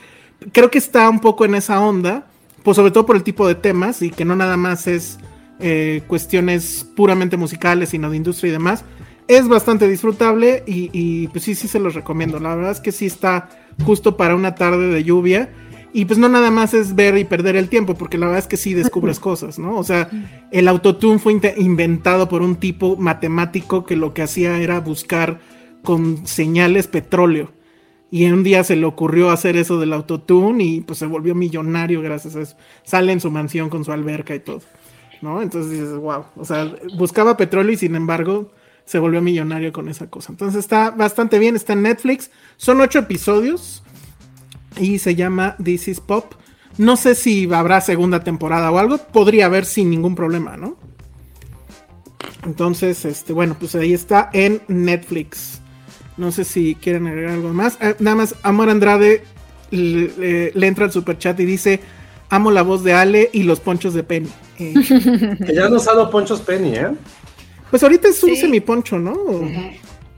Creo 0.51 0.71
que 0.71 0.77
está 0.77 1.09
un 1.09 1.19
poco 1.19 1.45
en 1.45 1.55
esa 1.55 1.79
onda, 1.81 2.27
pues 2.63 2.75
sobre 2.75 2.91
todo 2.91 3.05
por 3.05 3.15
el 3.15 3.23
tipo 3.23 3.47
de 3.47 3.55
temas 3.55 4.01
y 4.01 4.09
que 4.09 4.25
no 4.25 4.35
nada 4.35 4.57
más 4.57 4.87
es 4.87 5.19
eh, 5.59 6.01
cuestiones 6.07 6.87
puramente 6.95 7.35
musicales, 7.37 7.89
sino 7.89 8.09
de 8.09 8.17
industria 8.17 8.49
y 8.49 8.53
demás. 8.53 8.85
Es 9.27 9.47
bastante 9.47 9.87
disfrutable 9.87 10.63
y, 10.65 11.27
pues 11.27 11.43
sí, 11.43 11.53
sí 11.53 11.67
se 11.67 11.79
los 11.79 11.93
recomiendo. 11.93 12.39
La 12.39 12.55
verdad 12.55 12.71
es 12.71 12.79
que 12.79 12.91
sí 12.91 13.05
está 13.05 13.49
justo 13.85 14.17
para 14.17 14.35
una 14.35 14.55
tarde 14.55 14.87
de 14.87 15.03
lluvia. 15.03 15.49
Y 15.91 16.05
pues 16.05 16.19
no 16.19 16.29
nada 16.29 16.51
más 16.51 16.75
es 16.75 16.93
ver 16.93 17.17
y 17.17 17.23
perder 17.23 17.55
el 17.55 17.67
tiempo, 17.67 17.95
porque 17.95 18.19
la 18.19 18.27
verdad 18.27 18.43
es 18.43 18.47
que 18.47 18.57
sí 18.57 18.75
descubres 18.75 19.19
cosas, 19.19 19.57
¿no? 19.57 19.75
O 19.75 19.83
sea, 19.83 20.07
el 20.51 20.67
autotune 20.67 21.17
fue 21.17 21.39
inventado 21.57 22.29
por 22.29 22.43
un 22.43 22.57
tipo 22.57 22.95
matemático 22.95 23.85
que 23.85 23.95
lo 23.95 24.13
que 24.13 24.21
hacía 24.21 24.59
era 24.59 24.79
buscar 24.79 25.39
con 25.83 26.27
señales 26.27 26.87
petróleo. 26.87 27.51
Y 28.11 28.25
un 28.25 28.43
día 28.43 28.63
se 28.63 28.75
le 28.75 28.85
ocurrió 28.85 29.29
hacer 29.29 29.55
eso 29.57 29.79
del 29.79 29.93
autotune 29.93 30.63
y 30.63 30.81
pues 30.81 30.99
se 30.99 31.05
volvió 31.05 31.35
millonario 31.35 32.01
gracias 32.01 32.35
a 32.35 32.41
eso. 32.41 32.55
Sale 32.83 33.11
en 33.11 33.19
su 33.19 33.29
mansión 33.29 33.69
con 33.69 33.85
su 33.85 33.91
alberca 33.91 34.33
y 34.33 34.39
todo. 34.39 34.61
¿No? 35.21 35.41
Entonces 35.41 35.71
dices, 35.71 35.95
wow, 35.95 36.25
o 36.35 36.45
sea, 36.45 36.73
buscaba 36.97 37.37
petróleo 37.37 37.73
y 37.73 37.77
sin 37.77 37.95
embargo 37.95 38.51
se 38.85 38.99
volvió 38.99 39.21
millonario 39.21 39.71
con 39.71 39.89
esa 39.89 40.09
cosa. 40.09 40.31
Entonces 40.31 40.59
está 40.59 40.91
bastante 40.91 41.39
bien, 41.39 41.55
está 41.55 41.73
en 41.73 41.83
Netflix, 41.83 42.31
son 42.57 42.81
ocho 42.81 42.99
episodios 42.99 43.83
y 44.77 44.99
se 44.99 45.15
llama 45.15 45.55
This 45.63 45.87
is 45.87 45.99
Pop. 45.99 46.33
No 46.77 46.95
sé 46.95 47.13
si 47.15 47.51
habrá 47.53 47.81
segunda 47.81 48.23
temporada 48.23 48.71
o 48.71 48.79
algo, 48.79 48.97
podría 48.97 49.45
haber 49.45 49.65
sin 49.65 49.89
ningún 49.89 50.15
problema, 50.15 50.57
¿no? 50.57 50.77
Entonces, 52.43 53.05
este, 53.05 53.33
bueno, 53.33 53.55
pues 53.59 53.75
ahí 53.75 53.93
está 53.93 54.29
en 54.33 54.61
Netflix. 54.67 55.61
No 56.17 56.31
sé 56.31 56.43
si 56.43 56.75
quieren 56.75 57.07
agregar 57.07 57.33
algo 57.33 57.53
más. 57.53 57.77
Eh, 57.81 57.95
nada 57.99 58.15
más, 58.15 58.35
Amor 58.43 58.69
Andrade 58.69 59.23
le, 59.71 60.51
le 60.53 60.67
entra 60.67 60.85
al 60.85 60.91
super 60.91 61.17
chat 61.17 61.39
y 61.39 61.45
dice: 61.45 61.79
Amo 62.29 62.51
la 62.51 62.61
voz 62.61 62.83
de 62.83 62.93
Ale 62.93 63.29
y 63.33 63.43
los 63.43 63.59
ponchos 63.59 63.93
de 63.93 64.03
Penny. 64.03 64.29
que 64.57 65.53
ya 65.53 65.67
nos 65.67 65.87
ha 65.87 65.93
dado 65.93 66.11
ponchos 66.11 66.41
Penny, 66.41 66.75
¿eh? 66.75 66.91
Pues 67.69 67.83
ahorita 67.83 68.07
es 68.07 68.23
un 68.23 68.35
semiponcho, 68.35 68.97
¿no? 68.99 69.15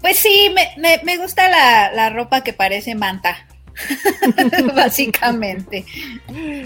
Pues 0.02 0.18
sí, 0.18 0.54
me, 0.78 1.18
gusta 1.18 1.48
la, 1.50 2.10
ropa 2.10 2.44
que 2.44 2.54
parece 2.54 2.96
manta. 2.96 3.38
Básicamente. 4.76 5.86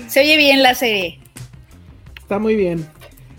Se 0.07 0.21
oye 0.21 0.37
bien 0.37 0.63
la 0.63 0.73
serie. 0.73 1.19
Está 2.17 2.39
muy 2.39 2.55
bien. 2.55 2.87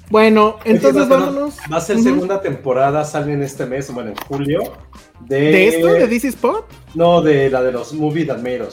Bueno, 0.09 0.59
entonces 0.65 1.09
vámonos. 1.09 1.57
Va 1.73 1.79
a 1.79 1.81
ser 1.81 1.99
segunda 1.99 2.41
temporada, 2.41 3.05
sale 3.05 3.33
en 3.33 3.43
este 3.43 3.67
mes, 3.67 3.93
bueno, 3.93 4.11
en 4.11 4.17
julio. 4.17 4.75
¿De, 5.21 5.41
¿De 5.41 5.69
esto? 5.69 5.87
¿De 5.89 6.07
This 6.07 6.25
is 6.25 6.37
Pop? 6.37 6.71
No, 6.95 7.21
de 7.21 7.51
la 7.51 7.63
de 7.63 7.73
los 7.73 7.93
Movie 7.93 8.25
That 8.25 8.39
Made 8.39 8.69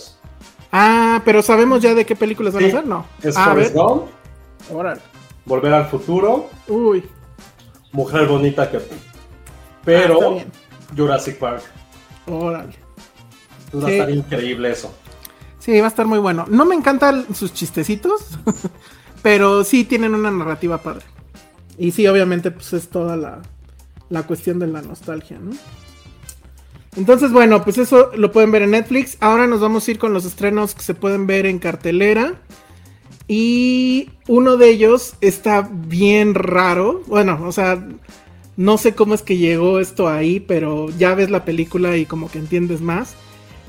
Ah, 0.76 1.22
pero 1.24 1.44
sabemos 1.44 1.84
ya 1.84 1.94
de 1.94 2.04
qué 2.04 2.16
películas 2.16 2.52
van 2.52 2.66
a 2.66 2.72
ser, 2.72 2.88
¿no? 2.88 3.06
Es 3.22 3.38
ah, 3.38 3.46
Forrest 3.46 3.76
Gump. 3.76 4.06
Volver 5.46 5.72
al 5.72 5.86
futuro. 5.86 6.50
Uy. 6.68 7.04
Mujer 7.92 8.28
bonita 8.28 8.72
que. 8.72 8.80
Pero. 9.86 10.40
Ah, 10.40 10.44
Jurassic 10.98 11.38
Park. 11.38 11.62
Órale. 12.26 12.74
Va 13.76 13.88
a 13.88 13.92
estar 13.92 14.10
increíble 14.10 14.72
eso. 14.72 14.92
Sí, 15.60 15.80
va 15.80 15.86
a 15.86 15.90
estar 15.90 16.08
muy 16.08 16.18
bueno. 16.18 16.46
No 16.50 16.66
me 16.66 16.74
encantan 16.74 17.36
sus 17.36 17.54
chistecitos, 17.54 18.40
pero 19.22 19.64
sí 19.64 19.84
tienen 19.84 20.16
una 20.16 20.32
narrativa 20.32 20.80
padre. 20.80 21.06
Y 21.78 21.92
sí, 21.92 22.08
obviamente, 22.08 22.50
pues 22.50 22.74
es 22.74 22.90
toda 22.90 23.16
la, 23.16 23.44
la 24.10 24.24
cuestión 24.24 24.58
de 24.58 24.68
la 24.68 24.82
nostalgia, 24.82 25.38
¿no? 25.38 25.52
Entonces, 26.96 27.32
bueno, 27.32 27.64
pues 27.64 27.78
eso 27.78 28.12
lo 28.16 28.32
pueden 28.32 28.52
ver 28.52 28.62
en 28.62 28.72
Netflix. 28.72 29.18
Ahora 29.20 29.48
nos 29.48 29.62
vamos 29.62 29.88
a 29.88 29.92
ir 29.92 30.00
con 30.00 30.14
los 30.14 30.26
estrenos 30.26 30.76
que 30.76 30.84
se 30.84 30.94
pueden 30.94 31.26
ver 31.26 31.46
en 31.46 31.60
cartelera. 31.60 32.36
Y 33.28 34.10
uno 34.28 34.58
de 34.58 34.70
ellos 34.70 35.16
está 35.22 35.68
bien 35.72 36.36
raro. 36.36 37.02
Bueno, 37.08 37.40
o 37.46 37.52
sea, 37.52 37.84
no 38.58 38.78
sé 38.78 38.94
cómo 38.94 39.16
es 39.16 39.22
que 39.22 39.38
llegó 39.38 39.80
esto 39.80 40.08
ahí, 40.08 40.40
pero 40.40 40.90
ya 40.90 41.16
ves 41.16 41.32
la 41.32 41.46
película 41.46 41.98
y 41.98 42.06
como 42.06 42.30
que 42.30 42.40
entiendes 42.40 42.82
más. 42.82 43.16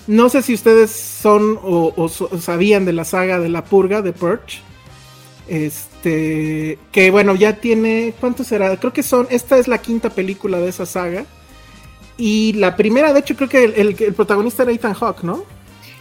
No 0.07 0.29
sé 0.29 0.43
si 0.43 0.53
ustedes 0.53 0.91
son 0.91 1.59
o, 1.63 2.09
sabían 2.39 2.85
de 2.85 2.93
la 2.93 3.05
saga 3.05 3.39
de 3.41 3.49
la 3.49 3.65
purga 3.65 4.03
de 4.03 4.13
Purge. 4.13 4.61
Este, 5.49 6.79
que 6.93 7.11
bueno, 7.11 7.35
ya 7.35 7.57
tiene, 7.57 8.15
¿cuánto 8.21 8.45
será? 8.45 8.77
Creo 8.79 8.93
que 8.93 9.03
son, 9.03 9.27
esta 9.31 9.59
es 9.59 9.69
la 9.69 9.79
quinta 9.79 10.11
película 10.11 10.59
de 10.59 10.69
esa 10.69 10.85
saga. 10.85 11.25
Y 12.17 12.53
la 12.55 12.77
primera, 12.77 13.13
de 13.13 13.21
hecho, 13.21 13.35
creo 13.37 13.49
que 13.49 13.65
el, 13.65 13.95
protagonista 14.15 14.63
era 14.63 14.73
Ethan 14.73 14.95
Hawke, 14.95 15.25
¿no? 15.25 15.45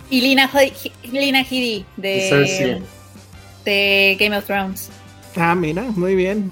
Y 0.10 0.22
Lina, 0.22 0.49
Lina 1.11 1.41
Headey 1.41 1.85
de, 1.98 2.81
de 3.65 4.18
Game 4.19 4.38
of 4.38 4.45
Thrones. 4.45 4.90
Ah, 5.35 5.56
mira, 5.56 5.84
muy 5.95 6.15
bien. 6.15 6.52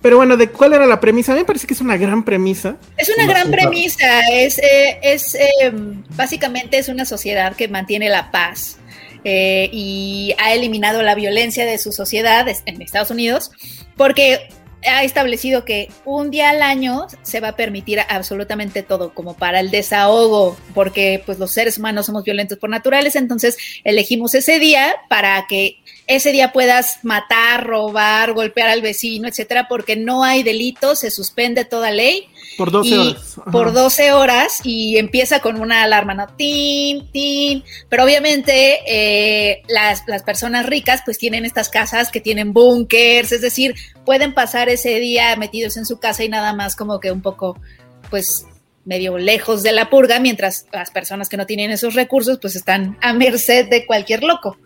Pero 0.00 0.16
bueno, 0.16 0.36
¿de 0.36 0.48
cuál 0.50 0.74
era 0.74 0.86
la 0.86 1.00
premisa? 1.00 1.32
A 1.32 1.34
mí 1.34 1.40
me 1.40 1.44
parece 1.44 1.66
que 1.66 1.74
es 1.74 1.80
una 1.80 1.96
gran 1.96 2.24
premisa. 2.24 2.76
Es 2.96 3.10
una 3.16 3.26
gran 3.26 3.50
premisa. 3.50 4.20
Es, 4.30 4.58
eh, 4.58 4.98
es 5.02 5.34
eh, 5.34 5.72
básicamente 6.16 6.78
es 6.78 6.88
una 6.88 7.04
sociedad 7.04 7.56
que 7.56 7.68
mantiene 7.68 8.08
la 8.08 8.30
paz 8.30 8.78
eh, 9.24 9.68
y 9.72 10.34
ha 10.38 10.52
eliminado 10.54 11.02
la 11.02 11.14
violencia 11.14 11.66
de 11.66 11.78
su 11.78 11.92
sociedad 11.92 12.46
en 12.64 12.82
Estados 12.82 13.10
Unidos 13.10 13.50
porque 13.96 14.48
ha 14.86 15.02
establecido 15.02 15.64
que 15.64 15.90
un 16.04 16.30
día 16.30 16.50
al 16.50 16.62
año 16.62 17.06
se 17.22 17.40
va 17.40 17.48
a 17.48 17.56
permitir 17.56 18.00
absolutamente 18.08 18.82
todo, 18.82 19.12
como 19.12 19.34
para 19.34 19.60
el 19.60 19.70
desahogo, 19.70 20.56
porque 20.74 21.22
pues 21.26 21.38
los 21.38 21.50
seres 21.50 21.78
humanos 21.78 22.06
somos 22.06 22.24
violentos 22.24 22.58
por 22.58 22.70
naturales, 22.70 23.16
entonces 23.16 23.56
elegimos 23.84 24.34
ese 24.34 24.58
día 24.58 24.94
para 25.08 25.46
que 25.48 25.78
ese 26.08 26.32
día 26.32 26.52
puedas 26.52 27.04
matar, 27.04 27.66
robar, 27.66 28.32
golpear 28.32 28.70
al 28.70 28.80
vecino, 28.80 29.28
etcétera, 29.28 29.68
porque 29.68 29.94
no 29.94 30.24
hay 30.24 30.42
delito, 30.42 30.96
se 30.96 31.10
suspende 31.10 31.66
toda 31.66 31.90
ley. 31.90 32.28
Por 32.56 32.70
12 32.70 32.98
horas. 32.98 33.36
Por 33.52 33.72
12 33.74 34.12
horas 34.12 34.60
y 34.64 34.96
empieza 34.96 35.40
con 35.40 35.60
una 35.60 35.82
alarma, 35.82 36.14
¿no? 36.14 36.26
Tin, 36.28 37.12
tin. 37.12 37.62
Pero 37.90 38.04
obviamente 38.04 38.80
eh, 38.86 39.62
las, 39.68 40.02
las 40.06 40.22
personas 40.22 40.64
ricas 40.64 41.02
pues 41.04 41.18
tienen 41.18 41.44
estas 41.44 41.68
casas 41.68 42.10
que 42.10 42.22
tienen 42.22 42.54
búnkers, 42.54 43.30
es 43.32 43.42
decir, 43.42 43.74
pueden 44.06 44.32
pasar 44.32 44.70
ese 44.70 44.98
día 45.00 45.36
metidos 45.36 45.76
en 45.76 45.84
su 45.84 46.00
casa 46.00 46.24
y 46.24 46.30
nada 46.30 46.54
más 46.54 46.74
como 46.74 47.00
que 47.00 47.12
un 47.12 47.20
poco, 47.20 47.60
pues 48.08 48.46
medio 48.86 49.18
lejos 49.18 49.62
de 49.62 49.72
la 49.72 49.90
purga, 49.90 50.18
mientras 50.18 50.64
las 50.72 50.90
personas 50.90 51.28
que 51.28 51.36
no 51.36 51.44
tienen 51.44 51.70
esos 51.70 51.92
recursos 51.92 52.38
pues 52.40 52.56
están 52.56 52.96
a 53.02 53.12
merced 53.12 53.68
de 53.68 53.84
cualquier 53.84 54.22
loco. 54.22 54.56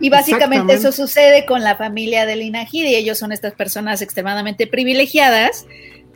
Y 0.00 0.10
básicamente 0.10 0.74
eso 0.74 0.92
sucede 0.92 1.46
con 1.46 1.62
la 1.62 1.76
familia 1.76 2.26
de 2.26 2.36
Lina 2.36 2.66
y 2.70 2.94
Ellos 2.94 3.18
son 3.18 3.32
estas 3.32 3.54
personas 3.54 4.02
extremadamente 4.02 4.66
privilegiadas, 4.66 5.66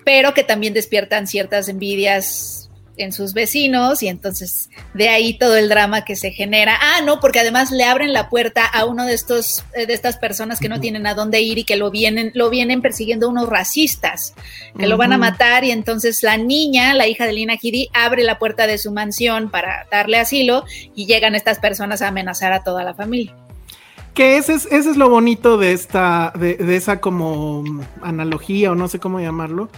pero 0.05 0.35
que 0.35 0.45
también 0.45 0.75
despiertan 0.75 1.27
ciertas 1.27 1.69
envidias 1.69 2.59
en 2.99 3.13
sus 3.13 3.33
vecinos 3.33 4.03
y 4.03 4.09
entonces 4.09 4.69
de 4.93 5.09
ahí 5.09 5.39
todo 5.39 5.57
el 5.57 5.69
drama 5.69 6.05
que 6.05 6.17
se 6.17 6.33
genera. 6.33 6.77
Ah, 6.81 7.01
no, 7.05 7.21
porque 7.21 7.41
además 7.41 7.71
le 7.71 7.85
abren 7.85 8.13
la 8.13 8.29
puerta 8.29 8.67
a 8.67 8.85
uno 8.85 9.07
de 9.07 9.15
estos 9.15 9.65
eh, 9.75 9.87
de 9.87 9.95
estas 9.95 10.17
personas 10.17 10.59
que 10.61 10.69
no 10.69 10.81
tienen 10.81 11.07
a 11.07 11.15
dónde 11.15 11.41
ir 11.41 11.59
y 11.59 11.65
que 11.65 11.77
lo 11.77 11.91
vienen 11.91 12.33
lo 12.35 12.51
vienen 12.51 12.83
persiguiendo 12.83 13.29
unos 13.29 13.49
racistas 13.49 14.35
que 14.79 14.87
lo 14.87 14.97
van 14.97 15.13
a 15.13 15.19
matar 15.19 15.65
y 15.65 15.71
entonces 15.71 16.23
la 16.23 16.37
niña, 16.37 16.95
la 16.95 17.07
hija 17.07 17.27
de 17.27 17.33
Lina 17.33 17.55
Headey, 17.55 17.89
abre 17.95 18.25
la 18.25 18.39
puerta 18.39 18.67
de 18.67 18.79
su 18.79 18.93
mansión 18.93 19.51
para 19.51 19.87
darle 19.91 20.19
asilo 20.19 20.65
y 20.95 21.07
llegan 21.07 21.35
estas 21.35 21.59
personas 21.59 22.03
a 22.03 22.09
amenazar 22.09 22.53
a 22.53 22.63
toda 22.63 22.83
la 22.83 22.95
familia. 22.95 23.35
Que 24.19 24.37
ese 24.37 24.55
es, 24.55 24.67
ese 24.73 24.91
es 24.91 24.97
lo 24.97 25.09
bonito 25.09 25.59
de 25.59 25.71
esta, 25.71 26.33
de, 26.37 26.57
esa 26.75 27.01
como 27.01 27.63
analogía 28.03 28.73
o 28.73 28.75
no 28.75 28.89
sé 28.89 28.99
cómo 28.99 29.21
llamarlo, 29.21 29.69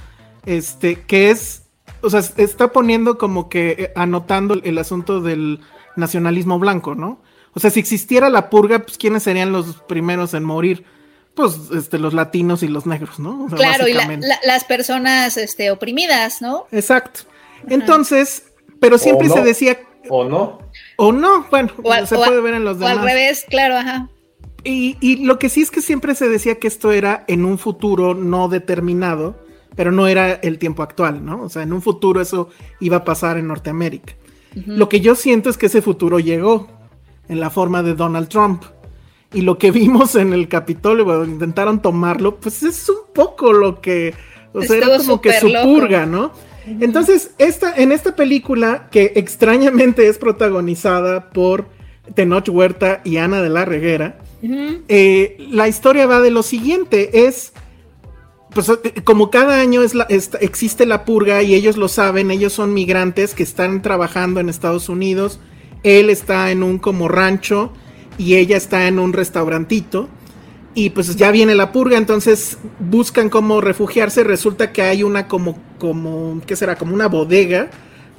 este, 0.47 1.03
que 1.03 1.29
es, 1.29 1.65
o 2.01 2.09
sea, 2.09 2.21
está 2.39 2.73
poniendo 2.73 3.19
como 3.19 3.51
que 3.51 3.71
eh, 3.73 3.93
anotando 3.95 4.55
el 4.65 4.79
asunto 4.79 5.21
del 5.21 5.61
nacionalismo 5.95 6.59
blanco, 6.59 6.95
¿no? 6.95 7.21
O 7.53 7.61
sea, 7.61 7.69
si 7.69 7.81
existiera 7.81 8.31
la 8.31 8.49
purga, 8.49 8.79
pues 8.79 8.97
quiénes 8.97 9.25
serían 9.25 9.53
los 9.53 9.77
primeros 9.83 10.33
en 10.33 10.45
morir, 10.45 10.87
pues 11.35 11.59
este, 11.77 11.99
los 11.99 12.15
latinos 12.15 12.63
y 12.63 12.69
los 12.69 12.87
negros, 12.87 13.19
¿no? 13.19 13.47
claro, 13.55 13.89
y 13.89 13.93
las 13.93 14.65
personas 14.65 15.37
este, 15.37 15.71
oprimidas, 15.71 16.41
¿no? 16.41 16.65
Exacto. 16.73 17.25
Entonces, 17.69 18.45
pero 18.81 18.97
siempre 18.97 19.29
se 19.29 19.43
decía 19.43 19.81
¿O 20.09 20.25
no? 20.25 20.61
O 20.97 21.13
no, 21.13 21.47
bueno, 21.51 21.71
se 22.07 22.17
puede 22.17 22.41
ver 22.41 22.55
en 22.55 22.65
los 22.65 22.79
demás. 22.79 22.97
O 22.97 23.01
al 23.01 23.05
revés, 23.05 23.45
claro, 23.47 23.77
ajá. 23.77 24.09
Y, 24.65 24.97
y, 25.01 25.25
lo 25.25 25.39
que 25.39 25.49
sí 25.49 25.63
es 25.63 25.71
que 25.71 25.81
siempre 25.81 26.15
se 26.15 26.29
decía 26.29 26.59
que 26.59 26.69
esto 26.69 26.93
era 26.93 27.25
en 27.29 27.45
un 27.45 27.59
futuro 27.59 28.15
no 28.15 28.49
determinado, 28.49 29.37
pero 29.77 29.93
no 29.93 30.07
era 30.07 30.33
el 30.33 30.59
tiempo 30.59 30.83
actual, 30.83 31.25
¿no? 31.25 31.43
O 31.43 31.49
sea, 31.49 31.63
en 31.63 31.73
un 31.73 31.83
futuro 31.83 32.21
eso 32.21 32.51
iba 32.81 32.99
a 32.99 33.05
pasar 33.05 33.39
en 33.39 33.49
Norteamérica. 33.49 34.15
Lo 34.67 34.89
que 34.89 35.01
yo 35.01 35.15
siento 35.15 35.49
es 35.49 35.57
que 35.57 35.67
ese 35.67 35.81
futuro 35.81 36.19
llegó 36.19 36.69
en 37.29 37.39
la 37.41 37.51
forma 37.51 37.83
de 37.83 37.95
Donald 37.95 38.29
Trump. 38.29 38.65
Y 39.33 39.43
lo 39.43 39.59
que 39.59 39.71
vimos 39.71 40.15
en 40.17 40.33
el 40.33 40.49
Capitolio, 40.49 41.05
cuando 41.05 41.25
intentaron 41.25 41.81
tomarlo, 41.81 42.37
pues 42.37 42.63
es 42.63 42.89
un 42.89 43.13
poco 43.15 43.53
lo 43.53 43.81
que, 43.81 44.15
o 44.53 44.63
sea, 44.63 44.77
era 44.77 44.99
como 44.99 45.21
que 45.21 45.33
su 45.35 45.51
purga, 45.63 46.07
¿no? 46.07 46.33
Entonces, 46.67 47.33
esta, 47.39 47.75
en 47.75 47.91
esta 47.91 48.15
película, 48.15 48.89
que 48.91 49.13
extrañamente 49.17 50.07
es 50.09 50.19
protagonizada 50.19 51.31
por 51.31 51.67
Tenoch 52.15 52.49
Huerta 52.49 53.01
y 53.05 53.17
Ana 53.17 53.43
de 53.43 53.49
la 53.49 53.65
Reguera, 53.65 54.19
eh, 54.43 55.37
la 55.51 55.69
historia 55.69 56.07
va 56.07 56.21
de 56.21 56.31
lo 56.31 56.43
siguiente, 56.43 57.27
es, 57.27 57.53
pues 58.55 58.69
eh, 58.69 59.03
como 59.05 59.31
cada 59.31 59.61
año 59.61 59.83
es 59.83 59.95
existe 60.41 60.87
la 60.87 61.05
purga 61.05 61.43
y 61.43 61.55
ellos 61.55 61.77
lo 61.77 61.89
saben, 61.89 62.31
ellos 62.31 62.53
son 62.53 62.73
migrantes 62.73 63.35
que 63.35 63.43
están 63.43 63.83
trabajando 63.83 64.41
en 64.41 64.49
Estados 64.49 64.89
Unidos, 64.89 65.41
él 65.83 66.11
está 66.11 66.51
en 66.51 66.63
un 66.63 66.79
como 66.79 67.09
rancho 67.09 67.73
y 68.19 68.37
ella 68.37 68.57
está 68.57 68.87
en 68.87 68.99
un 68.99 69.13
restaurantito. 69.13 70.09
Y 70.73 70.91
pues 70.91 71.17
ya 71.17 71.33
viene 71.33 71.57
la 71.57 71.73
purga, 71.73 71.99
entonces 71.99 72.57
buscan 72.79 73.29
cómo 73.29 73.61
refugiarse. 73.61 74.23
Resulta 74.23 74.73
que 74.73 74.83
hay 74.83 75.03
una 75.03 75.27
como, 75.27 75.59
como, 75.81 76.41
¿qué 76.47 76.55
será? 76.55 76.77
Como 76.77 76.95
una 76.95 77.09
bodega 77.09 77.71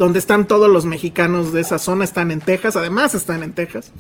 donde 0.02 0.18
están 0.18 0.48
todos 0.48 0.68
los 0.68 0.84
mexicanos 0.84 1.54
de 1.54 1.62
esa 1.62 1.78
zona, 1.78 2.04
están 2.04 2.32
en 2.32 2.40
Texas, 2.40 2.76
además 2.76 3.14
están 3.14 3.44
en 3.44 3.54
Texas. 3.54 3.92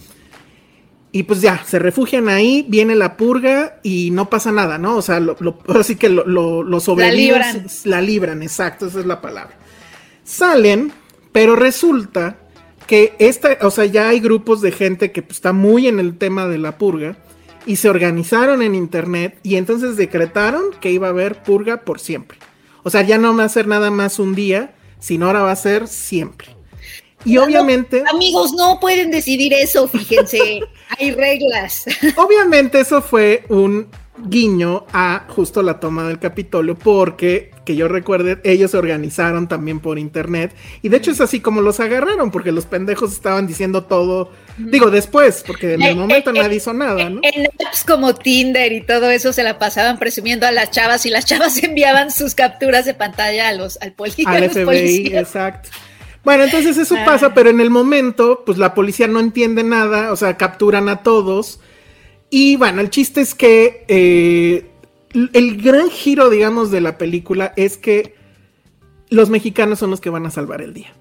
Y 1.11 1.21
pues 1.21 1.41
ya, 1.41 1.63
se 1.63 1.77
refugian 1.77 2.27
ahí, 2.27 2.65
viene 2.67 2.95
la 2.95 3.17
purga 3.17 3.79
y 3.83 4.09
no 4.09 4.27
pasa 4.27 4.51
nada, 4.51 4.79
¿no? 4.79 4.97
O 4.97 5.03
sea, 5.03 5.19
lo, 5.19 5.37
así 5.67 5.97
que 5.97 6.09
lo, 6.09 6.25
lo, 6.25 6.63
los 6.63 6.87
la 6.87 7.11
libran. 7.11 7.67
la 7.83 8.01
libran, 8.01 8.41
exacto, 8.41 8.87
esa 8.87 9.01
es 9.01 9.05
la 9.05 9.21
palabra. 9.21 9.53
Salen, 10.23 10.91
pero 11.31 11.55
resulta 11.55 12.35
que 12.87 13.13
esta, 13.19 13.59
o 13.61 13.69
sea, 13.69 13.85
ya 13.85 14.09
hay 14.09 14.21
grupos 14.21 14.59
de 14.61 14.71
gente 14.71 15.11
que 15.11 15.21
pues, 15.21 15.37
está 15.37 15.53
muy 15.53 15.87
en 15.87 15.99
el 15.99 16.17
tema 16.17 16.47
de 16.47 16.57
la 16.57 16.79
purga 16.79 17.15
y 17.67 17.75
se 17.75 17.91
organizaron 17.91 18.63
en 18.63 18.73
internet 18.73 19.37
y 19.43 19.57
entonces 19.57 19.97
decretaron 19.97 20.63
que 20.81 20.89
iba 20.89 21.05
a 21.05 21.11
haber 21.11 21.43
purga 21.43 21.81
por 21.81 21.99
siempre. 21.99 22.39
O 22.81 22.89
sea, 22.89 23.03
ya 23.03 23.19
no 23.19 23.37
va 23.37 23.43
a 23.43 23.49
ser 23.49 23.67
nada 23.67 23.91
más 23.91 24.17
un 24.17 24.33
día, 24.33 24.73
sino 25.01 25.25
ahora 25.25 25.41
va 25.41 25.51
a 25.51 25.57
ser 25.57 25.89
siempre. 25.89 26.55
Y 27.25 27.37
obviamente... 27.37 28.03
amigos, 28.09 28.53
no 28.53 28.79
pueden 28.79 29.11
decidir 29.11 29.53
eso, 29.53 29.87
fíjense, 29.87 30.61
hay 30.97 31.11
reglas. 31.11 31.83
Obviamente 32.15 32.79
eso 32.79 33.01
fue 33.01 33.43
un 33.49 33.89
guiño 34.17 34.85
a 34.93 35.25
justo 35.29 35.63
la 35.63 35.79
toma 35.79 36.07
del 36.07 36.19
Capitolio, 36.19 36.75
porque, 36.75 37.51
que 37.65 37.75
yo 37.75 37.87
recuerde, 37.87 38.39
ellos 38.43 38.71
se 38.71 38.77
organizaron 38.77 39.47
también 39.47 39.79
por 39.79 39.97
internet, 39.97 40.53
y 40.81 40.89
de 40.89 40.97
hecho 40.97 41.11
es 41.11 41.21
así 41.21 41.39
como 41.39 41.61
los 41.61 41.79
agarraron, 41.79 42.31
porque 42.31 42.51
los 42.51 42.65
pendejos 42.65 43.13
estaban 43.13 43.47
diciendo 43.47 43.83
todo, 43.83 44.31
digo 44.57 44.91
después, 44.91 45.43
porque 45.45 45.73
en 45.73 45.81
el 45.81 45.91
eh, 45.91 45.95
momento 45.95 46.31
eh, 46.31 46.33
nadie 46.33 46.57
hizo 46.57 46.73
nada, 46.73 47.09
¿no? 47.09 47.21
En 47.23 47.47
apps 47.65 47.83
como 47.85 48.13
Tinder 48.13 48.71
y 48.73 48.81
todo 48.81 49.09
eso 49.09 49.33
se 49.33 49.43
la 49.43 49.57
pasaban 49.57 49.97
presumiendo 49.97 50.45
a 50.45 50.51
las 50.51 50.71
chavas, 50.71 51.05
y 51.05 51.09
las 51.09 51.25
chavas 51.25 51.57
enviaban 51.63 52.11
sus 52.11 52.35
capturas 52.35 52.85
de 52.85 52.93
pantalla 52.93 53.47
a 53.47 53.53
los, 53.53 53.79
al, 53.81 53.95
al 54.25 54.49
FBI, 54.49 55.15
exacto. 55.15 55.69
Bueno, 56.23 56.43
entonces 56.43 56.77
eso 56.77 56.95
ah. 56.99 57.05
pasa, 57.05 57.33
pero 57.33 57.49
en 57.49 57.61
el 57.61 57.69
momento, 57.69 58.43
pues 58.45 58.57
la 58.57 58.75
policía 58.75 59.07
no 59.07 59.19
entiende 59.19 59.63
nada, 59.63 60.11
o 60.11 60.15
sea, 60.15 60.37
capturan 60.37 60.87
a 60.87 61.01
todos, 61.01 61.59
y 62.33 62.55
bueno, 62.55 62.79
el 62.79 62.89
chiste 62.89 63.19
es 63.19 63.35
que 63.35 63.83
eh, 63.89 64.65
el 65.33 65.61
gran 65.61 65.89
giro, 65.89 66.29
digamos, 66.29 66.71
de 66.71 66.79
la 66.79 66.97
película 66.97 67.53
es 67.57 67.77
que 67.77 68.15
los 69.09 69.29
mexicanos 69.29 69.79
son 69.79 69.89
los 69.89 69.99
que 69.99 70.09
van 70.09 70.25
a 70.25 70.31
salvar 70.31 70.61
el 70.61 70.73
día. 70.73 70.93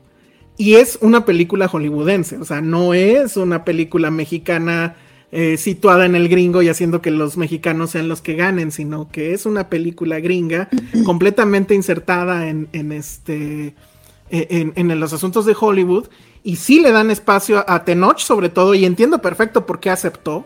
Y 0.59 0.75
es 0.75 0.99
una 1.01 1.25
película 1.25 1.69
hollywoodense, 1.69 2.37
o 2.39 2.45
sea, 2.45 2.61
no 2.61 2.95
es 2.95 3.37
una 3.37 3.65
película 3.65 4.11
mexicana 4.11 4.97
eh, 5.31 5.57
situada 5.57 6.05
en 6.05 6.17
el 6.17 6.29
gringo 6.29 6.63
y 6.63 6.69
haciendo 6.69 7.01
que 7.01 7.13
los 7.13 7.37
mexicanos 7.37 7.93
sean 7.93 8.09
los 8.09 8.23
que 8.23 8.35
ganen, 8.35 8.73
sino 8.73 9.09
que 9.09 9.33
es 9.33 9.47
una 9.47 9.69
película 9.69 10.19
gringa 10.19 10.69
completamente 11.07 11.77
insertada 11.77 12.49
en, 12.49 12.69
este 12.91 13.77
en, 14.31 14.73
en, 14.75 15.01
los 15.01 15.13
asuntos 15.13 15.47
de 15.47 15.57
Hollywood 15.59 16.09
y 16.43 16.57
sí 16.57 16.81
le 16.81 16.91
dan 16.91 17.13
espacio 17.13 17.65
a 17.69 17.85
Tenoch 17.85 18.19
sobre 18.19 18.49
todo 18.49 18.75
y 18.75 18.85
entiendo 18.85 19.23
perfecto 19.23 19.65
por 19.65 19.79
qué 19.79 19.91
aceptó 19.91 20.45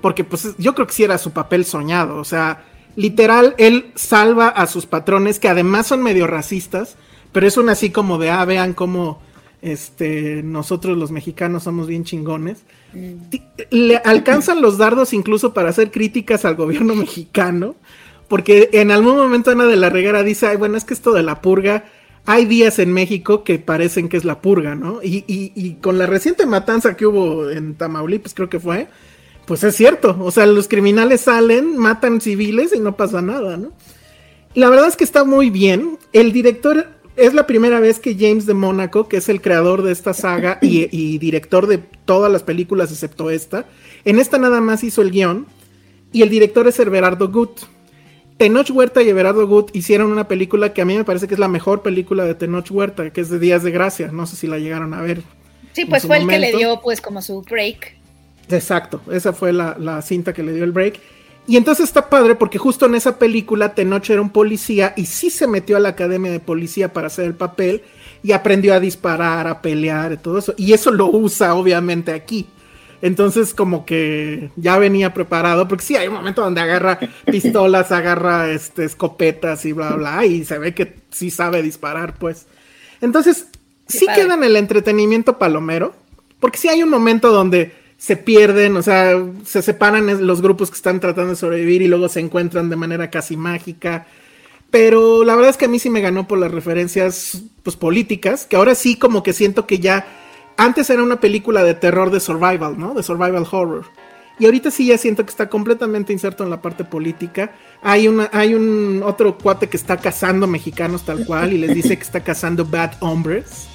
porque 0.00 0.24
pues 0.24 0.54
yo 0.58 0.74
creo 0.74 0.86
que 0.86 0.94
sí 0.94 1.04
era 1.04 1.18
su 1.18 1.32
papel 1.32 1.64
soñado, 1.64 2.16
o 2.18 2.24
sea, 2.24 2.64
literal, 2.96 3.54
él 3.58 3.92
salva 3.94 4.48
a 4.48 4.66
sus 4.66 4.86
patrones 4.86 5.38
que 5.38 5.48
además 5.48 5.86
son 5.86 6.02
medio 6.02 6.26
racistas, 6.26 6.96
pero 7.32 7.46
es 7.46 7.56
un 7.56 7.68
así 7.68 7.90
como 7.90 8.18
de, 8.18 8.30
ah, 8.30 8.44
vean 8.44 8.72
cómo 8.72 9.20
este, 9.62 10.42
nosotros 10.42 10.96
los 10.96 11.10
mexicanos 11.10 11.64
somos 11.64 11.86
bien 11.86 12.04
chingones. 12.04 12.62
Mm. 12.94 13.36
Le 13.70 13.96
alcanzan 13.96 14.62
los 14.62 14.78
dardos 14.78 15.12
incluso 15.12 15.52
para 15.52 15.70
hacer 15.70 15.90
críticas 15.90 16.44
al 16.44 16.56
gobierno 16.56 16.94
mexicano, 16.96 17.76
porque 18.28 18.70
en 18.72 18.90
algún 18.90 19.16
momento 19.16 19.50
Ana 19.50 19.66
de 19.66 19.76
la 19.76 19.90
Regara 19.90 20.22
dice, 20.22 20.46
ay, 20.46 20.56
bueno, 20.56 20.76
es 20.76 20.84
que 20.84 20.94
esto 20.94 21.12
de 21.12 21.22
la 21.22 21.42
purga, 21.42 21.84
hay 22.24 22.44
días 22.44 22.78
en 22.78 22.92
México 22.92 23.44
que 23.44 23.58
parecen 23.58 24.08
que 24.08 24.16
es 24.16 24.24
la 24.24 24.40
purga, 24.40 24.74
¿no? 24.74 25.00
Y, 25.02 25.24
y, 25.28 25.52
y 25.54 25.74
con 25.74 25.96
la 25.98 26.06
reciente 26.06 26.44
matanza 26.44 26.96
que 26.96 27.06
hubo 27.06 27.50
en 27.50 27.76
Tamaulipas, 27.76 28.34
creo 28.34 28.48
que 28.48 28.58
fue, 28.58 28.88
pues 29.46 29.62
es 29.64 29.76
cierto, 29.76 30.16
o 30.20 30.30
sea, 30.30 30.46
los 30.46 30.68
criminales 30.68 31.22
salen, 31.22 31.76
matan 31.76 32.20
civiles 32.20 32.72
y 32.74 32.80
no 32.80 32.96
pasa 32.96 33.22
nada, 33.22 33.56
¿no? 33.56 33.72
La 34.54 34.68
verdad 34.70 34.88
es 34.88 34.96
que 34.96 35.04
está 35.04 35.24
muy 35.24 35.50
bien. 35.50 35.98
El 36.12 36.32
director 36.32 36.88
es 37.16 37.34
la 37.34 37.46
primera 37.46 37.78
vez 37.78 37.98
que 37.98 38.16
James 38.18 38.46
de 38.46 38.54
Mónaco, 38.54 39.08
que 39.08 39.18
es 39.18 39.28
el 39.28 39.40
creador 39.40 39.82
de 39.82 39.92
esta 39.92 40.14
saga 40.14 40.58
y, 40.60 41.18
director 41.18 41.66
de 41.66 41.78
todas 41.78 42.32
las 42.32 42.42
películas 42.42 42.90
excepto 42.90 43.30
esta, 43.30 43.66
en 44.04 44.18
esta 44.18 44.38
nada 44.38 44.60
más 44.60 44.82
hizo 44.82 45.02
el 45.02 45.10
guion 45.10 45.46
y 46.12 46.22
el 46.22 46.30
director 46.30 46.66
es 46.66 46.78
Everardo 46.78 47.28
Gut. 47.28 47.60
Tenoch 48.38 48.70
Huerta 48.70 49.02
y 49.02 49.08
Everardo 49.08 49.46
Gut 49.46 49.74
hicieron 49.74 50.12
una 50.12 50.28
película 50.28 50.74
que 50.74 50.82
a 50.82 50.84
mí 50.84 50.96
me 50.96 51.04
parece 51.04 51.26
que 51.28 51.34
es 51.34 51.40
la 51.40 51.48
mejor 51.48 51.82
película 51.82 52.24
de 52.24 52.34
Tenoch 52.34 52.70
Huerta, 52.70 53.10
que 53.10 53.20
es 53.20 53.30
de 53.30 53.38
Días 53.38 53.62
de 53.62 53.70
Gracia. 53.70 54.08
No 54.12 54.26
sé 54.26 54.36
si 54.36 54.46
la 54.46 54.58
llegaron 54.58 54.92
a 54.92 55.00
ver. 55.00 55.22
Sí, 55.72 55.84
pues 55.84 56.06
fue 56.06 56.18
el 56.18 56.26
que 56.26 56.38
le 56.38 56.52
dio 56.52 56.80
pues 56.82 57.00
como 57.00 57.22
su 57.22 57.42
break. 57.42 57.95
Exacto, 58.48 59.00
esa 59.10 59.32
fue 59.32 59.52
la, 59.52 60.02
cinta 60.02 60.32
que 60.32 60.42
le 60.42 60.52
dio 60.52 60.64
el 60.64 60.72
break. 60.72 61.00
Y 61.48 61.56
entonces 61.56 61.84
está 61.84 62.08
padre 62.08 62.34
porque 62.34 62.58
justo 62.58 62.86
en 62.86 62.96
esa 62.96 63.18
película 63.18 63.74
Tenoch 63.74 64.10
era 64.10 64.20
un 64.20 64.30
policía 64.30 64.94
y 64.96 65.06
sí 65.06 65.30
se 65.30 65.46
metió 65.46 65.76
a 65.76 65.80
la 65.80 65.90
academia 65.90 66.30
de 66.30 66.40
policía 66.40 66.92
para 66.92 67.06
hacer 67.06 67.26
el 67.26 67.34
papel 67.34 67.82
y 68.22 68.32
aprendió 68.32 68.74
a 68.74 68.80
disparar, 68.80 69.46
a 69.46 69.62
pelear 69.62 70.12
y 70.12 70.16
todo 70.16 70.38
eso. 70.38 70.54
Y 70.56 70.72
eso 70.72 70.90
lo 70.90 71.06
usa 71.06 71.54
obviamente 71.54 72.12
aquí. 72.12 72.46
Entonces 73.00 73.54
como 73.54 73.86
que 73.86 74.50
ya 74.56 74.78
venía 74.78 75.14
preparado, 75.14 75.68
porque 75.68 75.84
sí 75.84 75.96
hay 75.96 76.08
un 76.08 76.14
momento 76.14 76.42
donde 76.42 76.60
agarra 76.60 76.98
pistolas, 77.26 77.92
agarra 77.92 78.50
este, 78.50 78.84
escopetas 78.84 79.64
y 79.64 79.72
bla, 79.72 79.94
bla, 79.94 80.26
y 80.26 80.44
se 80.44 80.58
ve 80.58 80.74
que 80.74 80.96
sí 81.10 81.30
sabe 81.30 81.62
disparar, 81.62 82.18
pues. 82.18 82.46
Entonces, 83.00 83.48
sí 83.86 84.06
queda 84.14 84.34
en 84.34 84.42
el 84.42 84.56
entretenimiento 84.56 85.38
palomero, 85.38 85.94
porque 86.40 86.58
sí 86.58 86.68
hay 86.68 86.82
un 86.82 86.90
momento 86.90 87.30
donde 87.30 87.72
se 87.98 88.16
pierden, 88.16 88.76
o 88.76 88.82
sea, 88.82 89.22
se 89.44 89.62
separan 89.62 90.26
los 90.26 90.42
grupos 90.42 90.70
que 90.70 90.76
están 90.76 91.00
tratando 91.00 91.30
de 91.30 91.36
sobrevivir 91.36 91.82
y 91.82 91.88
luego 91.88 92.08
se 92.08 92.20
encuentran 92.20 92.68
de 92.68 92.76
manera 92.76 93.10
casi 93.10 93.36
mágica. 93.36 94.06
Pero 94.70 95.24
la 95.24 95.34
verdad 95.34 95.50
es 95.50 95.56
que 95.56 95.64
a 95.64 95.68
mí 95.68 95.78
sí 95.78 95.90
me 95.90 96.00
ganó 96.00 96.28
por 96.28 96.38
las 96.38 96.50
referencias 96.50 97.42
pues 97.62 97.76
políticas, 97.76 98.46
que 98.46 98.56
ahora 98.56 98.74
sí 98.74 98.96
como 98.96 99.22
que 99.22 99.32
siento 99.32 99.66
que 99.66 99.78
ya 99.78 100.06
antes 100.56 100.90
era 100.90 101.02
una 101.02 101.20
película 101.20 101.62
de 101.62 101.74
terror 101.74 102.10
de 102.10 102.20
survival, 102.20 102.78
¿no? 102.78 102.94
De 102.94 103.02
survival 103.02 103.46
horror. 103.50 103.84
Y 104.38 104.44
ahorita 104.44 104.70
sí 104.70 104.86
ya 104.86 104.98
siento 104.98 105.24
que 105.24 105.30
está 105.30 105.48
completamente 105.48 106.12
inserto 106.12 106.44
en 106.44 106.50
la 106.50 106.60
parte 106.60 106.84
política. 106.84 107.52
Hay 107.82 108.06
una 108.06 108.28
hay 108.32 108.54
un 108.54 109.02
otro 109.02 109.38
cuate 109.38 109.68
que 109.68 109.78
está 109.78 109.96
cazando 109.96 110.46
mexicanos 110.46 111.04
tal 111.04 111.24
cual 111.24 111.54
y 111.54 111.58
les 111.58 111.74
dice 111.74 111.96
que 111.96 112.02
está 112.02 112.22
cazando 112.22 112.64
bad 112.66 112.92
hombres. 113.00 113.68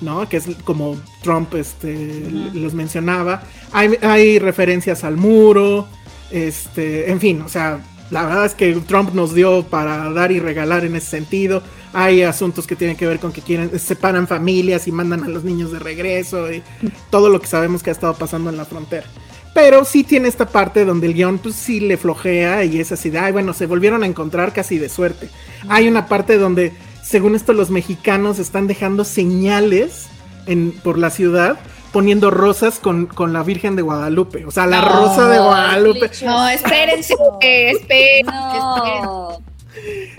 ¿No? 0.00 0.28
Que 0.28 0.38
es 0.38 0.46
como 0.64 0.96
Trump 1.22 1.54
este, 1.54 2.30
los 2.52 2.74
mencionaba. 2.74 3.42
Hay, 3.72 4.38
referencias 4.38 5.04
al 5.04 5.16
muro, 5.16 5.86
este, 6.30 7.10
en 7.10 7.20
fin, 7.20 7.42
o 7.42 7.48
sea, 7.48 7.80
la 8.10 8.24
verdad 8.24 8.46
es 8.46 8.54
que 8.54 8.72
Trump 8.86 9.14
nos 9.14 9.34
dio 9.34 9.64
para 9.64 10.10
dar 10.10 10.30
y 10.30 10.38
regalar 10.38 10.84
en 10.84 10.96
ese 10.96 11.08
sentido. 11.08 11.62
Hay 11.92 12.22
asuntos 12.22 12.66
que 12.66 12.76
tienen 12.76 12.96
que 12.96 13.06
ver 13.06 13.18
con 13.18 13.32
que 13.32 13.40
quieren, 13.40 13.78
separan 13.78 14.26
familias 14.26 14.86
y 14.86 14.92
mandan 14.92 15.24
a 15.24 15.28
los 15.28 15.44
niños 15.44 15.72
de 15.72 15.78
regreso 15.78 16.52
y 16.52 16.62
todo 17.10 17.28
lo 17.28 17.40
que 17.40 17.46
sabemos 17.46 17.82
que 17.82 17.90
ha 17.90 17.92
estado 17.92 18.14
pasando 18.14 18.50
en 18.50 18.56
la 18.56 18.64
frontera. 18.64 19.06
Pero 19.54 19.84
sí 19.84 20.02
tiene 20.02 20.26
esta 20.28 20.48
parte 20.48 20.84
donde 20.84 21.06
el 21.06 21.14
guion 21.14 21.38
pues 21.38 21.54
sí 21.54 21.78
le 21.78 21.96
flojea 21.96 22.64
y 22.64 22.80
es 22.80 22.90
así 22.90 23.08
de, 23.08 23.20
ay, 23.20 23.32
bueno, 23.32 23.52
se 23.52 23.66
volvieron 23.66 24.02
a 24.02 24.06
encontrar 24.06 24.52
casi 24.52 24.78
de 24.78 24.88
suerte. 24.88 25.30
Hay 25.68 25.86
una 25.86 26.06
parte 26.06 26.38
donde 26.38 26.72
según 27.04 27.34
esto 27.34 27.52
los 27.52 27.70
mexicanos 27.70 28.38
están 28.38 28.66
dejando 28.66 29.04
señales 29.04 30.06
en, 30.46 30.72
por 30.72 30.98
la 30.98 31.10
ciudad 31.10 31.58
poniendo 31.92 32.30
rosas 32.32 32.80
con, 32.80 33.06
con 33.06 33.32
la 33.32 33.44
Virgen 33.44 33.76
de 33.76 33.82
Guadalupe. 33.82 34.44
O 34.46 34.50
sea, 34.50 34.66
la 34.66 34.80
rosa 34.80 35.28
de 35.28 35.38
Guadalupe. 35.38 36.10
No, 36.24 36.48
espérense, 36.48 37.14
espérense. 37.40 38.32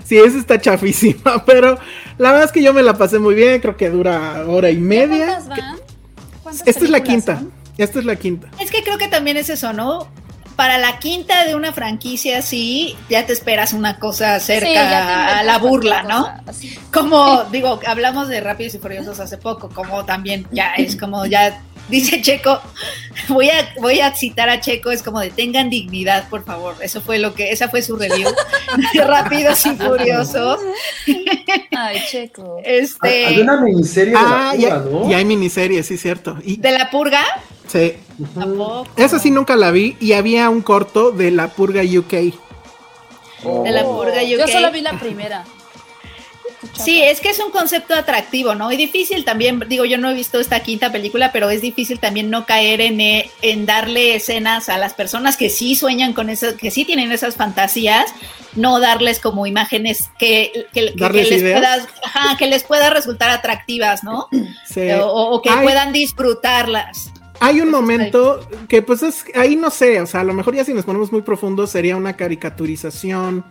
Sí, 0.04 0.16
eso 0.16 0.38
está 0.38 0.60
chafísima, 0.60 1.44
pero 1.46 1.78
la 2.16 2.30
verdad 2.30 2.46
es 2.46 2.52
que 2.52 2.62
yo 2.62 2.72
me 2.72 2.82
la 2.82 2.96
pasé 2.96 3.18
muy 3.18 3.34
bien, 3.34 3.60
creo 3.60 3.76
que 3.76 3.90
dura 3.90 4.44
hora 4.46 4.70
y 4.70 4.78
media. 4.78 5.38
Esta 6.64 6.84
es 6.84 6.90
la 6.90 7.02
quinta. 7.02 7.42
Esta 7.76 7.98
es 7.98 8.04
la 8.06 8.16
quinta. 8.16 8.48
Es 8.58 8.70
que 8.70 8.82
creo 8.82 8.96
que 8.96 9.08
también 9.08 9.36
es 9.36 9.50
eso, 9.50 9.72
¿no? 9.72 10.08
Para 10.56 10.78
la 10.78 10.98
quinta 10.98 11.44
de 11.44 11.54
una 11.54 11.72
franquicia 11.72 12.40
sí, 12.40 12.96
ya 13.10 13.26
te 13.26 13.34
esperas 13.34 13.74
una 13.74 13.98
cosa 13.98 14.40
cerca 14.40 15.38
a 15.38 15.42
la 15.42 15.58
burla, 15.58 16.02
¿no? 16.02 16.32
Como 16.90 17.44
digo, 17.44 17.78
hablamos 17.86 18.28
de 18.28 18.40
Rápidos 18.40 18.74
y 18.74 18.78
Furiosos 18.78 19.20
hace 19.20 19.36
poco, 19.36 19.68
como 19.68 20.04
también 20.06 20.46
ya 20.50 20.72
es 20.74 20.96
como 20.96 21.26
ya 21.26 21.60
dice 21.88 22.20
Checo, 22.22 22.60
voy 23.28 23.48
a, 23.50 23.72
voy 23.80 24.00
a 24.00 24.14
citar 24.14 24.48
a 24.48 24.60
Checo, 24.60 24.90
es 24.90 25.02
como 25.02 25.20
de 25.20 25.30
tengan 25.30 25.70
dignidad, 25.70 26.28
por 26.28 26.44
favor. 26.44 26.74
Eso 26.80 27.00
fue 27.00 27.18
lo 27.18 27.34
que, 27.34 27.50
esa 27.52 27.68
fue 27.68 27.82
su 27.82 27.96
review 27.96 28.28
Rápidos 29.06 29.64
y 29.66 29.70
Furiosos. 29.76 30.60
Ay, 31.76 31.98
Checo. 32.10 32.60
Este. 32.64 33.26
Hay 33.26 33.40
una 33.40 33.60
miniserie 33.60 34.12
de 34.12 34.18
Ah, 34.20 34.52
la 34.52 34.56
y, 34.56 34.62
purga, 34.64 34.84
¿no? 34.90 35.10
y 35.10 35.14
hay 35.14 35.24
miniserie, 35.24 35.82
sí, 35.82 35.96
cierto. 35.96 36.36
Y, 36.44 36.56
¿De 36.56 36.72
la 36.72 36.90
purga? 36.90 37.22
sí. 37.66 37.94
Tampoco. 38.34 38.86
Esa 38.96 39.18
sí 39.18 39.30
nunca 39.30 39.56
la 39.56 39.70
vi 39.70 39.94
y 40.00 40.12
había 40.14 40.48
un 40.48 40.62
corto 40.62 41.10
de 41.10 41.30
la 41.30 41.48
purga 41.48 41.82
UK. 41.82 42.10
De 42.12 43.70
la 43.70 43.84
purga 43.84 44.22
Yo 44.22 44.42
UK. 44.42 44.48
solo 44.50 44.72
vi 44.72 44.80
la 44.80 44.98
primera. 44.98 45.44
Sí, 46.72 47.02
es 47.02 47.20
que 47.20 47.28
es 47.30 47.38
un 47.38 47.50
concepto 47.50 47.94
atractivo, 47.94 48.54
¿no? 48.54 48.72
Y 48.72 48.76
difícil 48.76 49.24
también, 49.24 49.62
digo, 49.68 49.84
yo 49.84 49.98
no 49.98 50.10
he 50.10 50.14
visto 50.14 50.40
esta 50.40 50.60
quinta 50.60 50.90
película, 50.90 51.30
pero 51.32 51.50
es 51.50 51.60
difícil 51.60 51.98
también 52.00 52.30
no 52.30 52.46
caer 52.46 52.80
en, 52.80 53.00
eh, 53.00 53.30
en 53.42 53.66
darle 53.66 54.16
escenas 54.16 54.68
a 54.68 54.78
las 54.78 54.94
personas 54.94 55.36
que 55.36 55.50
sí 55.50 55.74
sueñan 55.76 56.12
con 56.12 56.30
eso, 56.30 56.56
que 56.56 56.70
sí 56.70 56.84
tienen 56.84 57.12
esas 57.12 57.36
fantasías, 57.36 58.06
no 58.54 58.80
darles 58.80 59.20
como 59.20 59.46
imágenes 59.46 60.08
que, 60.18 60.50
que, 60.72 60.86
que- 60.86 60.92
que 60.94 61.00
¿Darles 61.00 61.30
les, 61.30 61.42
ideas? 61.42 61.60
pueda, 61.60 61.88
ajá, 62.04 62.36
que 62.38 62.46
les 62.46 62.64
pueda 62.64 62.90
resultar 62.90 63.30
atractivas, 63.30 64.02
¿no? 64.02 64.28
Sí. 64.66 64.90
O, 65.00 65.06
o 65.08 65.42
que 65.42 65.50
Hay- 65.50 65.62
puedan 65.64 65.92
disfrutarlas. 65.92 67.12
Hay 67.38 67.60
un 67.60 67.70
momento 67.70 68.48
que 68.66 68.80
pues 68.80 69.02
es, 69.02 69.24
ahí 69.34 69.56
no 69.56 69.68
sé, 69.70 70.00
o 70.00 70.06
sea, 70.06 70.20
a 70.20 70.24
lo 70.24 70.32
mejor 70.32 70.54
ya 70.54 70.64
si 70.64 70.72
nos 70.72 70.86
ponemos 70.86 71.12
muy 71.12 71.20
profundos 71.20 71.70
sería 71.70 71.94
una 71.94 72.14
caricaturización 72.16 73.44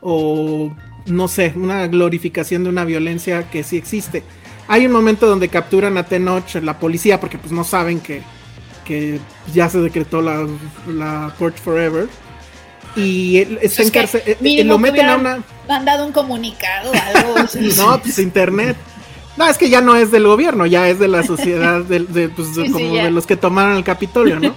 o 0.00 0.70
no 1.06 1.28
sé, 1.28 1.52
una 1.56 1.86
glorificación 1.86 2.64
de 2.64 2.70
una 2.70 2.84
violencia 2.84 3.50
que 3.50 3.62
sí 3.62 3.76
existe. 3.76 4.22
Hay 4.68 4.86
un 4.86 4.92
momento 4.92 5.26
donde 5.26 5.48
capturan 5.48 5.98
a 5.98 6.04
Tenoch, 6.04 6.54
la 6.62 6.78
policía, 6.78 7.20
porque 7.20 7.38
pues 7.38 7.52
no 7.52 7.64
saben 7.64 8.00
que, 8.00 8.22
que 8.84 9.18
ya 9.52 9.68
se 9.68 9.78
decretó 9.80 10.22
la, 10.22 10.46
la 10.86 11.34
Forever. 11.62 12.08
Y 12.94 13.38
él 13.38 13.58
está 13.62 13.82
Es 13.82 13.88
en 13.88 13.92
cárcel, 13.92 14.22
eh, 14.26 14.36
eh, 14.40 14.64
lo 14.64 14.78
meten 14.78 15.08
a 15.08 15.16
una... 15.16 15.42
mandado 15.66 16.06
un 16.06 16.12
comunicado 16.12 16.90
o 16.90 16.94
algo. 16.94 17.34
No, 17.76 18.00
pues 18.00 18.18
internet. 18.18 18.76
No, 19.36 19.46
es 19.48 19.56
que 19.56 19.70
ya 19.70 19.80
no 19.80 19.96
es 19.96 20.10
del 20.10 20.26
gobierno, 20.26 20.66
ya 20.66 20.88
es 20.90 20.98
de 20.98 21.08
la 21.08 21.22
sociedad, 21.22 21.80
de, 21.84 22.00
de, 22.00 22.28
pues, 22.28 22.48
Sí, 22.54 22.70
como 22.70 22.94
de 23.04 23.10
los 23.10 23.26
que 23.26 23.36
tomaron 23.36 23.76
el 23.76 23.84
Capitolio, 23.84 24.38
¿no? 24.38 24.54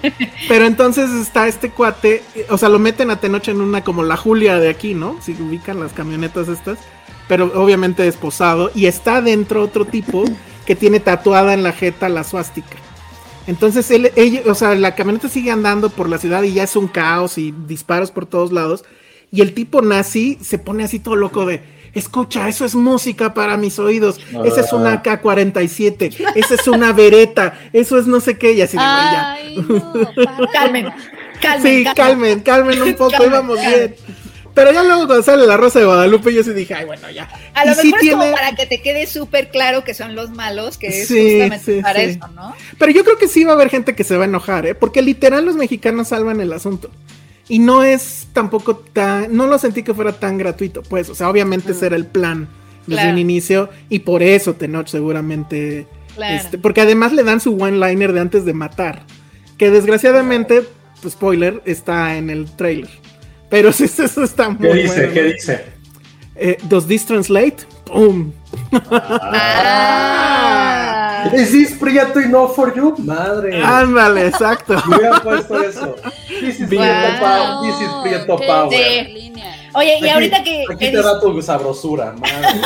Pero 0.50 0.66
entonces 0.66 1.10
está 1.12 1.48
este 1.48 1.70
cuate, 1.70 2.24
o 2.50 2.58
sea, 2.58 2.68
lo 2.70 2.78
meten 2.80 3.10
a 3.10 3.20
Tenoch 3.20 3.48
en 3.48 3.62
una 3.62 3.84
como 3.84 4.04
la 4.04 4.18
Julia 4.18 4.60
de 4.60 4.70
aquí, 4.70 4.94
¿no? 4.94 5.18
Si 5.22 5.32
ubican 5.34 5.80
las 5.80 5.94
camionetas 5.94 6.50
estas, 6.50 6.78
pero 7.28 7.52
obviamente 7.56 8.06
esposado, 8.08 8.70
y 8.76 8.86
está 8.88 9.22
dentro 9.22 9.62
otro 9.64 9.86
tipo 9.86 10.26
que 10.66 10.76
tiene 10.76 11.00
tatuada 11.00 11.54
en 11.54 11.64
la 11.64 11.72
jeta 11.72 12.10
la 12.10 12.24
suástica. 12.24 12.76
Entonces 13.48 13.90
él, 13.92 14.12
ella- 14.16 14.42
o 14.48 14.56
sea, 14.56 14.74
la 14.76 14.96
camioneta 14.96 15.30
sigue 15.30 15.52
andando 15.52 15.90
por 15.90 16.10
la 16.10 16.18
ciudad 16.18 16.44
y 16.44 16.54
ya 16.54 16.64
es 16.64 16.76
un 16.76 16.88
caos 16.88 17.38
y 17.38 17.54
disparos 17.68 18.12
por 18.12 18.26
todos 18.26 18.52
lados. 18.52 18.84
Y 19.32 19.42
el 19.42 19.54
tipo 19.54 19.82
nazi 19.82 20.38
se 20.42 20.58
pone 20.58 20.84
así 20.84 21.00
todo 21.00 21.16
loco 21.16 21.46
de, 21.46 21.62
escucha, 21.96 22.48
eso 22.48 22.66
es 22.66 22.76
música 22.76 23.34
para 23.34 23.58
mis 23.58 23.80
oídos, 23.80 24.20
esa 24.46 24.62
es 24.62 24.72
una 24.74 25.02
K-47, 25.02 26.34
esa 26.36 26.54
es 26.56 26.68
una 26.68 26.94
vereta, 26.94 27.60
eso 27.74 27.98
es 27.98 28.06
no 28.08 28.20
sé 28.20 28.38
qué, 28.38 28.52
y 28.54 28.62
así 28.62 28.78
de. 28.78 28.84
Ay, 28.84 29.56
no. 29.68 29.94
Calmen, 30.54 30.88
calmen. 31.42 31.62
Sí, 31.64 31.86
calmen, 31.96 32.40
calmen 32.42 32.82
un 32.82 32.94
poco, 32.96 33.12
Calmen, 33.12 33.30
íbamos 33.30 33.58
calmen. 33.58 33.80
bien. 33.80 33.96
Pero 34.54 34.72
ya 34.72 34.84
luego 34.84 35.06
cuando 35.06 35.22
sale 35.22 35.46
la 35.46 35.58
Rosa 35.58 35.80
de 35.80 35.86
Guadalupe, 35.86 36.34
yo 36.34 36.42
sí 36.42 36.54
dije, 36.54 36.74
ay, 36.76 36.86
bueno, 36.86 37.10
ya. 37.10 37.28
A 37.54 37.66
lo 37.66 37.74
Y 37.74 37.76
mejor 37.76 37.82
sí 37.82 37.92
es 37.94 38.00
tiene- 38.00 38.16
como 38.26 38.32
para 38.36 38.56
que 38.56 38.66
te 38.66 38.82
quede 38.82 39.06
súper 39.06 39.50
claro 39.50 39.84
que 39.84 39.94
son 39.94 40.16
los 40.16 40.30
malos, 40.30 40.78
que 40.78 40.88
es 40.88 41.10
Sí, 41.10 41.40
justamente 41.42 41.76
sí, 41.76 41.82
para 41.82 42.00
sí. 42.00 42.06
eso, 42.06 42.28
¿no? 42.30 42.56
Pero 42.80 42.92
yo 42.94 43.04
creo 43.04 43.18
que 43.18 43.28
sí 43.28 43.44
va 43.44 43.52
a 43.52 43.56
haber 43.56 43.70
gente 43.70 43.96
que 43.96 44.06
se 44.06 44.16
va 44.16 44.24
a 44.24 44.28
enojar, 44.28 44.66
¿eh? 44.66 44.74
Porque 44.74 45.02
literal 45.02 45.44
los 45.46 45.56
mexicanos 45.58 46.08
salvan 46.08 46.40
el 46.40 46.54
asunto. 46.54 46.90
Y 47.48 47.60
no 47.60 47.84
es 47.84 48.28
tampoco 48.34 48.76
tan. 48.78 49.36
No 49.36 49.46
lo 49.48 49.60
sentí 49.60 49.84
que 49.84 49.94
fuera 49.94 50.14
tan 50.14 50.38
gratuito, 50.38 50.82
pues. 50.84 51.10
O 51.10 51.16
sea, 51.16 51.30
obviamente 51.30 51.74
ese 51.74 51.86
era 51.88 51.96
el 51.96 52.06
plan 52.08 52.48
desde 52.88 53.02
Claro. 53.02 53.12
un 53.14 53.20
inicio. 53.20 53.70
Y 53.90 54.00
por 54.00 54.24
eso 54.24 54.56
Tenoch 54.56 54.88
seguramente. 54.88 55.88
Claro. 56.16 56.36
este, 56.36 56.58
porque 56.58 56.82
además 56.82 57.12
le 57.14 57.24
dan 57.24 57.40
su 57.42 57.56
one-liner 57.56 58.14
de 58.14 58.20
antes 58.22 58.46
de 58.46 58.54
matar. 58.54 59.04
Que 59.58 59.70
desgraciadamente, 59.70 60.64
pues, 61.02 61.14
spoiler, 61.14 61.62
está 61.66 62.16
en 62.18 62.30
el 62.30 62.50
trailer. 62.56 62.90
Pero 63.50 63.72
sí, 63.74 63.84
eso 63.84 64.24
está 64.24 64.50
muy 64.50 64.68
¿Qué 64.70 64.74
dice? 64.76 64.96
bueno. 64.98 65.14
¿Qué 65.14 65.24
dice? 65.34 65.66
Eh, 66.38 66.58
¿Does 66.64 66.88
this 66.88 67.06
translate? 67.06 67.58
¡Pum! 67.86 68.32
Ah. 68.72 70.72
¿Is 71.34 71.52
this 71.52 71.72
Prieto 71.80 72.20
enough 72.20 72.56
for 72.56 72.74
you? 72.76 72.96
Madre. 73.00 73.62
Ándale, 73.64 74.28
exacto. 74.28 74.76
Me 74.88 74.98
hubiera 74.98 75.22
puesto 75.22 75.62
eso. 75.62 75.96
This 76.28 76.60
is 76.60 76.68
Prieto 76.68 76.84
Wow. 76.84 77.20
Power. 77.20 77.62
This 77.72 77.82
is 77.82 77.94
Prieto 78.04 78.38
Qué 78.38 78.46
Power. 78.48 78.70
Sí. 78.72 79.14
línea. 79.14 79.70
Oye, 79.74 79.94
y 80.00 80.04
Aquí- 80.04 80.10
ahorita 80.10 80.44
que, 80.44 80.64
Aquí 80.72 80.92
te 80.92 81.02
da 81.02 81.20
tu 81.20 81.42
sabrosura, 81.42 82.14
madre. 82.14 82.62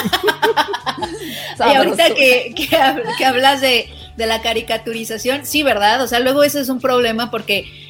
y 1.59 1.75
ahorita 1.75 2.09
que, 2.13 2.53
que 2.55 2.77
hab- 2.77 3.17
que 3.17 3.25
hablas 3.25 3.61
de, 3.61 3.89
de 4.15 4.25
la 4.25 4.41
caricaturización, 4.41 5.45
sí, 5.45 5.63
¿verdad? 5.63 6.01
O 6.03 6.07
sea, 6.07 6.19
luego 6.19 6.43
eso 6.43 6.59
es 6.59 6.69
un 6.69 6.79
problema 6.79 7.31
porque 7.31 7.88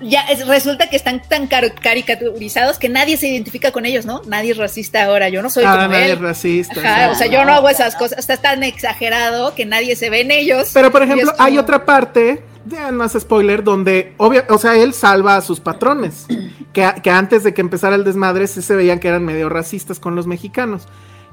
ya 0.00 0.22
es- 0.22 0.46
resulta 0.46 0.88
que 0.88 0.96
están 0.96 1.22
tan 1.28 1.46
car- 1.46 1.74
caricaturizados 1.80 2.78
que 2.78 2.88
nadie 2.88 3.16
se 3.16 3.28
identifica 3.28 3.70
con 3.72 3.86
ellos, 3.86 4.04
¿no? 4.06 4.22
Nadie 4.26 4.52
es 4.52 4.56
racista 4.58 5.04
ahora, 5.04 5.28
yo 5.28 5.42
no 5.42 5.50
soy 5.50 5.64
Ah, 5.66 5.76
como 5.76 5.88
nadie 5.88 6.06
él. 6.06 6.10
es 6.12 6.20
racista. 6.20 6.80
Ajá, 6.80 7.10
o 7.10 7.14
sea, 7.14 7.26
yo 7.26 7.44
no 7.44 7.52
hago 7.52 7.68
esas 7.68 7.96
cosas, 7.96 8.18
está 8.18 8.36
tan 8.36 8.62
exagerado 8.62 9.54
que 9.54 9.66
nadie 9.66 9.96
se 9.96 10.10
ve 10.10 10.20
en 10.20 10.30
ellos. 10.30 10.70
Pero 10.74 10.90
por 10.90 11.02
ejemplo, 11.02 11.30
como- 11.32 11.42
hay 11.42 11.58
otra 11.58 11.84
parte, 11.84 12.42
ya 12.66 12.90
no 12.90 13.04
es 13.04 13.12
spoiler, 13.12 13.62
donde, 13.64 14.14
obvia, 14.16 14.44
o 14.48 14.58
sea, 14.58 14.74
él 14.76 14.94
salva 14.94 15.36
a 15.36 15.40
sus 15.42 15.60
patrones, 15.60 16.26
que, 16.72 16.88
que 17.02 17.10
antes 17.10 17.44
de 17.44 17.52
que 17.54 17.60
empezara 17.60 17.94
el 17.96 18.04
desmadre 18.04 18.46
sí 18.46 18.62
se 18.62 18.74
veían 18.76 18.98
que 18.98 19.08
eran 19.08 19.24
medio 19.24 19.48
racistas 19.48 19.98
con 20.00 20.14
los 20.16 20.26
mexicanos. 20.26 20.82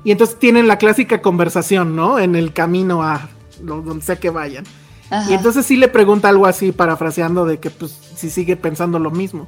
Y 0.04 0.12
entonces 0.12 0.40
tienen 0.40 0.68
la 0.68 0.78
clásica 0.78 1.22
conversación, 1.22 1.96
¿no? 1.96 2.18
En 2.20 2.36
el 2.36 2.54
camino 2.54 3.04
a 3.04 3.30
donde 3.60 4.04
sea 4.04 4.16
que 4.16 4.30
vayan. 4.32 4.64
Ajá. 5.12 5.30
Y 5.30 5.34
entonces 5.36 5.66
sí 5.66 5.78
le 5.78 5.88
pregunta 5.90 6.30
algo 6.30 6.46
así, 6.48 6.72
parafraseando 6.72 7.46
de 7.46 7.60
que 7.60 7.70
pues 7.70 7.92
si 8.16 8.30
sigue 8.30 8.56
pensando 8.56 8.98
lo 8.98 9.12
mismo. 9.12 9.48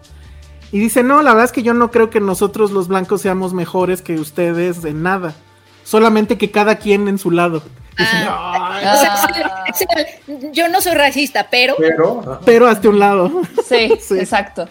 Y 0.71 0.79
dice, 0.79 1.03
no, 1.03 1.21
la 1.21 1.31
verdad 1.31 1.45
es 1.45 1.51
que 1.51 1.63
yo 1.63 1.73
no 1.73 1.91
creo 1.91 2.09
que 2.09 2.19
nosotros 2.19 2.71
los 2.71 2.87
blancos 2.87 3.21
seamos 3.21 3.53
mejores 3.53 4.01
que 4.01 4.15
ustedes 4.19 4.81
de 4.81 4.93
nada. 4.93 5.33
Solamente 5.83 6.37
que 6.37 6.49
cada 6.51 6.75
quien 6.77 7.07
en 7.07 7.17
su 7.19 7.29
lado. 7.31 7.61
Dice, 7.97 8.09
Ah. 8.27 8.69
"Ay, 8.73 8.85
O 8.87 8.99
sea, 8.99 9.73
sí, 9.75 9.85
sí, 10.25 10.49
yo 10.51 10.67
no 10.69 10.81
soy 10.81 10.93
racista, 10.95 11.47
pero. 11.51 11.75
Pero. 12.43 12.67
hazte 12.67 12.87
un 12.87 12.97
lado. 12.99 13.41
Sí, 13.67 13.93
Sí. 14.01 14.17
exacto. 14.17 14.67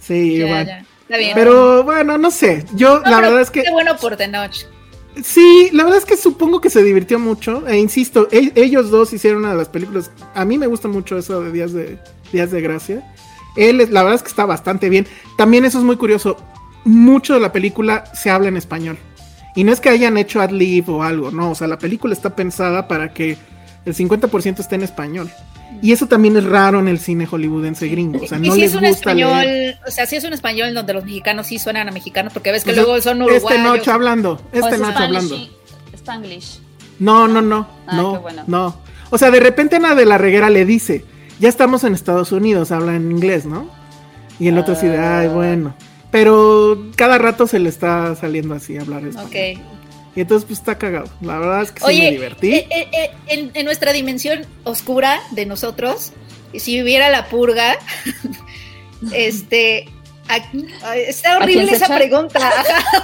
Sí, 0.00 0.38
Ya, 0.38 0.46
bueno. 0.46 0.66
ya, 0.66 0.78
está 1.02 1.16
bien. 1.18 1.32
Pero 1.34 1.84
bueno, 1.84 2.16
no 2.16 2.30
sé. 2.30 2.64
Yo, 2.74 3.00
No, 3.00 3.10
la 3.10 3.20
verdad 3.20 3.40
es 3.42 3.50
que. 3.50 3.62
Qué 3.62 3.70
bueno 3.72 3.96
por 3.96 4.16
Tenoch. 4.16 4.54
Sí, 5.24 5.70
la 5.72 5.84
verdad 5.84 5.98
es 5.98 6.04
que 6.04 6.16
supongo 6.16 6.60
que 6.60 6.70
se 6.70 6.82
divirtió 6.82 7.18
mucho. 7.18 7.66
E 7.66 7.78
insisto, 7.78 8.28
e- 8.30 8.52
ellos 8.54 8.90
dos 8.90 9.12
hicieron 9.12 9.40
una 9.40 9.52
de 9.52 9.56
las 9.58 9.68
películas. 9.68 10.10
A 10.34 10.44
mí 10.44 10.58
me 10.58 10.66
gusta 10.66 10.88
mucho 10.88 11.16
eso 11.16 11.42
de 11.42 11.52
Días 11.52 11.72
de, 11.72 11.98
Días 12.32 12.50
de 12.50 12.60
Gracia. 12.60 13.14
Él, 13.56 13.78
la 13.90 14.02
verdad 14.02 14.16
es 14.16 14.22
que 14.22 14.28
está 14.28 14.44
bastante 14.44 14.88
bien. 14.90 15.06
También 15.38 15.64
eso 15.64 15.78
es 15.78 15.84
muy 15.84 15.96
curioso. 15.96 16.36
Mucho 16.84 17.34
de 17.34 17.40
la 17.40 17.52
película 17.52 18.04
se 18.14 18.30
habla 18.30 18.48
en 18.48 18.56
español. 18.56 18.98
Y 19.54 19.64
no 19.64 19.72
es 19.72 19.80
que 19.80 19.88
hayan 19.88 20.18
hecho 20.18 20.42
ad 20.42 20.50
lib 20.50 20.90
o 20.90 21.02
algo, 21.02 21.30
no. 21.30 21.52
O 21.52 21.54
sea, 21.54 21.66
la 21.66 21.78
película 21.78 22.12
está 22.12 22.36
pensada 22.36 22.86
para 22.86 23.14
que 23.14 23.38
el 23.86 23.94
50% 23.94 24.60
esté 24.60 24.74
en 24.74 24.82
español. 24.82 25.30
Y 25.82 25.92
eso 25.92 26.06
también 26.06 26.36
es 26.36 26.44
raro 26.44 26.80
en 26.80 26.88
el 26.88 26.98
cine 26.98 27.26
hollywoodense 27.26 27.86
gringo. 27.88 28.22
O 28.24 28.26
sea, 28.26 28.38
y 28.38 28.48
no 28.48 28.54
si 28.54 28.60
les 28.60 28.70
es 28.70 28.76
un 28.76 28.80
gusta 28.82 28.98
español, 29.10 29.44
leer. 29.44 29.78
o 29.86 29.90
sea, 29.90 30.06
si 30.06 30.16
es 30.16 30.24
un 30.24 30.32
español 30.32 30.72
donde 30.74 30.92
los 30.94 31.04
mexicanos 31.04 31.46
sí 31.48 31.58
suenan 31.58 31.88
a 31.88 31.92
mexicanos, 31.92 32.32
porque 32.32 32.50
ves 32.52 32.64
que 32.64 32.70
O 32.70 32.74
sea, 32.74 32.82
luego 32.82 33.00
son 33.02 33.20
uruguayos. 33.22 33.50
Este 33.50 33.62
noche 33.62 33.90
hablando. 33.90 34.40
Este 34.52 34.74
es 34.74 34.80
noche 34.80 34.98
hablando. 35.04 35.36
Spanglish. 35.94 36.60
No, 36.98 37.28
no, 37.28 37.42
no, 37.42 37.68
Ah, 37.86 37.96
no, 37.96 38.12
qué 38.14 38.18
bueno. 38.20 38.44
no. 38.46 38.80
O 39.10 39.18
sea, 39.18 39.30
de 39.30 39.38
repente 39.40 39.76
Ana 39.76 39.94
de 39.94 40.06
la 40.06 40.18
Reguera 40.18 40.50
le 40.50 40.64
dice, 40.64 41.04
ya 41.38 41.48
estamos 41.48 41.84
en 41.84 41.94
Estados 41.94 42.32
Unidos, 42.32 42.72
habla 42.72 42.96
en 42.96 43.10
inglés, 43.12 43.44
¿no? 43.46 43.68
Y 44.38 44.48
el 44.48 44.58
otro 44.58 44.74
así 44.74 44.86
de, 44.86 44.98
ay, 44.98 45.28
Ah. 45.30 45.32
bueno. 45.32 45.74
Pero 46.10 46.86
cada 46.96 47.18
rato 47.18 47.46
se 47.46 47.58
le 47.58 47.68
está 47.68 48.14
saliendo 48.16 48.54
así 48.54 48.76
a 48.78 48.80
hablar 48.82 49.04
español. 49.04 49.28
Ok. 49.60 49.75
Y 50.16 50.22
entonces, 50.22 50.46
pues 50.46 50.58
está 50.58 50.78
cagado. 50.78 51.08
La 51.20 51.38
verdad 51.38 51.62
es 51.62 51.72
que 51.72 51.80
sí 51.80 52.00
me 52.00 52.10
divertí. 52.10 52.54
Eh, 52.54 52.66
eh, 52.70 53.10
eh, 53.28 53.50
en, 53.52 53.64
nuestra 53.66 53.92
dimensión 53.92 54.46
oscura 54.64 55.20
de 55.32 55.44
nosotros, 55.44 56.12
si 56.54 56.82
hubiera 56.82 57.10
la 57.10 57.28
purga, 57.28 57.78
este. 59.12 59.90
está 61.06 61.36
horrible 61.36 61.70
esa 61.70 61.94
pregunta. 61.94 62.50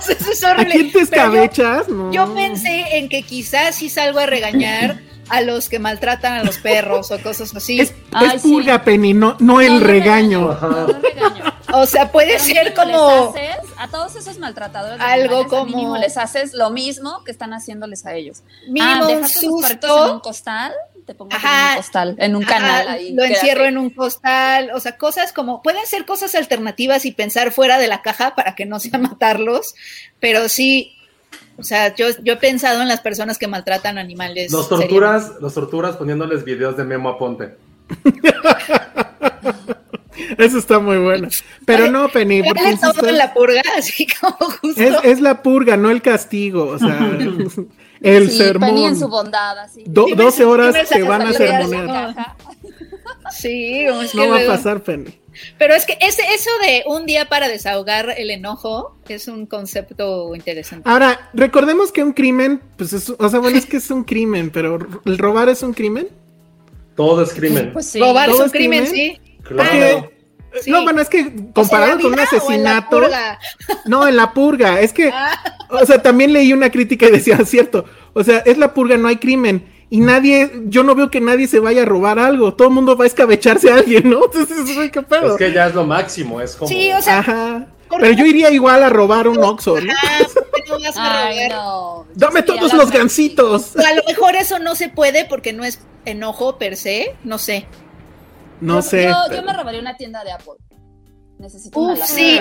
es 0.08 0.42
horrible. 0.42 0.72
¿A 0.72 0.72
quién 0.72 0.92
te 0.92 1.00
escabechas? 1.00 1.86
Yo, 2.12 2.34
pensé 2.34 2.96
en 2.96 3.10
que 3.10 3.22
quizás 3.22 3.76
sí 3.76 3.90
salgo 3.90 4.18
a 4.18 4.24
regañar 4.24 5.02
a 5.28 5.42
los 5.42 5.68
que 5.68 5.78
maltratan 5.78 6.32
a 6.32 6.44
los 6.44 6.56
perros 6.58 7.10
o 7.10 7.18
cosas 7.22 7.54
así. 7.54 7.78
Es, 7.78 7.92
purga, 8.42 8.82
Penny, 8.84 9.12
no, 9.12 9.36
no, 9.38 9.60
el 9.60 9.82
regaño. 9.82 10.58
No, 10.60 10.88
el 10.88 11.02
regaño. 11.02 11.51
O 11.72 11.86
sea, 11.86 12.12
puede 12.12 12.38
ser 12.38 12.74
como. 12.74 13.34
a 13.78 13.88
todos 13.88 14.16
esos 14.16 14.38
maltratadores. 14.38 15.00
algo 15.00 15.46
como. 15.48 15.66
Mínimo 15.66 15.96
les 15.96 16.16
haces 16.16 16.52
lo 16.54 16.70
mismo 16.70 17.24
que 17.24 17.32
están 17.32 17.52
haciéndoles 17.52 18.06
a 18.06 18.14
ellos. 18.14 18.42
Mínimo 18.68 19.04
ah, 19.04 19.08
un 19.08 19.28
susto. 19.28 20.06
en 20.06 20.12
un 20.14 20.20
costal. 20.20 20.72
Te 21.06 21.14
pongo 21.14 21.32
en 21.32 21.38
un 21.38 21.76
costal, 21.76 22.14
en 22.18 22.36
un 22.36 22.44
canal. 22.44 22.86
Ahí, 22.86 23.12
lo 23.12 23.24
encierro 23.24 23.64
en 23.64 23.76
un 23.76 23.90
costal. 23.90 24.70
O 24.74 24.80
sea, 24.80 24.96
cosas 24.96 25.32
como. 25.32 25.62
Pueden 25.62 25.86
ser 25.86 26.04
cosas 26.04 26.34
alternativas 26.34 27.04
y 27.06 27.12
pensar 27.12 27.52
fuera 27.52 27.78
de 27.78 27.88
la 27.88 28.02
caja 28.02 28.34
para 28.34 28.54
que 28.54 28.66
no 28.66 28.78
sea 28.78 28.98
matarlos. 28.98 29.74
Pero 30.20 30.48
sí, 30.48 30.94
o 31.56 31.62
sea, 31.62 31.94
yo, 31.94 32.06
yo 32.22 32.34
he 32.34 32.36
pensado 32.36 32.82
en 32.82 32.88
las 32.88 33.00
personas 33.00 33.38
que 33.38 33.46
maltratan 33.48 33.98
animales. 33.98 34.52
Los 34.52 34.68
torturas, 34.68 35.32
los 35.40 35.54
torturas 35.54 35.96
poniéndoles 35.96 36.44
videos 36.44 36.76
de 36.76 36.84
Memo 36.84 37.08
Aponte. 37.08 37.56
Eso 40.38 40.58
está 40.58 40.78
muy 40.78 40.98
bueno. 40.98 41.28
Pero 41.64 41.90
no, 41.90 42.08
Penny. 42.08 42.42
Porque 42.42 42.76
en 43.06 43.18
la 43.18 43.32
purga, 43.34 43.62
así 43.78 44.06
como 44.06 44.50
justo. 44.50 44.80
Es, 45.02 45.20
la 45.20 45.42
purga, 45.42 45.76
no 45.76 45.90
el 45.90 46.02
castigo. 46.02 46.66
O 46.66 46.78
sea, 46.78 47.10
el 48.00 48.30
sí, 48.30 48.36
sermón. 48.36 48.70
Penny 48.70 48.86
en 48.86 48.98
su 48.98 49.08
bondad, 49.08 49.58
así. 49.58 49.84
12 49.86 50.44
horas 50.44 50.88
que 50.88 51.02
van 51.02 51.22
a 51.22 51.32
sermonear. 51.32 52.14
Sí, 53.30 53.84
es 53.84 54.14
no 54.14 54.28
va 54.28 54.40
a 54.40 54.46
pasar, 54.46 54.82
Penny. 54.82 55.18
Pero 55.58 55.74
es 55.74 55.86
que 55.86 55.96
ese, 56.00 56.22
eso 56.34 56.50
de 56.62 56.82
un 56.86 57.06
día 57.06 57.28
para 57.28 57.48
desahogar 57.48 58.14
el 58.16 58.30
enojo 58.30 58.96
es 59.08 59.28
un 59.28 59.46
concepto 59.46 60.34
interesante. 60.34 60.88
Ahora, 60.88 61.30
recordemos 61.32 61.92
que 61.92 62.02
un 62.02 62.12
crimen, 62.12 62.60
pues 62.76 62.92
es, 62.92 63.10
o 63.10 63.28
sea, 63.28 63.40
bueno, 63.40 63.56
es 63.56 63.66
que 63.66 63.78
es 63.78 63.90
un 63.90 64.04
crimen, 64.04 64.50
pero 64.50 64.78
¿el 65.04 65.18
robar 65.18 65.48
es 65.48 65.62
un 65.62 65.72
crimen? 65.72 66.08
Todo 66.96 67.22
es 67.22 67.32
crimen. 67.32 67.72
Pues 67.72 67.86
sí. 67.86 68.00
Robar 68.00 68.28
es 68.28 68.38
un 68.38 68.50
crimen, 68.50 68.86
sí. 68.86 69.18
Claro. 69.42 70.11
No, 70.66 70.82
bueno, 70.82 71.00
es 71.00 71.08
que 71.08 71.32
comparado 71.54 72.00
con 72.00 72.12
un 72.12 72.20
asesinato. 72.20 73.00
no, 73.86 74.06
en 74.06 74.16
la 74.16 74.32
purga. 74.32 74.80
Es 74.80 74.92
que, 74.92 75.10
ah. 75.12 75.58
o 75.70 75.84
sea, 75.86 76.02
también 76.02 76.32
leí 76.32 76.52
una 76.52 76.70
crítica 76.70 77.06
y 77.06 77.12
decía, 77.12 77.38
cierto. 77.44 77.84
O 78.12 78.22
sea, 78.22 78.38
es 78.38 78.58
la 78.58 78.74
purga, 78.74 78.96
no 78.96 79.08
hay 79.08 79.16
crimen. 79.16 79.70
Y 79.90 80.00
nadie, 80.00 80.50
yo 80.66 80.82
no 80.84 80.94
veo 80.94 81.10
que 81.10 81.20
nadie 81.20 81.46
se 81.46 81.60
vaya 81.60 81.82
a 81.82 81.84
robar 81.84 82.18
algo. 82.18 82.54
Todo 82.54 82.68
el 82.68 82.74
mundo 82.74 82.96
va 82.96 83.04
a 83.04 83.06
escabecharse 83.06 83.70
a 83.70 83.76
alguien, 83.76 84.08
¿no? 84.08 84.24
Entonces, 84.34 84.90
¿qué 84.90 85.02
pedo? 85.02 85.32
Es 85.32 85.36
que 85.36 85.52
ya 85.52 85.66
es 85.66 85.74
lo 85.74 85.84
máximo, 85.84 86.40
es 86.40 86.56
como. 86.56 86.68
Sí, 86.68 86.90
o 86.92 87.02
sea. 87.02 87.18
Ajá. 87.18 87.66
Pero 88.00 88.12
yo 88.12 88.24
iría 88.24 88.50
igual 88.50 88.82
a 88.82 88.88
robar 88.88 89.28
un 89.28 89.42
Oxxo, 89.42 89.78
¿no? 89.80 89.92
Dame 92.14 92.42
todos 92.42 92.72
los 92.72 92.90
gancitos. 92.90 93.76
A 93.76 93.92
lo 93.94 94.02
mejor 94.04 94.34
eso 94.34 94.58
no 94.58 94.74
se 94.74 94.88
puede 94.88 95.24
porque 95.26 95.52
no 95.52 95.64
es 95.64 95.80
enojo 96.04 96.58
per 96.58 96.76
se, 96.76 97.14
no 97.24 97.38
sé. 97.38 97.66
No 98.62 98.80
sé. 98.80 99.10
Yo, 99.30 99.42
me 99.42 99.52
robaría 99.52 99.80
una 99.80 99.96
tienda 99.96 100.22
de 100.24 100.32
Apple. 100.32 100.54
Necesito 101.38 101.80
Uf, 101.80 101.96
una 101.96 102.06
sí. 102.06 102.38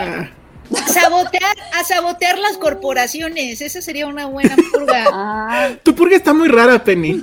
Sabotear, 0.88 1.58
a 1.74 1.84
sabotear 1.84 2.38
las 2.38 2.58
corporaciones, 2.58 3.62
esa 3.62 3.82
sería 3.82 4.08
una 4.08 4.26
buena 4.26 4.56
purga. 4.72 5.08
Ah. 5.14 5.72
Tu 5.84 5.94
purga 5.94 6.16
está 6.16 6.34
muy 6.34 6.48
rara, 6.48 6.84
Penny. 6.84 7.22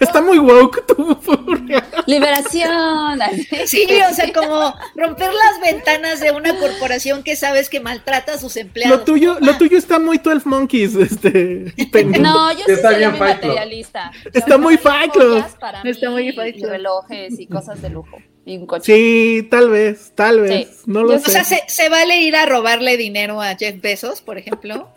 está 0.00 0.20
muy 0.20 0.38
woke 0.38 0.86
tu 0.86 1.18
purga. 1.20 1.84
Liberación. 2.06 3.18
Sí, 3.66 3.86
o 4.10 4.14
sea, 4.14 4.32
como 4.32 4.74
romper 4.94 5.30
las 5.32 5.60
ventanas 5.60 6.20
de 6.20 6.30
una 6.30 6.56
corporación 6.56 7.22
que 7.22 7.36
sabes 7.36 7.68
que 7.68 7.80
maltrata 7.80 8.34
a 8.34 8.38
sus 8.38 8.56
empleados. 8.56 8.98
Lo 8.98 9.04
tuyo, 9.04 9.38
lo 9.40 9.56
tuyo 9.56 9.76
está 9.76 9.98
muy 9.98 10.18
12 10.18 10.48
Monkeys, 10.48 10.94
este. 10.94 11.72
Penny. 11.92 12.18
No, 12.18 12.52
yo 12.52 12.64
sí 12.66 12.76
soy 12.80 13.06
muy 13.06 13.18
materialista. 13.18 14.12
Está 14.32 14.58
muy 14.58 14.76
Fight 14.76 15.12
Está 15.84 16.10
muy 16.10 16.32
Fight 16.32 16.62
relojes 16.62 17.38
y 17.38 17.46
cosas 17.46 17.82
de 17.82 17.90
lujo. 17.90 18.18
Sí, 18.82 19.48
tal 19.50 19.70
vez, 19.70 20.12
tal 20.14 20.40
vez. 20.40 20.82
No 20.86 21.02
lo 21.02 21.18
sé. 21.18 21.38
O 21.38 21.44
sea, 21.44 21.44
¿se, 21.44 21.88
vale 21.88 22.18
ir 22.18 22.36
a 22.36 22.46
robarle 22.46 22.96
dinero 22.96 23.42
a 23.42 23.56
Jeff 23.56 23.80
Bezos, 23.80 24.22
por 24.22 24.38
ejemplo? 24.38 24.88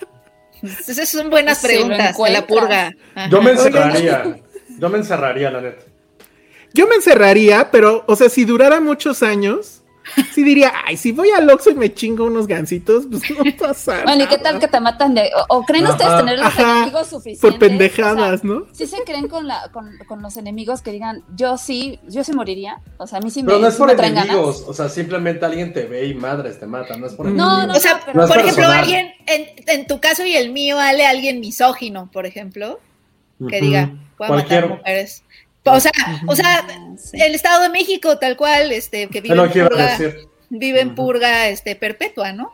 Esas 0.62 1.10
son 1.10 1.32
buenas 1.32 1.60
preguntas 1.60 2.16
de 2.16 2.30
la 2.30 2.46
purga. 2.46 2.96
Yo 3.32 3.42
me 3.42 3.52
encerraría. 3.52 4.40
Yo 4.78 4.90
me 4.90 5.00
encerraría, 5.00 5.50
la 5.50 5.62
neta. 5.62 5.84
Yo 6.74 6.88
me 6.88 6.96
encerraría, 6.96 7.72
pero, 7.72 8.04
o 8.08 8.16
sea, 8.16 8.30
si 8.30 8.46
durara 8.46 8.80
muchos 8.80 9.24
años, 9.24 9.79
sí 10.34 10.44
diría, 10.44 10.72
ay, 10.86 10.98
si 10.98 11.12
voy 11.12 11.30
al 11.32 11.50
Oxxo 11.50 11.72
y 11.72 11.76
me 11.76 11.94
chingo 11.94 12.26
unos 12.26 12.48
gancitos, 12.48 13.06
pues 13.10 13.24
no 13.32 13.44
pasa 13.58 14.04
Bueno, 14.04 14.24
¿y 14.24 14.28
qué 14.28 14.38
tal 14.38 14.60
que 14.60 14.68
te 14.68 14.80
matan 14.80 15.14
de... 15.14 15.30
o, 15.50 15.64
creen 15.64 15.88
ustedes 15.88 16.18
tener 16.18 16.40
los 16.40 16.60
enemigos 16.60 17.08
suficientes? 17.08 17.42
Por 17.42 17.60
pendejadas, 17.60 18.44
¿no? 18.44 18.66
Sí 18.72 18.88
se 18.88 19.04
creen 19.04 19.28
con, 19.28 19.48
la, 19.48 19.70
con, 19.72 19.98
con, 20.08 20.22
los 20.22 20.38
enemigos 20.38 20.82
que 20.82 20.92
digan, 20.92 21.24
yo 21.36 21.58
sí, 21.58 22.00
yo 22.08 22.24
sí 22.24 22.34
moriría, 22.34 22.82
o 22.98 23.08
sea, 23.08 23.20
a 23.20 23.22
mí 23.22 23.30
sí 23.30 23.44
Pero 23.44 23.58
me 23.58 23.64
no 23.64 23.68
es 23.70 23.76
por 23.76 23.92
enemigos, 23.92 24.64
o 24.68 24.74
sea, 24.74 24.90
simplemente 24.90 25.46
alguien 25.46 25.74
te 25.74 25.86
ve 25.86 26.06
y 26.06 26.14
madres 26.14 26.60
te 26.60 26.66
mata, 26.66 26.98
no 26.98 27.08
es 27.08 27.14
por 27.14 27.28
enemigos. 27.28 27.48
No, 27.48 27.68
no, 27.68 27.74
o 27.74 27.80
sea, 27.80 28.00
por 28.00 28.38
ejemplo, 28.38 28.68
alguien, 28.68 29.12
en, 29.28 29.48
en, 29.68 29.88
tu 29.88 30.00
caso 30.00 30.26
y 30.26 30.36
el 30.36 30.52
mío, 30.52 30.80
Ale, 30.80 31.06
alguien 31.06 31.40
misógino, 31.40 32.10
por 32.12 32.26
ejemplo, 32.26 32.80
que 33.48 33.62
diga, 33.62 33.92
puedo 34.18 34.34
matar 34.34 34.70
mujeres. 34.70 35.24
O 35.74 35.80
sea, 35.80 35.92
o 36.28 36.36
sea, 36.36 36.66
el 37.14 37.36
Estado 37.36 37.64
de 37.64 37.70
México, 37.70 38.18
tal 38.18 38.36
cual, 38.38 38.72
este, 38.72 39.08
que 39.08 39.22
vive 39.22 39.36
en 39.36 39.52
purga, 39.52 39.98
vive 40.50 40.82
en 40.82 40.96
purga 40.96 41.50
este, 41.50 41.76
perpetua, 41.76 42.32
¿no? 42.34 42.52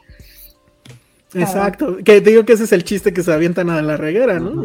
Exacto. 1.34 1.98
Que 1.98 2.22
te 2.22 2.30
digo 2.30 2.46
que 2.46 2.54
ese 2.54 2.64
es 2.64 2.72
el 2.72 2.84
chiste 2.84 3.14
que 3.14 3.24
se 3.24 3.34
avientan 3.34 3.70
a 3.70 3.82
la 3.82 3.98
reguera, 3.98 4.40
¿no? 4.40 4.64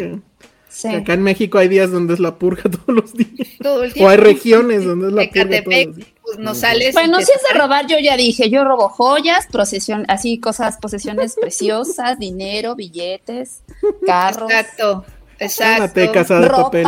Sí. 0.68 0.88
Acá 0.88 1.14
en 1.14 1.22
México 1.22 1.58
hay 1.58 1.66
días 1.66 1.90
donde 1.90 2.14
es 2.14 2.20
la 2.20 2.36
purga 2.36 2.62
todos 2.70 2.86
los 2.86 3.12
días. 3.12 3.48
Todo 3.60 3.82
el 3.82 3.92
tiempo. 3.92 4.08
O 4.08 4.10
hay 4.10 4.16
regiones 4.18 4.84
donde 4.84 5.08
es 5.08 5.12
la 5.12 5.22
purga 5.28 5.62
todos 5.62 5.86
los 5.86 5.96
días. 5.96 6.08
Pues 6.22 6.38
no 6.38 6.54
sales 6.54 6.94
bueno, 6.94 7.18
si 7.18 7.32
es 7.32 7.42
de 7.52 7.58
robar, 7.58 7.88
yo 7.88 7.98
ya 7.98 8.16
dije, 8.16 8.50
yo 8.50 8.62
robo 8.62 8.88
joyas, 8.88 9.48
procesión, 9.50 10.04
así 10.06 10.38
cosas, 10.38 10.76
posesiones 10.76 11.34
preciosas, 11.40 12.20
dinero, 12.20 12.76
billetes, 12.76 13.62
carros. 14.06 14.48
Exacto, 14.48 15.04
exacto. 15.40 16.12
Casa 16.12 16.38
de 16.38 16.48
papel. 16.48 16.86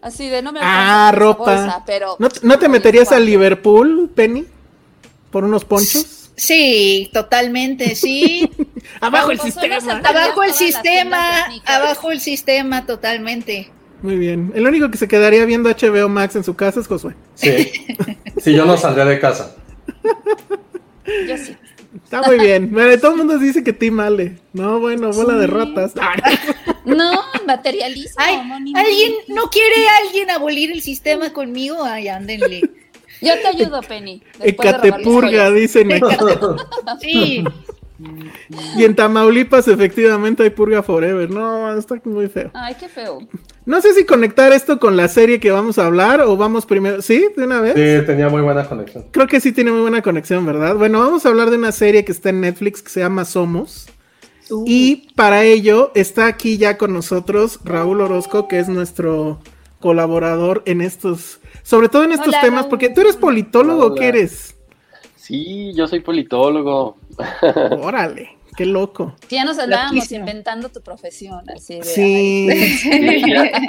Así 0.00 0.28
de 0.28 0.42
no 0.42 0.52
me 0.52 0.60
Ah, 0.62 1.12
ropa. 1.14 1.82
pero 1.86 2.16
¿No, 2.18 2.58
te 2.58 2.68
meterías 2.68 3.10
al 3.12 3.26
Liverpool, 3.26 4.10
Penny? 4.14 4.46
¿Por 5.30 5.44
unos 5.44 5.64
ponchos? 5.64 6.30
Sí, 6.36 7.10
totalmente, 7.12 7.94
sí. 7.96 8.48
abajo 9.00 9.32
el 9.32 9.40
sistema. 9.40 9.76
Abajo 10.04 10.42
el 10.44 10.52
sistema, 10.52 11.20
abajo 11.64 12.10
el 12.12 12.20
sistema, 12.20 12.86
totalmente. 12.86 13.70
Muy 14.02 14.16
bien. 14.16 14.52
El 14.54 14.66
único 14.66 14.90
que 14.90 14.98
se 14.98 15.08
quedaría 15.08 15.44
viendo 15.44 15.68
HBO 15.68 16.08
Max 16.08 16.36
en 16.36 16.44
su 16.44 16.54
casa 16.54 16.78
es 16.78 16.86
Josué. 16.86 17.14
Sí. 17.34 17.72
sí, 18.40 18.54
yo 18.54 18.64
no 18.64 18.76
saldría 18.76 19.04
de 19.04 19.18
casa. 19.18 19.56
Yo 21.26 21.36
sí. 21.36 21.56
Está 22.04 22.22
muy 22.22 22.38
bien. 22.38 22.72
todo 23.00 23.12
el 23.12 23.16
mundo 23.16 23.38
dice 23.38 23.64
que 23.64 23.72
Tim 23.72 23.98
Ale. 23.98 24.38
No, 24.52 24.78
bueno, 24.78 25.10
bola 25.10 25.34
de 25.34 25.46
ratas. 25.46 25.92
No, 26.96 27.22
materialismo. 27.46 28.22
¿Alguien 28.74 29.12
no 29.28 29.50
quiere 29.50 29.88
alguien 30.04 30.30
abolir 30.30 30.72
el 30.72 30.82
sistema 30.82 31.32
conmigo? 31.32 31.84
Ay, 31.84 32.08
ándenle. 32.08 32.60
Yo 33.20 33.32
te 33.40 33.46
ayudo, 33.48 33.80
Penny. 33.82 34.22
Ecatepurga, 34.40 35.50
dicen. 35.50 35.90
sí. 37.00 37.44
Y 38.76 38.84
en 38.84 38.94
Tamaulipas 38.94 39.66
efectivamente 39.66 40.44
hay 40.44 40.50
purga 40.50 40.82
forever. 40.84 41.28
No, 41.30 41.76
está 41.76 42.00
muy 42.04 42.28
feo. 42.28 42.50
Ay, 42.54 42.76
qué 42.78 42.88
feo. 42.88 43.26
No 43.66 43.80
sé 43.80 43.92
si 43.92 44.04
conectar 44.04 44.52
esto 44.52 44.78
con 44.78 44.96
la 44.96 45.08
serie 45.08 45.40
que 45.40 45.50
vamos 45.50 45.78
a 45.78 45.86
hablar 45.86 46.20
o 46.20 46.36
vamos 46.36 46.64
primero. 46.64 47.02
¿Sí? 47.02 47.26
¿De 47.36 47.44
una 47.44 47.60
vez? 47.60 47.74
Sí, 47.74 48.06
tenía 48.06 48.28
muy 48.28 48.40
buena 48.40 48.64
conexión. 48.64 49.06
Creo 49.10 49.26
que 49.26 49.40
sí 49.40 49.50
tiene 49.50 49.72
muy 49.72 49.80
buena 49.80 50.00
conexión, 50.00 50.46
¿verdad? 50.46 50.76
Bueno, 50.76 51.00
vamos 51.00 51.26
a 51.26 51.28
hablar 51.28 51.50
de 51.50 51.56
una 51.56 51.72
serie 51.72 52.04
que 52.04 52.12
está 52.12 52.30
en 52.30 52.40
Netflix 52.40 52.82
que 52.82 52.90
se 52.90 53.00
llama 53.00 53.24
Somos. 53.24 53.88
Uh. 54.50 54.64
Y 54.66 55.08
para 55.14 55.44
ello 55.44 55.92
está 55.94 56.26
aquí 56.26 56.56
ya 56.58 56.78
con 56.78 56.92
nosotros 56.92 57.60
Raúl 57.64 58.00
Orozco, 58.00 58.48
que 58.48 58.58
es 58.58 58.68
nuestro 58.68 59.38
colaborador 59.80 60.62
en 60.66 60.80
estos, 60.80 61.40
sobre 61.62 61.88
todo 61.88 62.04
en 62.04 62.12
estos 62.12 62.34
temas, 62.40 62.66
porque 62.66 62.88
tú 62.88 63.00
eres 63.02 63.16
politólogo, 63.16 63.94
¿qué 63.94 64.08
eres? 64.08 64.56
Sí, 65.16 65.72
yo 65.74 65.86
soy 65.86 66.00
politólogo. 66.00 66.96
Órale, 67.82 68.30
qué 68.56 68.64
loco. 68.66 69.14
Ya 69.28 69.44
nos 69.44 69.58
andábamos 69.58 70.10
inventando 70.10 70.68
tu 70.70 70.80
profesión, 70.80 71.48
así 71.50 71.80
Sí. 71.82 72.48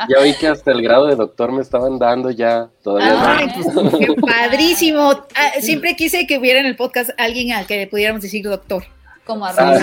ya, 0.10 0.20
oí 0.22 0.34
que 0.40 0.48
hasta 0.48 0.72
el 0.72 0.82
grado 0.82 1.08
de 1.08 1.16
doctor 1.16 1.52
me 1.52 1.62
estaban 1.62 2.00
dando 2.00 2.32
ya 2.32 2.70
todavía. 2.82 3.38
Ay, 3.38 3.48
pues, 3.54 3.68
qué 4.00 4.14
padrísimo. 4.22 5.12
Ah, 5.36 5.52
siempre 5.60 5.96
quise 5.96 6.26
que 6.26 6.38
hubiera 6.40 6.60
en 6.60 6.66
el 6.66 6.76
podcast 6.76 7.12
alguien 7.18 7.52
al 7.52 7.68
que 7.68 7.76
le 7.78 7.88
pudiéramos 7.88 8.22
decir 8.22 8.44
doctor. 8.48 8.84
Como 9.30 9.46
a 9.46 9.54
ah. 9.56 9.78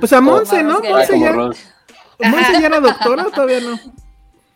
Pues 0.00 0.12
a 0.12 0.20
Monse, 0.20 0.64
¿no? 0.64 0.80
Monse 0.80 1.20
ya. 1.20 1.32
¿Monse 1.32 2.60
ya 2.60 2.66
era 2.66 2.80
doctora 2.80 3.28
o 3.28 3.30
todavía 3.30 3.60
no? 3.60 3.78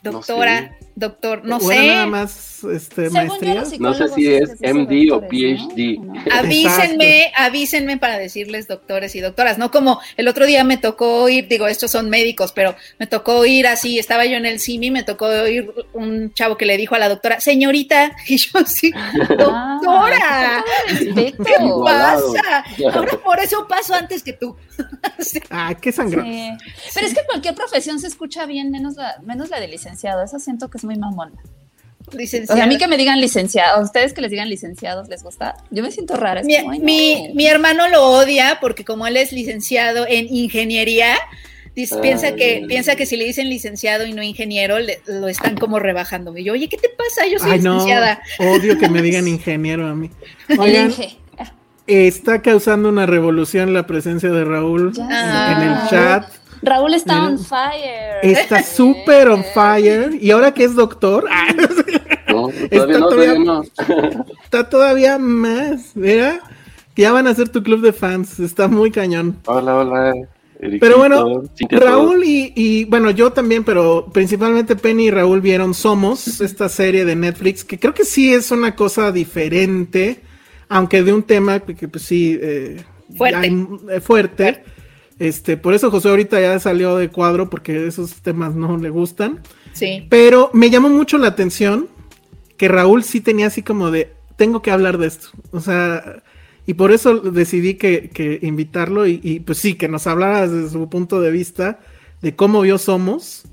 Doctora 0.02 0.76
doctor, 0.96 1.44
no 1.44 1.60
sé. 1.60 1.88
nada 1.88 2.06
más 2.06 2.64
este, 2.64 3.10
maestrías. 3.10 3.78
No 3.80 3.94
sé 3.94 4.08
si 4.08 4.32
es 4.32 4.50
MD 4.60 5.12
o 5.12 5.20
PhD. 5.20 5.98
Avísenme, 6.32 7.32
avísenme 7.36 7.98
para 7.98 8.18
decirles 8.18 8.68
doctores 8.68 9.14
y 9.14 9.20
doctoras, 9.20 9.58
no 9.58 9.70
como 9.70 10.00
el 10.16 10.28
otro 10.28 10.46
día 10.46 10.64
me 10.64 10.76
tocó 10.76 11.28
ir, 11.28 11.48
digo, 11.48 11.66
estos 11.66 11.90
son 11.90 12.10
médicos, 12.10 12.52
pero 12.52 12.76
me 12.98 13.06
tocó 13.06 13.44
ir 13.44 13.66
así, 13.66 13.98
estaba 13.98 14.24
yo 14.24 14.36
en 14.36 14.46
el 14.46 14.60
CIMI, 14.60 14.90
me 14.90 15.02
tocó 15.02 15.46
ir 15.46 15.72
un 15.92 16.32
chavo 16.32 16.56
que 16.56 16.66
le 16.66 16.76
dijo 16.76 16.94
a 16.94 16.98
la 16.98 17.08
doctora, 17.08 17.40
señorita, 17.40 18.14
y 18.28 18.36
yo 18.36 18.60
así, 18.60 18.92
ah, 18.94 19.78
doctora, 19.82 20.64
¿qué 21.14 21.34
pasa? 21.84 22.64
Ahora 22.92 23.18
por 23.22 23.40
eso 23.40 23.66
paso 23.68 23.94
antes 23.94 24.22
que 24.22 24.32
tú. 24.32 24.56
ah, 25.50 25.74
qué 25.80 25.92
sangre. 25.92 26.56
Pero 26.94 27.06
es 27.06 27.14
que 27.14 27.20
cualquier 27.26 27.54
profesión 27.54 27.98
se 27.98 28.06
escucha 28.06 28.46
bien, 28.46 28.70
menos 28.70 28.96
la, 28.96 29.18
menos 29.22 29.50
la 29.50 29.60
de 29.60 29.68
licenciado, 29.68 30.22
eso 30.22 30.38
siento 30.38 30.68
que 30.68 30.78
es 30.84 30.86
muy 30.86 30.96
mamona. 30.96 31.32
O 32.48 32.52
a 32.52 32.66
mí 32.66 32.76
que 32.76 32.86
me 32.86 32.98
digan 32.98 33.20
licenciado, 33.20 33.78
a 33.78 33.82
ustedes 33.82 34.12
que 34.12 34.20
les 34.20 34.30
digan 34.30 34.50
licenciados, 34.50 35.08
¿les 35.08 35.22
gusta? 35.22 35.56
Yo 35.70 35.82
me 35.82 35.90
siento 35.90 36.16
rara. 36.16 36.42
mi, 36.44 37.46
hermano 37.46 37.88
lo 37.88 38.04
odia 38.04 38.58
porque 38.60 38.84
como 38.84 39.06
él 39.06 39.16
es 39.16 39.32
licenciado 39.32 40.06
en 40.06 40.32
ingeniería, 40.32 41.16
piensa, 41.74 42.34
que, 42.34 42.64
piensa 42.68 42.94
que 42.94 43.06
si 43.06 43.16
le 43.16 43.24
dicen 43.24 43.48
licenciado 43.48 44.06
y 44.06 44.12
no 44.12 44.22
ingeniero, 44.22 44.76
lo 45.06 45.28
están 45.28 45.56
como 45.56 45.78
rebajando. 45.78 46.36
Y 46.36 46.44
yo, 46.44 46.52
oye, 46.52 46.68
¿qué 46.68 46.76
te 46.76 46.90
pasa? 46.90 47.26
Yo 47.26 47.38
soy 47.38 47.56
licenciada. 47.56 48.20
odio 48.38 48.78
que 48.78 48.88
me 48.88 49.00
digan 49.02 49.26
ingeniero 49.26 49.88
a 49.88 49.94
mí. 49.94 50.10
Oigan, 50.58 50.92
está 51.86 52.42
causando 52.42 52.90
una 52.90 53.06
revolución 53.06 53.72
la 53.72 53.86
presencia 53.86 54.30
de 54.30 54.44
Raúl 54.44 54.92
en 54.98 55.62
el 55.62 55.88
chat. 55.88 56.26
Raúl 56.64 56.94
está 56.94 57.26
on 57.26 57.38
fire. 57.38 58.20
Está 58.22 58.62
súper 58.62 59.28
on 59.28 59.44
fire. 59.44 60.18
Y 60.20 60.30
ahora 60.30 60.52
que 60.52 60.64
es 60.64 60.74
doctor, 60.74 61.26
está, 62.70 62.98
todavía, 62.98 63.62
está 64.42 64.68
todavía 64.68 65.18
más. 65.18 65.94
Mira, 65.94 66.40
ya 66.96 67.12
van 67.12 67.26
a 67.26 67.34
ser 67.34 67.50
tu 67.50 67.62
club 67.62 67.82
de 67.82 67.92
fans. 67.92 68.40
Está 68.40 68.66
muy 68.66 68.90
cañón. 68.90 69.36
Hola, 69.46 69.76
hola. 69.76 70.14
pero 70.80 70.98
bueno, 70.98 71.42
Raúl 71.70 72.24
y, 72.24 72.52
y, 72.56 72.84
bueno, 72.84 73.10
yo 73.10 73.32
también, 73.32 73.62
pero 73.62 74.06
principalmente 74.12 74.74
Penny 74.74 75.06
y 75.06 75.10
Raúl 75.10 75.42
vieron 75.42 75.74
Somos, 75.74 76.40
esta 76.40 76.70
serie 76.70 77.04
de 77.04 77.14
Netflix, 77.14 77.64
que 77.64 77.78
creo 77.78 77.92
que 77.92 78.04
sí 78.04 78.32
es 78.32 78.50
una 78.50 78.74
cosa 78.74 79.12
diferente, 79.12 80.20
aunque 80.68 81.02
de 81.02 81.12
un 81.12 81.22
tema 81.22 81.60
que 81.60 81.88
pues 81.88 82.04
sí, 82.04 82.38
eh, 82.40 82.82
fuerte. 83.16 83.52
Eh, 83.90 84.00
fuerte. 84.00 84.73
Este, 85.18 85.56
por 85.56 85.74
eso 85.74 85.90
José 85.90 86.08
ahorita 86.08 86.40
ya 86.40 86.58
salió 86.58 86.96
de 86.96 87.08
cuadro 87.08 87.48
porque 87.48 87.86
esos 87.86 88.14
temas 88.16 88.54
no 88.54 88.76
le 88.76 88.90
gustan. 88.90 89.40
Sí. 89.72 90.06
Pero 90.08 90.50
me 90.52 90.70
llamó 90.70 90.88
mucho 90.88 91.18
la 91.18 91.28
atención 91.28 91.88
que 92.56 92.68
Raúl 92.68 93.04
sí 93.04 93.20
tenía 93.20 93.48
así 93.48 93.62
como 93.62 93.90
de, 93.90 94.12
tengo 94.36 94.62
que 94.62 94.70
hablar 94.70 94.98
de 94.98 95.06
esto. 95.06 95.28
O 95.50 95.60
sea, 95.60 96.22
y 96.66 96.74
por 96.74 96.92
eso 96.92 97.20
decidí 97.20 97.74
que, 97.74 98.38
invitarlo 98.42 99.06
y, 99.06 99.40
pues 99.40 99.58
sí, 99.58 99.74
que 99.74 99.88
nos 99.88 100.06
hablara 100.06 100.48
desde 100.48 100.70
su 100.70 100.88
punto 100.88 101.20
de 101.20 101.30
vista 101.30 101.78
de 102.22 102.34
cómo 102.34 102.62
vio 102.62 102.78
Somos. 102.78 103.44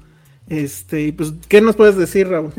Este, 0.48 1.02
y 1.04 1.12
pues, 1.12 1.34
¿qué 1.48 1.62
nos 1.62 1.76
puedes 1.76 1.96
decir, 1.96 2.28
Raúl? 2.28 2.54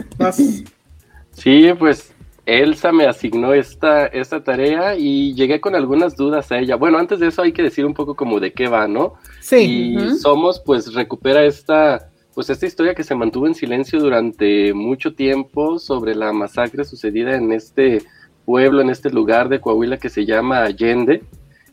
Sí, 1.34 1.66
pues 1.78 2.11
Elsa 2.44 2.90
me 2.90 3.06
asignó 3.06 3.54
esta, 3.54 4.06
esta 4.06 4.42
tarea 4.42 4.96
y 4.96 5.32
llegué 5.34 5.60
con 5.60 5.76
algunas 5.76 6.16
dudas 6.16 6.50
a 6.50 6.58
ella. 6.58 6.76
Bueno, 6.76 6.98
antes 6.98 7.20
de 7.20 7.28
eso 7.28 7.42
hay 7.42 7.52
que 7.52 7.62
decir 7.62 7.86
un 7.86 7.94
poco 7.94 8.16
como 8.16 8.40
de 8.40 8.52
qué 8.52 8.66
va, 8.66 8.88
¿no? 8.88 9.14
Sí. 9.40 9.94
Y 9.96 10.14
Somos, 10.16 10.60
pues, 10.60 10.92
recupera 10.92 11.44
esta, 11.44 12.10
pues, 12.34 12.50
esta 12.50 12.66
historia 12.66 12.94
que 12.94 13.04
se 13.04 13.14
mantuvo 13.14 13.46
en 13.46 13.54
silencio 13.54 14.00
durante 14.00 14.74
mucho 14.74 15.14
tiempo 15.14 15.78
sobre 15.78 16.16
la 16.16 16.32
masacre 16.32 16.84
sucedida 16.84 17.36
en 17.36 17.52
este 17.52 18.02
pueblo, 18.44 18.80
en 18.80 18.90
este 18.90 19.10
lugar 19.10 19.48
de 19.48 19.60
Coahuila 19.60 19.98
que 19.98 20.08
se 20.08 20.26
llama 20.26 20.64
Allende, 20.64 21.22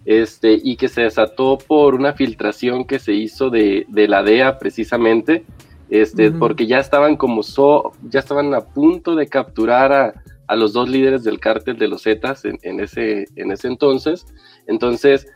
este, 0.05 0.59
y 0.63 0.75
que 0.75 0.87
se 0.87 1.01
desató 1.01 1.57
por 1.57 1.95
una 1.95 2.13
filtración 2.13 2.85
que 2.85 2.99
se 2.99 3.13
hizo 3.13 3.49
de, 3.49 3.85
de 3.89 4.07
la 4.07 4.21
DEA 4.21 4.59
precisamente, 4.59 5.45
este, 5.89 6.29
porque 6.29 6.67
ya 6.67 6.77
estaban 6.77 7.17
como 7.17 7.41
so, 7.41 7.93
ya 8.07 8.19
estaban 8.19 8.53
a 8.53 8.61
punto 8.61 9.15
de 9.15 9.27
capturar 9.27 9.91
a 9.91 10.13
a 10.49 10.55
los 10.55 10.73
dos 10.73 10.89
líderes 10.89 11.23
del 11.23 11.39
cártel 11.39 11.77
de 11.77 11.87
los 11.87 12.01
Zetas 12.03 12.43
en, 12.43 12.79
ese, 12.79 13.27
en 13.35 13.51
ese 13.51 13.67
entonces. 13.67 14.25
Entonces, 14.65 15.27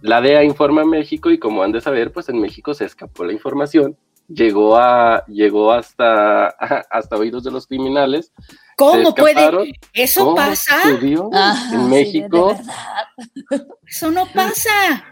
la 0.00 0.22
DEA 0.22 0.44
informa 0.44 0.80
a 0.80 0.86
México 0.86 1.30
y 1.30 1.38
como 1.38 1.62
han 1.62 1.72
de 1.72 1.82
saber, 1.82 2.10
pues 2.10 2.30
en 2.30 2.40
México 2.40 2.72
se 2.72 2.86
escapó 2.86 3.24
la 3.24 3.34
información, 3.34 3.98
llegó, 4.28 4.78
a, 4.78 5.26
llegó 5.26 5.72
hasta, 5.72 6.46
hasta 6.90 7.16
oídos 7.16 7.44
de 7.44 7.50
los 7.50 7.66
criminales. 7.66 8.32
¿Cómo 8.78 9.14
puede? 9.14 9.74
¿Eso 9.92 10.34
pasa? 10.34 10.80
en 10.88 11.90
México. 11.90 12.56
Eso 13.86 14.10
no 14.10 14.24
pasa. 14.32 15.04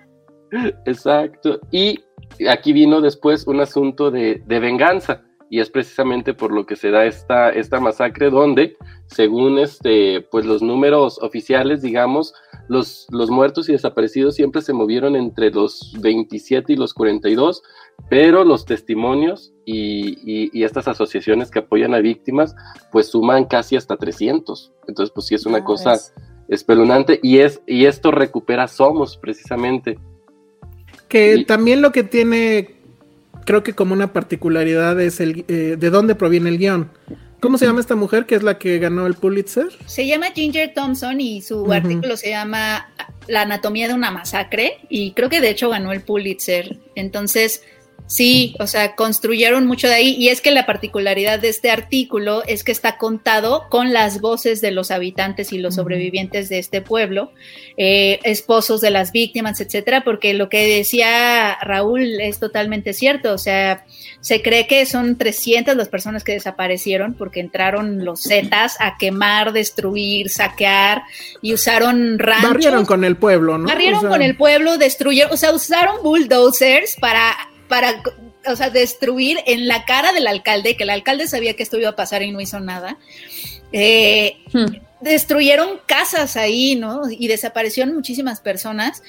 Exacto. 0.86 1.60
Y 1.70 2.00
aquí 2.48 2.72
vino 2.72 3.02
después 3.02 3.46
un 3.46 3.60
asunto 3.60 4.10
de, 4.10 4.42
de 4.46 4.58
venganza 4.58 5.22
y 5.51 5.59
es 5.59 5.68
precisamente 5.68 6.32
por 6.32 6.52
lo 6.52 6.64
que 6.64 6.77
se 6.77 6.93
da 6.93 7.05
esta, 7.05 7.51
esta 7.51 7.81
masacre 7.81 8.31
donde, 8.31 8.77
según 9.06 9.59
este, 9.59 10.20
pues 10.31 10.47
los 10.47 10.62
números 10.62 11.18
oficiales, 11.20 11.82
digamos, 11.82 12.32
los, 12.68 13.09
los 13.10 13.31
muertos 13.31 13.68
y 13.68 13.72
desaparecidos 13.72 14.36
siempre 14.36 14.62
se 14.62 14.72
movieron 14.72 15.16
entre 15.16 15.51
los 15.51 15.93
27 16.01 16.72
y 16.72 16.77
los 16.77 16.94
42, 16.94 17.64
pero 18.09 18.44
los 18.44 18.64
testimonios 18.64 19.52
y, 19.66 20.51
y, 20.56 20.62
estas 20.62 20.86
asociaciones 20.86 21.51
que 21.51 21.59
apoyan 21.59 21.94
a 21.94 21.98
víctimas, 21.98 22.55
pues 22.93 23.09
suman 23.09 23.44
casi 23.47 23.74
hasta 23.74 23.97
300. 23.97 24.72
Entonces, 24.86 25.12
pues 25.12 25.27
sí 25.27 25.35
es 25.35 25.47
una 25.47 25.59
ah, 25.59 25.64
cosa 25.64 25.94
espeluznante 26.48 27.18
y, 27.24 27.39
es, 27.39 27.60
y 27.66 27.86
esto 27.86 28.12
recupera 28.12 28.68
Somos 28.68 29.16
precisamente. 29.16 29.98
Que 31.09 31.44
también 31.44 31.82
lo 31.82 31.90
que 31.90 32.05
tiene 32.05 32.80
creo 33.44 33.62
que 33.62 33.74
como 33.74 33.92
una 33.92 34.12
particularidad 34.12 35.00
es 35.00 35.20
el 35.20 35.44
eh, 35.48 35.76
de 35.78 35.90
dónde 35.90 36.14
proviene 36.14 36.50
el 36.50 36.58
guion. 36.58 36.90
¿Cómo 37.40 37.56
se 37.56 37.64
llama 37.64 37.80
esta 37.80 37.96
mujer 37.96 38.26
que 38.26 38.34
es 38.34 38.42
la 38.42 38.58
que 38.58 38.78
ganó 38.78 39.06
el 39.06 39.14
Pulitzer? 39.14 39.68
Se 39.86 40.06
llama 40.06 40.26
Ginger 40.34 40.74
Thompson 40.74 41.20
y 41.22 41.40
su 41.40 41.72
artículo 41.72 42.18
se 42.18 42.30
llama 42.30 42.92
La 43.28 43.42
anatomía 43.42 43.88
de 43.88 43.94
una 43.94 44.10
masacre 44.10 44.78
y 44.90 45.12
creo 45.12 45.30
que 45.30 45.40
de 45.40 45.48
hecho 45.48 45.70
ganó 45.70 45.90
el 45.92 46.02
Pulitzer. 46.02 46.76
Entonces, 46.94 47.62
Sí, 48.06 48.56
o 48.59 48.66
sea, 48.66 48.97
construyeron 48.97 49.66
mucho 49.66 49.86
de 49.86 49.94
ahí 49.94 50.16
y 50.18 50.28
es 50.28 50.40
que 50.40 50.51
la 50.51 50.66
particularidad 50.66 51.39
de 51.39 51.48
este 51.48 51.70
artículo 51.70 52.43
es 52.47 52.64
que 52.64 52.72
está 52.72 52.98
contado 52.98 53.68
con 53.68 53.93
las 53.93 54.20
voces 54.20 54.60
de 54.60 54.72
los 54.72 54.90
habitantes 54.90 55.52
y 55.52 55.59
los 55.59 55.77
sobrevivientes 55.77 56.48
de 56.48 56.59
este 56.59 56.81
pueblo, 56.81 57.32
eh, 57.77 58.18
esposos 58.24 58.81
de 58.81 58.90
las 58.90 59.12
víctimas, 59.12 59.60
etcétera, 59.60 60.02
porque 60.02 60.35
lo 60.35 60.48
que 60.48 60.66
decía 60.66 61.56
Raúl 61.62 62.20
es 62.20 62.40
totalmente 62.40 62.94
cierto, 62.94 63.32
o 63.32 63.39
sea, 63.39 63.85
se 64.20 64.43
cree 64.43 64.66
que 64.66 64.85
son 64.86 65.16
300 65.16 65.77
las 65.77 65.89
personas 65.89 66.24
que 66.24 66.32
desaparecieron 66.32 67.14
porque 67.14 67.40
entraron 67.40 68.05
los 68.05 68.22
Zetas 68.22 68.77
a 68.81 68.98
quemar, 68.98 69.52
destruir, 69.52 70.31
saquear 70.31 71.02
y 71.43 71.55
usaron 71.55 72.18
ranchos. 72.18 72.51
Barrieron 72.51 72.86
con 72.86 73.05
el 73.05 73.16
pueblo, 73.16 73.56
¿no? 73.59 73.66
Barrieron 73.66 74.06
con 74.06 74.22
el 74.22 74.36
pueblo, 74.36 74.78
destruyeron, 74.78 75.32
o 75.32 75.36
sea, 75.36 75.52
usaron 75.52 76.02
bulldozers 76.02 76.97
para 77.01 77.36
para, 77.70 78.02
o 78.47 78.56
sea, 78.56 78.68
destruir 78.68 79.38
en 79.47 79.68
la 79.68 79.84
cara 79.84 80.12
del 80.12 80.26
alcalde, 80.26 80.76
que 80.76 80.82
el 80.82 80.90
alcalde 80.90 81.28
sabía 81.28 81.55
que 81.55 81.62
esto 81.62 81.78
iba 81.78 81.90
a 81.90 81.97
pasar 81.97 82.22
y 82.22 82.32
no 82.32 82.40
hizo 82.40 82.59
nada. 82.59 82.98
Eh, 83.72 84.38
hmm. 84.52 84.66
Destruyeron 85.01 85.80
casas 85.86 86.36
ahí, 86.36 86.74
¿no? 86.74 87.02
Y 87.09 87.28
desaparecieron 87.28 87.94
muchísimas 87.94 88.40
personas. 88.40 89.02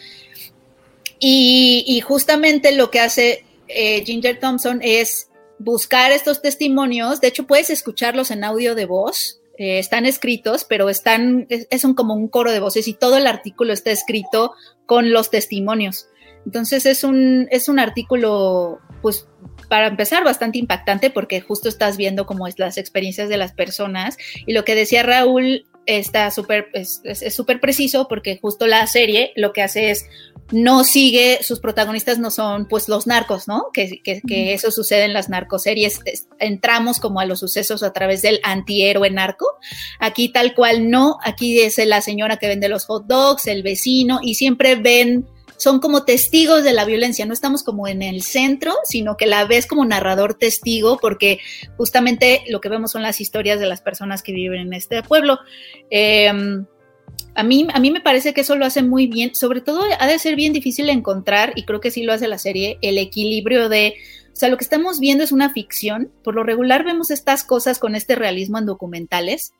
Y, 1.19 2.01
justamente 2.01 2.71
lo 2.71 2.91
que 2.91 2.99
hace 2.99 3.45
eh, 3.67 4.03
Ginger 4.05 4.39
Thompson 4.39 4.79
es 4.83 5.27
buscar 5.57 6.11
estos 6.11 6.41
testimonios. 6.41 7.19
De 7.19 7.27
hecho, 7.29 7.47
puedes 7.47 7.71
escucharlos 7.71 8.29
en 8.29 8.43
audio 8.43 8.75
de 8.75 8.85
voz. 8.85 9.39
Eh, 9.57 9.79
están 9.79 10.05
escritos, 10.05 10.65
pero 10.65 10.87
están, 10.89 11.47
es, 11.49 11.67
es, 11.71 11.83
un, 11.83 11.95
como 11.95 12.13
un 12.13 12.27
coro 12.27 12.51
de 12.51 12.59
voces 12.59 12.87
y 12.87 12.93
todo 12.93 13.17
el 13.17 13.27
artículo 13.27 13.73
está 13.73 13.89
escrito 13.91 14.53
con 14.85 15.11
los 15.11 15.31
testimonios. 15.31 16.07
Entonces 16.45 16.85
es 16.85 17.03
un, 17.03 17.47
es 17.51 17.69
un 17.69 17.79
artículo, 17.79 18.79
pues, 19.01 19.27
para 19.69 19.87
empezar, 19.87 20.23
bastante 20.23 20.57
impactante 20.57 21.09
porque 21.09 21.41
justo 21.41 21.69
estás 21.69 21.97
viendo 21.97 22.25
como 22.25 22.47
es 22.47 22.59
las 22.59 22.77
experiencias 22.77 23.29
de 23.29 23.37
las 23.37 23.53
personas. 23.53 24.17
Y 24.45 24.53
lo 24.53 24.65
que 24.65 24.75
decía 24.75 25.03
Raúl 25.03 25.65
está 25.85 26.29
súper, 26.31 26.67
es 26.73 27.01
súper 27.35 27.59
preciso 27.59 28.07
porque 28.07 28.37
justo 28.41 28.67
la 28.67 28.85
serie 28.87 29.31
lo 29.35 29.51
que 29.53 29.61
hace 29.63 29.91
es 29.91 30.05
no 30.51 30.83
sigue, 30.83 31.39
sus 31.43 31.59
protagonistas 31.59 32.19
no 32.19 32.29
son 32.29 32.67
pues 32.67 32.89
los 32.89 33.07
narcos, 33.07 33.47
¿no? 33.47 33.67
Que, 33.73 34.01
que, 34.03 34.53
eso 34.53 34.69
sucede 34.71 35.05
en 35.05 35.13
las 35.13 35.29
narcoseries, 35.29 36.01
entramos 36.39 36.99
como 36.99 37.19
a 37.19 37.25
los 37.25 37.39
sucesos 37.39 37.83
a 37.83 37.93
través 37.93 38.21
del 38.21 38.39
antihéroe 38.43 39.09
narco. 39.09 39.47
Aquí 39.99 40.29
tal 40.29 40.53
cual 40.53 40.89
no, 40.89 41.17
aquí 41.23 41.59
es 41.61 41.77
la 41.85 42.01
señora 42.01 42.37
que 42.37 42.47
vende 42.47 42.69
los 42.69 42.85
hot 42.85 43.05
dogs, 43.07 43.47
el 43.47 43.63
vecino, 43.63 44.19
y 44.21 44.35
siempre 44.35 44.75
ven 44.75 45.25
son 45.61 45.79
como 45.79 46.05
testigos 46.05 46.63
de 46.63 46.73
la 46.73 46.85
violencia, 46.85 47.27
no 47.27 47.33
estamos 47.33 47.61
como 47.61 47.87
en 47.87 48.01
el 48.01 48.23
centro, 48.23 48.73
sino 48.83 49.15
que 49.15 49.27
la 49.27 49.45
ves 49.45 49.67
como 49.67 49.85
narrador 49.85 50.33
testigo, 50.33 50.97
porque 50.99 51.37
justamente 51.77 52.41
lo 52.49 52.59
que 52.61 52.69
vemos 52.69 52.89
son 52.89 53.03
las 53.03 53.21
historias 53.21 53.59
de 53.59 53.67
las 53.67 53.79
personas 53.79 54.23
que 54.23 54.31
viven 54.31 54.61
en 54.61 54.73
este 54.73 55.03
pueblo. 55.03 55.37
Em, 55.91 56.65
a 57.35 57.43
mí, 57.43 57.67
a 57.71 57.79
mí 57.79 57.91
me 57.91 58.01
parece 58.01 58.33
que 58.33 58.41
eso 58.41 58.55
lo 58.55 58.65
hace 58.65 58.81
muy 58.81 59.05
bien, 59.05 59.35
sobre 59.35 59.61
todo 59.61 59.83
ha 59.99 60.07
de 60.07 60.17
ser 60.17 60.35
bien 60.35 60.51
difícil 60.51 60.89
encontrar, 60.89 61.53
y 61.55 61.63
creo 61.63 61.79
que 61.79 61.91
sí 61.91 62.01
lo 62.01 62.13
hace 62.13 62.27
la 62.27 62.39
serie, 62.39 62.79
el 62.81 62.97
equilibrio 62.97 63.69
de, 63.69 63.93
o 64.33 64.35
sea, 64.35 64.49
lo 64.49 64.57
que 64.57 64.63
estamos 64.63 64.99
viendo 64.99 65.23
es 65.23 65.31
una 65.31 65.53
ficción, 65.53 66.11
por 66.23 66.33
lo 66.33 66.43
regular 66.43 66.83
vemos 66.83 67.11
estas 67.11 67.43
cosas 67.43 67.77
con 67.77 67.93
este 67.93 68.15
realismo 68.15 68.57
en 68.57 68.65
documentales, 68.65 69.53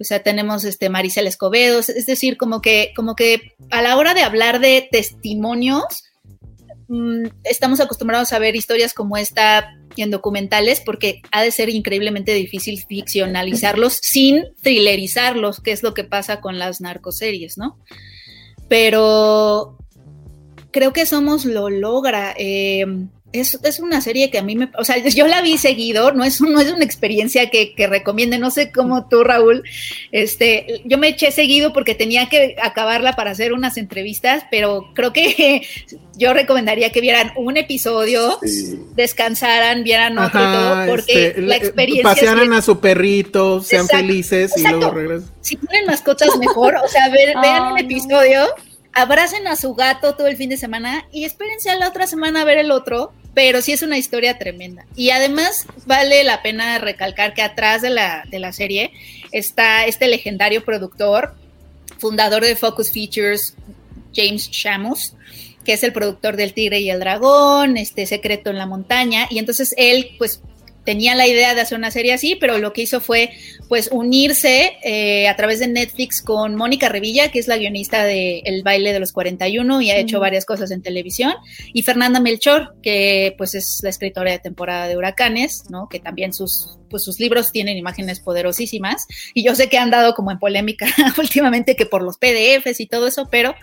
o 0.00 0.04
sea, 0.04 0.22
tenemos 0.22 0.64
este 0.64 0.88
Maricel 0.88 1.26
Escobedo, 1.26 1.78
es 1.78 2.06
decir, 2.06 2.36
como 2.36 2.60
que, 2.60 2.92
como 2.96 3.14
que 3.14 3.54
a 3.70 3.80
la 3.82 3.96
hora 3.96 4.14
de 4.14 4.22
hablar 4.22 4.60
de 4.60 4.88
testimonios, 4.90 6.04
mm, 6.88 7.26
estamos 7.44 7.80
acostumbrados 7.80 8.32
a 8.32 8.38
ver 8.38 8.56
historias 8.56 8.92
como 8.92 9.16
esta 9.16 9.76
en 9.96 10.10
documentales 10.10 10.82
porque 10.84 11.22
ha 11.30 11.42
de 11.42 11.52
ser 11.52 11.68
increíblemente 11.68 12.34
difícil 12.34 12.82
ficcionalizarlos 12.84 13.98
sin 14.02 14.44
thrillerizarlos, 14.62 15.60
que 15.60 15.72
es 15.72 15.82
lo 15.82 15.94
que 15.94 16.04
pasa 16.04 16.40
con 16.40 16.58
las 16.58 16.80
narcoseries, 16.80 17.56
¿no? 17.58 17.78
Pero 18.68 19.78
creo 20.70 20.92
que 20.92 21.06
Somos 21.06 21.44
lo 21.44 21.70
logra. 21.70 22.34
Eh, 22.36 22.84
es, 23.34 23.80
una 23.80 24.00
serie 24.00 24.30
que 24.30 24.38
a 24.38 24.42
mí 24.42 24.54
me, 24.54 24.70
o 24.78 24.84
sea, 24.84 24.96
yo 24.96 25.26
la 25.26 25.42
vi 25.42 25.58
seguido, 25.58 26.12
no 26.12 26.22
es, 26.24 26.40
no 26.40 26.60
es 26.60 26.72
una 26.72 26.84
experiencia 26.84 27.50
que, 27.50 27.74
que, 27.74 27.88
recomiende, 27.88 28.38
no 28.38 28.50
sé 28.50 28.70
cómo 28.70 29.08
tú, 29.08 29.24
Raúl, 29.24 29.64
este, 30.12 30.82
yo 30.84 30.98
me 30.98 31.08
eché 31.08 31.32
seguido 31.32 31.72
porque 31.72 31.96
tenía 31.96 32.28
que 32.28 32.54
acabarla 32.62 33.16
para 33.16 33.32
hacer 33.32 33.52
unas 33.52 33.76
entrevistas, 33.76 34.44
pero 34.50 34.90
creo 34.94 35.12
que 35.12 35.66
yo 36.16 36.32
recomendaría 36.32 36.92
que 36.92 37.00
vieran 37.00 37.32
un 37.36 37.56
episodio, 37.56 38.38
descansaran, 38.94 39.82
vieran 39.82 40.16
otro 40.16 40.40
y 40.40 40.44
todo, 40.44 40.86
porque 40.86 41.26
este, 41.28 41.42
la 41.42 41.56
experiencia... 41.56 42.10
Pasearan 42.10 42.52
a 42.52 42.62
su 42.62 42.78
perrito, 42.78 43.62
sean 43.62 43.88
felices 43.88 44.52
y 44.56 44.62
luego 44.62 44.92
regresan. 44.92 45.28
Si 45.40 45.56
tienen 45.56 45.86
mascotas 45.86 46.36
mejor, 46.38 46.76
o 46.76 46.88
sea, 46.88 47.08
vean 47.10 47.72
un 47.72 47.78
episodio 47.78 48.46
abracen 48.96 49.48
a 49.48 49.56
su 49.56 49.74
gato 49.74 50.14
todo 50.14 50.28
el 50.28 50.36
fin 50.36 50.50
de 50.50 50.56
semana 50.56 51.04
y 51.10 51.24
espérense 51.24 51.68
a 51.68 51.76
la 51.76 51.88
otra 51.88 52.06
semana 52.06 52.42
a 52.42 52.44
ver 52.44 52.58
el 52.58 52.70
otro 52.70 53.12
pero 53.34 53.60
sí 53.60 53.72
es 53.72 53.82
una 53.82 53.98
historia 53.98 54.38
tremenda. 54.38 54.86
Y 54.96 55.10
además 55.10 55.66
vale 55.86 56.24
la 56.24 56.42
pena 56.42 56.78
recalcar 56.78 57.34
que 57.34 57.42
atrás 57.42 57.82
de 57.82 57.90
la, 57.90 58.24
de 58.30 58.38
la 58.38 58.52
serie 58.52 58.92
está 59.32 59.86
este 59.86 60.08
legendario 60.08 60.64
productor, 60.64 61.34
fundador 61.98 62.44
de 62.44 62.56
Focus 62.56 62.90
Features, 62.92 63.54
James 64.14 64.48
Shamus, 64.50 65.14
que 65.64 65.72
es 65.72 65.82
el 65.82 65.92
productor 65.92 66.36
del 66.36 66.52
Tigre 66.52 66.80
y 66.80 66.90
el 66.90 67.00
Dragón, 67.00 67.76
este 67.76 68.06
Secreto 68.06 68.50
en 68.50 68.58
la 68.58 68.66
Montaña, 68.66 69.26
y 69.30 69.38
entonces 69.38 69.74
él 69.76 70.10
pues 70.18 70.40
tenía 70.84 71.14
la 71.14 71.26
idea 71.26 71.54
de 71.54 71.60
hacer 71.60 71.78
una 71.78 71.90
serie 71.90 72.12
así, 72.12 72.36
pero 72.36 72.58
lo 72.58 72.72
que 72.72 72.82
hizo 72.82 73.00
fue 73.00 73.30
pues 73.68 73.88
unirse 73.90 74.76
eh, 74.82 75.28
a 75.28 75.36
través 75.36 75.58
de 75.58 75.68
Netflix 75.68 76.22
con 76.22 76.54
Mónica 76.54 76.88
Revilla, 76.88 77.30
que 77.30 77.38
es 77.38 77.48
la 77.48 77.56
guionista 77.56 78.04
de 78.04 78.42
El 78.44 78.62
baile 78.62 78.92
de 78.92 79.00
los 79.00 79.12
41 79.12 79.80
y 79.80 79.90
ha 79.90 79.96
hecho 79.96 80.20
varias 80.20 80.44
cosas 80.44 80.70
en 80.70 80.82
televisión, 80.82 81.34
y 81.72 81.82
Fernanda 81.82 82.20
Melchor, 82.20 82.74
que 82.82 83.34
pues 83.38 83.54
es 83.54 83.80
la 83.82 83.90
escritora 83.90 84.30
de 84.30 84.38
temporada 84.38 84.86
de 84.88 84.96
Huracanes, 84.96 85.64
¿no? 85.70 85.88
Que 85.88 86.00
también 86.00 86.32
sus 86.32 86.78
pues 86.90 87.02
sus 87.02 87.18
libros 87.18 87.50
tienen 87.50 87.76
imágenes 87.76 88.20
poderosísimas 88.20 89.06
y 89.32 89.42
yo 89.42 89.56
sé 89.56 89.68
que 89.68 89.78
han 89.78 89.90
dado 89.90 90.14
como 90.14 90.30
en 90.30 90.38
polémica 90.38 90.86
últimamente 91.18 91.74
que 91.74 91.86
por 91.86 92.02
los 92.02 92.18
PDFs 92.18 92.78
y 92.78 92.86
todo 92.86 93.08
eso, 93.08 93.26
pero 93.30 93.54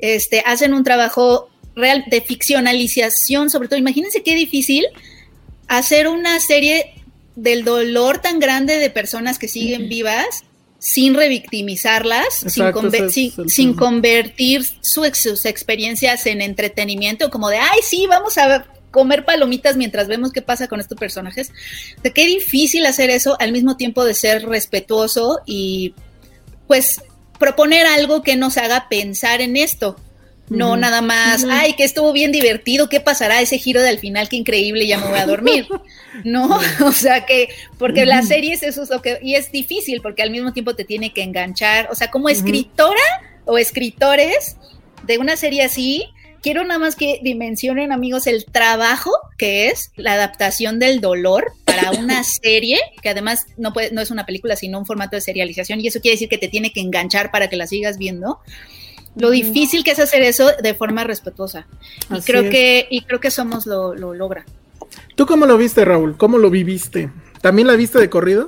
este 0.00 0.42
hacen 0.44 0.74
un 0.74 0.82
trabajo 0.82 1.48
real 1.76 2.04
de 2.08 2.22
ficcionalización, 2.22 3.50
sobre 3.50 3.68
todo 3.68 3.78
imagínense 3.78 4.22
qué 4.22 4.34
difícil 4.34 4.86
hacer 5.68 6.08
una 6.08 6.40
serie 6.40 6.94
del 7.34 7.64
dolor 7.64 8.18
tan 8.18 8.40
grande 8.40 8.78
de 8.78 8.90
personas 8.90 9.38
que 9.38 9.48
siguen 9.48 9.88
vivas 9.88 10.44
sin 10.78 11.14
revictimizarlas, 11.14 12.44
sin, 13.46 13.74
convertir 13.74 14.64
sus 14.80 15.44
experiencias 15.44 16.26
en 16.26 16.42
entretenimiento, 16.42 17.30
como 17.30 17.48
de, 17.48 17.56
ay, 17.56 17.80
sí, 17.82 18.06
vamos 18.06 18.38
a 18.38 18.66
comer 18.90 19.24
palomitas 19.24 19.76
mientras 19.76 20.06
vemos 20.06 20.32
qué 20.32 20.42
pasa 20.42 20.68
con 20.68 20.80
estos 20.80 20.98
personajes. 20.98 21.50
De 22.02 22.12
qué 22.12 22.26
difícil 22.26 22.86
hacer 22.86 23.10
eso 23.10 23.36
al 23.40 23.52
mismo 23.52 23.76
tiempo 23.76 24.04
de 24.04 24.14
ser 24.14 24.46
respetuoso 24.46 25.40
y 25.44 25.94
pues 26.66 27.02
proponer 27.38 27.86
algo 27.86 28.22
que 28.22 28.36
nos 28.36 28.56
haga 28.56 28.88
pensar 28.88 29.40
en 29.40 29.56
esto. 29.56 29.96
No 30.48 30.76
nada 30.76 31.02
más, 31.02 31.44
ay, 31.50 31.72
que 31.72 31.82
estuvo 31.82 32.12
bien 32.12 32.30
divertido, 32.30 32.88
¿qué 32.88 33.00
pasará 33.00 33.40
ese 33.40 33.58
giro 33.58 33.82
del 33.82 33.98
final? 33.98 34.28
Qué 34.28 34.36
increíble, 34.36 34.86
ya 34.86 34.98
me 34.98 35.08
voy 35.08 35.18
a 35.18 35.26
dormir. 35.26 35.66
no, 36.24 36.60
o 36.84 36.92
sea 36.92 37.26
que, 37.26 37.48
porque 37.78 38.06
las 38.06 38.28
series 38.28 38.62
eso 38.62 38.82
es 38.82 38.90
lo 38.90 39.02
que, 39.02 39.18
y 39.22 39.34
es 39.34 39.50
difícil 39.50 40.00
porque 40.02 40.22
al 40.22 40.30
mismo 40.30 40.52
tiempo 40.52 40.74
te 40.74 40.84
tiene 40.84 41.12
que 41.12 41.22
enganchar, 41.22 41.88
o 41.90 41.94
sea, 41.94 42.10
como 42.10 42.28
escritora 42.28 43.02
o 43.44 43.58
escritores 43.58 44.56
de 45.04 45.18
una 45.18 45.36
serie 45.36 45.62
así, 45.62 46.04
quiero 46.42 46.62
nada 46.62 46.78
más 46.78 46.94
que 46.94 47.18
dimensionen, 47.22 47.90
amigos, 47.90 48.28
el 48.28 48.44
trabajo 48.44 49.10
que 49.36 49.68
es 49.68 49.90
la 49.96 50.12
adaptación 50.12 50.78
del 50.78 51.00
dolor 51.00 51.52
para 51.64 51.90
una 51.90 52.22
serie, 52.24 52.78
que 53.02 53.08
además 53.08 53.46
no, 53.56 53.72
puede, 53.72 53.90
no 53.90 54.00
es 54.00 54.12
una 54.12 54.26
película, 54.26 54.54
sino 54.54 54.78
un 54.78 54.86
formato 54.86 55.16
de 55.16 55.22
serialización, 55.22 55.80
y 55.80 55.88
eso 55.88 56.00
quiere 56.00 56.14
decir 56.14 56.28
que 56.28 56.38
te 56.38 56.48
tiene 56.48 56.72
que 56.72 56.80
enganchar 56.80 57.32
para 57.32 57.48
que 57.48 57.56
la 57.56 57.66
sigas 57.66 57.98
viendo 57.98 58.38
lo 59.16 59.30
difícil 59.30 59.84
que 59.84 59.92
es 59.92 59.98
hacer 59.98 60.22
eso 60.22 60.50
de 60.62 60.74
forma 60.74 61.04
respetuosa. 61.04 61.66
Y 62.14 62.20
creo 62.20 62.48
que, 62.50 62.86
y 62.90 63.02
creo 63.02 63.20
que 63.20 63.30
Somos 63.30 63.66
lo, 63.66 63.94
lo 63.94 64.14
logra. 64.14 64.44
¿Tú 65.14 65.26
cómo 65.26 65.46
lo 65.46 65.56
viste, 65.56 65.84
Raúl? 65.84 66.16
¿Cómo 66.16 66.38
lo 66.38 66.50
viviste? 66.50 67.10
¿También 67.40 67.68
la 67.68 67.76
viste 67.76 67.98
de 67.98 68.10
corrido? 68.10 68.46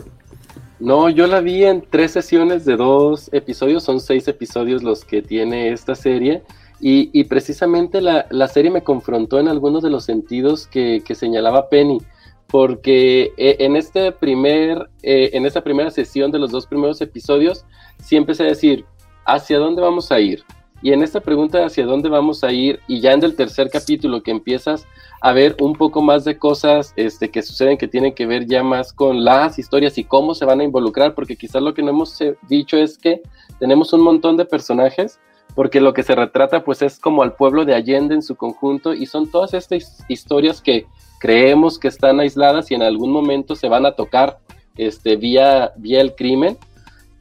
No, 0.80 1.08
yo 1.08 1.26
la 1.26 1.40
vi 1.40 1.64
en 1.64 1.82
tres 1.88 2.12
sesiones 2.12 2.64
de 2.64 2.76
dos 2.76 3.30
episodios, 3.32 3.82
son 3.82 4.00
seis 4.00 4.28
episodios 4.28 4.82
los 4.82 5.04
que 5.04 5.22
tiene 5.22 5.72
esta 5.72 5.96
serie, 5.96 6.42
y, 6.80 7.10
y 7.18 7.24
precisamente 7.24 8.00
la, 8.00 8.26
la, 8.30 8.46
serie 8.46 8.70
me 8.70 8.84
confrontó 8.84 9.40
en 9.40 9.48
algunos 9.48 9.82
de 9.82 9.90
los 9.90 10.04
sentidos 10.04 10.68
que, 10.68 11.02
que 11.04 11.16
señalaba 11.16 11.68
Penny, 11.68 11.98
porque 12.46 13.32
eh, 13.36 13.56
en, 13.58 13.74
este 13.74 14.12
primer, 14.12 14.88
eh, 15.02 15.30
en 15.32 15.46
esta 15.46 15.62
primera 15.62 15.90
sesión 15.90 16.30
de 16.30 16.38
los 16.38 16.52
dos 16.52 16.66
primeros 16.66 17.00
episodios, 17.00 17.64
sí 18.00 18.16
empecé 18.16 18.44
a 18.44 18.46
decir, 18.46 18.84
¿hacia 19.26 19.58
dónde 19.58 19.82
vamos 19.82 20.12
a 20.12 20.20
ir? 20.20 20.44
Y 20.80 20.92
en 20.92 21.02
esta 21.02 21.20
pregunta 21.20 21.64
hacia 21.64 21.86
dónde 21.86 22.08
vamos 22.08 22.44
a 22.44 22.52
ir, 22.52 22.80
y 22.86 23.00
ya 23.00 23.12
en 23.12 23.24
el 23.24 23.34
tercer 23.34 23.68
capítulo 23.70 24.22
que 24.22 24.30
empiezas 24.30 24.86
a 25.20 25.32
ver 25.32 25.56
un 25.60 25.72
poco 25.72 26.00
más 26.00 26.24
de 26.24 26.38
cosas 26.38 26.92
este, 26.94 27.30
que 27.30 27.42
suceden 27.42 27.76
que 27.76 27.88
tienen 27.88 28.14
que 28.14 28.26
ver 28.26 28.46
ya 28.46 28.62
más 28.62 28.92
con 28.92 29.24
las 29.24 29.58
historias 29.58 29.98
y 29.98 30.04
cómo 30.04 30.34
se 30.34 30.44
van 30.44 30.60
a 30.60 30.64
involucrar, 30.64 31.14
porque 31.14 31.36
quizás 31.36 31.62
lo 31.62 31.74
que 31.74 31.82
no 31.82 31.90
hemos 31.90 32.20
eh, 32.20 32.36
dicho 32.48 32.76
es 32.76 32.96
que 32.96 33.20
tenemos 33.58 33.92
un 33.92 34.02
montón 34.02 34.36
de 34.36 34.44
personajes, 34.44 35.18
porque 35.56 35.80
lo 35.80 35.92
que 35.92 36.04
se 36.04 36.14
retrata 36.14 36.62
pues 36.62 36.82
es 36.82 37.00
como 37.00 37.22
al 37.22 37.34
pueblo 37.34 37.64
de 37.64 37.74
Allende 37.74 38.14
en 38.14 38.22
su 38.22 38.36
conjunto, 38.36 38.94
y 38.94 39.06
son 39.06 39.28
todas 39.28 39.54
estas 39.54 40.04
historias 40.08 40.62
que 40.62 40.86
creemos 41.18 41.78
que 41.78 41.88
están 41.88 42.20
aisladas 42.20 42.70
y 42.70 42.74
en 42.74 42.82
algún 42.82 43.10
momento 43.10 43.56
se 43.56 43.68
van 43.68 43.84
a 43.84 43.92
tocar 43.92 44.38
este, 44.76 45.16
vía, 45.16 45.72
vía 45.76 46.00
el 46.00 46.14
crimen. 46.14 46.56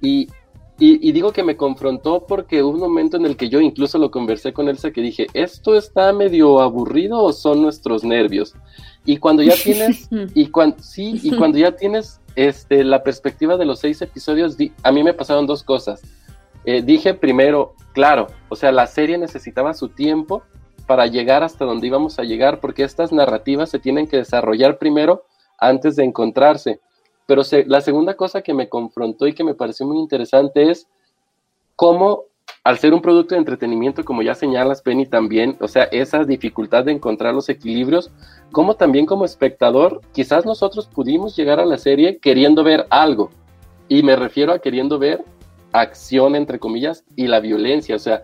Y, 0.02 0.28
y, 0.80 1.12
digo 1.12 1.32
que 1.32 1.44
me 1.44 1.58
confrontó 1.58 2.26
porque 2.28 2.62
hubo 2.62 2.76
un 2.76 2.80
momento 2.80 3.18
en 3.18 3.26
el 3.26 3.36
que 3.36 3.50
yo 3.50 3.60
incluso 3.60 3.98
lo 3.98 4.12
conversé 4.12 4.54
con 4.54 4.70
Elsa 4.70 4.92
que 4.92 5.02
dije, 5.02 5.26
¿esto 5.34 5.76
está 5.76 6.14
medio 6.14 6.60
aburrido 6.60 7.24
o 7.24 7.34
son 7.34 7.64
nuestros 7.64 8.04
nervios? 8.04 8.54
Y 9.04 9.18
cuando 9.18 9.42
ya 9.42 9.56
tienes, 9.56 10.08
y 10.36 10.48
cuando, 10.48 10.78
sí, 10.80 11.20
y 11.24 11.32
cuando 11.38 11.58
ya 11.58 11.76
tienes 11.76 12.22
este, 12.36 12.84
la 12.84 13.02
perspectiva 13.02 13.58
de 13.58 13.66
los 13.66 13.80
seis 13.80 14.02
episodios, 14.04 14.56
a 14.84 14.92
mí 14.92 15.04
me 15.04 15.14
pasaron 15.14 15.48
dos 15.48 15.64
cosas. 15.64 16.02
Eh, 16.64 16.84
dije 16.84 17.16
primero, 17.16 17.74
claro, 17.94 18.28
o 18.50 18.56
sea, 18.56 18.72
la 18.72 18.86
serie 18.86 19.18
necesitaba 19.18 19.74
su 19.74 19.90
tiempo 19.90 20.44
para 20.86 21.08
llegar 21.08 21.42
hasta 21.42 21.66
donde 21.66 21.88
íbamos 21.88 22.20
a 22.20 22.24
llegar, 22.24 22.60
porque 22.60 22.84
estas 22.84 23.12
narrativas 23.12 23.70
se 23.70 23.80
tienen 23.80 24.06
que 24.06 24.18
desarrollar 24.18 24.78
primero 24.78 25.26
antes 25.58 25.96
de 25.96 26.04
encontrarse. 26.04 26.82
Pero 27.28 27.44
la 27.68 27.82
segunda 27.82 28.16
cosa 28.16 28.42
que 28.42 28.54
me 28.54 28.70
confrontó 28.70 29.28
y 29.28 29.34
que 29.34 29.44
me 29.44 29.54
pareció 29.54 29.86
muy 29.86 30.00
interesante 30.00 30.72
es 30.72 30.88
cómo, 31.76 32.24
al 32.64 32.80
ser 32.80 32.94
un 32.94 33.02
producto 33.02 33.36
de 33.36 33.40
entretenimiento, 33.40 34.06
como 34.06 34.22
ya 34.22 34.34
señalas, 34.34 34.82
Penny, 34.82 35.06
también, 35.06 35.58
o 35.60 35.68
sea, 35.68 35.84
esa 35.84 36.24
dificultad 36.24 36.86
de 36.86 36.94
encontrar 36.94 37.34
los 37.34 37.50
equilibrios, 37.50 38.12
como 38.54 38.76
también 38.76 39.06
como 39.06 39.26
espectador, 39.26 40.02
quizás 40.14 40.46
nosotros 40.46 40.88
pudimos 40.88 41.36
llegar 41.36 41.60
a 41.60 41.66
la 41.66 41.78
serie 41.78 42.18
queriendo 42.18 42.64
ver 42.64 42.88
algo. 42.90 43.30
Y 43.90 44.04
me 44.04 44.16
refiero 44.16 44.54
a 44.54 44.60
queriendo 44.60 44.98
ver 44.98 45.24
acción, 45.74 46.34
entre 46.34 46.60
comillas, 46.60 47.04
y 47.18 47.28
la 47.28 47.42
violencia. 47.42 47.98
O 47.98 48.00
sea, 48.00 48.24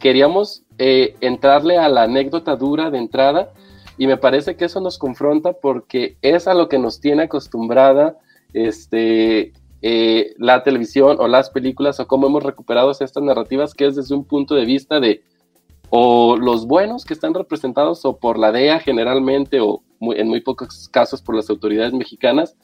queríamos 0.00 0.64
eh, 0.78 1.14
entrarle 1.20 1.78
a 1.78 1.88
la 1.88 2.02
anécdota 2.02 2.56
dura 2.56 2.90
de 2.90 2.98
entrada 2.98 3.52
y 3.96 4.08
me 4.08 4.16
parece 4.16 4.56
que 4.56 4.64
eso 4.64 4.80
nos 4.80 4.98
confronta 4.98 5.52
porque 5.52 6.16
es 6.22 6.48
a 6.48 6.54
lo 6.54 6.68
que 6.68 6.78
nos 6.78 7.00
tiene 7.00 7.24
acostumbrada 7.24 8.16
este, 8.54 9.52
eh, 9.82 10.34
la 10.38 10.62
televisión 10.62 11.16
o 11.20 11.28
las 11.28 11.50
películas 11.50 12.00
o 12.00 12.06
cómo 12.06 12.26
hemos 12.26 12.42
recuperado 12.42 12.90
estas 12.90 13.22
narrativas 13.22 13.74
que 13.74 13.86
es 13.86 13.96
desde 13.96 14.14
un 14.14 14.24
punto 14.24 14.54
de 14.54 14.64
vista 14.64 15.00
de 15.00 15.22
o 15.90 16.36
los 16.36 16.66
buenos 16.66 17.04
que 17.04 17.14
están 17.14 17.34
representados 17.34 18.04
o 18.04 18.16
por 18.16 18.38
la 18.38 18.52
DEA 18.52 18.78
generalmente 18.78 19.60
o 19.60 19.82
en 20.00 20.28
muy 20.28 20.40
pocos 20.40 20.88
casos 20.88 21.20
por 21.20 21.34
las 21.34 21.50
autoridades 21.50 21.92
mexicanas 21.92 22.56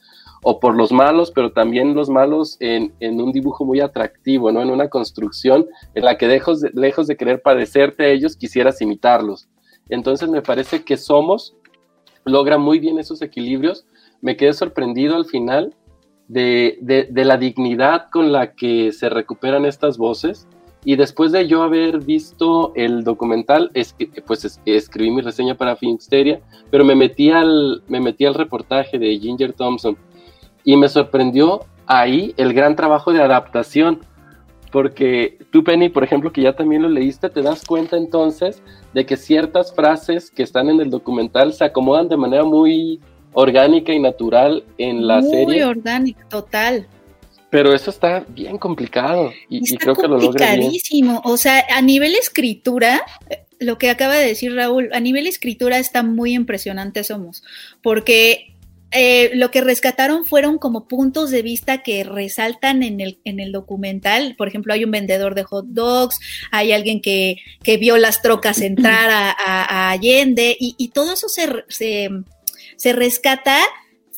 o 0.43 0.59
por 0.59 0.75
los 0.75 0.91
malos, 0.91 1.31
pero 1.31 1.51
también 1.51 1.93
los 1.93 2.09
malos 2.09 2.57
en, 2.59 2.93
un 3.01 3.31
dibujo 3.31 3.65
muy 3.65 3.79
atractivo, 3.79 4.51
¿no? 4.51 4.61
En 4.61 4.69
una 4.69 4.87
construcción 4.87 5.67
en 5.93 6.05
la 6.05 6.17
que 6.17 6.27
lejos 6.27 6.61
de, 6.61 6.71
lejos 6.73 7.07
de 7.07 7.17
querer 7.17 7.41
padecerte 7.41 8.05
a 8.05 8.09
ellos, 8.09 8.37
quisieras 8.37 8.81
imitarlos. 8.81 9.47
Entonces 9.89 10.29
me 10.29 10.41
parece 10.41 10.83
que 10.83 10.97
Somos 10.97 11.55
logra 12.25 12.57
muy 12.57 12.79
bien 12.79 12.99
esos 12.99 13.21
equilibrios. 13.21 13.85
Me 14.21 14.35
quedé 14.35 14.53
sorprendido 14.53 15.15
al 15.15 15.25
final 15.25 15.75
de, 16.27 17.07
de, 17.09 17.25
la 17.25 17.37
dignidad 17.37 18.09
con 18.09 18.31
la 18.31 18.53
que 18.53 18.91
se 18.91 19.09
recuperan 19.09 19.65
estas 19.65 19.97
voces. 19.97 20.47
Y 20.83 20.95
después 20.95 21.31
de 21.31 21.47
yo 21.47 21.63
haber 21.63 21.99
visto 21.99 22.71
el 22.75 23.03
documental, 23.03 23.71
es 23.73 23.95
pues 24.25 24.59
escribí 24.65 25.11
mi 25.11 25.21
reseña 25.21 25.55
para 25.55 25.75
Finsteria, 25.75 26.39
pero 26.69 26.85
me 26.85 26.95
metí, 26.95 27.29
al, 27.29 27.83
me 27.87 27.99
metí 27.99 28.25
al 28.25 28.35
reportaje 28.35 28.97
de 28.97 29.17
Ginger 29.17 29.53
Thompson 29.53 29.97
y 30.63 30.77
me 30.77 30.87
sorprendió 30.87 31.65
ahí 31.87 32.33
el 32.37 32.53
gran 32.53 32.75
trabajo 32.75 33.11
de 33.11 33.21
adaptación, 33.21 33.99
porque 34.71 35.39
tú, 35.51 35.63
Penny, 35.63 35.89
por 35.89 36.03
ejemplo, 36.03 36.31
que 36.31 36.41
ya 36.41 36.53
también 36.53 36.81
lo 36.81 36.89
leíste, 36.89 37.29
te 37.29 37.41
das 37.41 37.65
cuenta 37.65 37.97
entonces 37.97 38.61
de 38.93 39.05
que 39.05 39.17
ciertas 39.17 39.73
frases 39.73 40.29
que 40.29 40.43
están 40.43 40.69
en 40.69 40.79
el 40.79 40.89
documental 40.89 41.53
se 41.53 41.65
acomodan 41.65 42.09
de 42.09 42.17
manera 42.17 42.43
muy 42.43 43.01
orgánica 43.33 43.93
y 43.93 43.99
natural 43.99 44.63
en 44.77 45.07
la 45.07 45.21
serie. 45.21 45.45
Muy 45.45 45.61
orgánica, 45.61 46.27
total. 46.29 46.87
Pero 47.49 47.73
eso 47.73 47.91
está 47.91 48.25
bien 48.27 48.57
complicado 48.57 49.31
y, 49.49 49.75
creo 49.77 49.95
que 49.95 50.07
lo 50.07 50.19
logra 50.19 50.55
bien. 50.55 50.71
O 51.23 51.37
sea, 51.37 51.63
a 51.69 51.81
nivel 51.81 52.15
escritura, 52.15 53.01
lo 53.59 53.77
que 53.77 53.89
acaba 53.89 54.15
de 54.15 54.27
decir 54.27 54.53
Raúl, 54.53 54.89
a 54.93 54.99
nivel 54.99 55.27
escritura 55.27 55.79
está 55.79 56.03
muy 56.03 56.33
impresionante 56.33 57.05
somos, 57.05 57.43
porque 57.81 58.57
eh, 58.91 59.31
lo 59.33 59.51
que 59.51 59.61
rescataron 59.61 60.23
fueron 60.23 60.57
como 60.57 60.87
puntos 60.87 61.29
de 61.29 61.41
vista 61.41 61.83
que 61.83 62.05
resaltan 62.05 62.83
en 62.83 63.01
el, 63.01 63.19
en 63.25 63.39
el 63.39 63.51
documental. 63.51 64.35
Por 64.37 64.47
ejemplo, 64.47 64.73
hay 64.73 64.85
un 64.85 64.91
vendedor 64.91 65.35
de 65.35 65.43
hot 65.43 65.65
dogs, 65.67 66.19
hay 66.51 66.71
alguien 66.71 67.01
que, 67.01 67.37
que 67.63 67.77
vio 67.77 67.97
las 67.97 68.21
trocas 68.21 68.61
entrar 68.61 69.09
a, 69.09 69.89
Allende 69.89 70.55
y, 70.59 70.75
y, 70.77 70.89
todo 70.89 71.13
eso 71.13 71.27
se, 71.29 71.47
se, 71.67 72.09
se 72.77 72.93
rescata 72.93 73.59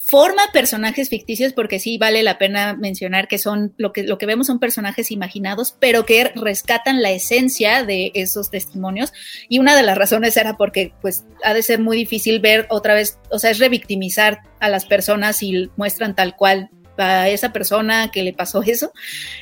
forma 0.10 0.42
personajes 0.52 1.10
ficticios 1.10 1.54
porque 1.54 1.80
sí 1.80 2.00
vale 2.00 2.24
la 2.24 2.40
pena 2.40 2.74
mencionar 2.74 3.28
que 3.28 3.38
son 3.38 3.74
lo 3.78 3.94
que 3.94 4.04
lo 4.04 4.18
que 4.18 4.26
vemos 4.26 4.48
son 4.48 4.60
personajes 4.60 5.12
imaginados, 5.12 5.76
pero 5.80 6.06
que 6.06 6.32
rescatan 6.36 7.02
la 7.02 7.12
esencia 7.12 7.84
de 7.84 8.12
esos 8.16 8.50
testimonios 8.50 9.14
y 9.50 9.60
una 9.60 9.76
de 9.76 9.84
las 9.84 9.98
razones 9.98 10.36
era 10.36 10.58
porque 10.58 10.94
pues 11.02 11.26
ha 11.44 11.54
de 11.54 11.62
ser 11.62 11.80
muy 11.80 11.96
difícil 11.96 12.40
ver 12.40 12.66
otra 12.70 12.96
vez, 12.96 13.20
o 13.30 13.38
sea, 13.38 13.52
es 13.52 13.60
revictimizar 13.60 14.42
a 14.60 14.70
las 14.70 14.86
personas 14.86 15.44
y 15.44 15.70
muestran 15.78 16.16
tal 16.16 16.36
cual 16.36 16.72
a 16.98 17.30
esa 17.30 17.54
persona 17.54 18.10
que 18.12 18.24
le 18.24 18.34
pasó 18.34 18.64
eso. 18.64 18.92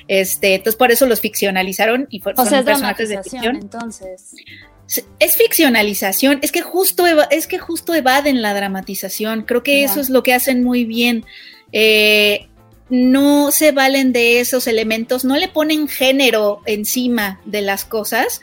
Este, 0.07 0.55
entonces 0.55 0.77
por 0.77 0.91
eso 0.91 1.05
los 1.05 1.21
ficcionalizaron 1.21 2.07
y 2.09 2.19
fueron 2.19 2.45
personajes 2.45 3.09
de 3.09 3.23
ficción. 3.23 3.55
Entonces 3.55 4.33
es 5.19 5.35
ficcionalización, 5.35 6.39
es 6.41 6.51
que 6.51 6.61
justo 6.61 7.05
es 7.29 7.47
que 7.47 7.59
justo 7.59 7.93
evaden 7.93 8.41
la 8.41 8.53
dramatización. 8.53 9.43
Creo 9.43 9.63
que 9.63 9.83
eso 9.83 9.99
es 9.99 10.09
lo 10.09 10.23
que 10.23 10.33
hacen 10.33 10.63
muy 10.63 10.85
bien. 10.85 11.25
Eh, 11.73 12.47
no 12.89 13.51
se 13.51 13.73
valen 13.73 14.13
de 14.13 14.39
esos 14.39 14.65
elementos, 14.67 15.25
no 15.25 15.35
le 15.35 15.49
ponen 15.49 15.89
género 15.89 16.61
encima 16.65 17.41
de 17.43 17.61
las 17.61 17.83
cosas, 17.83 18.39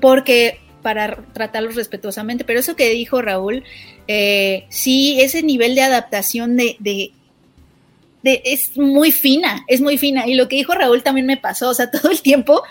porque 0.00 0.60
para 0.82 1.22
tratarlos 1.32 1.76
respetuosamente. 1.76 2.44
Pero 2.44 2.58
eso 2.58 2.74
que 2.74 2.90
dijo 2.90 3.22
Raúl, 3.22 3.62
eh, 4.08 4.64
sí, 4.68 5.20
ese 5.20 5.42
nivel 5.42 5.74
de 5.74 5.82
adaptación 5.82 6.56
de, 6.56 7.12
es 8.22 8.76
muy 8.76 9.12
fina, 9.12 9.64
es 9.68 9.80
muy 9.80 9.96
fina. 9.96 10.26
Y 10.26 10.34
lo 10.34 10.48
que 10.48 10.56
dijo 10.56 10.74
Raúl 10.74 11.02
también 11.02 11.26
me 11.26 11.36
pasó, 11.36 11.70
o 11.70 11.74
sea, 11.74 11.90
todo 11.90 12.10
el 12.10 12.20
tiempo, 12.22 12.62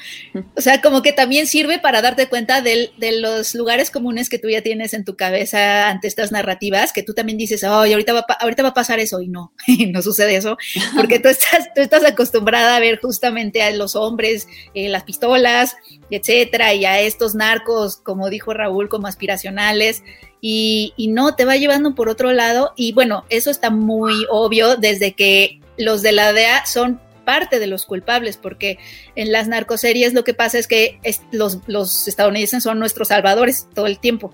o 0.56 0.61
sea, 0.61 0.82
como 0.82 1.02
que 1.02 1.14
también 1.14 1.48
sirve 1.48 1.80
para 1.80 2.02
darte 2.02 2.28
cuenta 2.28 2.61
de, 2.61 2.91
los 3.19 3.56
lugares 3.56 3.90
comunes 3.90 4.30
que 4.30 4.40
tú 4.40 4.49
ya 4.49 4.61
tienes 4.61 4.94
en 4.94 5.06
tu 5.06 5.15
cabeza 5.15 5.90
ante 5.90 6.07
estas 6.07 6.32
narrativas, 6.32 6.94
que 6.94 7.03
tú 7.03 7.14
también 7.14 7.38
dices, 7.38 7.64
ay, 7.64 7.94
ahorita 7.94 8.14
va, 8.14 8.26
ahorita 8.40 8.64
va 8.64 8.69
a 8.69 8.74
pasar 8.74 8.99
eso, 8.99 9.22
y 9.22 9.28
no, 9.28 9.53
no 9.91 10.02
sucede 10.02 10.36
eso, 10.36 10.57
porque 10.95 11.19
tú 11.19 11.30
estás, 11.30 11.74
tú 11.74 11.82
estás 11.82 12.03
acostumbrada 12.03 12.76
a 12.76 12.80
ver 12.80 12.99
justamente 12.99 13.61
a 13.64 13.72
los 13.72 13.95
hombres, 13.95 14.48
eh, 14.74 14.90
las 14.90 15.03
pistolas, 15.03 15.76
etcétera, 16.10 16.74
y 16.74 16.86
a 16.86 17.00
estos 17.02 17.36
narcos, 17.36 17.98
como 17.98 18.30
dijo 18.30 18.54
Raúl, 18.54 18.90
como 18.90 19.08
aspiracionales 19.08 20.04
y, 20.42 20.94
no, 21.10 21.36
te 21.36 21.46
va 21.46 21.56
llevando 21.56 21.96
por 21.96 22.10
otro 22.10 22.32
lado 22.32 22.74
y 22.76 22.94
bueno, 22.94 23.26
eso 23.30 23.50
está 23.50 23.70
muy 23.70 24.14
obvio 24.30 24.76
desde 24.76 25.14
que 25.14 25.62
los 25.78 26.02
de 26.02 26.12
la 26.12 26.34
DEA 26.34 26.66
son 26.66 27.02
parte 27.26 27.60
de 27.60 27.68
los 27.68 27.86
culpables, 27.86 28.38
porque 28.38 28.80
en 29.16 29.34
las 29.34 29.50
narcoseries 29.50 30.14
lo 30.14 30.24
que 30.24 30.34
pasa 30.34 30.58
es 30.58 30.68
que 30.68 31.00
los, 31.32 31.60
los, 31.68 32.08
estadounidenses 32.08 32.64
son 32.64 32.80
nuestros 32.80 33.10
salvadores 33.10 33.68
todo 33.74 33.88
el 33.88 34.00
tiempo. 34.00 34.34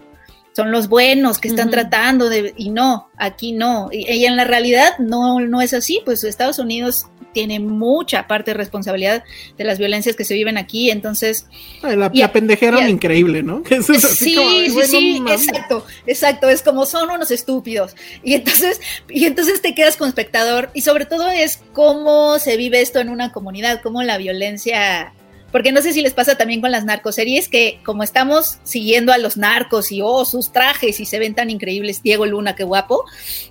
Son 0.56 0.72
los 0.72 0.88
buenos 0.88 1.40
que 1.40 1.48
están 1.48 1.72
tratando 1.72 2.30
de, 2.30 2.54
y 2.56 2.70
no, 2.70 3.10
aquí 3.18 3.54
no. 3.54 3.90
Y, 3.91 4.08
y, 4.08 4.26
en 4.28 4.36
la 4.36 4.44
realidad 4.44 5.00
no, 5.00 5.40
no 5.40 5.62
es 5.62 5.74
así, 5.74 6.02
pues 6.06 6.24
Estados 6.24 6.60
Unidos 6.60 7.08
tiene 7.34 7.60
mucha 7.60 8.27
parte 8.27 8.51
de 8.51 8.55
responsabilidad 8.55 9.23
de 9.57 9.64
las 9.64 9.77
violencias 9.80 10.15
que 10.15 10.26
se 10.26 10.34
viven 10.34 10.57
aquí, 10.57 10.91
entonces... 10.91 11.47
La, 11.81 11.95
la 11.95 12.89
increíble, 12.89 13.43
¿no? 13.43 13.64
sí, 13.69 13.99
sí, 13.99 14.69
sí, 14.85 15.23
exacto, 15.27 15.85
exacto, 16.07 16.49
es 16.49 16.61
como 16.61 16.85
son 16.85 17.10
unos 17.10 17.31
estúpidos. 17.31 17.95
Y 18.23 18.35
entonces, 18.35 18.80
y 19.10 19.26
entonces 19.26 19.61
te 19.61 19.76
quedas 19.76 19.97
con 19.97 20.07
espectador 20.07 20.69
y 20.73 20.81
sobre 20.81 21.05
todo 21.05 21.30
es 21.30 21.61
cómo 21.73 22.39
se 22.39 22.57
vive 22.57 22.81
esto 22.81 22.99
en 22.99 23.10
una 23.10 23.31
comunidad, 23.31 23.81
cómo 23.81 24.03
la 24.03 24.18
violencia 24.18 25.14
porque 25.53 25.72
no 25.72 25.84
sé 25.84 25.93
si 25.93 26.01
les 26.01 26.15
pasa 26.15 26.35
también 26.35 26.61
con 26.61 26.72
las 26.72 26.84
narcoseries 26.84 27.47
que 27.47 27.80
como 27.85 28.01
estamos 28.01 28.57
siguiendo 28.64 29.14
a 29.14 29.19
los 29.19 29.38
narcos 29.38 29.91
y 29.91 30.01
oh 30.01 30.26
sus 30.26 30.51
trajes 30.51 30.99
y 30.99 31.05
se 31.05 31.19
ven 31.19 31.35
tan 31.35 31.51
increíbles, 31.51 32.01
Diego 32.01 32.26
Luna, 32.26 32.55
qué 32.55 32.64
guapo, 32.64 33.05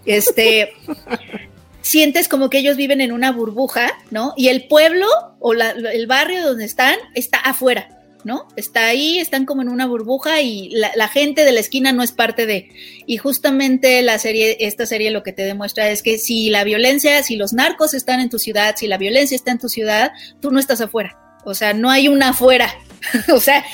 este 0.05 0.73
sientes 1.83 2.29
como 2.29 2.49
que 2.49 2.59
ellos 2.59 2.77
viven 2.77 3.01
en 3.01 3.13
una 3.13 3.33
burbuja, 3.33 3.91
¿no? 4.11 4.33
Y 4.37 4.49
el 4.49 4.67
pueblo 4.67 5.07
o 5.41 5.53
el 5.53 6.07
barrio 6.07 6.43
donde 6.43 6.65
están 6.65 6.97
está 7.15 7.39
afuera, 7.39 8.01
¿no? 8.25 8.49
Está 8.57 8.87
ahí, 8.87 9.19
están 9.19 9.45
como 9.45 9.63
en 9.63 9.69
una 9.69 9.87
burbuja 9.87 10.41
y 10.41 10.71
la, 10.71 11.09
gente 11.09 11.45
de 11.45 11.53
la 11.53 11.61
esquina 11.61 11.93
no 11.93 12.03
es 12.03 12.13
parte 12.13 12.47
de. 12.47 12.71
Y 13.07 13.17
justamente 13.19 14.01
la 14.03 14.19
serie, 14.19 14.57
esta 14.61 14.87
serie 14.87 15.11
lo 15.11 15.23
que 15.23 15.33
te 15.33 15.43
demuestra 15.43 15.91
es 15.91 16.03
que 16.03 16.19
si 16.19 16.49
la 16.49 16.65
violencia, 16.65 17.23
si 17.23 17.37
los 17.37 17.53
narcos 17.53 17.95
están 17.95 18.21
en 18.21 18.31
tu 18.31 18.39
ciudad, 18.39 18.77
si 18.77 18.87
la 18.87 18.99
violencia 18.99 19.35
está 19.35 19.51
en 19.51 19.59
tu 19.59 19.69
ciudad, 19.69 20.13
tú 20.41 20.51
no 20.51 20.61
estás 20.61 20.81
afuera. 20.81 21.19
O 21.45 21.55
sea, 21.55 21.75
no 21.75 21.91
hay 21.91 22.09
una 22.09 22.31
afuera. 22.31 22.73
o 23.35 23.41
sea, 23.41 23.65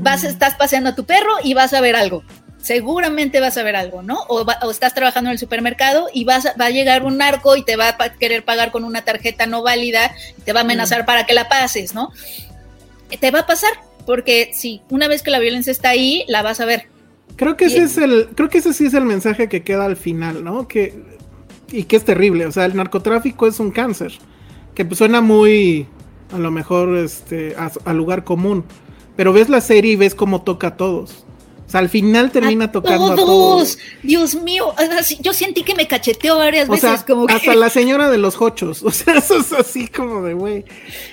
vas, 0.00 0.24
estás 0.24 0.56
paseando 0.56 0.90
a 0.90 0.94
tu 0.96 1.04
perro 1.04 1.32
y 1.44 1.54
vas 1.54 1.72
a 1.72 1.80
ver 1.80 1.94
algo 1.94 2.24
seguramente 2.62 3.40
vas 3.40 3.58
a 3.58 3.62
ver 3.62 3.76
algo, 3.76 4.02
¿no? 4.02 4.18
O, 4.28 4.46
estás 4.70 4.94
trabajando 4.94 5.28
en 5.28 5.32
el 5.32 5.38
supermercado 5.38 6.06
y 6.12 6.24
vas 6.24 6.46
va 6.60 6.66
a 6.66 6.70
llegar 6.70 7.04
un 7.04 7.18
narco 7.18 7.56
y 7.56 7.64
te 7.64 7.76
va 7.76 7.96
a 7.98 8.12
querer 8.14 8.44
pagar 8.44 8.70
con 8.70 8.84
una 8.84 9.02
tarjeta 9.02 9.46
no 9.46 9.62
válida 9.62 10.12
y 10.38 10.42
te 10.42 10.52
va 10.52 10.60
a 10.60 10.62
amenazar 10.62 11.04
para 11.04 11.26
que 11.26 11.34
la 11.34 11.48
pases, 11.48 11.92
¿no? 11.94 12.10
Te 13.20 13.30
va 13.30 13.40
a 13.40 13.46
pasar, 13.46 13.72
porque 14.06 14.52
si 14.54 14.80
una 14.88 15.08
vez 15.08 15.22
que 15.22 15.30
la 15.30 15.40
violencia 15.40 15.70
está 15.70 15.90
ahí, 15.90 16.24
la 16.28 16.42
vas 16.42 16.60
a 16.60 16.64
ver. 16.64 16.88
Creo 17.36 17.56
que 17.56 17.66
ese 17.66 17.82
es 17.82 17.98
el, 17.98 18.28
creo 18.34 18.48
que 18.48 18.58
ese 18.58 18.72
sí 18.72 18.86
es 18.86 18.94
el 18.94 19.04
mensaje 19.04 19.48
que 19.48 19.62
queda 19.62 19.84
al 19.84 19.96
final, 19.96 20.44
¿no? 20.44 20.68
Que, 20.68 20.94
y 21.70 21.84
que 21.84 21.96
es 21.96 22.04
terrible. 22.04 22.46
O 22.46 22.52
sea, 22.52 22.64
el 22.64 22.76
narcotráfico 22.76 23.46
es 23.46 23.58
un 23.58 23.70
cáncer. 23.70 24.12
Que 24.74 24.86
pues 24.86 24.98
suena 24.98 25.20
muy, 25.20 25.86
a 26.32 26.38
lo 26.38 26.50
mejor, 26.50 26.96
este, 26.96 27.54
a 27.56 27.92
lugar 27.92 28.24
común. 28.24 28.64
Pero 29.16 29.34
ves 29.34 29.50
la 29.50 29.60
serie 29.60 29.92
y 29.92 29.96
ves 29.96 30.14
cómo 30.14 30.42
toca 30.42 30.68
a 30.68 30.76
todos 30.76 31.26
sea, 31.72 31.80
al 31.80 31.88
final 31.88 32.30
termina 32.30 32.70
tocando 32.70 33.12
a 33.12 33.16
todos. 33.16 33.78
Dios 34.02 34.34
mío, 34.36 34.74
yo 35.20 35.32
sentí 35.32 35.62
que 35.62 35.74
me 35.74 35.88
cacheteó 35.88 36.38
varias 36.38 36.68
veces. 36.68 37.02
como 37.04 37.26
hasta 37.28 37.54
la 37.54 37.70
señora 37.70 38.10
de 38.10 38.18
los 38.18 38.40
hochos. 38.40 38.82
O 38.92 38.94
sea, 38.94 39.14
eso 39.14 39.38
es 39.38 39.52
así 39.52 39.88
como 39.88 40.22
de 40.22 40.34
güey. 40.34 40.64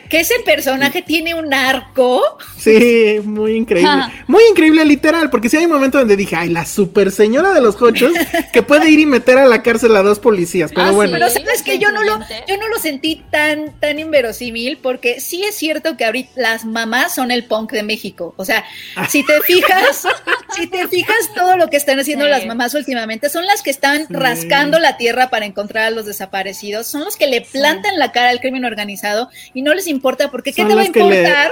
Que 0.10 0.22
ese 0.22 0.34
personaje 0.44 1.04
tiene 1.04 1.36
un 1.36 1.54
arco. 1.54 2.40
Sí, 2.58 3.20
muy 3.24 3.54
increíble. 3.54 3.92
Muy 4.26 4.42
increíble, 4.50 4.84
literal, 4.84 5.30
porque 5.30 5.50
si 5.50 5.58
hay 5.58 5.66
un 5.66 5.72
momento 5.72 6.00
donde 6.00 6.16
dije, 6.16 6.36
ay, 6.36 6.50
la 6.50 6.66
super 6.66 7.12
señora 7.12 7.54
de 7.54 7.62
los 7.62 7.80
hochos 7.80 8.12
que 8.52 8.64
puede 8.64 8.90
ir 8.90 9.00
y 9.00 9.06
meter 9.06 9.38
a 9.38 9.46
la 9.46 9.62
cárcel 9.62 9.96
a 9.96 10.02
dos 10.02 10.20
policías. 10.20 10.72
Pero 10.74 10.88
ah, 10.88 10.92
bueno. 10.92 11.14
pero 11.14 11.30
sabes 11.30 11.62
que 11.62 11.78
yo 11.78 11.92
no 11.92 12.04
lo, 12.04 12.20
yo 12.48 12.58
no 12.58 12.68
lo 12.70 12.80
sentí 12.80 13.24
tan, 13.30 13.80
tan 13.80 14.00
inverosímil, 14.00 14.80
porque 14.80 15.20
sí 15.20 15.44
es 15.44 15.56
cierto 15.56 15.96
que 15.96 16.06
ahorita 16.06 16.32
las 16.36 16.66
mamás 16.66 17.14
son 17.14 17.30
el 17.30 17.46
punk 17.46 17.72
de 17.72 17.84
México. 17.84 18.34
O 18.38 18.46
sea, 18.46 18.66
si 19.10 19.24
te 19.24 19.40
fijas, 19.42 20.08
si 20.56 20.66
te 20.66 20.88
fijas 20.88 21.34
todo 21.36 21.56
lo 21.56 21.70
que 21.70 21.78
están 21.78 22.00
haciendo 22.00 22.28
las 22.28 22.48
mamás 22.48 22.74
últimamente, 22.74 23.30
son 23.30 23.46
las 23.46 23.62
que 23.62 23.70
están 23.70 24.08
rascando 24.10 24.80
la 24.80 24.98
tierra 24.98 25.30
para 25.30 25.46
encontrar 25.46 25.86
a 25.86 25.92
los 25.92 26.08
desaparecidos, 26.08 26.88
son 26.88 27.06
los 27.06 27.16
que 27.16 27.28
le 27.28 27.42
plantan 27.42 28.00
la 28.00 28.12
cara 28.12 28.30
al 28.30 28.40
crimen 28.40 28.66
organizado 28.66 29.30
y 29.54 29.62
no 29.62 29.76
les 29.76 29.86
importa 29.86 29.99
porque 30.02 30.54
¿qué 30.54 30.66
te 30.66 30.76
va 30.76 30.82
a 30.82 30.86
importar? 30.86 31.52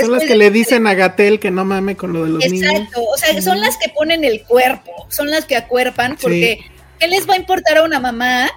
son 0.00 0.12
las 0.12 0.24
que 0.24 0.36
le 0.36 0.50
dicen 0.50 0.86
a 0.86 0.94
Gatel 0.94 1.40
que 1.40 1.50
no 1.50 1.64
mame 1.64 1.96
con 1.96 2.12
lo 2.12 2.24
de 2.24 2.30
los 2.30 2.46
niños. 2.46 2.70
Exacto, 2.70 3.02
o 3.02 3.16
sea, 3.16 3.42
son 3.42 3.60
las 3.60 3.76
que 3.76 3.88
ponen 3.90 4.24
el 4.24 4.42
cuerpo, 4.42 5.06
son 5.08 5.30
las 5.30 5.44
que 5.44 5.56
acuerpan, 5.56 6.16
porque 6.20 6.60
¿qué 6.98 7.08
les 7.08 7.28
va 7.28 7.34
a 7.34 7.36
importar 7.36 7.78
a 7.78 7.82
una 7.82 7.98
mamá 7.98 8.50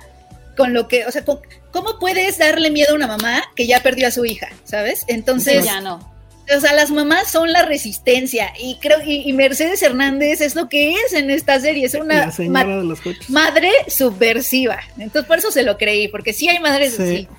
con 0.55 0.73
lo 0.73 0.87
que, 0.87 1.05
o 1.05 1.11
sea, 1.11 1.23
¿cómo 1.25 1.99
puedes 1.99 2.37
darle 2.37 2.69
miedo 2.69 2.91
a 2.91 2.95
una 2.95 3.07
mamá 3.07 3.43
que 3.55 3.65
ya 3.65 3.81
perdió 3.81 4.07
a 4.07 4.11
su 4.11 4.25
hija, 4.25 4.49
¿sabes? 4.63 5.03
Entonces, 5.07 5.65
ya 5.65 5.81
no. 5.81 6.13
O 6.55 6.59
sea, 6.59 6.73
las 6.73 6.91
mamás 6.91 7.31
son 7.31 7.53
la 7.53 7.63
resistencia 7.63 8.51
y 8.59 8.75
creo 8.75 8.99
y, 9.03 9.31
Mercedes 9.31 9.81
Hernández 9.81 10.41
es 10.41 10.55
lo 10.55 10.67
que 10.67 10.93
es 10.93 11.13
en 11.13 11.29
esta 11.31 11.57
serie, 11.59 11.85
es 11.85 11.93
una 11.93 12.31
madre 13.29 13.71
subversiva. 13.87 14.79
Entonces 14.97 15.25
por 15.25 15.37
eso 15.37 15.51
se 15.51 15.63
lo 15.63 15.77
creí, 15.77 16.09
porque 16.09 16.33
sí 16.33 16.49
hay 16.49 16.59
madres 16.59 16.99
así. 16.99 17.29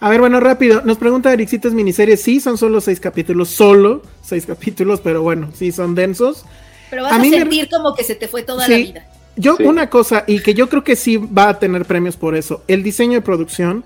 A 0.00 0.10
ver, 0.10 0.20
bueno, 0.20 0.40
rápido. 0.40 0.82
Nos 0.84 0.98
pregunta 0.98 1.32
Erixitas 1.32 1.72
miniseries. 1.72 2.20
Sí, 2.20 2.40
son 2.40 2.58
solo 2.58 2.80
seis 2.80 3.00
capítulos, 3.00 3.48
solo 3.48 4.02
seis 4.22 4.46
capítulos, 4.46 5.00
pero 5.00 5.22
bueno, 5.22 5.50
sí 5.54 5.72
son 5.72 5.94
densos. 5.94 6.44
Pero 6.90 7.04
vas 7.04 7.12
a, 7.12 7.22
sentir 7.22 7.68
como 7.70 7.94
que 7.94 8.04
se 8.04 8.14
te 8.14 8.28
fue 8.28 8.42
toda 8.42 8.68
la 8.68 8.76
vida. 8.76 9.06
Yo, 9.36 9.56
una 9.64 9.90
cosa, 9.90 10.24
y 10.26 10.40
que 10.40 10.54
yo 10.54 10.68
creo 10.68 10.82
que 10.82 10.96
sí 10.96 11.16
va 11.16 11.50
a 11.50 11.58
tener 11.58 11.84
premios 11.84 12.16
por 12.16 12.36
eso, 12.36 12.62
el 12.68 12.82
diseño 12.82 13.14
de 13.14 13.20
producción 13.20 13.84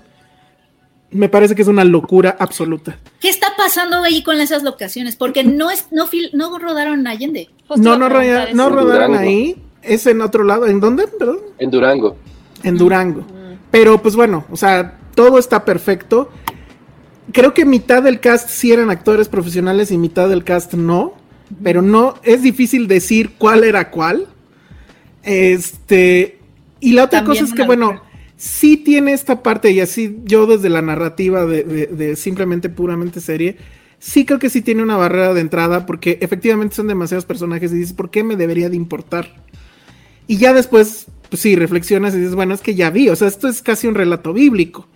me 1.11 1.27
parece 1.27 1.55
que 1.55 1.61
es 1.61 1.67
una 1.67 1.83
locura 1.83 2.37
absoluta. 2.39 2.97
¿Qué 3.19 3.27
está 3.27 3.47
pasando 3.57 4.01
ahí 4.01 4.23
con 4.23 4.39
esas 4.39 4.63
locaciones? 4.63 5.17
Porque 5.17 5.43
no 5.43 5.69
es, 5.69 5.87
no, 5.91 6.07
no 6.33 6.57
rodaron 6.57 7.01
en 7.01 7.07
Allende. 7.07 7.49
no, 7.69 7.97
no, 7.97 8.09
no 8.53 8.69
rodaron 8.69 9.15
ahí. 9.15 9.61
Es 9.81 10.07
en 10.07 10.21
otro 10.21 10.43
lado. 10.43 10.67
¿En 10.67 10.79
dónde? 10.79 11.07
Perdón. 11.07 11.39
En 11.57 11.69
Durango. 11.69 12.15
En 12.63 12.77
Durango. 12.77 13.25
Pero 13.71 14.01
pues 14.01 14.15
bueno, 14.15 14.45
o 14.51 14.55
sea, 14.55 14.99
todo 15.15 15.39
está 15.39 15.65
perfecto. 15.65 16.29
Creo 17.31 17.53
que 17.53 17.65
mitad 17.65 18.03
del 18.03 18.19
cast 18.19 18.49
sí 18.49 18.71
eran 18.71 18.89
actores 18.89 19.29
profesionales 19.29 19.91
y 19.91 19.97
mitad 19.97 20.29
del 20.29 20.43
cast 20.43 20.73
no. 20.73 21.13
Pero 21.63 21.81
no, 21.81 22.15
es 22.23 22.41
difícil 22.41 22.87
decir 22.87 23.31
cuál 23.37 23.63
era 23.63 23.91
cuál. 23.91 24.27
Este. 25.23 26.39
Y 26.79 26.93
la 26.93 27.05
otra 27.05 27.23
cosa 27.23 27.43
es 27.43 27.53
que, 27.53 27.65
bueno, 27.65 28.01
sí 28.41 28.75
tiene 28.75 29.13
esta 29.13 29.43
parte, 29.43 29.69
y 29.69 29.79
así 29.81 30.17
yo 30.23 30.47
desde 30.47 30.69
la 30.69 30.81
narrativa 30.81 31.45
de, 31.45 32.15
simplemente 32.15 32.69
puramente 32.69 33.21
serie, 33.21 33.57
sí 33.99 34.25
creo 34.25 34.39
que 34.39 34.49
sí 34.49 34.63
tiene 34.63 34.81
una 34.81 34.97
barrera 34.97 35.35
de 35.35 35.41
entrada, 35.41 35.85
porque 35.85 36.17
efectivamente 36.21 36.75
son 36.75 36.87
demasiados 36.87 37.25
personajes 37.25 37.71
y 37.71 37.75
dices, 37.75 37.93
¿por 37.93 38.09
qué 38.09 38.23
me 38.23 38.35
debería 38.35 38.67
de 38.69 38.75
importar? 38.75 39.43
Y 40.25 40.37
ya 40.37 40.53
después, 40.53 41.05
pues 41.29 41.39
sí, 41.39 41.55
reflexionas 41.55 42.15
y 42.15 42.17
dices, 42.17 42.33
bueno, 42.33 42.55
es 42.55 42.61
que 42.61 42.73
ya 42.73 42.89
vi, 42.89 43.09
o 43.09 43.15
sea, 43.15 43.27
esto 43.27 43.47
es 43.47 43.61
casi 43.61 43.85
un 43.85 43.93
relato 43.93 44.33
bíblico. 44.33 44.87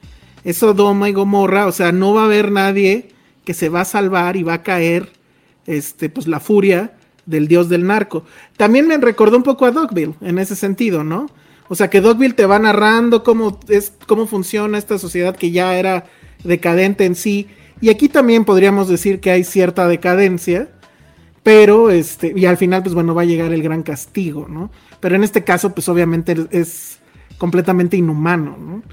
Es 0.45 0.59
Sodoma 0.59 1.09
y 1.09 1.13
Gomorra, 1.13 1.67
o 1.67 1.73
sea, 1.73 1.91
no 1.91 2.13
va 2.13 2.22
a 2.22 2.26
haber 2.26 2.51
nadie 2.51 3.09
que 3.43 3.53
se 3.53 3.67
va 3.67 3.81
a 3.81 3.85
salvar 3.85 4.38
y 4.38 4.43
va 4.43 4.53
a 4.53 4.63
caer, 4.63 5.11
este, 5.65 6.09
pues 6.09 6.27
la 6.27 6.39
furia 6.39 6.93
del 7.26 7.47
dios 7.47 7.67
del 7.67 7.85
narco. 7.85 8.23
También 8.55 8.88
me 8.88 8.97
recordó 8.97 9.35
un 9.38 9.43
poco 9.43 9.65
a 9.65 9.72
Dogville 9.72 10.15
en 10.22 10.39
ese 10.39 10.55
sentido, 10.55 11.03
¿no? 11.03 11.27
O 11.67 11.76
sea, 11.76 11.89
que 11.89 11.99
Dogville 11.99 12.35
te 12.35 12.45
va 12.45 12.59
narrando 12.59 13.23
cómo, 13.23 13.59
es, 13.67 13.91
cómo 14.07 14.27
funciona 14.27 14.77
esta 14.77 14.99
sociedad 14.99 15.35
que 15.35 15.51
ya 15.51 15.77
era 15.77 16.05
decadente 16.43 17.05
en 17.05 17.15
sí. 17.15 17.47
Y 17.81 17.89
aquí 17.89 18.07
también 18.07 18.45
podríamos 18.45 18.88
decir 18.88 19.19
que 19.19 19.31
hay 19.31 19.43
cierta 19.43 19.88
decadencia, 19.88 20.69
pero 21.43 21.89
este, 21.89 22.34
y 22.35 22.45
al 22.45 22.57
final, 22.57 22.84
pues 22.84 22.93
bueno, 22.93 23.15
va 23.15 23.23
a 23.23 23.26
llegar 23.26 23.51
el 23.51 23.63
gran 23.63 23.84
castigo, 23.84 24.47
¿no? 24.47 24.72
Pero 24.99 25.15
en 25.15 25.23
este 25.23 25.43
caso, 25.43 25.73
pues 25.73 25.89
obviamente 25.89 26.35
es 26.51 26.99
completamente 27.38 27.98
inhumano, 27.98 28.57
¿no? 28.57 28.84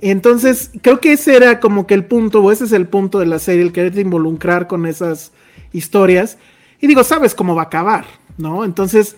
Entonces, 0.00 0.70
creo 0.80 1.00
que 1.00 1.12
ese 1.12 1.36
era 1.36 1.60
como 1.60 1.86
que 1.86 1.94
el 1.94 2.04
punto, 2.04 2.42
o 2.42 2.50
ese 2.50 2.64
es 2.64 2.72
el 2.72 2.88
punto 2.88 3.18
de 3.18 3.26
la 3.26 3.38
serie, 3.38 3.62
el 3.62 3.72
querer 3.72 3.98
involucrar 3.98 4.66
con 4.66 4.86
esas 4.86 5.32
historias. 5.72 6.38
Y 6.80 6.86
digo, 6.86 7.04
sabes 7.04 7.34
cómo 7.34 7.54
va 7.54 7.62
a 7.62 7.66
acabar, 7.66 8.04
¿no? 8.36 8.64
Entonces, 8.64 9.16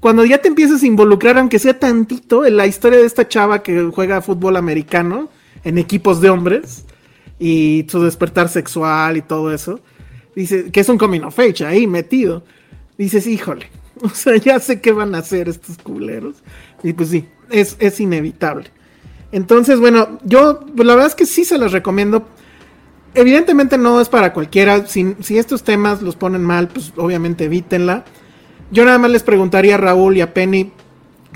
cuando 0.00 0.24
ya 0.24 0.38
te 0.38 0.48
empiezas 0.48 0.82
a 0.82 0.86
involucrar, 0.86 1.38
aunque 1.38 1.58
sea 1.58 1.78
tantito, 1.78 2.44
en 2.44 2.56
la 2.56 2.66
historia 2.66 2.98
de 2.98 3.04
esta 3.04 3.28
chava 3.28 3.62
que 3.62 3.90
juega 3.94 4.22
fútbol 4.22 4.56
americano 4.56 5.28
en 5.64 5.78
equipos 5.78 6.20
de 6.20 6.30
hombres 6.30 6.84
y 7.38 7.86
su 7.88 8.02
despertar 8.02 8.48
sexual 8.48 9.16
y 9.16 9.22
todo 9.22 9.52
eso, 9.52 9.80
dice 10.34 10.70
que 10.72 10.80
es 10.80 10.88
un 10.88 10.98
coming 10.98 11.20
of 11.20 11.38
age 11.38 11.64
ahí 11.64 11.86
metido. 11.86 12.42
Dices, 12.98 13.26
híjole, 13.26 13.66
o 14.02 14.08
sea, 14.08 14.36
ya 14.36 14.58
sé 14.58 14.80
qué 14.80 14.92
van 14.92 15.14
a 15.14 15.18
hacer 15.18 15.48
estos 15.48 15.78
culeros. 15.78 16.36
Y 16.82 16.94
pues 16.94 17.10
sí, 17.10 17.26
es, 17.52 17.76
es 17.78 18.00
inevitable. 18.00 18.70
Entonces, 19.30 19.78
bueno, 19.80 20.18
yo 20.24 20.60
pues 20.74 20.86
la 20.86 20.94
verdad 20.94 21.08
es 21.08 21.14
que 21.14 21.26
sí 21.26 21.44
se 21.44 21.58
las 21.58 21.72
recomiendo. 21.72 22.26
Evidentemente 23.14 23.78
no 23.78 24.00
es 24.00 24.08
para 24.08 24.32
cualquiera. 24.32 24.86
Si, 24.86 25.14
si 25.20 25.38
estos 25.38 25.62
temas 25.62 26.02
los 26.02 26.16
ponen 26.16 26.42
mal, 26.42 26.68
pues 26.68 26.92
obviamente 26.96 27.44
evítenla. 27.44 28.04
Yo 28.70 28.84
nada 28.84 28.98
más 28.98 29.10
les 29.10 29.22
preguntaría 29.22 29.74
a 29.74 29.78
Raúl 29.78 30.16
y 30.16 30.22
a 30.22 30.32
Penny, 30.32 30.72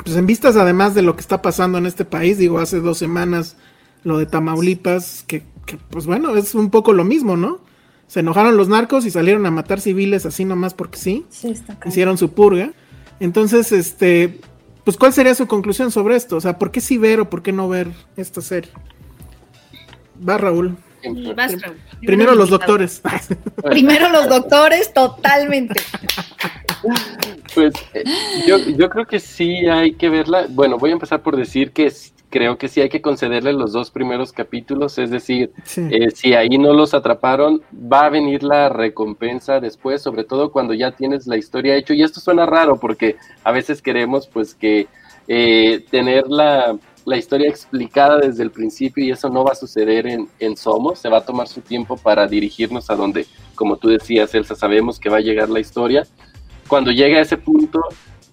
pues 0.02 0.16
en 0.16 0.26
vistas 0.26 0.56
además 0.56 0.94
de 0.94 1.02
lo 1.02 1.14
que 1.16 1.20
está 1.20 1.42
pasando 1.42 1.76
en 1.76 1.84
este 1.84 2.06
país, 2.06 2.38
digo, 2.38 2.58
hace 2.58 2.80
dos 2.80 2.96
semanas 2.96 3.56
lo 4.04 4.18
de 4.18 4.26
Tamaulipas, 4.26 5.24
que, 5.26 5.42
pues 5.90 6.06
bueno, 6.06 6.36
es 6.36 6.54
un 6.54 6.70
poco 6.70 6.92
lo 6.92 7.04
mismo, 7.04 7.36
¿no? 7.36 7.60
Se 8.06 8.20
enojaron 8.20 8.56
los 8.56 8.68
narcos 8.68 9.04
y 9.04 9.10
salieron 9.10 9.44
a 9.46 9.50
matar 9.50 9.80
civiles 9.80 10.24
así 10.24 10.44
nomás 10.44 10.74
porque 10.74 10.98
sí. 10.98 11.26
sí 11.28 11.48
está 11.48 11.76
Hicieron 11.84 12.16
su 12.16 12.32
purga. 12.32 12.72
Entonces, 13.20 13.72
este, 13.72 14.40
pues 14.86 14.96
¿cuál 14.96 15.12
sería 15.12 15.34
su 15.34 15.48
conclusión 15.48 15.90
sobre 15.90 16.14
esto? 16.14 16.36
O 16.36 16.40
sea, 16.40 16.60
¿por 16.60 16.70
qué 16.70 16.80
sí 16.80 16.96
ver 16.96 17.18
o 17.18 17.28
por 17.28 17.42
qué 17.42 17.50
no 17.50 17.68
ver 17.68 17.88
esta 18.16 18.40
serie? 18.40 18.70
Va 20.26 20.38
Raúl. 20.38 20.76
Primero 22.02 22.36
los 22.36 22.50
doctores. 22.50 23.02
Primero 23.64 24.08
los 24.10 24.28
doctores, 24.28 24.94
totalmente. 24.94 25.74
Pues 27.52 27.74
eh, 27.94 28.04
yo, 28.46 28.58
yo 28.58 28.88
creo 28.88 29.06
que 29.06 29.18
sí 29.18 29.66
hay 29.66 29.94
que 29.94 30.08
verla. 30.08 30.46
Bueno, 30.50 30.78
voy 30.78 30.90
a 30.90 30.92
empezar 30.92 31.20
por 31.20 31.36
decir 31.36 31.72
que 31.72 31.86
creo 32.30 32.58
que 32.58 32.68
sí 32.68 32.80
hay 32.80 32.88
que 32.88 33.00
concederle 33.00 33.52
los 33.52 33.72
dos 33.72 33.90
primeros 33.90 34.32
capítulos, 34.32 34.98
es 34.98 35.10
decir, 35.10 35.52
eh, 35.76 36.10
si 36.10 36.34
ahí 36.34 36.58
no 36.58 36.72
los 36.72 36.94
atraparon, 36.94 37.62
va 37.72 38.06
a 38.06 38.10
venir 38.10 38.42
la 38.42 38.68
recompensa 38.68 39.60
después, 39.60 40.02
sobre 40.02 40.24
todo 40.24 40.50
cuando 40.50 40.74
ya 40.74 40.92
tienes 40.92 41.26
la 41.26 41.36
historia 41.36 41.76
hecho. 41.76 41.94
Y 41.94 42.02
esto 42.02 42.20
suena 42.20 42.46
raro 42.46 42.78
porque 42.78 43.16
a 43.44 43.52
veces 43.52 43.80
queremos 43.80 44.26
pues 44.26 44.54
que 44.54 44.88
eh, 45.28 45.84
tener 45.90 46.28
la, 46.28 46.76
la, 47.04 47.16
historia 47.16 47.48
explicada 47.48 48.18
desde 48.18 48.42
el 48.42 48.50
principio 48.50 49.04
y 49.04 49.10
eso 49.10 49.28
no 49.28 49.44
va 49.44 49.52
a 49.52 49.56
suceder 49.56 50.06
en, 50.06 50.28
en 50.38 50.56
Somos, 50.56 50.98
se 50.98 51.08
va 51.08 51.18
a 51.18 51.24
tomar 51.24 51.48
su 51.48 51.60
tiempo 51.60 51.96
para 51.96 52.26
dirigirnos 52.26 52.90
a 52.90 52.96
donde, 52.96 53.26
como 53.54 53.76
tú 53.76 53.88
decías, 53.88 54.34
Elsa, 54.34 54.54
sabemos 54.54 55.00
que 55.00 55.08
va 55.08 55.18
a 55.18 55.20
llegar 55.20 55.48
la 55.48 55.60
historia. 55.60 56.06
Cuando 56.68 56.90
llega 56.90 57.18
a 57.18 57.22
ese 57.22 57.36
punto, 57.36 57.80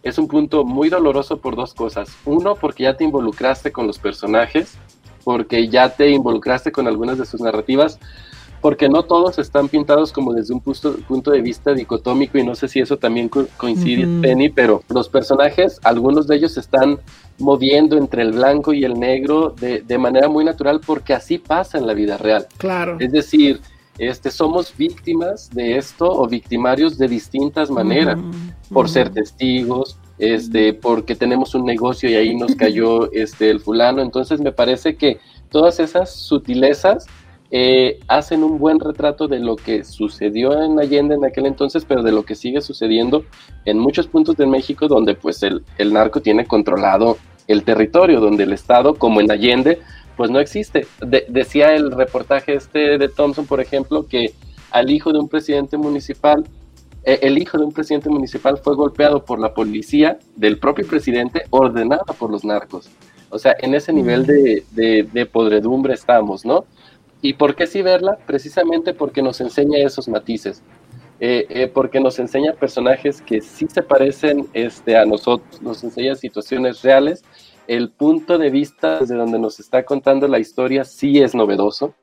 es 0.03 0.17
un 0.17 0.27
punto 0.27 0.65
muy 0.65 0.89
doloroso 0.89 1.37
por 1.37 1.55
dos 1.55 1.73
cosas. 1.73 2.09
Uno, 2.25 2.55
porque 2.55 2.83
ya 2.83 2.95
te 2.95 3.05
involucraste 3.05 3.71
con 3.71 3.87
los 3.87 3.97
personajes, 3.97 4.77
porque 5.23 5.69
ya 5.69 5.89
te 5.89 6.09
involucraste 6.09 6.71
con 6.71 6.87
algunas 6.87 7.17
de 7.17 7.25
sus 7.25 7.39
narrativas, 7.39 7.99
porque 8.59 8.87
no 8.87 9.03
todos 9.03 9.39
están 9.39 9.67
pintados 9.67 10.13
como 10.13 10.33
desde 10.33 10.53
un 10.53 10.61
punto, 10.61 11.31
de 11.31 11.41
vista 11.41 11.73
dicotómico 11.73 12.37
y 12.37 12.43
no 12.43 12.55
sé 12.55 12.67
si 12.69 12.79
eso 12.79 12.97
también 12.97 13.29
coincide, 13.57 14.07
Penny, 14.21 14.49
pero 14.49 14.83
los 14.87 15.09
personajes, 15.09 15.79
algunos 15.83 16.27
de 16.27 16.37
ellos 16.37 16.55
están 16.57 16.99
moviendo 17.39 17.97
entre 17.97 18.21
el 18.21 18.31
blanco 18.31 18.71
y 18.71 18.85
el 18.85 18.97
negro 18.97 19.49
de, 19.49 19.81
de 19.81 19.97
manera 19.97 20.29
muy 20.29 20.45
natural 20.45 20.79
porque 20.85 21.13
así 21.13 21.39
pasa 21.39 21.77
en 21.77 21.87
la 21.87 21.93
vida 21.93 22.17
real. 22.17 22.47
Claro. 22.57 22.97
Es 23.01 23.11
decir, 23.11 23.59
este, 23.97 24.31
somos 24.31 24.75
víctimas 24.75 25.49
de 25.51 25.77
esto 25.77 26.09
o 26.09 26.27
victimarios 26.27 26.97
de 26.97 27.07
distintas 27.07 27.69
maneras, 27.69 28.19
por 28.71 28.89
ser 28.89 29.09
testigos, 29.09 29.97
este, 30.17 30.73
porque 30.73 31.15
tenemos 31.15 31.53
un 31.53 31.65
negocio 31.65 32.09
y 32.09 32.15
ahí 32.15 32.35
nos 32.35 32.55
cayó 32.57 33.11
este, 33.11 33.49
el 33.49 33.59
fulano. 33.59 34.01
Entonces 34.01 34.39
me 34.39 34.51
parece 34.51 34.95
que 34.95 35.19
todas 35.49 35.79
esas 35.79 36.13
sutilezas 36.15 37.05
eh, 37.51 37.99
hacen 38.07 38.43
un 38.43 38.57
buen 38.57 38.79
retrato 38.79 39.27
de 39.27 39.39
lo 39.39 39.55
que 39.55 39.83
sucedió 39.83 40.63
en 40.63 40.79
Allende 40.79 41.13
en 41.13 41.23
aquel 41.23 41.45
entonces, 41.45 41.85
pero 41.87 42.01
de 42.01 42.11
lo 42.11 42.23
que 42.23 42.33
sigue 42.33 42.61
sucediendo 42.61 43.25
en 43.65 43.77
muchos 43.77 44.07
puntos 44.07 44.35
de 44.37 44.47
México 44.47 44.87
donde 44.87 45.13
pues 45.13 45.43
el, 45.43 45.63
el 45.77 45.93
narco 45.93 46.19
tiene 46.19 46.47
controlado 46.47 47.17
el 47.47 47.63
territorio, 47.63 48.19
donde 48.19 48.45
el 48.45 48.53
Estado, 48.53 48.95
como 48.95 49.21
en 49.21 49.29
Allende, 49.29 49.79
pues 50.15 50.29
no 50.29 50.39
existe. 50.39 50.85
decía 51.27 51.73
el 51.75 51.91
reportaje 51.91 52.55
este 52.55 52.97
de 52.97 53.09
Thompson, 53.09 53.45
por 53.45 53.59
ejemplo, 53.59 54.07
que 54.07 54.33
al 54.71 54.89
hijo 54.89 55.11
de 55.11 55.19
un 55.19 55.29
presidente 55.29 55.77
municipal, 55.77 56.43
eh, 57.03 57.19
el 57.21 57.37
hijo 57.37 57.57
de 57.57 57.65
un 57.65 57.71
presidente 57.71 58.09
municipal 58.09 58.57
fue 58.57 58.75
golpeado 58.75 59.23
por 59.23 59.39
la 59.39 59.53
policía 59.53 60.17
del 60.35 60.59
propio 60.59 60.87
presidente, 60.87 61.43
ordenada 61.49 62.13
por 62.17 62.31
los 62.31 62.43
narcos. 62.43 62.89
O 63.29 63.39
sea, 63.39 63.55
en 63.59 63.73
ese 63.73 63.91
nivel 63.91 64.25
de, 64.25 64.63
de, 64.71 65.25
podredumbre 65.25 65.95
estamos, 65.95 66.45
¿no? 66.45 66.65
¿Y 67.21 67.33
por 67.33 67.55
qué 67.55 67.65
sí 67.65 67.81
verla? 67.81 68.17
Precisamente 68.27 68.93
porque 68.93 69.23
nos 69.23 69.41
enseña 69.41 69.79
esos 69.79 70.07
matices. 70.07 70.61
Eh, 71.19 71.45
eh, 71.49 71.67
porque 71.67 71.99
nos 71.99 72.19
enseña 72.19 72.53
personajes 72.53 73.21
que 73.21 73.41
sí 73.41 73.65
se 73.71 73.81
parecen 73.81 74.47
este, 74.53 74.97
a 74.97 75.05
nosotros, 75.05 75.61
nos 75.61 75.83
enseña 75.83 76.15
situaciones 76.15 76.81
reales 76.81 77.23
el 77.67 77.91
punto 77.91 78.37
de 78.37 78.49
vista 78.49 78.99
desde 78.99 79.15
donde 79.15 79.39
nos 79.39 79.59
está 79.59 79.83
contando 79.83 80.27
la 80.27 80.39
historia 80.39 80.83
sí 80.83 81.21
es 81.21 81.33
novedoso. 81.33 81.93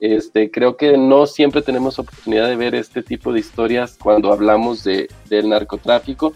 Este, 0.00 0.50
creo 0.50 0.76
que 0.76 0.96
no 0.96 1.26
siempre 1.26 1.60
tenemos 1.60 1.98
oportunidad 1.98 2.48
de 2.48 2.54
ver 2.54 2.74
este 2.76 3.02
tipo 3.02 3.32
de 3.32 3.40
historias 3.40 3.98
cuando 4.00 4.32
hablamos 4.32 4.84
de, 4.84 5.08
del 5.28 5.48
narcotráfico 5.48 6.34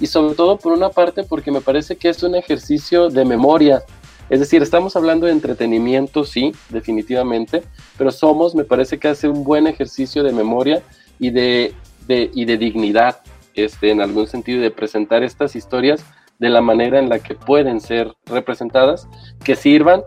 y 0.00 0.06
sobre 0.06 0.34
todo 0.34 0.58
por 0.58 0.72
una 0.72 0.88
parte 0.88 1.22
porque 1.22 1.52
me 1.52 1.60
parece 1.60 1.94
que 1.94 2.08
es 2.08 2.22
un 2.24 2.34
ejercicio 2.34 3.08
de 3.10 3.24
memoria. 3.24 3.82
Es 4.30 4.40
decir, 4.40 4.62
estamos 4.62 4.96
hablando 4.96 5.26
de 5.26 5.32
entretenimiento, 5.32 6.24
sí, 6.24 6.52
definitivamente, 6.70 7.62
pero 7.96 8.10
Somos 8.10 8.54
me 8.54 8.64
parece 8.64 8.98
que 8.98 9.08
hace 9.08 9.28
un 9.28 9.44
buen 9.44 9.66
ejercicio 9.66 10.24
de 10.24 10.32
memoria 10.32 10.82
y 11.20 11.30
de, 11.30 11.74
y 12.08 12.44
de 12.44 12.58
dignidad, 12.58 13.20
este, 13.54 13.90
en 13.90 14.00
algún 14.00 14.26
sentido, 14.26 14.60
de 14.60 14.70
presentar 14.70 15.22
estas 15.22 15.54
historias 15.54 16.04
de 16.38 16.48
la 16.48 16.60
manera 16.60 16.98
en 16.98 17.08
la 17.08 17.18
que 17.18 17.34
pueden 17.34 17.80
ser 17.80 18.12
representadas, 18.26 19.08
que 19.42 19.56
sirvan 19.56 20.02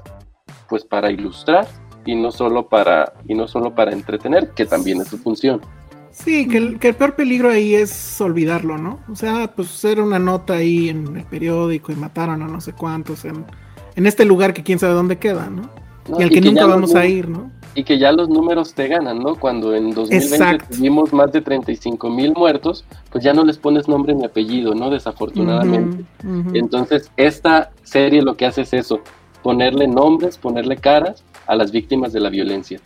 pues 0.70 0.84
para 0.84 1.12
ilustrar 1.12 1.68
y 2.06 2.16
no 2.16 2.32
solo 2.32 2.68
para, 2.68 3.14
y 3.28 3.36
no 3.36 3.48
solo 3.48 3.76
para 3.76 3.92
entretener, 3.92 4.52
que 4.52 4.66
también 4.66 5.02
es 5.02 5.10
su 5.10 5.18
función. 5.18 5.62
Sí, 6.12 6.48
que 6.48 6.58
el, 6.58 6.78
peor 6.80 7.16
peligro 7.16 7.50
ahí 7.50 7.76
es 7.76 8.20
olvidarlo, 8.20 8.78
¿no? 8.78 9.00
O 9.12 9.16
sea, 9.16 9.54
pues 9.56 9.84
era 9.86 10.04
una 10.04 10.18
nota 10.18 10.54
ahí 10.54 10.90
en 10.90 11.16
el 11.16 11.26
periódico 11.26 11.92
y 11.92 11.96
mataron 11.96 12.42
a 12.42 12.48
no 12.48 12.60
sé 12.60 12.74
cuántos 12.74 13.24
en, 13.26 13.46
este 13.96 14.26
lugar 14.26 14.54
que 14.54 14.64
quién 14.64 14.80
sabe 14.80 14.94
dónde 14.94 15.18
queda, 15.18 15.50
¿no? 15.50 15.70
y 16.18 16.24
al 16.24 16.30
que, 16.30 16.42
nunca 16.42 16.66
vamos 16.66 16.96
a 16.96 17.06
ir, 17.06 17.28
¿no? 17.28 17.52
Y 17.78 17.84
que 17.84 18.00
ya 18.00 18.12
los 18.12 18.28
números 18.28 18.74
te 18.74 18.88
ganan, 18.88 19.20
¿no? 19.20 19.36
Cuando 19.36 19.76
en 19.76 19.94
2020 19.94 20.66
tuvimos 20.76 21.14
más 21.14 21.32
de 21.32 21.42
35 21.42 22.10
mil 22.10 22.34
muertos, 22.34 22.84
pues 23.12 23.24
ya 23.24 23.34
no 23.34 23.46
les 23.46 23.60
pones 23.60 23.88
nombre 23.88 24.16
ni 24.16 24.26
apellido, 24.26 24.74
¿no? 24.74 24.90
Desafortunadamente. 24.90 26.04
Entonces, 26.56 27.12
esta 27.18 27.70
serie 27.84 28.24
lo 28.24 28.36
que 28.36 28.48
hace 28.48 28.62
es 28.62 28.74
eso, 28.74 29.02
ponerle 29.44 29.88
nombres, 29.88 30.40
ponerle 30.40 30.78
caras 30.78 31.24
a 31.46 31.56
las 31.56 31.72
víctimas 31.72 32.12
de 32.14 32.20
la 32.20 32.30
violencia. 32.30 32.80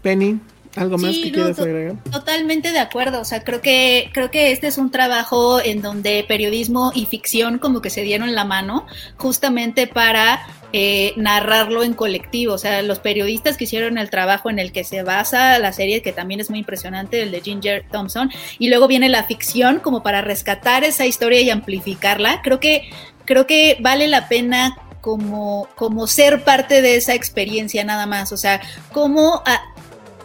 Penny, 0.00 0.40
¿algo 0.76 0.96
más 0.96 1.14
que 1.14 1.30
quieras 1.30 1.58
agregar? 1.58 2.02
Totalmente 2.10 2.72
de 2.72 2.78
acuerdo, 2.78 3.20
o 3.20 3.24
sea, 3.26 3.44
creo 3.44 3.60
que 3.60 4.08
creo 4.14 4.30
que 4.30 4.50
este 4.50 4.66
es 4.66 4.78
un 4.78 4.90
trabajo 4.90 5.60
en 5.60 5.82
donde 5.82 6.24
periodismo 6.26 6.90
y 6.94 7.04
ficción 7.04 7.58
como 7.58 7.82
que 7.82 7.90
se 7.90 8.00
dieron 8.00 8.34
la 8.34 8.46
mano 8.46 8.86
justamente 9.18 9.86
para 9.86 10.40
eh, 10.72 11.12
narrarlo 11.16 11.82
en 11.82 11.94
colectivo, 11.94 12.54
o 12.54 12.58
sea, 12.58 12.82
los 12.82 12.98
periodistas 12.98 13.56
que 13.56 13.64
hicieron 13.64 13.98
el 13.98 14.10
trabajo 14.10 14.50
en 14.50 14.58
el 14.58 14.72
que 14.72 14.84
se 14.84 15.02
basa 15.02 15.58
la 15.58 15.72
serie, 15.72 16.02
que 16.02 16.12
también 16.12 16.40
es 16.40 16.50
muy 16.50 16.60
impresionante, 16.60 17.22
el 17.22 17.30
de 17.30 17.40
Ginger 17.40 17.84
Thompson, 17.90 18.30
y 18.58 18.68
luego 18.68 18.86
viene 18.86 19.08
la 19.08 19.24
ficción 19.24 19.80
como 19.80 20.02
para 20.02 20.20
rescatar 20.20 20.84
esa 20.84 21.06
historia 21.06 21.40
y 21.40 21.50
amplificarla, 21.50 22.40
creo 22.42 22.60
que 22.60 22.90
creo 23.24 23.46
que 23.46 23.76
vale 23.80 24.08
la 24.08 24.28
pena 24.28 24.76
como, 25.00 25.68
como 25.76 26.06
ser 26.06 26.42
parte 26.42 26.82
de 26.82 26.96
esa 26.96 27.14
experiencia 27.14 27.84
nada 27.84 28.06
más, 28.06 28.32
o 28.32 28.36
sea, 28.36 28.60
cómo, 28.92 29.42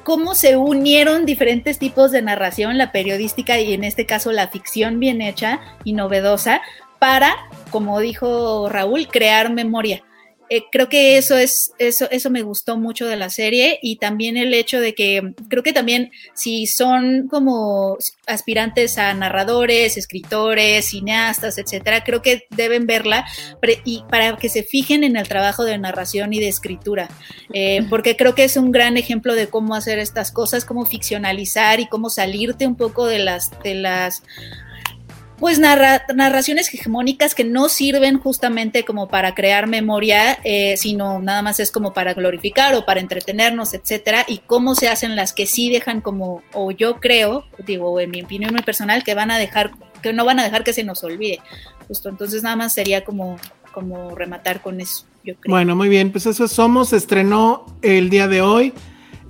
cómo 0.03 0.35
se 0.35 0.57
unieron 0.57 1.26
diferentes 1.26 1.80
tipos 1.80 2.11
de 2.11 2.22
narración, 2.22 2.77
la 2.77 2.91
periodística 2.91 3.59
y 3.59 3.73
en 3.73 3.84
este 3.84 4.05
caso 4.05 4.31
la 4.31 4.47
ficción 4.47 4.99
bien 4.99 5.22
hecha 5.22 5.59
y 5.84 5.93
novedosa, 5.93 6.61
para, 6.99 7.35
como 7.72 7.99
dijo 7.99 8.69
Raúl, 8.69 9.07
crear 9.07 9.51
memoria. 9.51 10.03
Eh, 10.49 10.63
creo 10.72 10.89
que 10.89 11.17
eso 11.17 11.38
es, 11.38 11.72
eso, 11.80 12.07
eso 12.11 12.30
me 12.30 12.43
gustó 12.43 12.77
mucho 12.77 13.07
de 13.07 13.15
la 13.15 13.30
serie 13.30 13.80
y 13.81 13.97
también 13.97 14.38
el 14.38 14.53
hecho 14.53 14.80
de 14.80 14.93
que 14.93 15.34
creo 15.49 15.63
que 15.63 15.73
también 15.73 16.11
si 16.35 16.67
son 16.67 17.27
como 17.27 17.97
aspirantes 18.27 18.97
a 18.97 19.13
narradores, 19.13 19.97
escritores, 19.97 20.85
cineastas, 20.85 21.57
etcétera, 21.57 22.03
creo 22.03 22.22
que 22.22 22.43
deben 22.51 22.85
verla 22.85 23.26
y 23.84 24.03
para 24.09 24.38
que 24.38 24.49
se 24.49 24.63
fijen 24.63 25.03
en 25.03 25.15
el 25.15 25.27
trabajo 25.27 25.63
de 25.63 25.77
narración 25.77 26.34
y 26.34 26.39
de 26.39 26.47
escritura, 26.47 27.09
eh, 27.53 27.85
porque 27.89 28.15
creo 28.15 28.35
que 28.35 28.43
es 28.43 28.55
un 28.57 28.72
gran 28.72 28.97
ejemplo 28.97 29.34
de 29.34 29.47
cómo 29.47 29.73
hacer 29.73 29.99
estas 29.99 30.31
cosas, 30.31 30.65
cómo 30.65 30.85
ficcionalizar 30.85 31.80
y 31.80 31.88
cómo 31.88 32.09
salirte 32.09 32.67
un 32.67 32.76
poco 32.76 33.07
de 33.07 33.19
las, 33.19 33.51
de 33.63 33.76
las 33.76 34.22
pues 35.40 35.60
narraciones 35.60 36.74
hegemónicas 36.74 37.36
que 37.36 37.44
no 37.44 37.68
sirven 37.68 38.18
justamente 38.20 38.86
como 38.86 39.10
para 39.10 39.36
crear 39.36 39.68
memoria, 39.68 40.40
eh, 40.44 40.78
sino 40.78 41.20
nada 41.22 41.41
más 41.41 41.60
es 41.60 41.72
como 41.72 41.94
para 41.94 42.14
glorificar 42.14 42.74
o 42.76 42.86
para 42.86 43.02
entretenernos, 43.02 43.74
etcétera, 43.74 44.26
y 44.28 44.40
cómo 44.40 44.76
se 44.76 44.88
hacen 44.88 45.16
las 45.16 45.34
que 45.34 45.45
sí 45.45 45.70
dejan 45.70 45.99
como, 45.99 46.41
o 46.53 46.72
yo 46.72 47.02
creo, 47.02 47.45
digo, 47.66 47.99
en 47.99 48.12
mi 48.12 48.22
opinión 48.22 48.53
muy 48.53 48.62
personal, 48.62 49.03
que 49.03 49.14
van 49.14 49.30
a 49.30 49.38
dejar, 49.38 49.72
que 50.02 50.14
no 50.14 50.24
van 50.24 50.40
a 50.40 50.44
dejar 50.44 50.64
que 50.64 50.74
se 50.74 50.86
nos 50.86 51.03
olvide. 51.03 51.41
Justo, 51.88 52.07
entonces 52.07 52.41
nada 52.41 52.56
más 52.56 52.74
sería 52.74 53.03
como, 53.03 53.38
como 53.74 54.16
rematar 54.16 54.62
con 54.62 54.80
eso, 54.80 55.06
yo 55.26 55.36
creo. 55.36 55.52
Bueno, 55.52 55.76
muy 55.76 55.90
bien, 55.90 56.12
pues 56.12 56.26
eso 56.28 56.48
somos, 56.48 56.94
estrenó 56.94 57.66
el 57.82 58.10
día 58.10 58.30
de 58.30 58.41
hoy. 58.41 58.74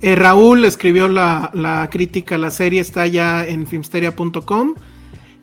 Eh, 0.02 0.14
Raúl 0.14 0.64
escribió 0.64 1.08
la, 1.08 1.50
la 1.52 1.88
crítica, 1.90 2.38
la 2.38 2.50
serie 2.52 2.80
está 2.80 3.08
ya 3.08 3.44
en 3.44 3.66
filmsteria.com. 3.66 4.74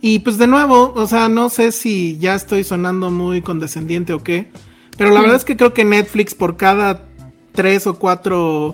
Y 0.05 0.19
pues 0.19 0.38
de 0.38 0.47
nuevo, 0.47 0.91
o 0.97 1.07
sea, 1.07 1.30
no 1.30 1.49
sé 1.49 1.71
si 1.71 2.17
ya 2.17 2.35
estoy 2.35 2.65
sonando 2.65 3.09
muy 3.09 3.41
condescendiente 3.41 4.11
o 4.11 4.21
qué, 4.21 4.51
pero 4.97 5.11
la 5.11 5.21
verdad 5.21 5.38
es 5.38 5.45
que 5.45 5.55
creo 5.55 5.73
que 5.73 5.85
Netflix 5.85 6.35
por 6.35 6.57
cada 6.57 7.05
tres 7.53 7.88
o 7.88 7.97
cuatro 7.97 8.65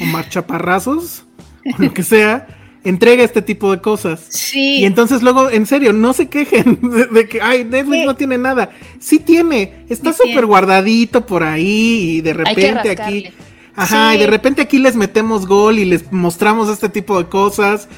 o 0.00 0.04
marchaparrazos, 0.06 1.26
o 1.66 1.82
lo 1.82 1.92
que 1.92 2.02
sea, 2.02 2.46
entrega 2.84 3.22
este 3.22 3.42
tipo 3.42 3.70
de 3.70 3.82
cosas. 3.82 4.24
Sí. 4.30 4.76
Y 4.76 4.86
entonces 4.86 5.22
luego, 5.22 5.50
en 5.50 5.66
serio, 5.66 5.92
no 5.92 6.14
se 6.14 6.30
quejen 6.30 6.78
de, 7.12 7.28
que, 7.28 7.42
ay, 7.42 7.66
Netflix 7.66 8.06
no 8.06 8.16
tiene 8.16 8.38
nada. 8.38 8.70
Sí 8.98 9.18
tiene, 9.18 9.84
está 9.90 10.14
súper 10.14 10.46
guardadito 10.46 11.26
por 11.26 11.42
ahí 11.42 12.16
y 12.16 12.20
de 12.22 12.32
repente 12.32 12.90
aquí... 12.92 13.26
Ajá, 13.76 14.16
y 14.16 14.18
de 14.20 14.26
repente 14.26 14.62
aquí 14.62 14.78
les 14.78 14.96
metemos 14.96 15.46
gol 15.46 15.78
y 15.78 15.84
les 15.84 16.10
mostramos 16.10 16.70
este 16.70 16.88
tipo 16.88 17.18
de 17.18 17.28
cosas, 17.28 17.88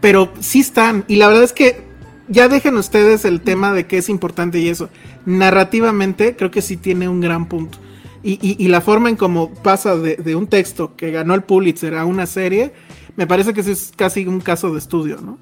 pero 0.00 0.32
sí 0.38 0.60
están. 0.60 1.04
Y 1.08 1.16
la 1.16 1.26
verdad 1.26 1.42
es 1.42 1.52
que 1.52 1.87
ya 2.28 2.48
dejen 2.48 2.76
ustedes 2.76 3.24
el 3.24 3.40
tema 3.40 3.72
de 3.72 3.86
qué 3.86 3.98
es 3.98 4.08
importante 4.08 4.58
y 4.58 4.68
eso. 4.68 4.90
Narrativamente 5.26 6.36
creo 6.36 6.50
que 6.50 6.62
sí 6.62 6.76
tiene 6.76 7.08
un 7.08 7.20
gran 7.20 7.46
punto. 7.46 7.78
Y, 8.22 8.68
la 8.68 8.80
forma 8.82 9.08
en 9.08 9.16
cómo 9.16 9.54
pasa 9.54 9.96
de, 9.96 10.36
un 10.36 10.48
texto 10.48 10.96
que 10.96 11.10
ganó 11.10 11.34
el 11.34 11.44
Pulitzer 11.44 11.94
a 11.94 12.04
una 12.04 12.26
serie, 12.26 12.72
me 13.16 13.26
parece 13.26 13.54
que 13.54 13.60
es 13.60 13.92
casi 13.96 14.26
un 14.26 14.40
caso 14.40 14.70
de 14.72 14.78
estudio, 14.78 15.18
¿no? 15.22 15.38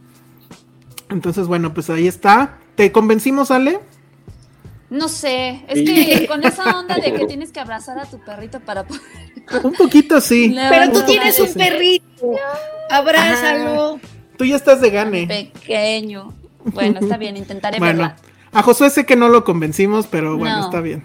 Entonces, 1.10 1.48
bueno, 1.48 1.74
pues 1.74 1.90
ahí 1.90 2.06
está. 2.06 2.58
¿Te 2.76 2.92
convencimos, 2.92 3.50
Ale? 3.50 3.80
No 4.88 5.08
sé, 5.08 5.64
es 5.68 5.82
que 5.82 6.26
con 6.28 6.44
esa 6.44 6.78
onda 6.78 6.96
de 6.96 7.12
que 7.12 7.26
tienes 7.26 7.50
que 7.50 7.58
abrazar 7.58 7.98
a 7.98 8.06
tu 8.06 8.22
perrito 8.24 8.60
para 8.60 8.84
poder... 8.86 9.02
Un 9.64 9.72
poquito 9.72 10.20
sí. 10.20 10.54
Pero 10.54 10.92
tú 10.92 11.02
tienes 11.06 11.40
un 11.40 11.52
perrito, 11.54 12.32
abrázalo. 12.88 13.98
Tú 14.36 14.44
ya 14.44 14.54
estás 14.54 14.80
de 14.80 14.90
gane. 14.90 15.26
Pequeño. 15.26 16.34
Bueno, 16.72 17.00
está 17.00 17.16
bien, 17.16 17.36
intentaré 17.36 17.78
bueno, 17.78 18.12
A 18.52 18.62
Josué 18.62 18.90
sé 18.90 19.06
que 19.06 19.16
no 19.16 19.28
lo 19.28 19.44
convencimos, 19.44 20.06
pero 20.06 20.36
bueno, 20.36 20.60
está 20.60 20.80
bien. 20.80 21.04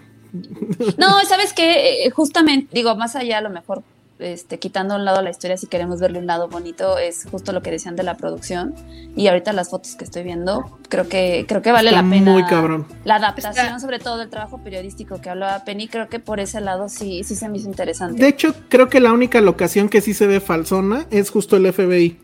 No, 0.96 1.20
sabes 1.28 1.52
que 1.52 2.06
eh, 2.06 2.10
justamente, 2.10 2.68
digo, 2.72 2.96
más 2.96 3.16
allá 3.16 3.38
a 3.38 3.40
lo 3.42 3.50
mejor, 3.50 3.82
este, 4.18 4.58
quitando 4.58 4.94
a 4.94 4.96
un 4.96 5.04
lado 5.04 5.20
la 5.20 5.30
historia, 5.30 5.56
si 5.56 5.66
queremos 5.66 6.00
verle 6.00 6.18
un 6.18 6.26
lado 6.26 6.48
bonito, 6.48 6.98
es 6.98 7.26
justo 7.30 7.52
lo 7.52 7.62
que 7.62 7.70
decían 7.70 7.96
de 7.96 8.02
la 8.02 8.16
producción. 8.16 8.74
Y 9.16 9.26
ahorita 9.26 9.52
las 9.52 9.70
fotos 9.70 9.94
que 9.96 10.04
estoy 10.04 10.22
viendo, 10.22 10.78
creo 10.88 11.08
que, 11.08 11.44
creo 11.46 11.60
que 11.60 11.72
vale 11.72 11.90
la 11.90 12.02
pena. 12.02 12.32
Muy 12.32 12.44
cabrón. 12.44 12.86
La 13.04 13.16
adaptación, 13.16 13.80
sobre 13.80 13.98
todo 13.98 14.18
del 14.18 14.30
trabajo 14.30 14.58
periodístico 14.58 15.20
que 15.20 15.28
hablaba 15.28 15.64
Penny, 15.64 15.88
creo 15.88 16.08
que 16.08 16.18
por 16.18 16.40
ese 16.40 16.60
lado 16.60 16.88
sí, 16.88 17.24
sí 17.24 17.34
se 17.34 17.48
me 17.48 17.58
hizo 17.58 17.68
interesante. 17.68 18.22
De 18.22 18.28
hecho, 18.28 18.54
creo 18.68 18.88
que 18.88 19.00
la 19.00 19.12
única 19.12 19.40
locación 19.40 19.88
que 19.88 20.00
sí 20.00 20.14
se 20.14 20.26
ve 20.26 20.40
falsona 20.40 21.06
es 21.10 21.30
justo 21.30 21.56
el 21.56 21.70
FBI. 21.70 22.18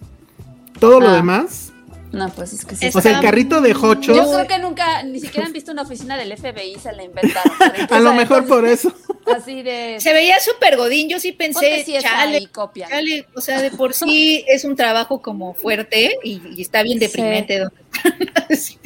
Todo 0.78 1.00
lo 1.00 1.08
ah. 1.08 1.14
demás 1.14 1.72
no, 2.12 2.28
pues 2.30 2.52
es 2.54 2.64
que 2.64 2.74
sí. 2.74 2.90
O 2.94 3.00
sea, 3.00 3.16
el 3.16 3.22
carrito 3.22 3.60
de 3.60 3.74
Hochos. 3.74 4.16
Yo 4.16 4.32
creo 4.32 4.46
que 4.46 4.58
nunca, 4.58 5.02
ni 5.02 5.20
siquiera 5.20 5.46
han 5.46 5.52
visto 5.52 5.72
una 5.72 5.82
oficina 5.82 6.16
del 6.16 6.36
FBI, 6.36 6.76
se 6.80 6.92
la 6.92 7.04
inventaron. 7.04 7.52
a 7.90 8.00
lo 8.00 8.14
mejor 8.14 8.46
por 8.46 8.66
eso. 8.66 8.92
Así 9.36 9.62
de. 9.62 9.96
Se 10.00 10.12
veía 10.12 10.40
súper 10.40 10.76
godín, 10.76 11.08
yo 11.08 11.20
sí 11.20 11.32
pensé, 11.32 11.84
chale, 12.00 12.46
copia. 12.48 12.88
o 13.34 13.40
sea, 13.40 13.60
de 13.60 13.70
por 13.70 13.92
sí 13.92 14.44
es 14.48 14.64
un 14.64 14.74
trabajo 14.74 15.20
como 15.20 15.54
fuerte 15.54 16.18
y, 16.24 16.60
está 16.60 16.82
bien 16.82 16.98
deprimente. 16.98 17.64
Sí. 18.50 18.78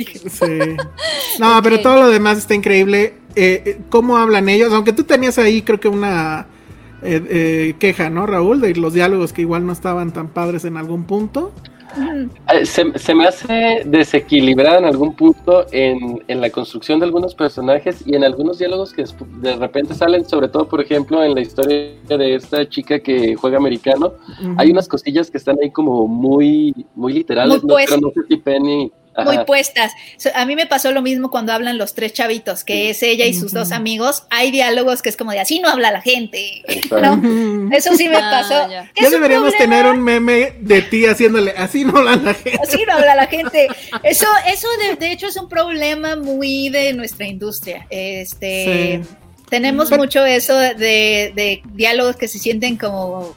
No, 1.38 1.60
pero 1.62 1.80
todo 1.80 1.96
lo 2.02 2.08
demás 2.08 2.38
está 2.38 2.54
increíble. 2.54 3.14
Eh, 3.36 3.62
eh, 3.64 3.80
¿Cómo 3.88 4.16
hablan 4.16 4.48
ellos? 4.48 4.72
Aunque 4.72 4.92
tú 4.92 5.04
tenías 5.04 5.38
ahí, 5.38 5.62
creo 5.62 5.78
que 5.78 5.88
una. 5.88 6.48
Eh, 7.04 7.74
queja, 7.78 8.10
¿no, 8.10 8.26
Raúl? 8.26 8.60
De 8.60 8.74
los 8.74 8.94
diálogos 8.94 9.32
que 9.32 9.42
igual 9.42 9.66
no 9.66 9.72
estaban 9.72 10.12
tan 10.12 10.28
padres 10.28 10.64
en 10.64 10.76
algún 10.76 11.04
punto. 11.04 11.52
Eh, 12.52 12.66
se, 12.66 13.14
me 13.14 13.26
hace 13.26 13.82
desequilibrada 13.84 14.78
en 14.78 14.84
algún 14.84 15.14
punto 15.14 15.66
en, 15.72 16.22
la 16.28 16.50
construcción 16.50 16.98
de 16.98 17.06
algunos 17.06 17.34
personajes 17.34 18.02
y 18.06 18.14
en 18.14 18.24
algunos 18.24 18.58
diálogos 18.58 18.92
que 18.92 19.04
de 19.40 19.56
repente 19.56 19.94
salen, 19.94 20.24
sobre 20.24 20.48
todo, 20.48 20.68
por 20.68 20.80
ejemplo, 20.80 21.22
en 21.22 21.34
la 21.34 21.40
historia 21.40 21.90
de 22.08 22.34
esta 22.34 22.68
chica 22.68 23.00
que 23.00 23.34
juega 23.36 23.58
americano. 23.58 24.14
Hay 24.56 24.70
unas 24.70 24.88
cosillas 24.88 25.30
que 25.30 25.38
están 25.38 25.56
ahí 25.62 25.70
como 25.70 26.06
muy, 26.06 26.86
muy 26.94 27.12
literales, 27.12 27.62
¿no? 27.62 27.74
Pero 27.74 28.00
no 28.00 28.10
sé 28.10 28.20
si 28.28 28.36
Penny 28.36 28.90
muy 29.24 29.44
puestas. 29.44 29.92
A 30.34 30.46
mí 30.46 30.56
me 30.56 30.66
pasó 30.66 30.92
lo 30.92 31.02
mismo 31.02 31.30
cuando 31.30 31.52
hablan 31.52 31.78
los 31.78 31.94
tres 31.94 32.12
chavitos, 32.12 32.64
que 32.64 32.90
es 32.90 33.02
ella 33.02 33.26
y 33.26 33.34
sus 33.34 33.52
dos 33.52 33.72
amigos. 33.72 34.24
Hay 34.30 34.50
diálogos 34.50 35.02
que 35.02 35.08
es 35.08 35.16
como 35.16 35.32
de 35.32 35.40
así 35.40 35.60
no 35.60 35.68
habla 35.68 35.90
la 35.90 36.00
gente. 36.00 36.62
Eso 37.72 37.96
sí 37.96 38.08
me 38.08 38.16
ah, 38.16 38.30
pasó. 38.30 38.70
ya, 38.70 39.10
deberíamos 39.10 39.54
tener 39.56 39.86
un 39.86 40.02
meme 40.02 40.54
de 40.60 40.82
ti 40.82 41.06
haciéndole 41.06 41.52
así 41.56 41.84
no 41.84 41.98
habla 41.98 42.16
la 42.16 42.34
gente. 42.34 42.58
Así 42.62 42.84
no 42.86 42.92
habla 42.94 43.14
la 43.14 43.26
gente. 43.26 43.68
Eso, 44.02 44.26
eso 44.46 44.68
de, 44.98 45.12
hecho 45.12 45.26
es 45.26 45.36
un 45.36 45.48
problema 45.48 46.16
muy 46.16 46.68
de 46.68 46.92
nuestra 46.92 47.26
industria. 47.26 47.86
Este 47.90 49.02
tenemos 49.48 49.90
mucho 49.90 50.24
eso 50.24 50.56
de, 50.56 50.74
de 51.34 51.62
diálogos 51.74 52.16
que 52.16 52.26
se 52.26 52.38
sienten 52.38 52.78
como 52.78 53.34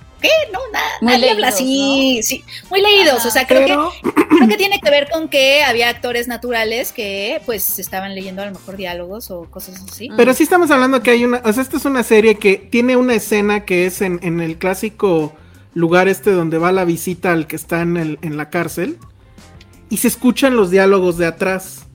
no, 0.51 0.59
nada, 0.71 0.85
muy 1.01 1.13
nadie 1.13 1.31
habla 1.31 1.47
así, 1.49 2.21
sí, 2.23 2.43
muy 2.69 2.81
leídos, 2.81 3.25
o 3.25 3.31
sea, 3.31 3.45
creo, 3.47 3.91
que, 4.01 4.09
creo 4.11 4.47
que 4.47 4.57
tiene 4.57 4.79
que 4.79 4.89
ver 4.89 5.09
con 5.09 5.27
que 5.27 5.63
había 5.63 5.89
actores 5.89 6.27
naturales 6.27 6.91
que 6.91 7.41
pues 7.45 7.79
estaban 7.79 8.15
leyendo 8.15 8.41
a 8.41 8.45
lo 8.45 8.51
mejor 8.51 8.77
diálogos 8.77 9.31
o 9.31 9.45
cosas 9.45 9.81
así. 9.89 10.09
Pero 10.15 10.33
sí 10.33 10.43
estamos 10.43 10.71
hablando 10.71 11.01
que 11.01 11.11
hay 11.11 11.25
una, 11.25 11.41
o 11.43 11.53
sea, 11.53 11.63
esta 11.63 11.77
es 11.77 11.85
una 11.85 12.03
serie 12.03 12.35
que 12.35 12.57
tiene 12.57 12.95
una 12.95 13.15
escena 13.15 13.65
que 13.65 13.85
es 13.85 14.01
en, 14.01 14.19
en 14.23 14.39
el 14.39 14.57
clásico 14.57 15.33
lugar 15.73 16.07
este 16.07 16.31
donde 16.31 16.57
va 16.57 16.71
la 16.71 16.85
visita 16.85 17.33
al 17.33 17.47
que 17.47 17.55
está 17.55 17.81
en, 17.81 17.97
el, 17.97 18.19
en 18.21 18.37
la 18.37 18.49
cárcel 18.49 18.97
y 19.89 19.97
se 19.97 20.07
escuchan 20.07 20.55
los 20.55 20.71
diálogos 20.71 21.17
de 21.17 21.27
atrás 21.27 21.85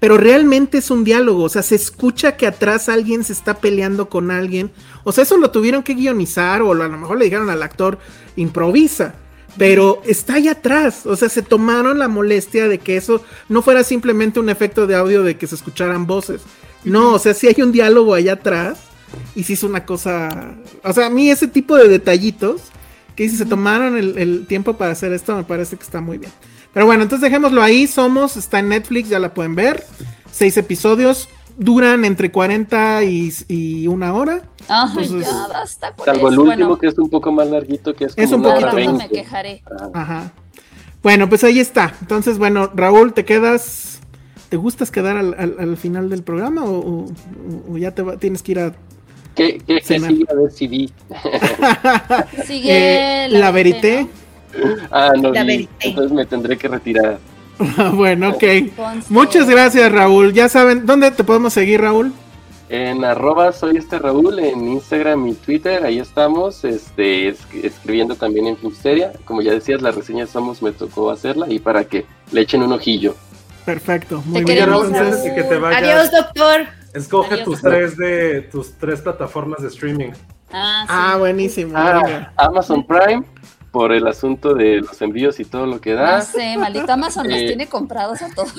pero 0.00 0.16
realmente 0.16 0.78
es 0.78 0.90
un 0.90 1.04
diálogo, 1.04 1.44
o 1.44 1.48
sea, 1.50 1.62
se 1.62 1.74
escucha 1.74 2.36
que 2.36 2.46
atrás 2.46 2.88
alguien 2.88 3.22
se 3.22 3.34
está 3.34 3.58
peleando 3.58 4.08
con 4.08 4.30
alguien, 4.30 4.72
o 5.04 5.12
sea, 5.12 5.22
eso 5.22 5.36
lo 5.36 5.50
tuvieron 5.50 5.82
que 5.82 5.94
guionizar 5.94 6.62
o 6.62 6.72
a 6.72 6.74
lo 6.74 6.98
mejor 6.98 7.18
le 7.18 7.24
dijeron 7.24 7.50
al 7.50 7.62
actor, 7.62 7.98
improvisa, 8.36 9.14
pero 9.56 10.00
está 10.04 10.34
ahí 10.34 10.48
atrás, 10.48 11.06
o 11.06 11.16
sea, 11.16 11.28
se 11.28 11.42
tomaron 11.42 11.98
la 11.98 12.08
molestia 12.08 12.68
de 12.68 12.78
que 12.78 12.96
eso 12.96 13.22
no 13.48 13.62
fuera 13.62 13.84
simplemente 13.84 14.40
un 14.40 14.48
efecto 14.48 14.86
de 14.86 14.94
audio 14.94 15.22
de 15.22 15.36
que 15.36 15.46
se 15.46 15.54
escucharan 15.54 16.06
voces, 16.06 16.42
no, 16.84 17.14
o 17.14 17.18
sea, 17.18 17.34
sí 17.34 17.46
hay 17.46 17.62
un 17.62 17.72
diálogo 17.72 18.14
allá 18.14 18.34
atrás 18.34 18.78
y 19.34 19.42
sí 19.42 19.54
es 19.54 19.62
una 19.62 19.84
cosa, 19.84 20.54
o 20.84 20.92
sea, 20.92 21.06
a 21.06 21.10
mí 21.10 21.30
ese 21.30 21.48
tipo 21.48 21.76
de 21.76 21.88
detallitos, 21.88 22.62
que 23.16 23.28
si 23.28 23.36
se 23.36 23.44
tomaron 23.44 23.96
el, 23.96 24.16
el 24.16 24.46
tiempo 24.46 24.76
para 24.76 24.92
hacer 24.92 25.12
esto, 25.12 25.36
me 25.36 25.44
parece 25.44 25.76
que 25.76 25.82
está 25.82 26.00
muy 26.00 26.16
bien. 26.18 26.32
Pero 26.72 26.86
bueno, 26.86 27.02
entonces 27.02 27.22
dejémoslo 27.22 27.62
ahí. 27.62 27.86
Somos, 27.86 28.36
está 28.36 28.60
en 28.60 28.68
Netflix, 28.68 29.08
ya 29.08 29.18
la 29.18 29.34
pueden 29.34 29.54
ver. 29.54 29.84
Seis 30.30 30.56
episodios. 30.56 31.28
Duran 31.60 32.06
entre 32.06 32.32
40 32.32 33.04
y, 33.04 33.86
una 33.86 34.14
hora. 34.14 34.42
Ay, 34.66 35.20
ya 35.20 35.46
basta 35.46 35.94
Salvo 36.02 36.30
el 36.30 36.38
último 36.38 36.78
que 36.78 36.86
es 36.86 36.96
un 36.96 37.10
poco 37.10 37.30
más 37.32 37.50
larguito, 37.50 37.94
que 37.94 38.06
es, 38.06 38.14
es 38.16 38.32
un 38.32 38.42
poquito 38.42 38.72
más. 38.72 38.94
me 38.94 39.08
quejaré. 39.10 39.62
Ajá. 39.92 40.32
Bueno, 41.02 41.28
pues 41.28 41.44
ahí 41.44 41.60
está. 41.60 41.94
Entonces, 42.00 42.38
bueno, 42.38 42.70
Raúl, 42.74 43.12
¿te 43.12 43.26
quedas? 43.26 44.00
¿Te 44.48 44.56
gustas 44.56 44.90
quedar 44.90 45.18
al, 45.18 45.76
final 45.76 46.08
del 46.08 46.22
programa 46.22 46.62
o, 46.64 47.06
ya 47.76 47.94
te 47.94 48.04
tienes 48.16 48.42
que 48.42 48.52
ir 48.52 48.60
a 48.60 48.72
¿Qué, 49.34 49.60
qué, 49.66 49.80
sigue 49.82 50.24
a 50.28 50.34
ver 50.34 50.50
si 50.50 50.66
sigue 52.46 53.26
eh, 53.26 53.28
la, 53.28 53.50
verité. 53.50 54.08
Ah, 54.90 55.12
no, 55.14 55.32
entonces 55.34 56.10
me 56.10 56.24
tendré 56.24 56.56
que 56.56 56.68
retirar. 56.68 57.18
bueno, 57.94 58.30
ok. 58.30 58.44
Muchas 59.08 59.48
gracias, 59.48 59.90
Raúl. 59.92 60.32
Ya 60.32 60.48
saben, 60.48 60.86
¿dónde 60.86 61.10
te 61.10 61.24
podemos 61.24 61.52
seguir, 61.52 61.80
Raúl? 61.80 62.12
En 62.68 63.04
arroba 63.04 63.50
soy 63.50 63.78
este 63.78 63.98
Raúl 63.98 64.38
en 64.38 64.68
Instagram 64.68 65.26
y 65.26 65.34
Twitter, 65.34 65.84
ahí 65.84 65.98
estamos, 65.98 66.64
este, 66.64 67.34
escribiendo 67.64 68.14
también 68.14 68.46
en 68.46 68.56
Filmsteria. 68.56 69.12
Como 69.24 69.42
ya 69.42 69.50
decías, 69.50 69.82
la 69.82 69.90
reseña 69.90 70.28
Somos 70.28 70.62
me 70.62 70.70
tocó 70.70 71.10
hacerla 71.10 71.46
y 71.50 71.58
para 71.58 71.82
que 71.84 72.06
le 72.30 72.42
echen 72.42 72.62
un 72.62 72.72
ojillo. 72.72 73.16
Perfecto, 73.64 74.22
muy 74.24 74.44
bien. 74.44 74.68
que 75.34 75.42
te 75.42 75.58
vayas. 75.58 75.82
Adiós, 75.82 76.10
doctor. 76.12 76.60
Escoge 76.94 77.38
tus 77.38 77.60
tres 77.60 77.96
de 77.96 78.42
tus 78.42 78.72
tres 78.78 79.00
plataformas 79.00 79.62
de 79.62 79.68
streaming. 79.68 80.10
Ah, 80.52 80.86
ah 80.88 81.16
buenísimo. 81.18 81.72
Ah, 81.76 82.32
Amazon 82.36 82.86
Prime, 82.86 83.24
por 83.70 83.92
el 83.92 84.06
asunto 84.06 84.54
de 84.54 84.78
los 84.80 85.00
envíos 85.00 85.38
y 85.38 85.44
todo 85.44 85.66
lo 85.66 85.80
que 85.80 85.92
da. 85.92 86.18
No 86.18 86.24
sé, 86.24 86.56
maldito 86.56 86.92
Amazon 86.92 87.28
nos 87.28 87.38
eh, 87.38 87.46
tiene 87.46 87.68
comprados 87.68 88.20
a 88.22 88.28
todos. 88.34 88.52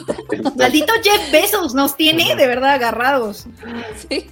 maldito 0.55 0.93
Jeff 1.03 1.31
Bezos 1.31 1.73
nos 1.73 1.95
tiene 1.97 2.35
de 2.35 2.47
verdad 2.47 2.71
agarrados. 2.71 3.47
Sí. 4.07 4.27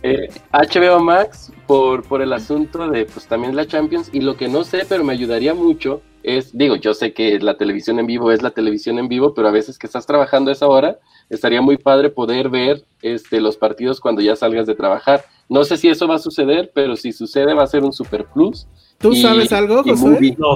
HBO 0.51 0.97
eh, 0.97 1.03
Max 1.03 1.51
por, 1.67 2.03
por 2.03 2.21
el 2.21 2.31
asunto 2.33 2.87
de 2.87 3.05
pues 3.05 3.27
también 3.27 3.55
la 3.55 3.67
Champions 3.67 4.09
y 4.13 4.21
lo 4.21 4.37
que 4.37 4.47
no 4.47 4.63
sé, 4.63 4.85
pero 4.87 5.03
me 5.03 5.13
ayudaría 5.13 5.53
mucho 5.53 6.01
es, 6.23 6.57
digo, 6.57 6.75
yo 6.75 6.93
sé 6.93 7.13
que 7.13 7.39
la 7.39 7.57
televisión 7.57 7.99
en 7.99 8.07
vivo 8.07 8.31
es 8.31 8.41
la 8.41 8.51
televisión 8.51 8.99
en 8.99 9.07
vivo, 9.07 9.33
pero 9.33 9.47
a 9.47 9.51
veces 9.51 9.77
que 9.77 9.87
estás 9.87 10.05
trabajando 10.05 10.49
a 10.49 10.53
esa 10.53 10.67
hora, 10.67 10.99
estaría 11.29 11.61
muy 11.61 11.77
padre 11.77 12.09
poder 12.09 12.49
ver 12.49 12.83
este, 13.01 13.39
los 13.39 13.57
partidos 13.57 13.99
cuando 13.99 14.21
ya 14.21 14.35
salgas 14.35 14.67
de 14.67 14.75
trabajar. 14.75 15.25
No 15.47 15.63
sé 15.63 15.77
si 15.77 15.87
eso 15.87 16.07
va 16.07 16.15
a 16.15 16.19
suceder, 16.19 16.71
pero 16.73 16.95
si 16.95 17.11
sucede 17.11 17.53
va 17.53 17.63
a 17.63 17.67
ser 17.67 17.83
un 17.83 17.93
super 17.93 18.25
plus 18.25 18.67
¿Tú 18.99 19.15
sabes 19.15 19.51
algo, 19.53 19.81
José? 19.81 20.35
No. 20.37 20.55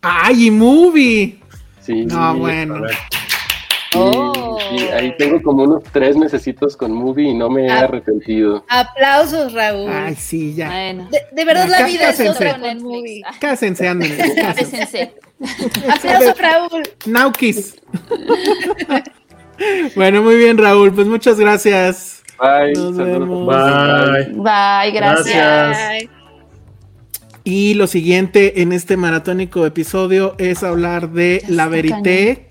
¡Ay, 0.00 0.50
movie! 0.50 1.38
Sí. 1.80 2.06
No, 2.06 2.34
bueno. 2.34 2.80
Oh. 3.94 4.39
Ahí 4.92 5.14
tengo 5.16 5.42
como 5.42 5.64
unos 5.64 5.84
tres 5.92 6.16
necesitos 6.16 6.76
con 6.76 6.92
movie 6.92 7.30
y 7.30 7.34
no 7.34 7.48
me 7.50 7.66
he 7.66 7.70
ah. 7.70 7.80
arrepentido. 7.80 8.64
Aplausos, 8.68 9.52
Raúl. 9.52 9.90
Ay, 9.90 10.14
sí, 10.14 10.54
ya. 10.54 10.70
De, 10.70 11.44
verdad 11.44 11.68
la 11.68 11.86
vida 11.86 12.10
es 12.10 12.20
otra 12.20 12.58
con 12.58 12.82
movie. 12.82 13.22
Cásense, 13.40 13.88
ándale. 13.88 14.16
Cásense. 14.34 15.14
Aplausos, 15.88 16.38
Raúl. 16.38 16.82
Naukis. 17.06 17.76
bueno, 19.94 20.22
muy 20.22 20.36
bien, 20.36 20.58
Raúl. 20.58 20.92
Pues 20.92 21.06
muchas 21.06 21.38
gracias. 21.38 22.22
Bye. 22.38 22.72
Nos 22.72 22.96
vemos. 22.96 23.46
Bye. 23.46 24.34
Bye, 24.34 24.92
gracias. 24.92 26.08
Y 27.44 27.74
lo 27.74 27.86
siguiente 27.86 28.60
en 28.62 28.72
este 28.72 28.96
maratónico 28.96 29.64
episodio 29.64 30.34
es 30.38 30.62
hablar 30.62 31.10
de 31.10 31.42
La 31.48 31.68
Verité, 31.68 32.49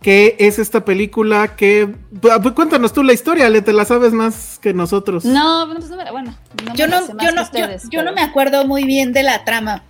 que 0.00 0.36
es 0.38 0.58
esta 0.58 0.84
película 0.84 1.56
que... 1.56 1.94
Pues, 2.20 2.52
cuéntanos 2.52 2.92
tú 2.92 3.02
la 3.02 3.12
historia, 3.12 3.50
Le, 3.50 3.62
te 3.62 3.72
la 3.72 3.84
sabes 3.84 4.12
más 4.12 4.58
que 4.60 4.72
nosotros. 4.72 5.24
No, 5.24 5.68
pues, 5.72 5.90
bueno, 6.10 6.34
yo, 6.74 6.86
no, 6.86 7.06
yo, 7.06 7.32
no, 7.32 7.50
yo, 7.90 8.02
no 8.02 8.12
me 8.12 8.22
acuerdo 8.22 8.66
muy 8.66 8.84
bien 8.84 9.12
de 9.12 9.22
la 9.22 9.44
trama. 9.44 9.84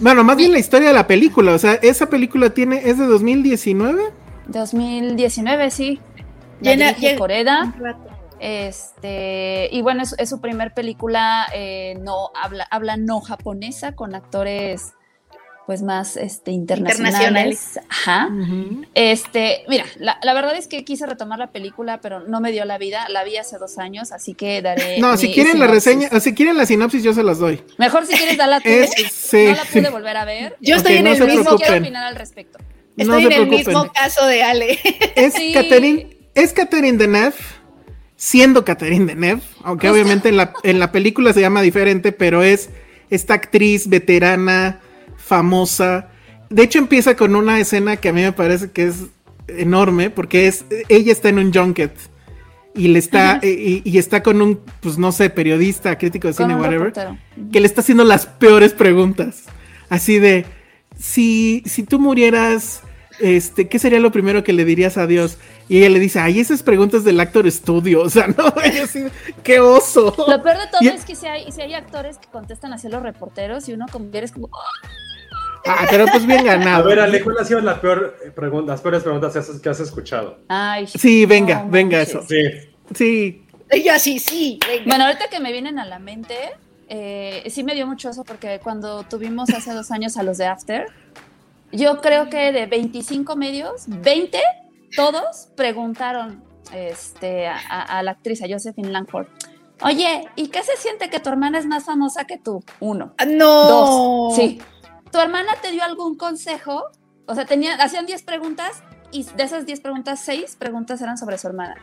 Bueno, 0.00 0.24
más 0.24 0.36
bien 0.36 0.52
la 0.52 0.58
historia 0.58 0.88
de 0.88 0.94
la 0.94 1.06
película, 1.06 1.52
o 1.52 1.58
sea, 1.58 1.74
esa 1.74 2.08
película 2.08 2.50
tiene, 2.50 2.88
¿es 2.88 2.98
de 2.98 3.06
2019? 3.06 4.02
2019, 4.46 5.70
sí. 5.70 6.00
Llena, 6.60 6.94
por 7.16 7.30
Eda. 7.30 7.72
Este, 8.40 9.68
y 9.70 9.82
bueno, 9.82 10.02
es, 10.02 10.28
su 10.28 10.40
primer 10.40 10.72
película 10.72 11.46
eh, 11.54 11.98
no 12.00 12.30
habla, 12.34 12.66
habla 12.70 12.96
no 12.96 13.20
japonesa 13.20 13.92
con 13.92 14.14
actores 14.14 14.94
pues 15.70 15.82
más 15.82 16.16
este, 16.16 16.50
internacionales. 16.50 17.78
Ajá. 17.88 18.28
Este, 18.94 19.62
mira, 19.68 19.84
la, 20.00 20.34
verdad 20.34 20.56
es 20.56 20.66
que 20.66 20.84
quise 20.84 21.06
retomar 21.06 21.38
la 21.38 21.52
película, 21.52 22.00
pero 22.00 22.26
no 22.26 22.40
me 22.40 22.50
dio 22.50 22.64
la 22.64 22.76
vida. 22.76 23.08
La 23.08 23.22
vi 23.22 23.36
hace 23.36 23.56
dos 23.56 23.78
años, 23.78 24.10
así 24.10 24.34
que 24.34 24.62
daré. 24.62 24.98
No, 24.98 25.16
si 25.16 25.32
quieren 25.32 25.60
la 25.60 25.68
reseña, 25.68 26.08
si 26.18 26.34
quieren 26.34 26.56
la 26.56 26.66
sinopsis, 26.66 27.04
yo 27.04 27.14
se 27.14 27.22
las 27.22 27.38
doy. 27.38 27.62
Mejor 27.78 28.04
si 28.04 28.16
quieres 28.16 28.36
darla 28.36 28.58
tú. 28.62 28.68
no 28.68 29.52
la 29.52 29.62
pude 29.62 29.90
volver 29.90 30.16
a 30.16 30.24
ver. 30.24 30.56
Yo 30.60 30.74
estoy 30.74 30.96
en 30.96 31.06
el 31.06 31.24
mismo. 31.24 31.56
Quiero 31.56 31.78
opinar 31.78 32.02
al 32.02 32.16
respecto. 32.16 32.58
Estoy 32.96 33.26
en 33.26 33.32
el 33.32 33.46
mismo 33.46 33.92
caso 33.92 34.26
de 34.26 34.42
Ale. 34.42 34.76
Es 35.14 35.34
Catherine, 35.54 36.16
es 36.34 36.52
Catherine 36.52 36.98
Deneuve 36.98 37.36
siendo 38.16 38.64
Catherine 38.64 39.06
Deneuve, 39.06 39.42
aunque 39.62 39.88
obviamente 39.88 40.30
en 40.30 40.36
la, 40.36 40.52
en 40.64 40.80
la 40.80 40.90
película 40.90 41.32
se 41.32 41.40
llama 41.40 41.62
diferente, 41.62 42.10
pero 42.10 42.42
es 42.42 42.70
esta 43.08 43.34
actriz 43.34 43.88
veterana, 43.88 44.80
famosa. 45.30 46.08
De 46.48 46.64
hecho 46.64 46.80
empieza 46.80 47.14
con 47.14 47.36
una 47.36 47.60
escena 47.60 47.96
que 47.96 48.08
a 48.08 48.12
mí 48.12 48.20
me 48.20 48.32
parece 48.32 48.72
que 48.72 48.88
es 48.88 49.06
enorme, 49.46 50.10
porque 50.10 50.48
es 50.48 50.64
ella 50.88 51.12
está 51.12 51.28
en 51.28 51.38
un 51.38 51.52
junket 51.54 51.92
y 52.74 52.88
le 52.88 52.98
está 52.98 53.38
y, 53.42 53.96
está 53.96 54.24
con 54.24 54.42
un 54.42 54.60
pues 54.80 54.98
no 54.98 55.12
sé 55.12 55.30
periodista 55.30 55.96
crítico 55.98 56.28
de 56.28 56.34
cine 56.34 56.54
whatever 56.54 56.92
que 57.52 57.60
le 57.60 57.66
está 57.66 57.80
haciendo 57.80 58.04
las 58.04 58.26
peores 58.26 58.72
preguntas 58.74 59.46
así 59.88 60.20
de 60.20 60.46
si 60.96 61.64
si 61.66 61.82
tú 61.82 61.98
murieras 61.98 62.82
este, 63.20 63.68
¿qué 63.68 63.78
sería 63.78 64.00
lo 64.00 64.10
primero 64.10 64.42
que 64.42 64.52
le 64.52 64.64
dirías 64.64 64.96
a 64.96 65.06
Dios? 65.06 65.36
Y 65.68 65.78
ella 65.78 65.90
le 65.90 65.98
dice, 65.98 66.20
ay, 66.20 66.40
esas 66.40 66.62
preguntas 66.62 67.04
del 67.04 67.20
actor 67.20 67.50
Studio, 67.50 68.02
o 68.02 68.08
sea, 68.08 68.26
no, 68.38 68.46
así, 68.82 69.04
qué 69.42 69.60
oso. 69.60 70.14
Lo 70.26 70.42
peor 70.42 70.56
de 70.56 70.66
todo 70.68 70.80
es 70.80 71.04
que 71.04 71.14
si 71.14 71.26
hay, 71.26 71.52
si 71.52 71.60
hay 71.60 71.74
actores 71.74 72.16
que 72.18 72.28
contestan 72.28 72.72
hacia 72.72 72.88
los 72.88 73.02
reporteros 73.02 73.68
y 73.68 73.74
uno 73.74 73.86
como 73.92 74.08
eres 74.12 74.32
como... 74.32 74.48
Ah, 75.66 75.86
pero 75.90 76.06
pues 76.06 76.26
bien 76.26 76.44
ganado. 76.44 76.84
A 76.84 76.86
ver, 76.86 77.00
Ale, 77.00 77.22
¿cuál 77.22 77.38
ha 77.38 77.44
sido 77.44 77.60
la 77.60 77.80
peor 77.80 78.16
pregunta, 78.34 78.72
las 78.72 78.80
peores 78.80 79.02
preguntas 79.02 79.60
que 79.60 79.68
has 79.68 79.80
escuchado? 79.80 80.38
Ay, 80.48 80.86
sí, 80.86 81.26
venga, 81.26 81.64
venga 81.68 82.00
eso. 82.00 82.22
Sí. 82.28 82.42
Sí. 82.94 83.46
Ella 83.68 83.98
sí, 83.98 84.18
sí. 84.18 84.58
Bueno, 84.86 85.04
ahorita 85.04 85.28
que 85.28 85.38
me 85.38 85.52
vienen 85.52 85.78
a 85.78 85.86
la 85.86 85.98
mente, 85.98 86.34
eh, 86.88 87.44
sí 87.50 87.62
me 87.62 87.74
dio 87.74 87.86
mucho 87.86 88.10
eso 88.10 88.24
porque 88.24 88.60
cuando 88.62 89.04
tuvimos 89.04 89.50
hace 89.50 89.72
dos 89.72 89.90
años 89.92 90.16
a 90.16 90.24
los 90.24 90.38
de 90.38 90.46
After, 90.46 90.86
yo 91.70 92.00
creo 92.00 92.28
que 92.28 92.50
de 92.50 92.66
25 92.66 93.36
medios, 93.36 93.84
20, 93.86 94.40
todos 94.96 95.48
preguntaron 95.54 96.42
este, 96.74 97.46
a, 97.46 98.02
la 98.02 98.10
actriz, 98.10 98.42
a 98.42 98.46
Josephine 98.48 98.90
Langford. 98.90 99.28
Oye, 99.82 100.28
¿y 100.36 100.48
qué 100.48 100.62
se 100.62 100.76
siente 100.76 101.08
que 101.08 101.20
tu 101.20 101.30
hermana 101.30 101.58
es 101.58 101.66
más 101.66 101.84
famosa 101.84 102.24
que 102.24 102.38
tú? 102.38 102.62
Uno. 102.80 103.14
Ah, 103.18 103.24
no. 103.24 103.68
Dos. 103.68 104.36
Sí. 104.36 104.60
¿Tu 105.12 105.18
hermana 105.18 105.56
te 105.60 105.70
dio 105.70 105.82
algún 105.82 106.16
consejo? 106.16 106.84
O 107.26 107.34
sea, 107.34 107.44
tenía, 107.44 107.74
hacían 107.74 108.06
10 108.06 108.22
preguntas 108.22 108.82
y 109.12 109.24
de 109.24 109.42
esas 109.42 109.66
10 109.66 109.80
preguntas, 109.80 110.20
6 110.24 110.56
preguntas 110.56 111.00
eran 111.00 111.18
sobre 111.18 111.38
su 111.38 111.46
hermana. 111.48 111.76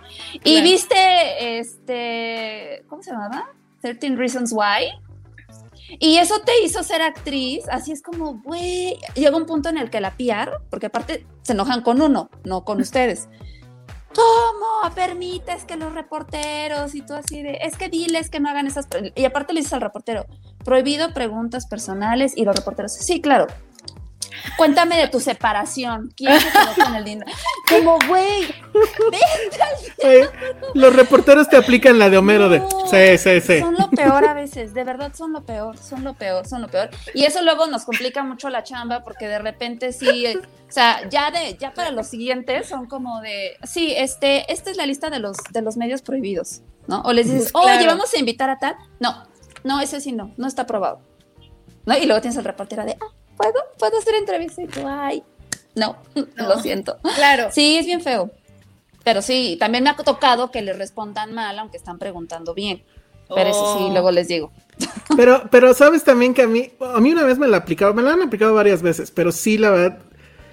Y 0.44 0.62
viste, 0.62 1.60
este, 1.60 2.86
¿cómo 2.88 3.04
se 3.04 3.12
llamaba? 3.12 3.50
13 3.82 4.16
Reasons 4.16 4.52
Why. 4.54 4.92
Y 6.00 6.18
eso 6.18 6.42
te 6.42 6.52
hizo 6.64 6.84
ser 6.84 7.02
actriz, 7.02 7.64
así 7.70 7.94
es 7.94 8.02
como, 8.02 8.42
güey, 8.42 8.98
llega 9.16 9.38
un 9.38 9.46
punto 9.46 9.70
en 9.70 9.78
el 9.78 9.90
que 9.90 10.02
la 10.02 10.12
PR, 10.12 10.60
porque 10.70 10.88
aparte 10.88 11.26
se 11.44 11.54
enojan 11.54 11.82
con 11.82 12.02
uno, 12.02 12.30
no 12.44 12.66
con 12.66 12.82
ustedes. 12.82 13.30
¿Cómo 14.16 14.96
permites 14.96 15.66
que 15.66 15.76
los 15.76 15.94
reporteros 15.94 16.96
y 16.96 17.02
tú 17.02 17.14
así 17.14 17.44
de, 17.44 17.60
es 17.62 17.78
que 17.78 17.90
diles 17.90 18.30
que 18.30 18.40
no 18.40 18.50
hagan 18.50 18.66
esas, 18.66 18.88
y 19.16 19.26
aparte 19.26 19.54
le 19.54 19.60
dices 19.60 19.74
al 19.74 19.82
reportero, 19.82 20.26
prohibido 20.64 21.14
preguntas 21.14 21.68
personales 21.68 22.34
y 22.36 22.46
los 22.46 22.56
reporteros, 22.56 22.94
sí, 22.94 23.22
claro, 23.22 23.48
Cuéntame 24.58 24.98
de 24.98 25.08
tu 25.08 25.20
separación. 25.20 26.12
¿Quién 26.16 26.40
se 26.40 26.50
quedó 26.50 26.86
con 26.86 26.96
el 26.96 27.04
dinero? 27.04 27.32
Como, 27.70 27.98
güey, 28.08 28.48
Los 30.74 30.96
reporteros 30.96 31.50
te 31.50 31.58
aplican 31.58 32.00
la 32.00 32.10
de 32.10 32.18
Homero 32.18 32.50
de. 32.50 32.62
Sí, 32.90 33.18
sí, 33.18 33.42
sí. 33.42 33.60
Son 33.60 33.76
lo 33.76 33.90
peor 33.90 34.26
a 34.26 34.34
veces, 34.34 34.74
de 34.74 34.84
verdad 34.84 35.12
son 35.14 35.34
lo 35.34 35.46
peor, 35.46 35.78
son 35.78 36.04
lo 36.04 36.14
peor, 36.14 36.48
son 36.48 36.62
lo 36.62 36.68
peor. 36.68 36.90
Y 37.14 37.26
eso 37.26 37.42
luego 37.42 37.68
nos 37.68 37.86
complica 37.86 38.24
mucho 38.24 38.50
la 38.50 38.64
chamba 38.64 39.04
porque 39.04 39.28
de 39.28 39.40
repente 39.40 39.92
sí, 39.94 40.26
o 40.28 40.72
sea, 40.72 41.08
ya 41.10 41.32
de, 41.32 41.58
ya 41.58 41.74
para 41.74 41.92
los 41.92 42.08
siguientes 42.08 42.68
son 42.68 42.88
como 42.88 43.22
de, 43.22 43.58
sí, 43.64 43.94
este, 43.96 44.52
esta 44.52 44.72
es 44.72 44.78
la 44.78 44.86
lista 44.86 45.10
de 45.10 45.20
los, 45.20 45.38
de 45.52 45.62
los 45.62 45.78
medios 45.78 46.02
prohibidos, 46.02 46.62
¿no? 46.88 47.02
O 47.02 47.14
les 47.14 47.32
dices, 47.32 47.52
oye, 47.54 47.86
vamos 47.86 48.14
a 48.14 48.20
invitar 48.20 48.50
a 48.50 48.60
tal. 48.60 48.76
No, 49.00 49.28
no, 49.64 49.80
ese 49.82 50.02
sí 50.02 50.12
no, 50.12 50.34
no 50.38 50.48
está 50.48 50.64
aprobado. 50.64 51.02
¿No? 51.86 51.98
Y 51.98 52.06
luego 52.06 52.20
tienes 52.20 52.38
el 52.38 52.44
reportero 52.44 52.84
de, 52.84 52.98
ah, 53.00 53.14
¿puedo? 53.38 53.54
¿Puedo 53.78 53.98
hacer 54.00 54.16
entrevista? 54.16 54.62
Y 54.62 54.68
tú, 54.68 54.82
ay, 54.86 55.24
no, 55.76 55.98
lo 56.36 56.60
siento. 56.60 56.98
Claro. 57.16 57.50
Sí, 57.52 57.78
es 57.78 57.86
bien 57.86 58.02
feo. 58.02 58.32
Pero 59.04 59.22
sí, 59.22 59.56
también 59.60 59.84
me 59.84 59.90
ha 59.90 59.96
tocado 59.96 60.52
que 60.52 60.62
le 60.62 60.74
respondan 60.74 61.34
mal, 61.34 61.58
aunque 61.60 61.78
están 61.78 61.98
preguntando 61.98 62.54
bien. 62.54 62.84
Pero 63.34 63.50
eso 63.50 63.78
sí, 63.78 63.86
oh. 63.86 63.92
luego 63.92 64.12
les 64.12 64.28
digo. 64.28 64.52
Pero, 65.16 65.44
pero 65.50 65.74
sabes 65.74 66.04
también 66.04 66.34
que 66.34 66.44
a 66.44 66.48
mí, 66.48 66.72
a 66.80 67.00
mí 67.00 67.12
una 67.12 67.24
vez 67.24 67.40
me 67.40 67.48
la 67.48 67.58
aplicado, 67.58 67.94
me 67.94 68.04
la 68.04 68.14
han 68.14 68.22
aplicado 68.22 68.54
varias 68.54 68.84
veces, 68.84 69.10
pero 69.10 69.32
sí, 69.32 69.58
la 69.58 69.72
verdad, 69.72 70.00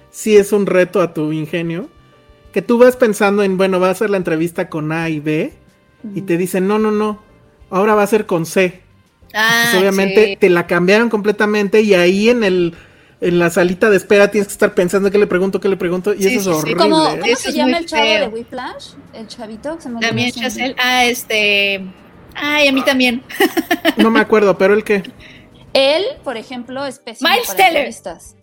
sí 0.09 0.37
es 0.37 0.51
un 0.53 0.65
reto 0.65 1.01
a 1.01 1.13
tu 1.13 1.31
ingenio. 1.33 1.89
Que 2.51 2.63
tú 2.63 2.79
vas 2.79 2.95
pensando 2.95 3.43
en, 3.43 3.57
bueno, 3.57 3.79
va 3.79 3.89
a 3.89 3.91
hacer 3.91 4.09
la 4.09 4.17
entrevista 4.17 4.69
con 4.69 4.91
A 4.91 5.09
y 5.09 5.19
B, 5.19 5.53
y 6.15 6.21
te 6.21 6.37
dicen, 6.37 6.67
no, 6.67 6.79
no, 6.79 6.89
no, 6.89 7.21
ahora 7.69 7.95
va 7.95 8.03
a 8.03 8.07
ser 8.07 8.25
con 8.25 8.45
C. 8.45 8.81
Ah, 9.35 9.73
obviamente 9.77 10.37
te 10.39 10.49
la 10.49 10.65
cambiaron 10.65 11.09
completamente 11.09 11.81
y 11.81 11.93
ahí 11.93 12.29
en 12.29 12.43
el 12.43 12.73
en 13.21 13.39
la 13.39 13.49
salita 13.49 13.89
de 13.89 13.97
espera 13.97 14.29
tienes 14.29 14.47
que 14.47 14.53
estar 14.53 14.73
pensando 14.73 15.09
qué 15.09 15.17
le 15.17 15.27
pregunto, 15.27 15.59
qué 15.59 15.69
le 15.69 15.77
pregunto 15.77 16.13
y 16.13 16.25
eso 16.27 16.39
es 16.39 16.47
horrible. 16.47 16.83
¿Cómo, 16.83 17.09
se 17.37 17.53
llama 17.53 17.77
el 17.77 17.85
chavo 17.85 18.03
de 18.03 18.27
Whiplash? 18.27 18.93
El 19.13 19.27
chavito 19.27 19.79
se 19.79 19.89
me 19.89 19.99
También 19.99 20.31
Chazelle. 20.31 20.75
Ah, 20.77 21.05
este 21.05 21.81
Ay, 22.35 22.67
a 22.67 22.71
mí 22.71 22.83
también. 22.83 23.23
no 23.97 24.11
me 24.11 24.19
acuerdo, 24.19 24.57
pero 24.57 24.73
el 24.73 24.83
qué. 24.83 25.03
Él, 25.73 26.03
por 26.23 26.37
ejemplo, 26.37 26.85
es 26.85 26.99
pésimo 26.99 27.29
Miles 27.29 27.47
para 27.47 27.57
Teller. 27.57 27.93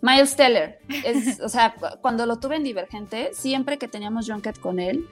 Miles 0.01 0.35
Teller. 0.35 0.79
Es, 1.03 1.39
o 1.39 1.49
sea, 1.49 1.75
cuando 2.01 2.25
lo 2.25 2.39
tuve 2.39 2.57
en 2.57 2.63
Divergente, 2.63 3.31
siempre 3.33 3.77
que 3.77 3.87
teníamos 3.87 4.29
junket 4.29 4.59
con 4.59 4.79
él, 4.79 5.07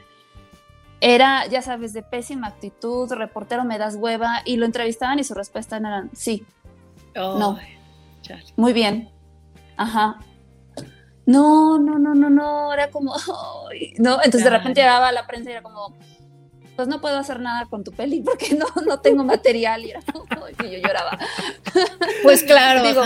era, 1.01 1.47
ya 1.47 1.61
sabes, 1.61 1.93
de 1.93 2.03
pésima 2.03 2.47
actitud, 2.47 3.11
reportero 3.11 3.65
me 3.65 3.77
das 3.77 3.95
hueva, 3.95 4.41
y 4.45 4.57
lo 4.57 4.65
entrevistaban 4.65 5.19
y 5.19 5.23
su 5.23 5.33
respuesta 5.33 5.77
era 5.77 6.07
sí, 6.13 6.45
no, 7.15 7.59
muy 8.55 8.71
bien, 8.71 9.09
ajá. 9.75 10.19
No, 11.25 11.79
no, 11.79 11.97
no, 11.99 12.13
no, 12.15 12.29
no, 12.29 12.73
era 12.73 12.89
como, 12.89 13.15
no, 13.97 14.15
entonces 14.23 14.43
de 14.43 14.49
repente 14.49 14.81
llegaba 14.81 15.11
la 15.11 15.27
prensa 15.27 15.49
y 15.49 15.53
era 15.53 15.63
como, 15.63 15.95
pues 16.75 16.87
no 16.87 17.01
puedo 17.01 17.17
hacer 17.17 17.39
nada 17.39 17.65
con 17.65 17.83
tu 17.83 17.91
peli 17.91 18.21
porque 18.21 18.55
no, 18.55 18.65
no 18.85 18.99
tengo 18.99 19.23
material, 19.23 19.83
y, 19.83 19.91
era, 19.91 20.01
y 20.63 20.71
yo 20.71 20.77
lloraba. 20.77 21.17
Pues 22.23 22.43
claro, 22.43 22.83
Digo, 22.87 23.03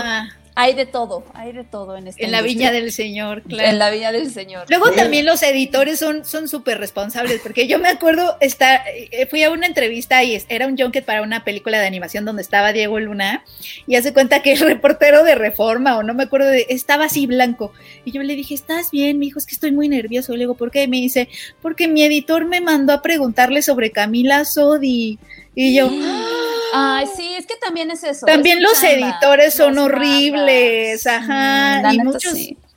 hay 0.58 0.72
de 0.72 0.86
todo, 0.86 1.22
hay 1.34 1.52
de 1.52 1.64
todo 1.64 1.98
en 1.98 2.08
este 2.08 2.24
En 2.24 2.32
la 2.32 2.40
viña 2.40 2.72
del 2.72 2.90
Señor, 2.90 3.42
claro. 3.42 3.68
En 3.68 3.78
la 3.78 3.90
viña 3.90 4.10
del 4.10 4.30
Señor. 4.30 4.64
Luego 4.70 4.90
también 4.92 5.26
los 5.26 5.42
editores 5.42 5.98
son 5.98 6.24
son 6.24 6.48
súper 6.48 6.78
responsables, 6.78 7.42
porque 7.42 7.68
yo 7.68 7.78
me 7.78 7.90
acuerdo, 7.90 8.38
estar, 8.40 8.80
eh, 8.88 9.26
fui 9.26 9.42
a 9.42 9.50
una 9.50 9.66
entrevista 9.66 10.24
y 10.24 10.42
era 10.48 10.66
un 10.66 10.78
junket 10.78 11.04
para 11.04 11.20
una 11.20 11.44
película 11.44 11.78
de 11.78 11.86
animación 11.86 12.24
donde 12.24 12.40
estaba 12.40 12.72
Diego 12.72 12.98
Luna, 12.98 13.44
y 13.86 13.96
hace 13.96 14.14
cuenta 14.14 14.40
que 14.40 14.54
el 14.54 14.60
reportero 14.60 15.24
de 15.24 15.34
Reforma, 15.34 15.98
o 15.98 16.02
no 16.02 16.14
me 16.14 16.22
acuerdo, 16.22 16.48
de, 16.48 16.64
estaba 16.70 17.04
así 17.04 17.26
blanco. 17.26 17.72
Y 18.06 18.12
yo 18.12 18.22
le 18.22 18.34
dije, 18.34 18.54
¿estás 18.54 18.90
bien? 18.90 19.18
Me 19.18 19.26
dijo, 19.26 19.38
es 19.38 19.44
que 19.44 19.54
estoy 19.54 19.72
muy 19.72 19.90
nervioso. 19.90 20.32
le 20.32 20.38
digo, 20.38 20.54
¿por 20.54 20.70
qué? 20.70 20.84
Y 20.84 20.88
me 20.88 20.96
dice, 20.96 21.28
porque 21.60 21.86
mi 21.86 22.02
editor 22.02 22.46
me 22.46 22.62
mandó 22.62 22.94
a 22.94 23.02
preguntarle 23.02 23.60
sobre 23.60 23.90
Camila 23.90 24.46
Sodi. 24.46 25.18
Y 25.56 25.74
yo... 25.74 25.90
Ay, 26.72 27.06
sí, 27.16 27.34
es 27.34 27.46
que 27.46 27.56
también 27.56 27.90
es 27.90 28.04
eso. 28.04 28.26
También 28.26 28.62
los 28.62 28.80
editores 28.84 29.54
son 29.54 29.78
horribles, 29.78 31.06
ajá, 31.06 31.92
y 31.92 31.98
muchos 31.98 32.34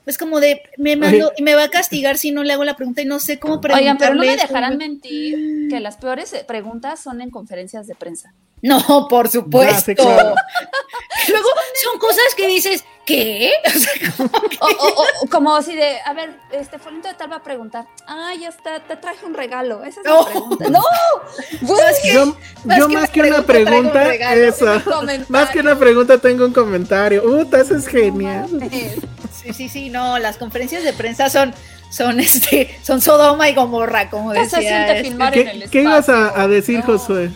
es 0.09 0.17
como 0.17 0.39
de 0.39 0.63
me 0.77 0.95
mando 0.95 1.31
y 1.37 1.43
me 1.43 1.53
va 1.53 1.65
a 1.65 1.69
castigar 1.69 2.17
si 2.17 2.31
no 2.31 2.43
le 2.43 2.53
hago 2.53 2.63
la 2.63 2.75
pregunta 2.75 3.01
y 3.01 3.05
no 3.05 3.19
sé 3.19 3.39
cómo 3.39 3.61
preguntarle. 3.61 3.91
Oigan, 3.91 3.97
pero 3.97 4.15
no 4.15 4.21
me 4.21 4.35
dejarán 4.35 4.77
mentir 4.77 5.67
que 5.69 5.79
las 5.79 5.97
peores 5.97 6.33
preguntas 6.47 6.99
son 6.99 7.21
en 7.21 7.29
conferencias 7.29 7.85
de 7.85 7.95
prensa. 7.95 8.33
No, 8.61 9.07
por 9.07 9.29
supuesto. 9.29 9.93
Luego 11.29 11.49
son 11.83 11.99
cosas 11.99 12.35
que 12.35 12.47
dices, 12.47 12.83
¿qué? 13.09 13.51
O, 14.61 15.27
como, 15.29 15.55
así 15.55 15.73
de, 15.73 15.99
a 16.05 16.13
ver, 16.13 16.35
este 16.51 16.79
Folito 16.79 17.07
de 17.07 17.13
tal 17.13 17.31
va 17.31 17.37
a 17.37 17.43
preguntar, 17.43 17.85
ah, 18.05 18.33
ya 18.39 18.49
está, 18.49 18.79
te 18.81 18.97
traje 18.97 19.25
un 19.25 19.33
regalo. 19.33 19.83
Esa 19.83 20.01
es 20.01 20.05
la 20.05 20.25
pregunta. 20.25 20.69
No, 20.69 20.83
yo, 22.03 22.25
más, 22.65 23.09
que, 23.09 23.21
una 23.21 23.41
pregunta, 23.43 24.13
esa, 24.13 24.83
más 25.29 25.49
que 25.49 25.59
una 25.61 25.77
pregunta 25.77 26.17
tengo 26.17 26.45
un 26.45 26.53
comentario. 26.53 27.23
Uh, 27.23 27.55
eso 27.55 27.75
es 27.75 27.87
genial. 27.87 28.49
Sí, 29.31 29.53
sí, 29.53 29.69
sí, 29.69 29.89
no, 29.89 30.19
las 30.19 30.37
conferencias 30.37 30.83
de 30.83 30.93
prensa 30.93 31.29
son 31.29 31.53
son 31.89 32.19
este 32.19 32.77
son 32.83 33.01
Sodoma 33.01 33.49
y 33.49 33.55
Gomorra, 33.55 34.09
como 34.09 34.33
decía. 34.33 34.97
Este. 34.97 35.15
¿Qué, 35.31 35.69
¿Qué 35.71 35.81
ibas 35.81 36.09
a, 36.09 36.47
decir, 36.47 36.81
Josué? 36.81 37.31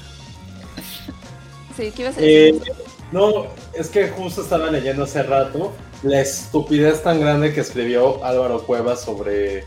Sí, 1.76 1.92
¿qué 1.96 2.02
ibas 2.04 2.18
a 2.18 2.22
decir? 2.22 2.62
Eh, 2.66 2.74
no, 3.14 3.46
es 3.76 3.90
que 3.90 4.10
justo 4.10 4.42
estaba 4.42 4.72
leyendo 4.72 5.04
hace 5.04 5.22
rato 5.22 5.72
la 6.02 6.20
estupidez 6.20 7.04
tan 7.04 7.20
grande 7.22 7.54
que 7.54 7.62
escribió 7.62 8.26
Álvaro 8.26 8.64
Cuevas 8.64 9.02
sobre, 9.02 9.66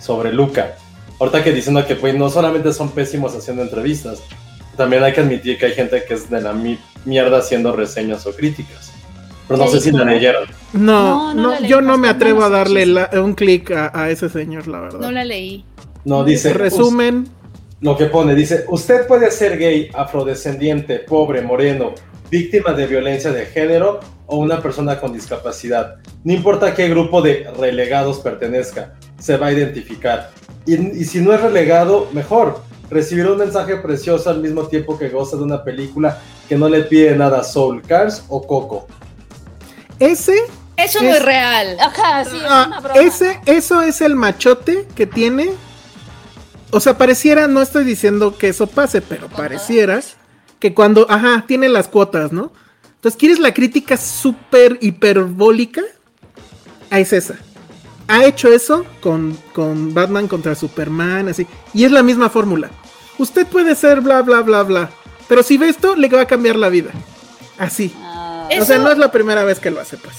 sobre 0.00 0.32
Luca. 0.32 0.76
Ahorita 1.20 1.44
que 1.44 1.52
diciendo 1.52 1.86
que 1.86 1.94
pues 1.94 2.16
no 2.16 2.28
solamente 2.28 2.72
son 2.72 2.90
pésimos 2.90 3.36
haciendo 3.36 3.62
entrevistas, 3.62 4.20
también 4.76 5.04
hay 5.04 5.12
que 5.12 5.20
admitir 5.20 5.58
que 5.58 5.66
hay 5.66 5.74
gente 5.74 6.02
que 6.06 6.14
es 6.14 6.28
de 6.28 6.40
la 6.40 6.52
mierda 7.04 7.38
haciendo 7.38 7.70
reseñas 7.70 8.26
o 8.26 8.32
críticas. 8.32 8.92
Pero 9.46 9.58
no 9.58 9.68
sé 9.68 9.80
si 9.80 9.92
la 9.92 10.04
leyeron. 10.04 10.48
No, 10.72 11.32
no, 11.34 11.60
yo 11.60 11.80
no 11.80 11.98
me 11.98 12.08
atrevo 12.08 12.42
a 12.42 12.48
darle 12.50 12.84
un 13.20 13.34
clic 13.34 13.70
a, 13.70 14.10
ese 14.10 14.28
señor, 14.28 14.66
la 14.66 14.80
verdad. 14.80 14.98
No 14.98 15.12
la 15.12 15.24
leí. 15.24 15.64
No, 16.04 16.24
dice. 16.24 16.52
Resumen. 16.52 17.28
Lo 17.80 17.96
que 17.96 18.06
pone, 18.06 18.34
dice, 18.34 18.64
usted 18.68 19.06
puede 19.06 19.30
ser 19.30 19.56
gay, 19.56 19.88
afrodescendiente, 19.94 20.98
pobre, 20.98 21.42
moreno, 21.42 21.94
víctima 22.30 22.72
de 22.72 22.86
violencia 22.86 23.32
de 23.32 23.46
género 23.46 24.00
o 24.26 24.36
una 24.36 24.60
persona 24.62 25.00
con 25.00 25.12
discapacidad. 25.12 25.96
No 26.24 26.32
importa 26.32 26.74
qué 26.74 26.88
grupo 26.88 27.22
de 27.22 27.50
relegados 27.58 28.18
pertenezca, 28.20 28.94
se 29.18 29.36
va 29.36 29.46
a 29.46 29.52
identificar. 29.52 30.30
Y, 30.66 31.04
si 31.04 31.20
no 31.20 31.32
es 31.32 31.40
relegado, 31.40 32.08
mejor. 32.12 32.60
Recibirá 32.90 33.32
un 33.32 33.38
mensaje 33.38 33.76
precioso 33.76 34.30
al 34.30 34.40
mismo 34.40 34.66
tiempo 34.66 34.98
que 34.98 35.10
goza 35.10 35.36
de 35.36 35.42
una 35.42 35.62
película 35.62 36.20
que 36.48 36.56
no 36.56 36.68
le 36.70 36.82
pide 36.84 37.14
nada 37.14 37.40
a 37.40 37.44
Soul 37.44 37.82
Cars 37.82 38.24
o 38.28 38.46
Coco. 38.46 38.86
Ese 39.98 40.34
eso 40.78 41.02
no 41.02 41.08
es 41.08 41.22
real. 41.22 41.76
Ajá, 41.80 42.24
sí, 42.24 42.36
es 42.36 42.42
ah, 42.46 42.64
una 42.68 42.80
broma. 42.80 43.00
Ese, 43.00 43.40
eso 43.46 43.82
es 43.82 44.00
el 44.00 44.14
machote 44.14 44.86
que 44.94 45.06
tiene. 45.06 45.50
O 46.70 46.80
sea, 46.80 46.96
pareciera, 46.96 47.48
no 47.48 47.60
estoy 47.60 47.84
diciendo 47.84 48.38
que 48.38 48.48
eso 48.48 48.66
pase, 48.68 49.02
pero 49.02 49.28
pareciera 49.28 50.00
que 50.58 50.74
cuando, 50.74 51.06
ajá, 51.10 51.44
tiene 51.46 51.68
las 51.68 51.88
cuotas, 51.88 52.32
¿no? 52.32 52.52
Entonces, 52.96 53.18
¿quieres 53.18 53.38
la 53.38 53.54
crítica 53.54 53.96
súper 53.96 54.78
hiperbólica? 54.80 55.82
Ah, 56.90 56.98
es 56.98 57.12
esa. 57.12 57.36
Ha 58.08 58.24
hecho 58.24 58.48
eso 58.48 58.84
con, 59.00 59.38
con 59.52 59.94
Batman 59.94 60.26
contra 60.28 60.54
Superman, 60.54 61.28
así. 61.28 61.46
Y 61.74 61.84
es 61.84 61.92
la 61.92 62.02
misma 62.02 62.30
fórmula. 62.30 62.70
Usted 63.18 63.46
puede 63.46 63.74
ser 63.74 64.00
bla, 64.00 64.22
bla, 64.22 64.40
bla, 64.40 64.62
bla. 64.62 64.90
Pero 65.28 65.42
si 65.42 65.58
ve 65.58 65.68
esto, 65.68 65.94
le 65.94 66.08
va 66.08 66.22
a 66.22 66.26
cambiar 66.26 66.56
la 66.56 66.70
vida. 66.70 66.90
Así. 67.58 67.94
Ah. 67.98 68.48
O 68.60 68.64
sea, 68.64 68.78
no 68.78 68.90
es 68.90 68.98
la 68.98 69.12
primera 69.12 69.44
vez 69.44 69.60
que 69.60 69.70
lo 69.70 69.80
hace, 69.80 69.96
pues. 69.96 70.16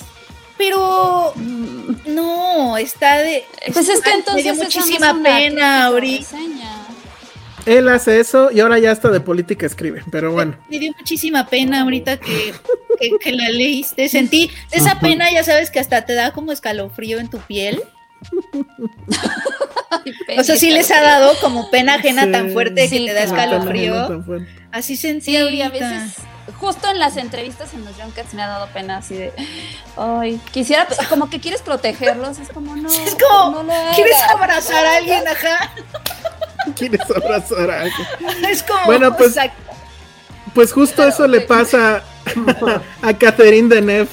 Pero 0.58 1.34
mm, 1.36 2.14
no, 2.14 2.78
está 2.78 3.18
de. 3.20 3.46
Pues 3.74 3.90
es 3.90 4.02
que 4.02 4.12
entonces. 4.12 4.46
Me 4.46 4.52
dio 4.54 4.64
muchísima 4.64 5.18
pena 5.24 5.86
ahorita. 5.86 6.38
Él 7.70 7.88
hace 7.88 8.20
eso 8.20 8.52
y 8.52 8.60
ahora 8.62 8.80
ya 8.80 8.92
está 8.92 9.10
de 9.10 9.20
política 9.20 9.66
escribe, 9.66 10.04
pero 10.12 10.32
bueno. 10.32 10.58
Me 10.70 10.80
dio 10.80 10.92
muchísima 10.98 11.48
pena 11.48 11.82
ahorita 11.82 12.18
que, 12.18 12.54
que, 13.22 13.32
la 13.32 13.50
leíste. 13.50 14.10
Sentí 14.10 14.50
esa 14.72 15.00
pena, 15.00 15.32
ya 15.32 15.44
sabes 15.44 15.70
que 15.70 15.80
hasta 15.80 16.04
te 16.06 16.14
da 16.14 16.32
como 16.32 16.52
escalofrío 16.52 17.20
en 17.20 17.30
tu 17.30 17.38
piel. 17.40 17.82
o 20.38 20.44
sea, 20.44 20.56
sí 20.56 20.72
les 20.72 20.90
ha 20.90 21.02
dado 21.02 21.34
como 21.42 21.70
pena 21.70 21.96
ajena 21.96 22.32
tan 22.32 22.52
fuerte 22.52 22.90
que 22.90 23.06
te 23.06 23.14
da 23.14 23.24
escalofrío. 23.24 24.26
Así 24.72 24.96
sentí 24.96 25.38
sí, 25.38 25.62
a 25.62 25.70
veces 25.70 26.16
justo 26.60 26.90
en 26.90 27.00
las 27.00 27.18
entrevistas 27.18 27.74
en 27.74 27.86
los 27.86 27.96
Junkets 27.96 28.34
me 28.34 28.42
ha 28.42 28.48
dado 28.48 28.68
pena 28.68 28.98
así 28.98 29.16
de, 29.16 29.34
ay, 29.98 30.42
quisiera, 30.52 30.88
como 31.10 31.30
que 31.30 31.40
quieres 31.40 31.62
protegerlos, 31.62 32.40
es 32.40 32.50
como 32.50 32.76
no. 32.76 32.90
Es 32.90 33.16
como, 33.16 33.64
quieres 33.96 34.18
abrazar 34.34 34.86
a 34.86 34.98
alguien, 34.98 35.28
ajá. 35.28 35.72
Quieres 36.76 37.02
abrazar 37.10 37.70
a 37.72 37.82
alguien. 37.82 38.08
Es 38.50 38.64
como, 38.64 38.86
bueno, 38.86 39.16
pues, 39.16 39.36
pues 40.54 40.72
justo 40.72 41.04
eso 41.04 41.28
le 41.28 41.42
pasa 41.48 42.04
a 43.02 43.14
Catherine 43.14 43.74
Deneuve 43.74 44.10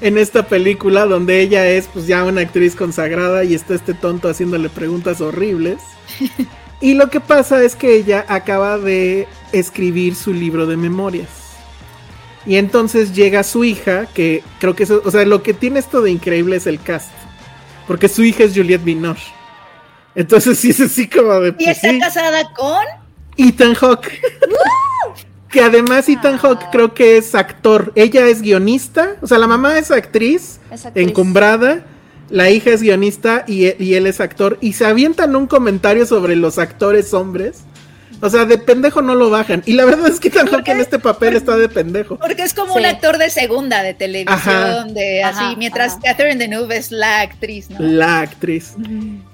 en 0.00 0.18
esta 0.18 0.46
película 0.46 1.06
donde 1.06 1.40
ella 1.40 1.66
es 1.68 1.88
pues 1.92 2.06
ya 2.06 2.24
una 2.24 2.40
actriz 2.40 2.74
consagrada 2.74 3.44
y 3.44 3.54
está 3.54 3.74
este 3.74 3.94
tonto 3.94 4.28
haciéndole 4.28 4.68
preguntas 4.68 5.20
horribles. 5.20 5.78
Y 6.80 6.94
lo 6.94 7.10
que 7.10 7.20
pasa 7.20 7.62
es 7.62 7.76
que 7.76 7.94
ella 7.94 8.26
acaba 8.28 8.76
de 8.78 9.28
escribir 9.52 10.16
su 10.16 10.34
libro 10.34 10.66
de 10.66 10.76
memorias. 10.76 11.28
Y 12.44 12.56
entonces 12.56 13.14
llega 13.14 13.44
su 13.44 13.62
hija, 13.62 14.06
que 14.06 14.42
creo 14.58 14.74
que 14.74 14.82
eso, 14.82 15.00
o 15.04 15.10
sea, 15.12 15.24
lo 15.24 15.44
que 15.44 15.54
tiene 15.54 15.78
esto 15.78 16.02
de 16.02 16.10
increíble 16.10 16.56
es 16.56 16.66
el 16.66 16.80
cast. 16.80 17.10
Porque 17.86 18.08
su 18.08 18.24
hija 18.24 18.42
es 18.42 18.54
Juliette 18.54 18.82
Binoche. 18.82 19.32
Entonces 20.14 20.58
sí 20.58 20.70
es 20.70 20.80
así 20.80 21.08
como 21.08 21.40
de... 21.40 21.54
¿Y 21.58 21.68
está 21.68 21.98
casada 21.98 22.52
con? 22.54 22.84
Ethan 23.36 23.74
Hawke. 23.74 24.20
que 25.50 25.60
además 25.62 26.08
Ethan 26.08 26.38
Hawke 26.38 26.66
creo 26.70 26.94
que 26.94 27.16
es 27.16 27.34
actor. 27.34 27.92
Ella 27.94 28.26
es 28.26 28.42
guionista. 28.42 29.16
O 29.22 29.26
sea, 29.26 29.38
la 29.38 29.46
mamá 29.46 29.78
es 29.78 29.90
actriz, 29.90 30.60
encumbrada. 30.94 31.84
La 32.30 32.50
hija 32.50 32.70
es 32.70 32.82
guionista 32.82 33.44
y, 33.46 33.82
y 33.82 33.94
él 33.94 34.06
es 34.06 34.20
actor. 34.20 34.58
Y 34.60 34.74
se 34.74 34.86
avientan 34.86 35.36
un 35.36 35.46
comentario 35.46 36.06
sobre 36.06 36.36
los 36.36 36.58
actores 36.58 37.12
hombres 37.12 37.64
o 38.22 38.30
sea, 38.30 38.44
de 38.44 38.56
pendejo 38.56 39.02
no 39.02 39.16
lo 39.16 39.30
bajan. 39.30 39.64
Y 39.66 39.72
la 39.72 39.84
verdad 39.84 40.06
es 40.06 40.20
que 40.20 40.30
Hawke 40.30 40.68
en 40.68 40.80
este 40.80 41.00
papel 41.00 41.34
está 41.34 41.56
de 41.56 41.68
pendejo. 41.68 42.18
Porque 42.18 42.44
es 42.44 42.54
como 42.54 42.76
un 42.76 42.86
actor 42.86 43.18
de 43.18 43.28
segunda 43.30 43.82
de 43.82 43.94
televisión, 43.94 44.94
de 44.94 45.24
así, 45.24 45.56
mientras 45.58 45.96
Catherine 45.96 46.36
Deneuve 46.36 46.76
es 46.76 46.92
la 46.92 47.22
actriz, 47.22 47.68
¿no? 47.68 47.80
La 47.80 48.20
actriz. 48.20 48.74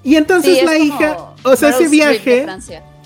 Y 0.03 0.15
entonces 0.15 0.63
la 0.63 0.79
hija, 0.79 1.17
o 1.43 1.55
sea, 1.55 1.69
ese 1.69 1.87
viaje, 1.87 2.47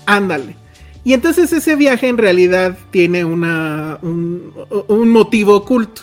ándale. 0.06 0.56
Y 1.04 1.12
entonces 1.12 1.52
ese 1.52 1.76
viaje 1.76 2.08
en 2.08 2.16
realidad 2.16 2.78
tiene 2.90 3.26
una, 3.26 3.98
un, 4.00 4.54
un 4.88 5.10
motivo 5.10 5.54
oculto. 5.54 6.02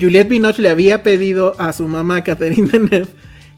Juliette 0.00 0.30
Binoche 0.30 0.62
le 0.62 0.70
había 0.70 1.02
pedido 1.02 1.54
a 1.58 1.74
su 1.74 1.86
mamá, 1.86 2.24
Catherine 2.24 2.66
Deneuve, 2.66 3.08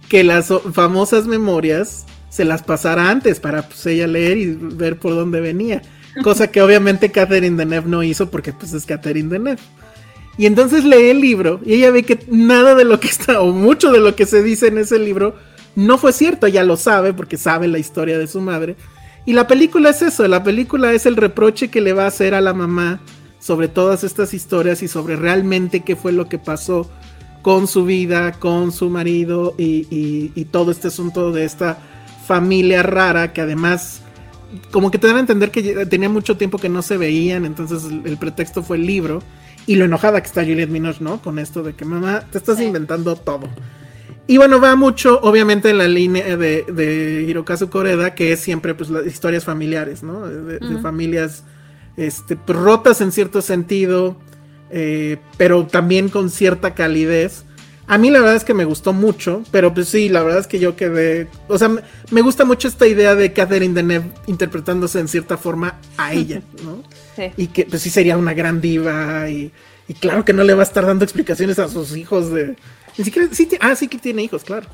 que 0.09 0.25
las 0.25 0.53
famosas 0.73 1.29
memorias 1.29 2.07
se 2.35 2.45
las 2.45 2.65
pasara 2.65 3.11
antes 3.11 3.39
para 3.39 3.63
pues, 3.63 3.87
ella 3.87 4.09
leer 4.09 4.39
y 4.39 4.47
ver 4.59 4.99
por 4.99 5.15
dónde 5.15 5.41
venía. 5.41 5.83
Cosa 6.25 6.49
que 6.49 6.61
obviamente 6.63 7.13
Catherine 7.13 7.57
Deneuve 7.57 7.89
no 7.89 8.03
hizo 8.03 8.29
porque 8.29 8.53
pues 8.53 8.73
es 8.73 8.87
Catherine 8.87 9.29
Deneuve. 9.29 9.63
Y 10.37 10.47
entonces 10.47 10.85
lee 10.85 11.11
el 11.11 11.21
libro 11.21 11.61
y 11.65 11.75
ella 11.75 11.93
ve 11.93 12.03
que 12.03 12.19
nada 12.29 12.75
de 12.75 12.85
lo 12.85 12.99
que 12.99 13.07
está, 13.07 13.41
o 13.41 13.53
mucho 13.53 13.93
de 13.93 14.01
lo 14.01 14.17
que 14.17 14.27
se 14.27 14.43
dice 14.43 14.67
en 14.67 14.79
ese 14.79 14.99
libro, 14.99 15.37
no 15.77 15.97
fue 15.97 16.13
cierto. 16.13 16.49
Ella 16.49 16.65
lo 16.65 16.77
sabe 16.77 17.15
porque 17.15 17.37
sabe 17.37 17.69
la 17.69 17.79
historia 17.79 18.19
de 18.19 18.27
su 18.27 18.41
madre. 18.41 18.75
Y 19.27 19.35
la 19.35 19.47
película 19.47 19.91
es 19.91 20.03
eso, 20.03 20.27
la 20.27 20.43
película 20.43 20.93
es 20.93 21.07
el 21.07 21.15
reproche 21.15 21.69
que 21.69 21.81
le 21.81 21.93
va 21.93 22.03
a 22.03 22.09
hacer 22.09 22.35
a 22.35 22.41
la 22.41 22.53
mamá 22.53 23.01
sobre 23.39 23.69
todas 23.69 24.03
estas 24.03 24.35
historias 24.35 24.83
y 24.83 24.89
sobre 24.89 25.15
realmente 25.15 25.85
qué 25.85 25.95
fue 25.95 26.11
lo 26.11 26.29
que 26.29 26.41
pasó 26.41 26.91
con 27.43 27.69
su 27.69 27.85
vida, 27.85 28.33
con 28.33 28.73
su 28.73 28.91
marido 28.91 29.55
y, 29.57 29.87
y 30.35 30.45
todo 30.47 30.73
este 30.73 30.89
asunto 30.89 31.31
de 31.31 31.45
esta 31.45 31.79
familia 32.27 32.83
rara 32.83 33.33
que 33.33 33.41
además 33.41 34.03
como 34.71 34.91
que 34.91 34.99
te 34.99 35.07
dan 35.07 35.17
a 35.17 35.21
entender 35.21 35.51
que 35.51 35.87
tenía 35.87 36.09
mucho 36.09 36.37
tiempo 36.37 36.59
que 36.59 36.69
no 36.69 36.83
se 36.83 36.97
veían, 36.97 37.45
entonces 37.45 37.85
el, 37.85 38.17
pretexto 38.17 38.63
fue 38.63 38.77
el 38.77 38.87
libro 38.87 39.23
y 39.67 39.77
lo 39.77 39.85
enojada 39.85 40.21
que 40.21 40.27
está 40.27 40.43
Juliette 40.43 40.71
Binoche, 40.71 41.03
¿no? 41.03 41.21
Con 41.21 41.39
esto 41.39 41.63
de 41.63 41.75
que 41.75 41.85
mamá, 41.85 42.21
te 42.31 42.39
estás 42.39 42.61
inventando 42.61 43.17
todo. 43.17 43.49
Y 44.27 44.39
bueno, 44.39 44.61
va 44.61 44.75
mucho, 44.75 45.21
obviamente, 45.23 45.71
en 45.71 45.79
la 45.79 45.89
línea 45.89 46.37
de, 46.37 46.65
de 46.65 47.25
Hirokazu 47.29 47.69
Koreda, 47.69 48.15
que 48.15 48.33
es 48.33 48.41
siempre 48.41 48.75
pues 48.75 48.89
las 48.89 49.07
historias 49.07 49.45
familiares, 49.45 50.03
¿no? 50.03 50.27
De, 50.27 50.79
familias 50.81 51.45
este, 51.97 52.39
rotas 52.47 53.01
en 53.01 53.13
cierto 53.13 53.43
sentido, 53.43 54.17
eh, 54.71 55.19
pero 55.37 55.67
también 55.67 56.09
con 56.09 56.31
cierta 56.31 56.75
calidez. 56.75 57.45
A 57.87 57.99
mí 57.99 58.11
la 58.11 58.21
verdad 58.21 58.37
es 58.37 58.45
que 58.45 58.55
me 58.55 58.65
gustó 58.65 58.93
mucho, 58.93 59.43
pero 59.51 59.75
pues 59.75 59.89
sí, 59.89 60.09
la 60.09 60.23
verdad 60.23 60.41
es 60.41 60.47
que 60.47 60.59
yo 60.59 60.75
quedé, 60.75 61.29
o 61.49 61.59
sea, 61.59 61.71
me 62.11 62.23
gusta 62.23 62.45
mucho 62.45 62.67
esta 62.67 62.87
idea 62.87 63.15
de 63.15 63.33
Catherine 63.33 63.75
Deneuve 63.75 64.11
interpretándose 64.27 65.01
en 65.01 65.09
cierta 65.09 65.37
forma 65.37 65.79
a 65.99 66.13
ella, 66.15 66.43
¿no? 66.65 66.83
Sí. 67.15 67.31
Y 67.37 67.47
que 67.49 67.67
pues 67.67 67.83
sí 67.83 67.91
sería 67.91 68.17
una 68.17 68.33
gran 68.33 68.61
diva 68.61 69.29
y, 69.29 69.53
claro 70.01 70.25
que 70.25 70.33
no 70.33 70.45
le 70.45 70.55
va 70.55 70.63
a 70.63 70.67
estar 70.67 70.87
dando 70.87 71.05
explicaciones 71.05 71.59
a 71.59 71.69
sus 71.69 71.95
hijos 71.95 72.33
de... 72.33 72.57
Ni 72.97 73.05
siquiera, 73.05 73.29
sí, 73.33 73.49
ah, 73.61 73.75
sí 73.77 73.89
que 73.89 73.99
tiene 73.99 74.23
hijos, 74.23 74.45
claro. 74.45 74.67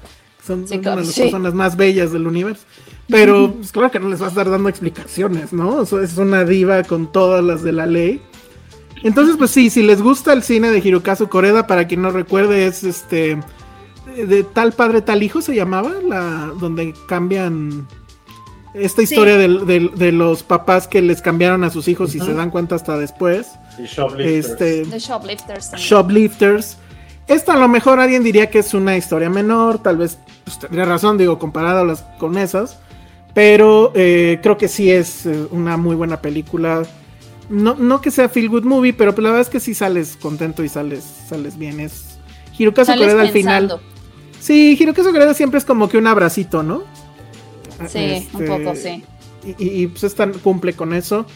Son, 0.47 0.67
una 0.71 0.91
de 0.91 0.97
las 0.97 1.19
personas 1.19 1.53
más 1.53 1.77
bellas 1.77 2.13
del 2.13 2.27
universo. 2.27 2.63
Pero 3.09 3.55
pues, 3.55 3.73
claro 3.73 3.91
que 3.91 3.99
no 3.99 4.09
les 4.09 4.23
va 4.23 4.27
a 4.27 4.29
estar 4.29 4.49
dando 4.49 4.69
explicaciones, 4.69 5.53
¿no? 5.53 5.83
es 5.83 6.17
una 6.17 6.45
diva 6.45 6.85
con 6.85 7.11
todas 7.11 7.45
las 7.45 7.63
de 7.63 7.73
la 7.73 7.87
ley. 7.87 8.23
Entonces, 9.03 9.37
pues 9.37 9.51
sí, 9.51 9.71
si 9.71 9.83
les 9.83 10.03
gusta 10.03 10.33
el 10.33 10.43
cine 10.43 10.71
de 10.71 10.79
Hirokazu 10.79 11.29
Koreda, 11.29 11.67
para 11.67 11.87
quien 11.87 12.03
no 12.03 12.11
recuerde, 12.11 12.67
es 12.67 12.85
este. 12.85 13.39
De 14.17 14.43
tal 14.43 14.73
padre, 14.73 15.03
tal 15.03 15.23
hijo 15.23 15.41
se 15.41 15.55
llamaba, 15.55 15.93
la 16.07 16.53
donde 16.59 16.95
cambian. 17.07 17.87
Esta 18.73 19.03
historia 19.03 19.37
de, 19.37 20.13
los 20.13 20.43
papás 20.45 20.87
que 20.87 21.03
les 21.03 21.21
cambiaron 21.23 21.65
a 21.65 21.71
sus 21.71 21.89
hijos 21.89 22.15
y 22.15 22.21
se 22.21 22.35
dan 22.35 22.51
cuenta 22.51 22.77
hasta 22.77 22.97
después. 22.97 23.49
Y 23.79 23.85
shoplifters. 23.85 24.85
Este, 24.87 24.99
shoplifters. 24.99 25.73
Shoplifters. 25.75 26.77
Esta 27.27 27.55
a 27.55 27.57
lo 27.57 27.69
mejor 27.69 27.99
alguien 27.99 28.23
diría 28.23 28.51
que 28.51 28.61
es 28.61 28.75
una 28.75 28.97
historia 28.97 29.31
menor, 29.31 29.81
tal 29.81 29.97
vez 29.97 30.19
pues, 30.45 30.59
tendría 30.59 30.85
razón, 30.85 31.17
digo, 31.17 31.39
comparada 31.39 31.85
las, 31.85 32.03
con 32.19 32.39
esas. 32.39 32.79
Pero 33.35 33.93
eh, 33.95 34.41
creo 34.43 34.57
que 34.57 34.69
sí 34.69 34.91
es 34.91 35.27
eh, 35.27 35.47
una 35.51 35.77
muy 35.77 35.95
buena 35.95 36.21
película 36.21 36.83
no, 37.51 37.75
no 37.75 38.01
que 38.01 38.11
sea 38.11 38.29
feel 38.29 38.49
good 38.49 38.63
movie, 38.63 38.93
pero 38.93 39.13
pues 39.15 39.25
la 39.25 39.31
verdad 39.31 39.47
es 39.47 39.51
que 39.51 39.61
sí 39.61 39.75
sales 39.75 40.17
contento 40.21 40.63
y 40.63 40.69
sales, 40.69 41.05
sales 41.29 41.59
bien. 41.59 41.81
Es 41.81 42.19
Hirokazu 42.57 42.93
Koreda 42.93 43.23
al 43.23 43.31
final. 43.31 43.81
Sí, 44.39 44.77
Hirokazu 44.81 45.11
Koreda 45.11 45.35
siempre 45.35 45.59
es 45.59 45.65
como 45.65 45.89
que 45.89 45.99
un 45.99 46.07
abracito, 46.07 46.63
¿no? 46.63 46.85
Sí, 47.89 48.29
un 48.33 48.43
este, 48.43 48.47
poco, 48.47 48.75
sí. 48.77 49.05
Y, 49.59 49.89
pues 49.89 50.05
esta 50.05 50.31
cumple 50.31 50.75
con 50.75 50.95
eso. 50.95 51.27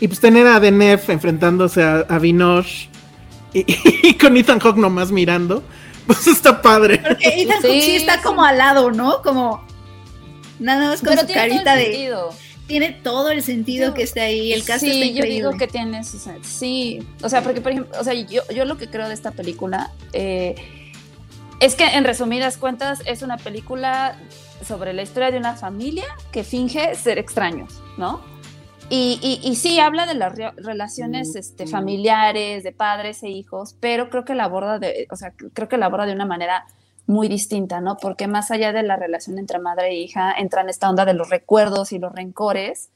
Y 0.00 0.08
pues 0.08 0.18
tener 0.18 0.46
a 0.46 0.60
Denef 0.60 1.10
enfrentándose 1.10 1.82
a, 1.82 2.06
a 2.08 2.18
Vinosh 2.18 2.86
y, 3.52 4.14
con 4.14 4.36
Ethan 4.36 4.60
Hawke 4.60 4.78
nomás 4.78 5.12
mirando, 5.12 5.62
pues 6.06 6.26
está 6.26 6.62
padre. 6.62 7.02
Porque 7.06 7.42
Ethan 7.42 7.60
Hawke 7.60 7.82
sí 7.82 7.96
está 7.96 8.22
como 8.22 8.44
al 8.44 8.56
lado, 8.56 8.90
¿no? 8.92 9.20
Como 9.22 9.62
nada 10.58 10.88
más 10.88 11.02
con 11.02 11.18
su 11.18 11.26
carita 11.26 11.74
de 11.74 11.92
tiene 12.70 12.92
todo 12.92 13.32
el 13.32 13.42
sentido 13.42 13.94
que 13.94 14.04
esté 14.04 14.20
ahí, 14.20 14.52
el 14.52 14.64
caso 14.64 14.86
sí, 14.86 15.12
yo 15.12 15.24
digo 15.24 15.50
que 15.58 15.66
tiene, 15.66 16.04
sí, 16.04 17.04
o 17.20 17.28
sea, 17.28 17.42
porque 17.42 17.60
por 17.60 17.72
ejemplo, 17.72 17.98
o 17.98 18.04
sea, 18.04 18.14
yo, 18.14 18.42
yo 18.54 18.64
lo 18.64 18.78
que 18.78 18.86
creo 18.86 19.08
de 19.08 19.14
esta 19.14 19.32
película 19.32 19.90
eh, 20.12 20.54
es 21.58 21.74
que 21.74 21.84
en 21.84 22.04
resumidas 22.04 22.58
cuentas 22.58 23.02
es 23.06 23.22
una 23.22 23.38
película 23.38 24.16
sobre 24.64 24.92
la 24.92 25.02
historia 25.02 25.32
de 25.32 25.38
una 25.38 25.56
familia 25.56 26.04
que 26.30 26.44
finge 26.44 26.94
ser 26.94 27.18
extraños, 27.18 27.80
¿no? 27.98 28.20
Y, 28.88 29.40
y, 29.42 29.54
sí, 29.56 29.80
habla 29.80 30.06
de 30.06 30.14
las 30.14 30.32
relaciones 30.56 31.34
este, 31.34 31.66
familiares, 31.66 32.62
de 32.62 32.72
padres 32.72 33.22
e 33.24 33.28
hijos, 33.28 33.76
pero 33.80 34.10
creo 34.10 34.24
que 34.24 34.34
la 34.36 34.44
aborda 34.44 34.78
de, 34.78 35.08
o 35.10 35.16
sea, 35.16 35.32
creo 35.32 35.68
que 35.68 35.76
la 35.76 35.86
aborda 35.86 36.06
de 36.06 36.12
una 36.12 36.26
manera 36.26 36.66
muy 37.10 37.28
distinta, 37.28 37.80
¿no? 37.80 37.96
Porque 37.96 38.28
más 38.28 38.50
allá 38.50 38.72
de 38.72 38.82
la 38.82 38.96
relación 38.96 39.38
entre 39.38 39.58
madre 39.58 39.88
e 39.88 39.94
hija, 39.96 40.32
entra 40.32 40.62
en 40.62 40.68
esta 40.68 40.88
onda 40.88 41.04
de 41.04 41.12
los 41.12 41.28
recuerdos 41.28 41.92
y 41.92 41.98
los 41.98 42.12
rencores, 42.12 42.90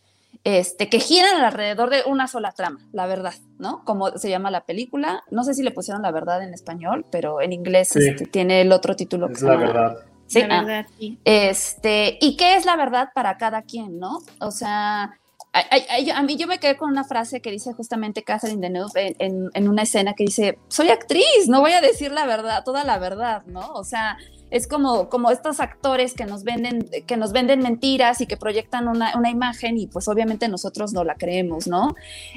este, 0.44 0.88
que 0.88 1.00
giran 1.00 1.42
alrededor 1.42 1.90
de 1.90 2.02
una 2.06 2.28
sola 2.28 2.52
trama, 2.52 2.78
la 2.92 3.06
verdad, 3.06 3.34
¿no? 3.58 3.84
Como 3.84 4.16
se 4.16 4.30
llama 4.30 4.50
la 4.50 4.64
película. 4.64 5.24
No 5.30 5.42
sé 5.42 5.54
si 5.54 5.62
le 5.62 5.72
pusieron 5.72 6.02
la 6.02 6.12
verdad 6.12 6.42
en 6.42 6.54
español, 6.54 7.04
pero 7.10 7.40
en 7.40 7.52
inglés 7.52 7.94
este, 7.96 8.26
tiene 8.26 8.60
el 8.60 8.72
otro 8.72 8.94
título 8.94 9.28
que 9.28 9.34
es 9.34 9.42
la 9.42 9.56
verdad. 9.56 9.96
Sí, 10.26 10.42
la 10.42 10.58
ah. 10.58 10.64
verdad, 10.64 10.86
sí. 10.98 11.18
Este, 11.24 12.16
¿y 12.20 12.36
qué 12.36 12.56
es 12.56 12.64
la 12.64 12.76
verdad 12.76 13.08
para 13.14 13.36
cada 13.36 13.62
quien, 13.62 13.98
no? 13.98 14.20
O 14.40 14.50
sea, 14.50 15.18
a, 15.54 16.22
mí 16.22 16.36
yo 16.36 16.48
me 16.48 16.58
quedé 16.58 16.76
con 16.76 16.90
una 16.90 17.04
frase 17.04 17.40
que 17.40 17.50
dice 17.50 17.72
justamente 17.72 18.24
Catherine 18.24 18.60
Deneuve 18.60 19.14
en, 19.20 19.50
en, 19.54 19.68
una 19.68 19.82
escena 19.82 20.14
que 20.14 20.24
dice, 20.24 20.58
soy 20.66 20.88
actriz, 20.88 21.46
no 21.48 21.60
voy 21.60 21.72
a 21.72 21.80
decir 21.80 22.10
la 22.10 22.26
verdad, 22.26 22.64
toda 22.64 22.82
la 22.82 22.98
verdad, 22.98 23.44
¿no? 23.46 23.72
O 23.74 23.84
sea, 23.84 24.16
Es 24.50 24.66
como, 24.68 25.08
como 25.08 25.30
estos 25.30 25.60
actores 25.60 26.14
que 26.14 26.26
nos 26.26 26.44
venden, 26.44 26.88
que 27.06 27.16
nos 27.16 27.32
venden 27.32 27.60
mentiras 27.60 28.20
y 28.20 28.26
que 28.26 28.36
proyectan 28.36 28.88
una, 28.88 29.16
una 29.16 29.30
imagen 29.30 29.78
y 29.78 29.86
pues 29.86 30.06
obviamente 30.08 30.48
nosotros 30.48 30.92
no 30.92 31.02
la 31.04 31.14
creemos, 31.14 31.66
¿no? 31.66 31.94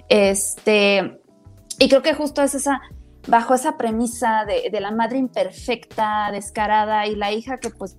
Este, 0.10 1.20
y 1.80 1.90
creo 1.90 2.02
que 2.02 2.14
justo 2.14 2.42
es 2.42 2.56
esa, 2.56 2.82
bajo 3.28 3.54
esa 3.54 3.78
premisa 3.78 4.46
de, 4.46 4.70
de 4.72 4.80
la 4.80 4.92
madre 4.92 5.18
imperfecta, 5.18 6.30
descarada 6.32 7.08
y 7.08 7.16
la 7.16 7.32
hija 7.32 7.58
que 7.60 7.70
pues, 7.70 7.98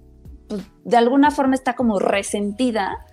pues 0.49 0.63
de 0.85 0.97
alguna 0.97 1.31
forma 1.31 1.55
está 1.55 1.75
como 1.75 1.99
resentida, 1.99 3.05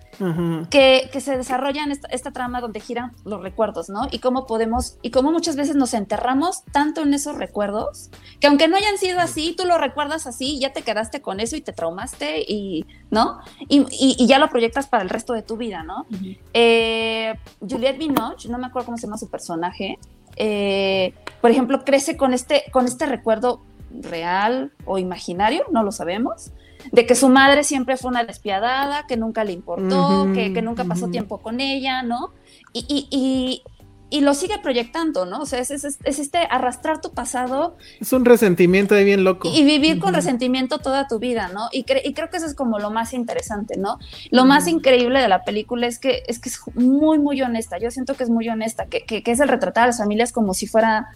que, 0.70 1.20
se 1.20 1.36
desarrolla 1.36 1.82
en 1.84 1.92
esta, 1.92 2.30
trama 2.30 2.60
donde 2.60 2.80
giran 2.80 3.12
los 3.24 3.40
recuerdos, 3.42 3.88
¿no? 3.88 4.08
Y 4.10 4.18
cómo 4.18 4.46
podemos, 4.46 4.98
y 5.02 5.10
cómo 5.10 5.32
muchas 5.32 5.56
veces 5.56 5.76
nos 5.76 5.94
enterramos 5.94 6.64
tanto 6.72 7.02
en 7.02 7.14
esos 7.14 7.36
recuerdos, 7.36 8.10
que 8.40 8.46
aunque 8.46 8.68
no 8.68 8.76
hayan 8.76 8.98
sido 8.98 9.20
así, 9.20 9.54
tú 9.56 9.64
lo 9.64 9.78
recuerdas 9.78 10.26
así, 10.26 10.58
ya 10.58 10.72
te 10.72 10.82
quedaste 10.82 11.20
con 11.20 11.40
eso 11.40 11.56
y 11.56 11.60
te 11.60 11.72
traumaste 11.72 12.40
y, 12.40 12.86
¿no? 13.10 13.38
Y, 13.68 14.26
ya 14.26 14.38
lo 14.38 14.48
proyectas 14.48 14.88
para 14.88 15.02
el 15.02 15.08
resto 15.08 15.32
de 15.32 15.42
tu 15.42 15.56
vida, 15.56 15.82
¿no? 15.82 16.06
Eh, 16.52 17.34
Juliette 17.60 17.98
Binoche, 17.98 18.48
no 18.48 18.58
me 18.58 18.66
acuerdo 18.66 18.86
cómo 18.86 18.98
se 18.98 19.06
llama 19.06 19.18
su 19.18 19.28
personaje, 19.28 19.98
eh, 20.36 21.14
por 21.40 21.50
ejemplo, 21.50 21.84
crece 21.84 22.16
con 22.16 22.34
este, 22.34 22.64
con 22.72 22.86
este 22.86 23.06
recuerdo 23.06 23.62
real 23.90 24.72
o 24.84 24.98
imaginario, 24.98 25.64
no 25.70 25.82
lo 25.82 25.92
sabemos, 25.92 26.52
de 26.92 27.06
que 27.06 27.14
su 27.14 27.28
madre 27.28 27.64
siempre 27.64 27.96
fue 27.96 28.10
una 28.10 28.24
despiadada, 28.24 29.06
que 29.06 29.16
nunca 29.16 29.44
le 29.44 29.52
importó, 29.52 30.28
que, 30.32 30.62
nunca 30.62 30.84
pasó 30.84 31.08
tiempo 31.08 31.38
con 31.38 31.60
ella, 31.60 32.02
¿no? 32.02 32.32
Y, 32.72 32.84
y, 33.10 33.62
y, 34.10 34.20
lo 34.20 34.34
sigue 34.34 34.58
proyectando, 34.58 35.24
¿no? 35.24 35.40
O 35.40 35.46
sea, 35.46 35.60
es, 35.60 35.70
es, 35.70 35.98
este 36.04 36.38
arrastrar 36.50 37.00
tu 37.00 37.12
pasado. 37.12 37.76
Es 38.00 38.12
un 38.12 38.24
resentimiento 38.24 38.94
de 38.94 39.04
bien 39.04 39.24
loco. 39.24 39.50
Y 39.52 39.64
vivir 39.64 39.98
con 39.98 40.14
resentimiento 40.14 40.78
toda 40.78 41.08
tu 41.08 41.18
vida, 41.18 41.48
¿no? 41.48 41.68
Y, 41.72 41.84
y, 42.04 42.14
creo 42.14 42.30
que 42.30 42.36
eso 42.36 42.46
es 42.46 42.54
como 42.54 42.78
lo 42.78 42.90
más 42.90 43.12
interesante, 43.14 43.76
¿no? 43.76 43.98
Lo 44.30 44.44
más 44.44 44.68
increíble 44.68 45.20
de 45.20 45.28
la 45.28 45.44
película 45.44 45.86
es 45.86 45.98
que, 45.98 46.22
es 46.26 46.38
que 46.38 46.48
es 46.48 46.60
muy, 46.74 47.18
muy 47.18 47.40
honesta. 47.42 47.78
Yo 47.78 47.90
siento 47.90 48.14
que 48.14 48.24
es 48.24 48.30
muy 48.30 48.48
honesta, 48.48 48.86
que, 48.86 49.04
que, 49.04 49.22
es 49.24 49.40
el 49.40 49.48
retratar 49.48 49.84
a 49.84 49.86
las 49.88 49.98
familias 49.98 50.32
como 50.32 50.54
si 50.54 50.66
fuera... 50.66 51.08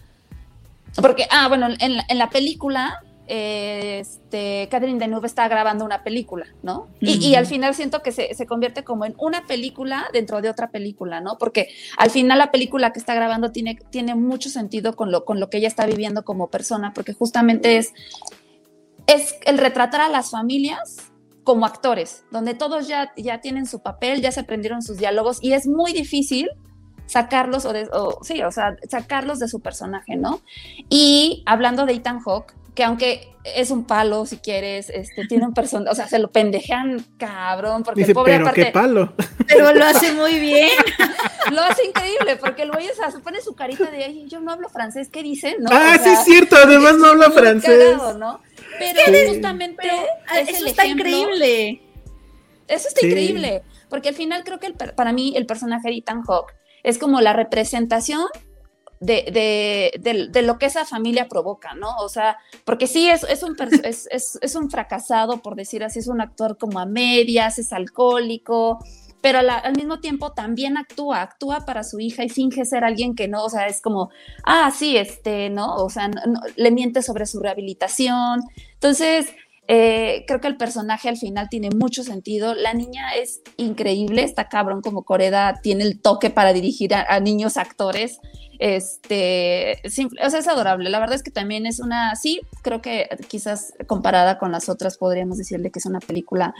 Porque, 0.95 1.25
ah, 1.31 1.47
bueno, 1.47 1.67
en, 1.79 1.97
en 2.07 2.17
la 2.17 2.29
película 2.29 3.01
este, 3.27 4.67
Catherine 4.69 4.99
Deneuve 4.99 5.27
está 5.27 5.47
grabando 5.47 5.85
una 5.85 6.03
película, 6.03 6.47
¿no? 6.63 6.89
y, 6.99 7.35
al 7.35 7.45
final 7.45 7.75
siento 7.75 8.01
que 8.01 8.11
se, 8.11 8.45
convierte 8.45 8.83
como 8.83 9.05
en 9.05 9.15
una 9.17 9.45
película 9.45 10.07
dentro 10.11 10.41
de 10.41 10.49
otra 10.49 10.69
película, 10.71 11.21
¿no? 11.21 11.37
Porque 11.37 11.69
al 11.97 12.09
final 12.09 12.39
la 12.39 12.51
película 12.51 12.91
que 12.91 12.99
está 12.99 13.13
grabando 13.13 13.51
tiene, 13.51 13.79
tiene 13.89 14.15
mucho 14.15 14.49
sentido 14.49 14.95
con 14.95 15.11
lo, 15.11 15.23
con 15.25 15.39
lo 15.39 15.49
que 15.49 15.57
ella 15.57 15.67
está 15.67 15.85
viviendo 15.85 16.25
como 16.25 16.49
persona, 16.49 16.93
porque 16.93 17.13
justamente 17.13 17.77
es, 17.77 17.93
es 19.07 19.35
el 19.45 19.57
retratar 19.57 20.01
a 20.01 20.09
las 20.09 20.31
familias 20.31 21.11
como 21.43 21.65
actores, 21.65 22.23
donde 22.31 22.53
todos 22.53 22.87
ya, 22.87 23.13
ya 23.17 23.41
tienen 23.41 23.65
su 23.65 23.79
papel, 23.81 24.21
ya 24.21 24.31
se 24.31 24.41
aprendieron 24.41 24.81
sus 24.81 24.97
diálogos 24.97 25.39
y 25.41 25.53
es 25.53 25.67
muy 25.67 25.93
difícil 25.93 26.49
sacarlos 27.11 27.65
o, 27.65 27.73
de, 27.73 27.89
sí, 28.21 28.41
o 28.41 28.51
sea, 28.51 28.77
sacarlos 28.89 29.39
de 29.39 29.47
su 29.47 29.59
personaje, 29.59 30.15
¿no? 30.15 30.41
Y 30.89 31.43
hablando 31.45 31.85
de 31.85 31.93
Ethan 31.93 32.19
Hawke, 32.19 32.53
que 32.75 32.83
aunque 32.83 33.31
es 33.43 33.71
un 33.71 33.85
palo, 33.85 34.25
si 34.25 34.37
quieres, 34.37 34.89
este, 34.89 35.25
tiene 35.27 35.45
un 35.45 35.53
personaje, 35.53 35.91
o 35.91 35.95
sea, 35.95 36.07
se 36.07 36.19
lo 36.19 36.31
pendejean 36.31 37.03
cabrón, 37.17 37.83
porque 37.83 38.03
el 38.03 38.13
pobre 38.13 38.37
pero 38.37 38.53
qué 38.53 38.65
palo. 38.67 39.13
Pero 39.47 39.73
lo 39.73 39.83
hace 39.83 40.13
muy 40.13 40.39
bien. 40.39 40.69
lo 41.51 41.61
hace 41.61 41.85
increíble, 41.85 42.37
porque 42.37 42.63
el 42.63 42.71
güey, 42.71 42.87
o 42.87 42.95
sea, 42.95 43.11
se 43.11 43.19
pone 43.19 43.41
su 43.41 43.55
carita 43.55 43.89
de, 43.89 44.03
ay, 44.03 44.27
yo 44.27 44.39
no 44.39 44.51
hablo 44.51 44.69
francés, 44.69 45.09
¿qué 45.11 45.23
dicen? 45.23 45.55
¿No? 45.59 45.69
Ah, 45.71 45.97
sí 46.01 46.09
es 46.09 46.23
cierto, 46.23 46.55
además 46.55 46.97
no 46.97 47.07
habla 47.07 47.31
francés. 47.31 47.97
¿no? 48.17 48.39
Pero 48.79 49.29
justamente 49.29 49.89
eso 50.47 50.65
está 50.65 50.85
increíble. 50.85 51.81
Eso 52.67 52.87
está 52.87 53.05
increíble, 53.05 53.63
porque 53.89 54.09
al 54.09 54.15
final 54.15 54.43
creo 54.45 54.59
que 54.59 54.71
para 54.71 55.11
mí 55.11 55.33
el 55.35 55.45
personaje 55.45 55.89
de 55.89 55.97
Ethan 55.97 56.21
Hawke 56.21 56.53
es 56.83 56.97
como 56.97 57.19
la 57.19 57.33
representación 57.33 58.27
de, 59.01 59.91
de, 59.99 60.27
de, 60.29 60.41
lo 60.43 60.59
que 60.59 60.67
esa 60.67 60.85
familia 60.85 61.27
provoca, 61.27 61.73
¿no? 61.73 61.97
O 61.97 62.07
sea, 62.07 62.37
porque 62.65 62.85
sí, 62.85 63.09
es, 63.09 63.23
es, 63.23 63.41
un, 63.41 63.57
es, 63.83 64.07
es, 64.09 64.55
un 64.55 64.69
fracasado, 64.69 65.41
por 65.41 65.55
decir 65.55 65.83
así, 65.83 65.99
es 65.99 66.07
un 66.07 66.21
actor 66.21 66.57
como 66.57 66.79
a 66.79 66.85
medias, 66.85 67.57
es 67.57 67.73
alcohólico, 67.73 68.77
pero 69.19 69.39
al 69.39 69.75
mismo 69.75 69.99
tiempo 69.99 70.33
también 70.33 70.77
actúa, 70.77 71.23
actúa 71.23 71.65
para 71.65 71.83
su 71.83 71.99
hija 71.99 72.23
y 72.23 72.29
finge 72.29 72.63
ser 72.63 72.83
alguien 72.83 73.15
que 73.15 73.27
no, 73.27 73.43
o 73.43 73.49
sea, 73.49 73.65
es 73.65 73.81
como, 73.81 74.11
ah, 74.43 74.71
sí, 74.71 74.95
este, 74.95 75.49
¿no? 75.49 75.75
O 75.77 75.89
sea, 75.89 76.11
le 76.55 76.71
miente 76.71 77.01
sobre 77.01 77.25
su 77.25 77.39
rehabilitación. 77.39 78.43
Entonces, 78.73 79.33
eh, 79.73 80.25
creo 80.27 80.41
que 80.41 80.49
el 80.49 80.57
personaje 80.57 81.07
al 81.07 81.15
final 81.15 81.47
tiene 81.47 81.69
mucho 81.69 82.03
sentido. 82.03 82.53
La 82.53 82.73
niña 82.73 83.13
es 83.15 83.39
increíble, 83.55 84.21
está 84.21 84.49
cabrón 84.49 84.81
como 84.81 85.03
Coreda 85.03 85.61
tiene 85.63 85.85
el 85.85 86.01
toque 86.01 86.29
para 86.29 86.51
dirigir 86.51 86.93
a 86.93 87.17
niños 87.21 87.55
actores. 87.55 88.19
Este, 88.59 89.81
o 89.85 90.29
sea, 90.29 90.39
es 90.41 90.47
adorable. 90.49 90.89
La 90.89 90.99
verdad 90.99 91.15
es 91.15 91.23
que 91.23 91.31
también 91.31 91.65
es 91.65 91.79
una, 91.79 92.17
sí, 92.17 92.41
creo 92.63 92.81
que 92.81 93.07
quizás 93.29 93.73
comparada 93.87 94.39
con 94.39 94.51
las 94.51 94.67
otras 94.67 94.97
podríamos 94.97 95.37
decirle 95.37 95.71
que 95.71 95.79
es 95.79 95.85
una 95.85 95.99
película 95.99 96.53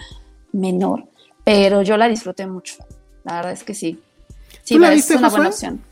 menor, 0.53 1.09
pero 1.43 1.81
yo 1.81 1.97
la 1.97 2.07
disfruté 2.07 2.47
mucho. 2.47 2.75
La 3.25 3.35
verdad 3.35 3.51
es 3.51 3.65
que 3.65 3.73
sí. 3.73 3.99
Sí, 4.63 4.79
la 4.79 4.89
viste, 4.89 5.15
es 5.15 5.19
una 5.19 5.29
buena 5.29 5.49
opción. 5.49 5.83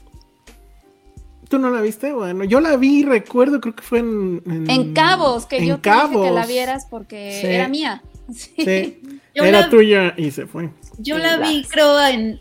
¿Tú 1.49 1.59
no 1.59 1.69
la 1.71 1.81
viste? 1.81 2.13
Bueno, 2.13 2.43
yo 2.45 2.61
la 2.61 2.77
vi, 2.77 3.03
recuerdo, 3.03 3.59
creo 3.59 3.75
que 3.75 3.83
fue 3.83 3.99
en... 3.99 4.41
En, 4.69 4.93
Cabos, 4.93 5.45
que 5.45 5.65
yo 5.65 5.79
te 5.79 5.89
dije 5.89 6.21
que 6.21 6.31
la 6.31 6.45
vieras 6.45 6.87
porque 6.89 7.55
era 7.55 7.67
mía. 7.67 8.01
Sí. 8.31 9.01
era 9.33 9.71
tuya 9.71 10.13
y 10.15 10.29
se 10.29 10.45
fue. 10.45 10.69
Yo 10.99 11.17
la 11.17 11.37
vi, 11.37 11.63
creo, 11.63 11.99
en... 12.07 12.39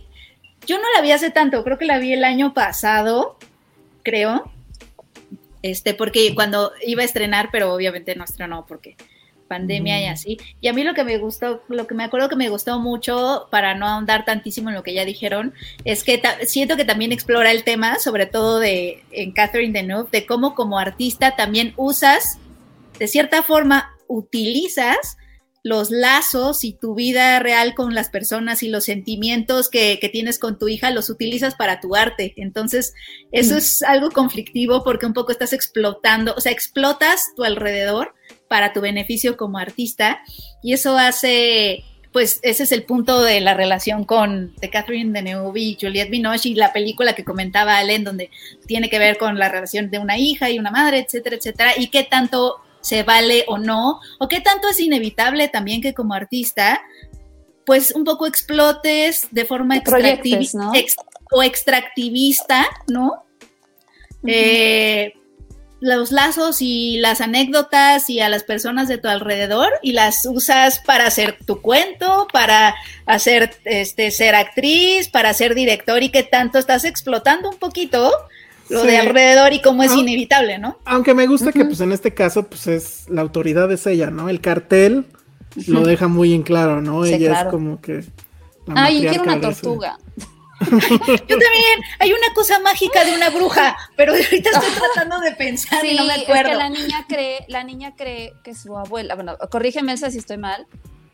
Yo 0.66 0.76
no 0.76 0.84
la 0.94 1.00
vi 1.00 1.12
hace 1.12 1.30
tanto, 1.30 1.64
creo 1.64 1.78
que 1.78 1.86
la 1.86 1.98
vi 1.98 2.12
el 2.12 2.24
año 2.24 2.52
pasado 2.52 3.38
creo. 4.08 4.50
Este, 5.62 5.92
porque 5.92 6.34
cuando 6.34 6.72
iba 6.86 7.02
a 7.02 7.04
estrenar, 7.04 7.50
pero 7.52 7.74
obviamente 7.74 8.14
no 8.14 8.24
estrenó 8.24 8.64
porque 8.66 8.96
pandemia 9.48 10.00
y 10.00 10.06
así. 10.06 10.38
Y 10.60 10.68
a 10.68 10.72
mí 10.72 10.84
lo 10.84 10.94
que 10.94 11.04
me 11.04 11.18
gustó, 11.18 11.62
lo 11.68 11.86
que 11.86 11.94
me 11.94 12.04
acuerdo 12.04 12.28
que 12.28 12.36
me 12.36 12.48
gustó 12.48 12.78
mucho, 12.78 13.48
para 13.50 13.74
no 13.74 13.86
ahondar 13.86 14.24
tantísimo 14.24 14.68
en 14.68 14.76
lo 14.76 14.82
que 14.82 14.94
ya 14.94 15.04
dijeron, 15.04 15.54
es 15.84 16.04
que 16.04 16.22
siento 16.46 16.76
que 16.76 16.84
también 16.84 17.12
explora 17.12 17.50
el 17.50 17.64
tema, 17.64 17.98
sobre 17.98 18.26
todo 18.26 18.60
de 18.60 19.02
en 19.10 19.32
Catherine 19.32 19.72
Deneuve, 19.72 20.10
de 20.12 20.26
cómo 20.26 20.54
como 20.54 20.78
artista 20.78 21.34
también 21.34 21.72
usas, 21.76 22.38
de 22.98 23.08
cierta 23.08 23.42
forma, 23.42 23.96
utilizas 24.06 25.16
los 25.68 25.90
lazos 25.90 26.64
y 26.64 26.72
tu 26.72 26.94
vida 26.94 27.38
real 27.40 27.74
con 27.74 27.94
las 27.94 28.08
personas 28.08 28.62
y 28.62 28.68
los 28.68 28.84
sentimientos 28.84 29.68
que, 29.68 29.98
tienes 30.12 30.38
con 30.38 30.58
tu 30.58 30.68
hija 30.68 30.90
los 30.90 31.10
utilizas 31.10 31.54
para 31.54 31.80
tu 31.80 31.94
arte. 31.94 32.32
Entonces, 32.36 32.94
eso 33.32 33.54
mm. 33.54 33.58
es 33.58 33.82
algo 33.82 34.10
conflictivo 34.10 34.82
porque 34.82 35.06
un 35.06 35.12
poco 35.12 35.32
estás 35.32 35.52
explotando, 35.52 36.34
o 36.36 36.40
sea, 36.40 36.52
explotas 36.52 37.34
tu 37.36 37.44
alrededor 37.44 38.14
para 38.48 38.72
tu 38.72 38.80
beneficio 38.80 39.36
como 39.36 39.58
artista 39.58 40.20
y 40.62 40.72
eso 40.72 40.96
hace, 40.96 41.84
pues 42.12 42.40
ese 42.42 42.64
es 42.64 42.72
el 42.72 42.84
punto 42.84 43.22
de 43.22 43.40
la 43.40 43.54
relación 43.54 44.04
con 44.04 44.54
de 44.56 44.70
Catherine 44.70 45.12
Deneuve 45.12 45.60
y 45.60 45.78
Juliette 45.80 46.10
Binoche 46.10 46.50
y 46.50 46.54
la 46.54 46.72
película 46.72 47.14
que 47.14 47.24
comentaba 47.24 47.78
Allen 47.78 48.04
donde 48.04 48.30
tiene 48.66 48.88
que 48.88 48.98
ver 48.98 49.18
con 49.18 49.38
la 49.38 49.48
relación 49.48 49.90
de 49.90 49.98
una 49.98 50.18
hija 50.18 50.50
y 50.50 50.58
una 50.58 50.70
madre, 50.70 50.98
etcétera, 51.00 51.36
etcétera, 51.36 51.72
y 51.76 51.88
qué 51.88 52.04
tanto 52.04 52.56
se 52.80 53.02
vale 53.02 53.44
o 53.48 53.58
no, 53.58 54.00
o 54.18 54.28
qué 54.28 54.40
tanto 54.40 54.68
es 54.68 54.80
inevitable 54.80 55.48
también 55.48 55.82
que 55.82 55.94
como 55.94 56.14
artista, 56.14 56.80
pues 57.66 57.90
un 57.94 58.04
poco 58.04 58.26
explotes 58.26 59.28
de 59.30 59.44
forma 59.44 59.76
extractivista 59.76 60.70
o 61.30 61.42
extractivista, 61.42 62.66
¿no? 62.86 63.24
Eh, 64.26 65.12
los 65.80 66.10
lazos 66.10 66.60
y 66.60 66.98
las 66.98 67.20
anécdotas 67.20 68.10
y 68.10 68.20
a 68.20 68.28
las 68.28 68.42
personas 68.42 68.88
de 68.88 68.98
tu 68.98 69.08
alrededor 69.08 69.68
y 69.82 69.92
las 69.92 70.26
usas 70.26 70.80
para 70.80 71.06
hacer 71.06 71.38
tu 71.46 71.60
cuento, 71.60 72.26
para 72.32 72.74
hacer 73.06 73.54
este 73.64 74.10
ser 74.10 74.34
actriz, 74.34 75.08
para 75.08 75.32
ser 75.34 75.54
director 75.54 76.02
y 76.02 76.10
que 76.10 76.24
tanto 76.24 76.58
estás 76.58 76.84
explotando 76.84 77.48
un 77.48 77.56
poquito 77.58 78.10
lo 78.68 78.82
de 78.82 78.98
alrededor 78.98 79.52
y 79.52 79.62
cómo 79.62 79.82
es 79.82 79.94
inevitable, 79.94 80.58
¿no? 80.58 80.78
Aunque 80.84 81.14
me 81.14 81.26
gusta 81.26 81.52
que 81.52 81.64
pues 81.64 81.80
en 81.80 81.92
este 81.92 82.12
caso 82.12 82.48
pues 82.48 82.66
es 82.66 83.08
la 83.08 83.22
autoridad 83.22 83.70
es 83.72 83.86
ella, 83.86 84.10
¿no? 84.10 84.28
El 84.28 84.40
cartel 84.40 85.06
lo 85.66 85.84
deja 85.84 86.08
muy 86.08 86.34
en 86.34 86.42
claro, 86.42 86.82
¿no? 86.82 87.04
ella 87.04 87.42
es 87.42 87.48
como 87.48 87.80
que 87.80 88.04
Ay, 88.74 89.06
quiero 89.08 89.22
una 89.22 89.40
tortuga. 89.40 89.98
Yo 90.60 91.38
también, 91.38 91.82
hay 92.00 92.12
una 92.12 92.34
cosa 92.34 92.58
mágica 92.60 93.04
de 93.04 93.14
una 93.14 93.30
bruja, 93.30 93.76
pero 93.96 94.12
ahorita 94.12 94.50
estoy 94.50 94.70
tratando 94.94 95.20
de 95.20 95.32
pensar 95.32 95.84
y 95.84 95.94
no 95.94 96.04
me 96.04 96.14
acuerdo. 96.14 96.34
Es 96.34 96.48
que 96.48 96.54
la 96.54 96.68
niña 96.68 97.04
cree, 97.08 97.44
la 97.48 97.64
niña 97.64 97.94
cree 97.96 98.32
que 98.42 98.54
su 98.54 98.76
abuela, 98.76 99.14
bueno, 99.14 99.36
corrígeme 99.50 99.96
si 99.96 100.18
estoy 100.18 100.38
mal, 100.38 100.66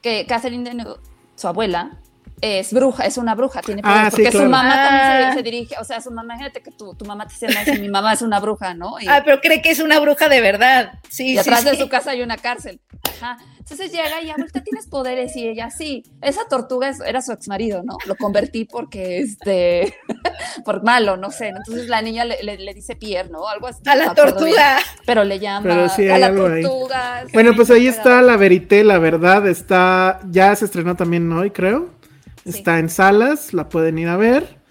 que 0.03 0.27
Catherine 0.27 0.69
de 0.69 0.97
su 1.37 1.49
abuela, 1.49 2.01
es 2.41 2.73
bruja, 2.73 3.05
es 3.05 3.17
una 3.17 3.35
bruja, 3.35 3.61
tiene 3.63 3.83
poder, 3.83 3.97
ah, 3.97 4.09
porque 4.11 4.33
su 4.33 4.45
mamá 4.45 4.75
también 4.75 5.33
se, 5.33 5.39
ah. 5.39 5.43
dirige, 5.43 5.75
o 5.81 5.85
sea, 5.85 6.01
su 6.01 6.11
mamá, 6.11 6.35
imagínate 6.35 6.63
que 6.63 6.71
tu, 6.71 6.95
tu 6.95 7.05
mamá 7.05 7.27
te 7.27 7.47
dice, 7.47 7.79
mi 7.79 7.89
mamá 7.89 8.13
es 8.13 8.23
una 8.23 8.41
bruja, 8.41 8.75
¿no? 8.75 8.97
ah, 9.09 9.23
pero 9.25 9.41
cree 9.41 9.63
que 9.63 9.71
es 9.71 9.81
una 9.81 9.99
bruja 10.01 10.29
de 10.29 10.41
verdad, 10.41 10.99
sí. 11.09 11.35
Y 11.35 11.39
atrás 11.39 11.65
de 11.65 11.77
su 11.77 11.89
casa 11.89 12.11
hay 12.11 12.23
una 12.23 12.37
cárcel. 12.37 12.81
Ajá. 13.03 13.39
Entonces 13.65 13.93
llega 13.93 14.21
y 14.23 14.29
ahorita 14.29 14.63
tienes 14.63 14.87
poderes 14.87 15.35
y 15.37 15.49
ella 15.49 15.71
sí. 15.71 16.05
Esa 16.21 16.47
tortuga 16.51 16.93
era 17.07 17.23
su 17.23 17.33
ex 17.33 17.49
marido, 17.49 17.83
¿no? 17.83 17.97
Lo 18.05 18.15
convertí 18.15 18.67
porque, 18.67 19.21
este, 19.21 19.97
por 20.67 20.83
malo, 20.83 21.17
no 21.17 21.31
sé. 21.31 21.49
Entonces 21.49 21.89
la 21.89 22.03
niña 22.03 22.27
le, 22.27 22.43
le, 22.43 22.75
dice 22.75 22.95
Pierre, 22.95 23.31
¿no? 23.31 23.49
Algo 23.49 23.69
así. 23.69 23.81
A 23.87 23.97
la 23.97 24.15
tortuga. 24.15 24.77
pero 25.07 25.25
le 25.25 25.39
llama 25.39 25.87
a 25.87 26.19
la 26.19 26.35
tortuga. 26.35 27.25
Bueno, 27.33 27.55
pues 27.57 27.71
ahí 27.71 27.87
está 27.87 28.21
la 28.21 28.37
verité, 28.37 28.85
la 28.85 28.99
verdad. 28.99 29.49
Está, 29.49 30.21
ya 30.29 30.55
se 30.57 30.67
estrenó 30.67 30.95
también 30.95 31.33
hoy, 31.33 31.51
creo. 31.51 31.89
Está 32.45 32.79
en 32.79 32.91
salas, 32.91 33.55
la 33.55 33.69
pueden 33.69 33.99
ir 33.99 34.09
a 34.09 34.17
ver. 34.17 34.65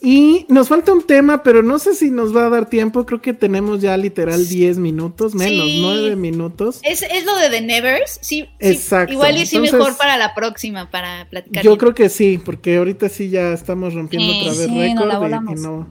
Y 0.00 0.44
nos 0.48 0.68
falta 0.68 0.92
un 0.92 1.02
tema, 1.02 1.42
pero 1.42 1.62
no 1.62 1.78
sé 1.78 1.94
si 1.94 2.10
nos 2.10 2.36
va 2.36 2.46
a 2.46 2.50
dar 2.50 2.68
tiempo. 2.68 3.06
Creo 3.06 3.22
que 3.22 3.32
tenemos 3.32 3.80
ya 3.80 3.96
literal 3.96 4.46
10 4.46 4.78
minutos, 4.78 5.34
menos 5.34 5.66
9 5.80 6.16
minutos. 6.16 6.80
¿Es, 6.82 7.02
lo 7.24 7.36
de 7.36 7.48
The 7.48 7.60
Nevers? 7.62 8.18
Sí, 8.20 8.48
Exacto. 8.60 9.12
igual 9.12 9.38
y 9.38 9.46
sí 9.46 9.58
mejor 9.58 9.96
para 9.96 10.16
la 10.16 10.34
próxima, 10.34 10.90
para 10.90 11.26
platicar. 11.30 11.64
Yo 11.64 11.78
creo 11.78 11.94
que 11.94 12.08
sí, 12.08 12.38
porque 12.44 12.76
ahorita 12.76 13.08
sí 13.08 13.30
ya 13.30 13.52
estamos 13.52 13.94
rompiendo 13.94 14.32
otra 14.38 14.52
vez 14.52 14.70
récord 14.70 15.08
y 15.34 15.54
que 15.54 15.60
no, 15.60 15.88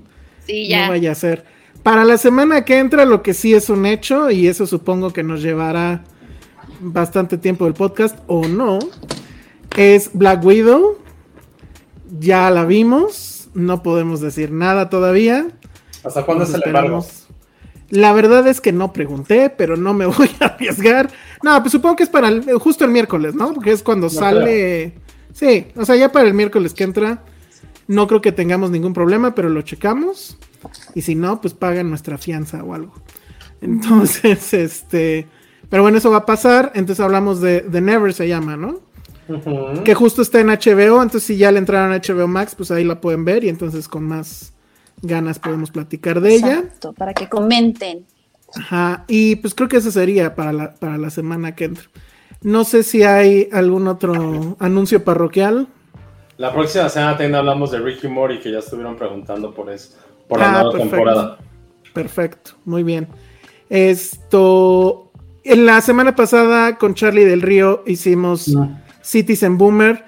no 0.48 0.90
vaya 0.90 1.12
a 1.12 1.16
ser. 1.16 1.44
Para 1.82 2.06
la 2.06 2.18
semana 2.18 2.64
que 2.64 2.78
entra, 2.78 3.06
lo 3.06 3.22
que 3.22 3.34
sí 3.34 3.54
es 3.54 3.70
un 3.70 3.86
hecho, 3.86 4.32
y 4.32 4.48
eso 4.48 4.66
supongo 4.66 5.14
que 5.14 5.24
nos 5.24 5.42
llevará 5.42 6.04
bastante 6.80 7.38
tiempo 7.38 7.68
el 7.68 7.74
podcast, 7.74 8.18
o 8.28 8.48
no, 8.48 8.80
es 9.76 10.12
Black 10.14 10.44
Widow. 10.44 11.05
Ya 12.20 12.50
la 12.52 12.66
vimos 12.66 13.36
no 13.56 13.82
podemos 13.82 14.22
decir 14.22 14.52
nada 14.52 14.90
todavía. 14.90 15.48
¿Hasta 16.04 16.24
cuándo 16.24 16.44
es 16.44 16.54
el 16.54 16.62
embargo? 16.64 17.04
La 17.90 18.14
verdad 18.14 18.46
es 18.48 18.62
que 18.62 18.72
no 18.72 18.94
pregunté, 18.94 19.50
pero 19.50 19.78
no 19.78 19.94
me 19.94 20.06
voy 20.06 20.30
a 20.40 20.46
arriesgar. 20.46 21.10
No, 21.42 21.60
pues 21.62 21.72
supongo 21.72 21.96
que 21.96 22.04
es 22.04 22.10
para 22.10 22.30
justo 22.60 22.86
el 22.86 22.92
miércoles, 22.92 23.34
¿no? 23.34 23.54
Porque 23.54 23.72
es 23.72 23.82
cuando 23.82 24.10
sale. 24.10 24.94
Sí, 25.34 25.68
o 25.76 25.86
sea, 25.86 25.96
ya 25.96 26.12
para 26.12 26.28
el 26.28 26.34
miércoles 26.34 26.74
que 26.74 26.84
entra. 26.84 27.24
No 27.88 28.08
creo 28.08 28.20
que 28.20 28.32
tengamos 28.32 28.72
ningún 28.72 28.94
problema, 28.94 29.36
pero 29.36 29.48
lo 29.50 29.62
checamos. 29.62 30.38
Y 30.96 31.04
si 31.04 31.14
no, 31.14 31.40
pues 31.40 31.54
pagan 31.54 31.90
nuestra 31.90 32.18
fianza 32.18 32.64
o 32.64 32.74
algo. 32.74 32.94
Entonces, 33.62 34.54
este. 34.54 35.28
Pero 35.70 35.84
bueno, 35.84 35.98
eso 35.98 36.12
va 36.12 36.18
a 36.18 36.26
pasar. 36.26 36.72
Entonces 36.76 37.04
hablamos 37.04 37.42
de, 37.42 37.62
de 37.62 37.82
Never 37.82 38.14
se 38.14 38.28
llama, 38.28 38.58
¿no? 38.58 38.82
Que 39.84 39.96
justo 39.96 40.22
está 40.22 40.40
en 40.40 40.48
HBO, 40.48 41.02
entonces 41.02 41.24
si 41.24 41.38
ya 41.38 41.52
le 41.52 41.60
entraron 41.60 41.92
a 41.92 41.98
HBO 41.98 42.28
Max, 42.28 42.54
pues 42.56 42.70
ahí 42.72 42.84
la 42.84 43.02
pueden 43.02 43.26
ver 43.26 43.44
y 43.44 43.50
entonces 43.50 43.88
con 43.88 44.04
más 44.04 44.54
ganas 45.02 45.40
podemos 45.40 45.72
platicar 45.72 46.22
de 46.22 46.36
Exacto, 46.36 46.90
ella. 46.90 46.98
Para 46.98 47.14
que 47.14 47.28
comenten. 47.28 48.06
Ajá, 48.56 49.04
y 49.08 49.36
pues 49.38 49.56
creo 49.56 49.68
que 49.68 49.78
eso 49.78 49.92
sería 49.92 50.36
para 50.36 50.54
la, 50.54 50.74
para 50.76 50.98
la 50.98 51.10
semana 51.10 51.56
que 51.56 51.66
entra. 51.66 51.86
No 52.42 52.64
sé 52.64 52.84
si 52.84 53.04
hay 53.04 53.50
algún 53.52 53.88
otro 53.88 54.56
anuncio 54.60 55.04
parroquial. 55.04 55.68
La 56.38 56.54
próxima 56.54 56.90
semana 56.90 57.14
también 57.14 57.36
hablamos 57.36 57.72
de 57.72 57.80
Ricky 57.80 58.08
Mori, 58.08 58.40
que 58.40 58.52
ya 58.52 58.60
estuvieron 58.60 58.96
preguntando 58.96 59.54
por 59.54 59.72
eso, 59.72 59.98
por 60.28 60.40
la 60.40 60.50
ah, 60.50 60.64
nueva 60.64 60.78
temporada. 60.78 61.38
Perfecto, 61.94 62.52
muy 62.66 62.84
bien. 62.84 63.08
Esto, 63.70 65.12
en 65.44 65.66
la 65.66 65.82
semana 65.82 66.16
pasada 66.16 66.78
con 66.78 66.94
Charlie 66.94 67.26
del 67.26 67.42
Río 67.42 67.84
hicimos... 67.88 68.56
Citizen 69.06 69.58
Boomer. 69.58 70.04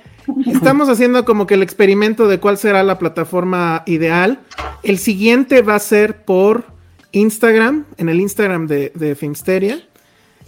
Estamos 0.45 0.89
haciendo 0.89 1.23
como 1.23 1.47
que 1.47 1.53
el 1.53 1.63
experimento 1.63 2.27
de 2.27 2.39
cuál 2.39 2.57
será 2.57 2.83
la 2.83 2.99
plataforma 2.99 3.83
ideal. 3.85 4.39
El 4.83 4.97
siguiente 4.97 5.61
va 5.61 5.75
a 5.75 5.79
ser 5.79 6.25
por 6.25 6.65
Instagram, 7.11 7.85
en 7.97 8.09
el 8.09 8.19
Instagram 8.19 8.67
de, 8.67 8.91
de 8.95 9.15
Filmsteria. 9.15 9.81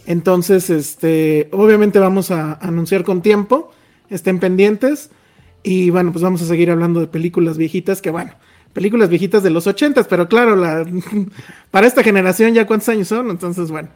Entonces, 0.05 0.69
este, 0.69 1.47
obviamente 1.51 1.99
vamos 1.99 2.31
a 2.31 2.53
anunciar 2.55 3.03
con 3.03 3.21
tiempo. 3.21 3.71
Estén 4.09 4.39
pendientes. 4.39 5.11
Y 5.61 5.91
bueno, 5.91 6.11
pues 6.11 6.23
vamos 6.23 6.41
a 6.41 6.45
seguir 6.45 6.71
hablando 6.71 6.99
de 6.99 7.07
películas 7.07 7.57
viejitas, 7.57 8.01
que 8.01 8.09
bueno, 8.09 8.31
películas 8.73 9.09
viejitas 9.09 9.43
de 9.43 9.49
los 9.49 9.67
ochentas, 9.67 10.07
pero 10.07 10.27
claro, 10.27 10.55
la, 10.55 10.85
para 11.71 11.87
esta 11.87 12.01
generación 12.03 12.53
ya 12.53 12.65
cuántos 12.65 12.89
años 12.89 13.09
son, 13.09 13.29
entonces 13.29 13.69
bueno, 13.69 13.89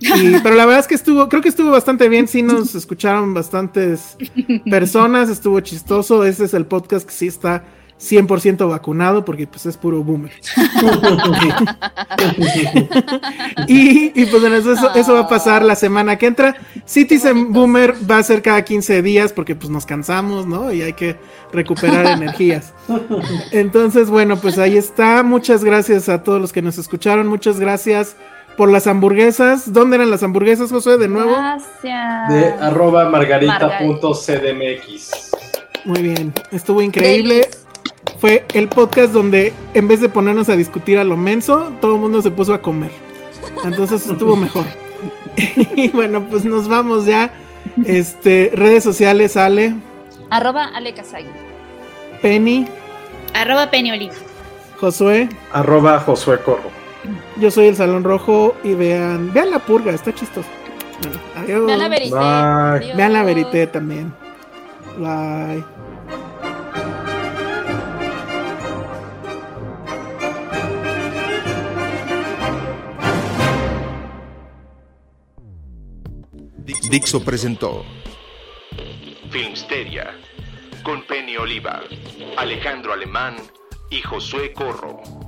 pero 0.42 0.54
la 0.54 0.66
verdad 0.66 0.80
es 0.80 0.86
que 0.86 0.94
estuvo, 0.94 1.28
creo 1.28 1.42
que 1.42 1.48
estuvo 1.48 1.70
bastante 1.70 2.08
bien, 2.08 2.28
sí 2.28 2.42
nos 2.42 2.74
escucharon 2.74 3.34
bastantes 3.34 4.16
personas, 4.70 5.28
estuvo 5.28 5.60
chistoso, 5.60 6.24
ese 6.24 6.44
es 6.44 6.54
el 6.54 6.66
podcast 6.66 7.06
que 7.06 7.12
sí 7.12 7.26
está 7.26 7.64
100% 8.00 8.68
vacunado 8.68 9.24
porque 9.24 9.46
pues 9.46 9.66
es 9.66 9.76
puro 9.76 10.04
boomer. 10.04 10.32
y, 13.66 14.24
pues 14.26 14.40
bueno, 14.40 14.56
eso, 14.56 14.94
eso, 14.94 15.14
va 15.14 15.20
a 15.20 15.28
pasar 15.28 15.64
la 15.64 15.74
semana 15.74 16.16
que 16.16 16.26
entra. 16.26 16.56
Citizen 16.84 17.52
Boomer 17.52 17.94
va 18.08 18.18
a 18.18 18.22
ser 18.22 18.40
cada 18.40 18.62
15 18.62 19.02
días 19.02 19.32
porque 19.32 19.56
pues 19.56 19.70
nos 19.70 19.84
cansamos, 19.84 20.46
¿no? 20.46 20.72
Y 20.72 20.82
hay 20.82 20.92
que 20.92 21.16
recuperar 21.52 22.06
energías. 22.06 22.72
Entonces, 23.50 24.10
bueno, 24.10 24.36
pues 24.36 24.58
ahí 24.58 24.76
está. 24.76 25.24
Muchas 25.24 25.64
gracias 25.64 26.08
a 26.08 26.22
todos 26.22 26.40
los 26.40 26.52
que 26.52 26.62
nos 26.62 26.78
escucharon. 26.78 27.26
Muchas 27.26 27.58
gracias 27.58 28.14
por 28.58 28.70
las 28.70 28.86
hamburguesas. 28.88 29.72
¿Dónde 29.72 29.96
eran 29.96 30.10
las 30.10 30.22
hamburguesas, 30.24 30.70
José? 30.70 30.98
De 30.98 31.08
nuevo. 31.08 31.30
Gracias. 31.30 32.28
De 32.28 32.52
arroba 32.60 33.08
margarita.cdmx. 33.08 35.30
Muy 35.84 36.02
bien, 36.02 36.34
estuvo 36.50 36.82
increíble. 36.82 37.48
Fue 38.18 38.44
el 38.52 38.68
podcast 38.68 39.12
donde 39.12 39.52
en 39.74 39.86
vez 39.86 40.00
de 40.00 40.08
ponernos 40.08 40.48
a 40.48 40.56
discutir 40.56 40.98
a 40.98 41.04
lo 41.04 41.16
menso, 41.16 41.72
todo 41.80 41.94
el 41.94 42.00
mundo 42.00 42.20
se 42.20 42.32
puso 42.32 42.52
a 42.52 42.60
comer. 42.60 42.90
Entonces 43.64 44.04
estuvo 44.06 44.34
mejor. 44.34 44.64
y 45.76 45.90
bueno, 45.90 46.26
pues 46.28 46.44
nos 46.44 46.66
vamos 46.66 47.06
ya. 47.06 47.30
Este, 47.86 48.50
redes 48.54 48.82
sociales, 48.82 49.36
Ale. 49.36 49.76
Arroba 50.30 50.64
Ale 50.74 50.92
Penny. 52.20 52.66
Arroba 53.34 53.70
Penny 53.70 53.92
Oliva. 53.92 54.14
Josué. 54.80 55.28
Arroba 55.52 56.00
Josué 56.00 56.40
Corro. 56.40 56.77
Yo 57.38 57.52
soy 57.52 57.68
el 57.68 57.76
Salón 57.76 58.02
Rojo 58.02 58.56
y 58.64 58.74
vean, 58.74 59.32
vean 59.32 59.50
la 59.50 59.60
purga, 59.60 59.92
está 59.92 60.12
chistoso. 60.12 60.48
adiós. 61.36 61.66
Vean 61.66 61.78
la 61.78 61.88
verité. 61.88 62.96
Vean 62.96 63.12
la 63.12 63.22
verité 63.22 63.66
también. 63.68 64.12
Bye. 64.98 65.64
Dixo 76.90 77.22
presentó 77.22 77.84
Filmsteria 79.30 80.10
con 80.82 81.02
Penny 81.02 81.36
Oliva, 81.36 81.82
Alejandro 82.38 82.94
Alemán 82.94 83.36
y 83.90 84.00
Josué 84.00 84.54
Corro. 84.54 85.27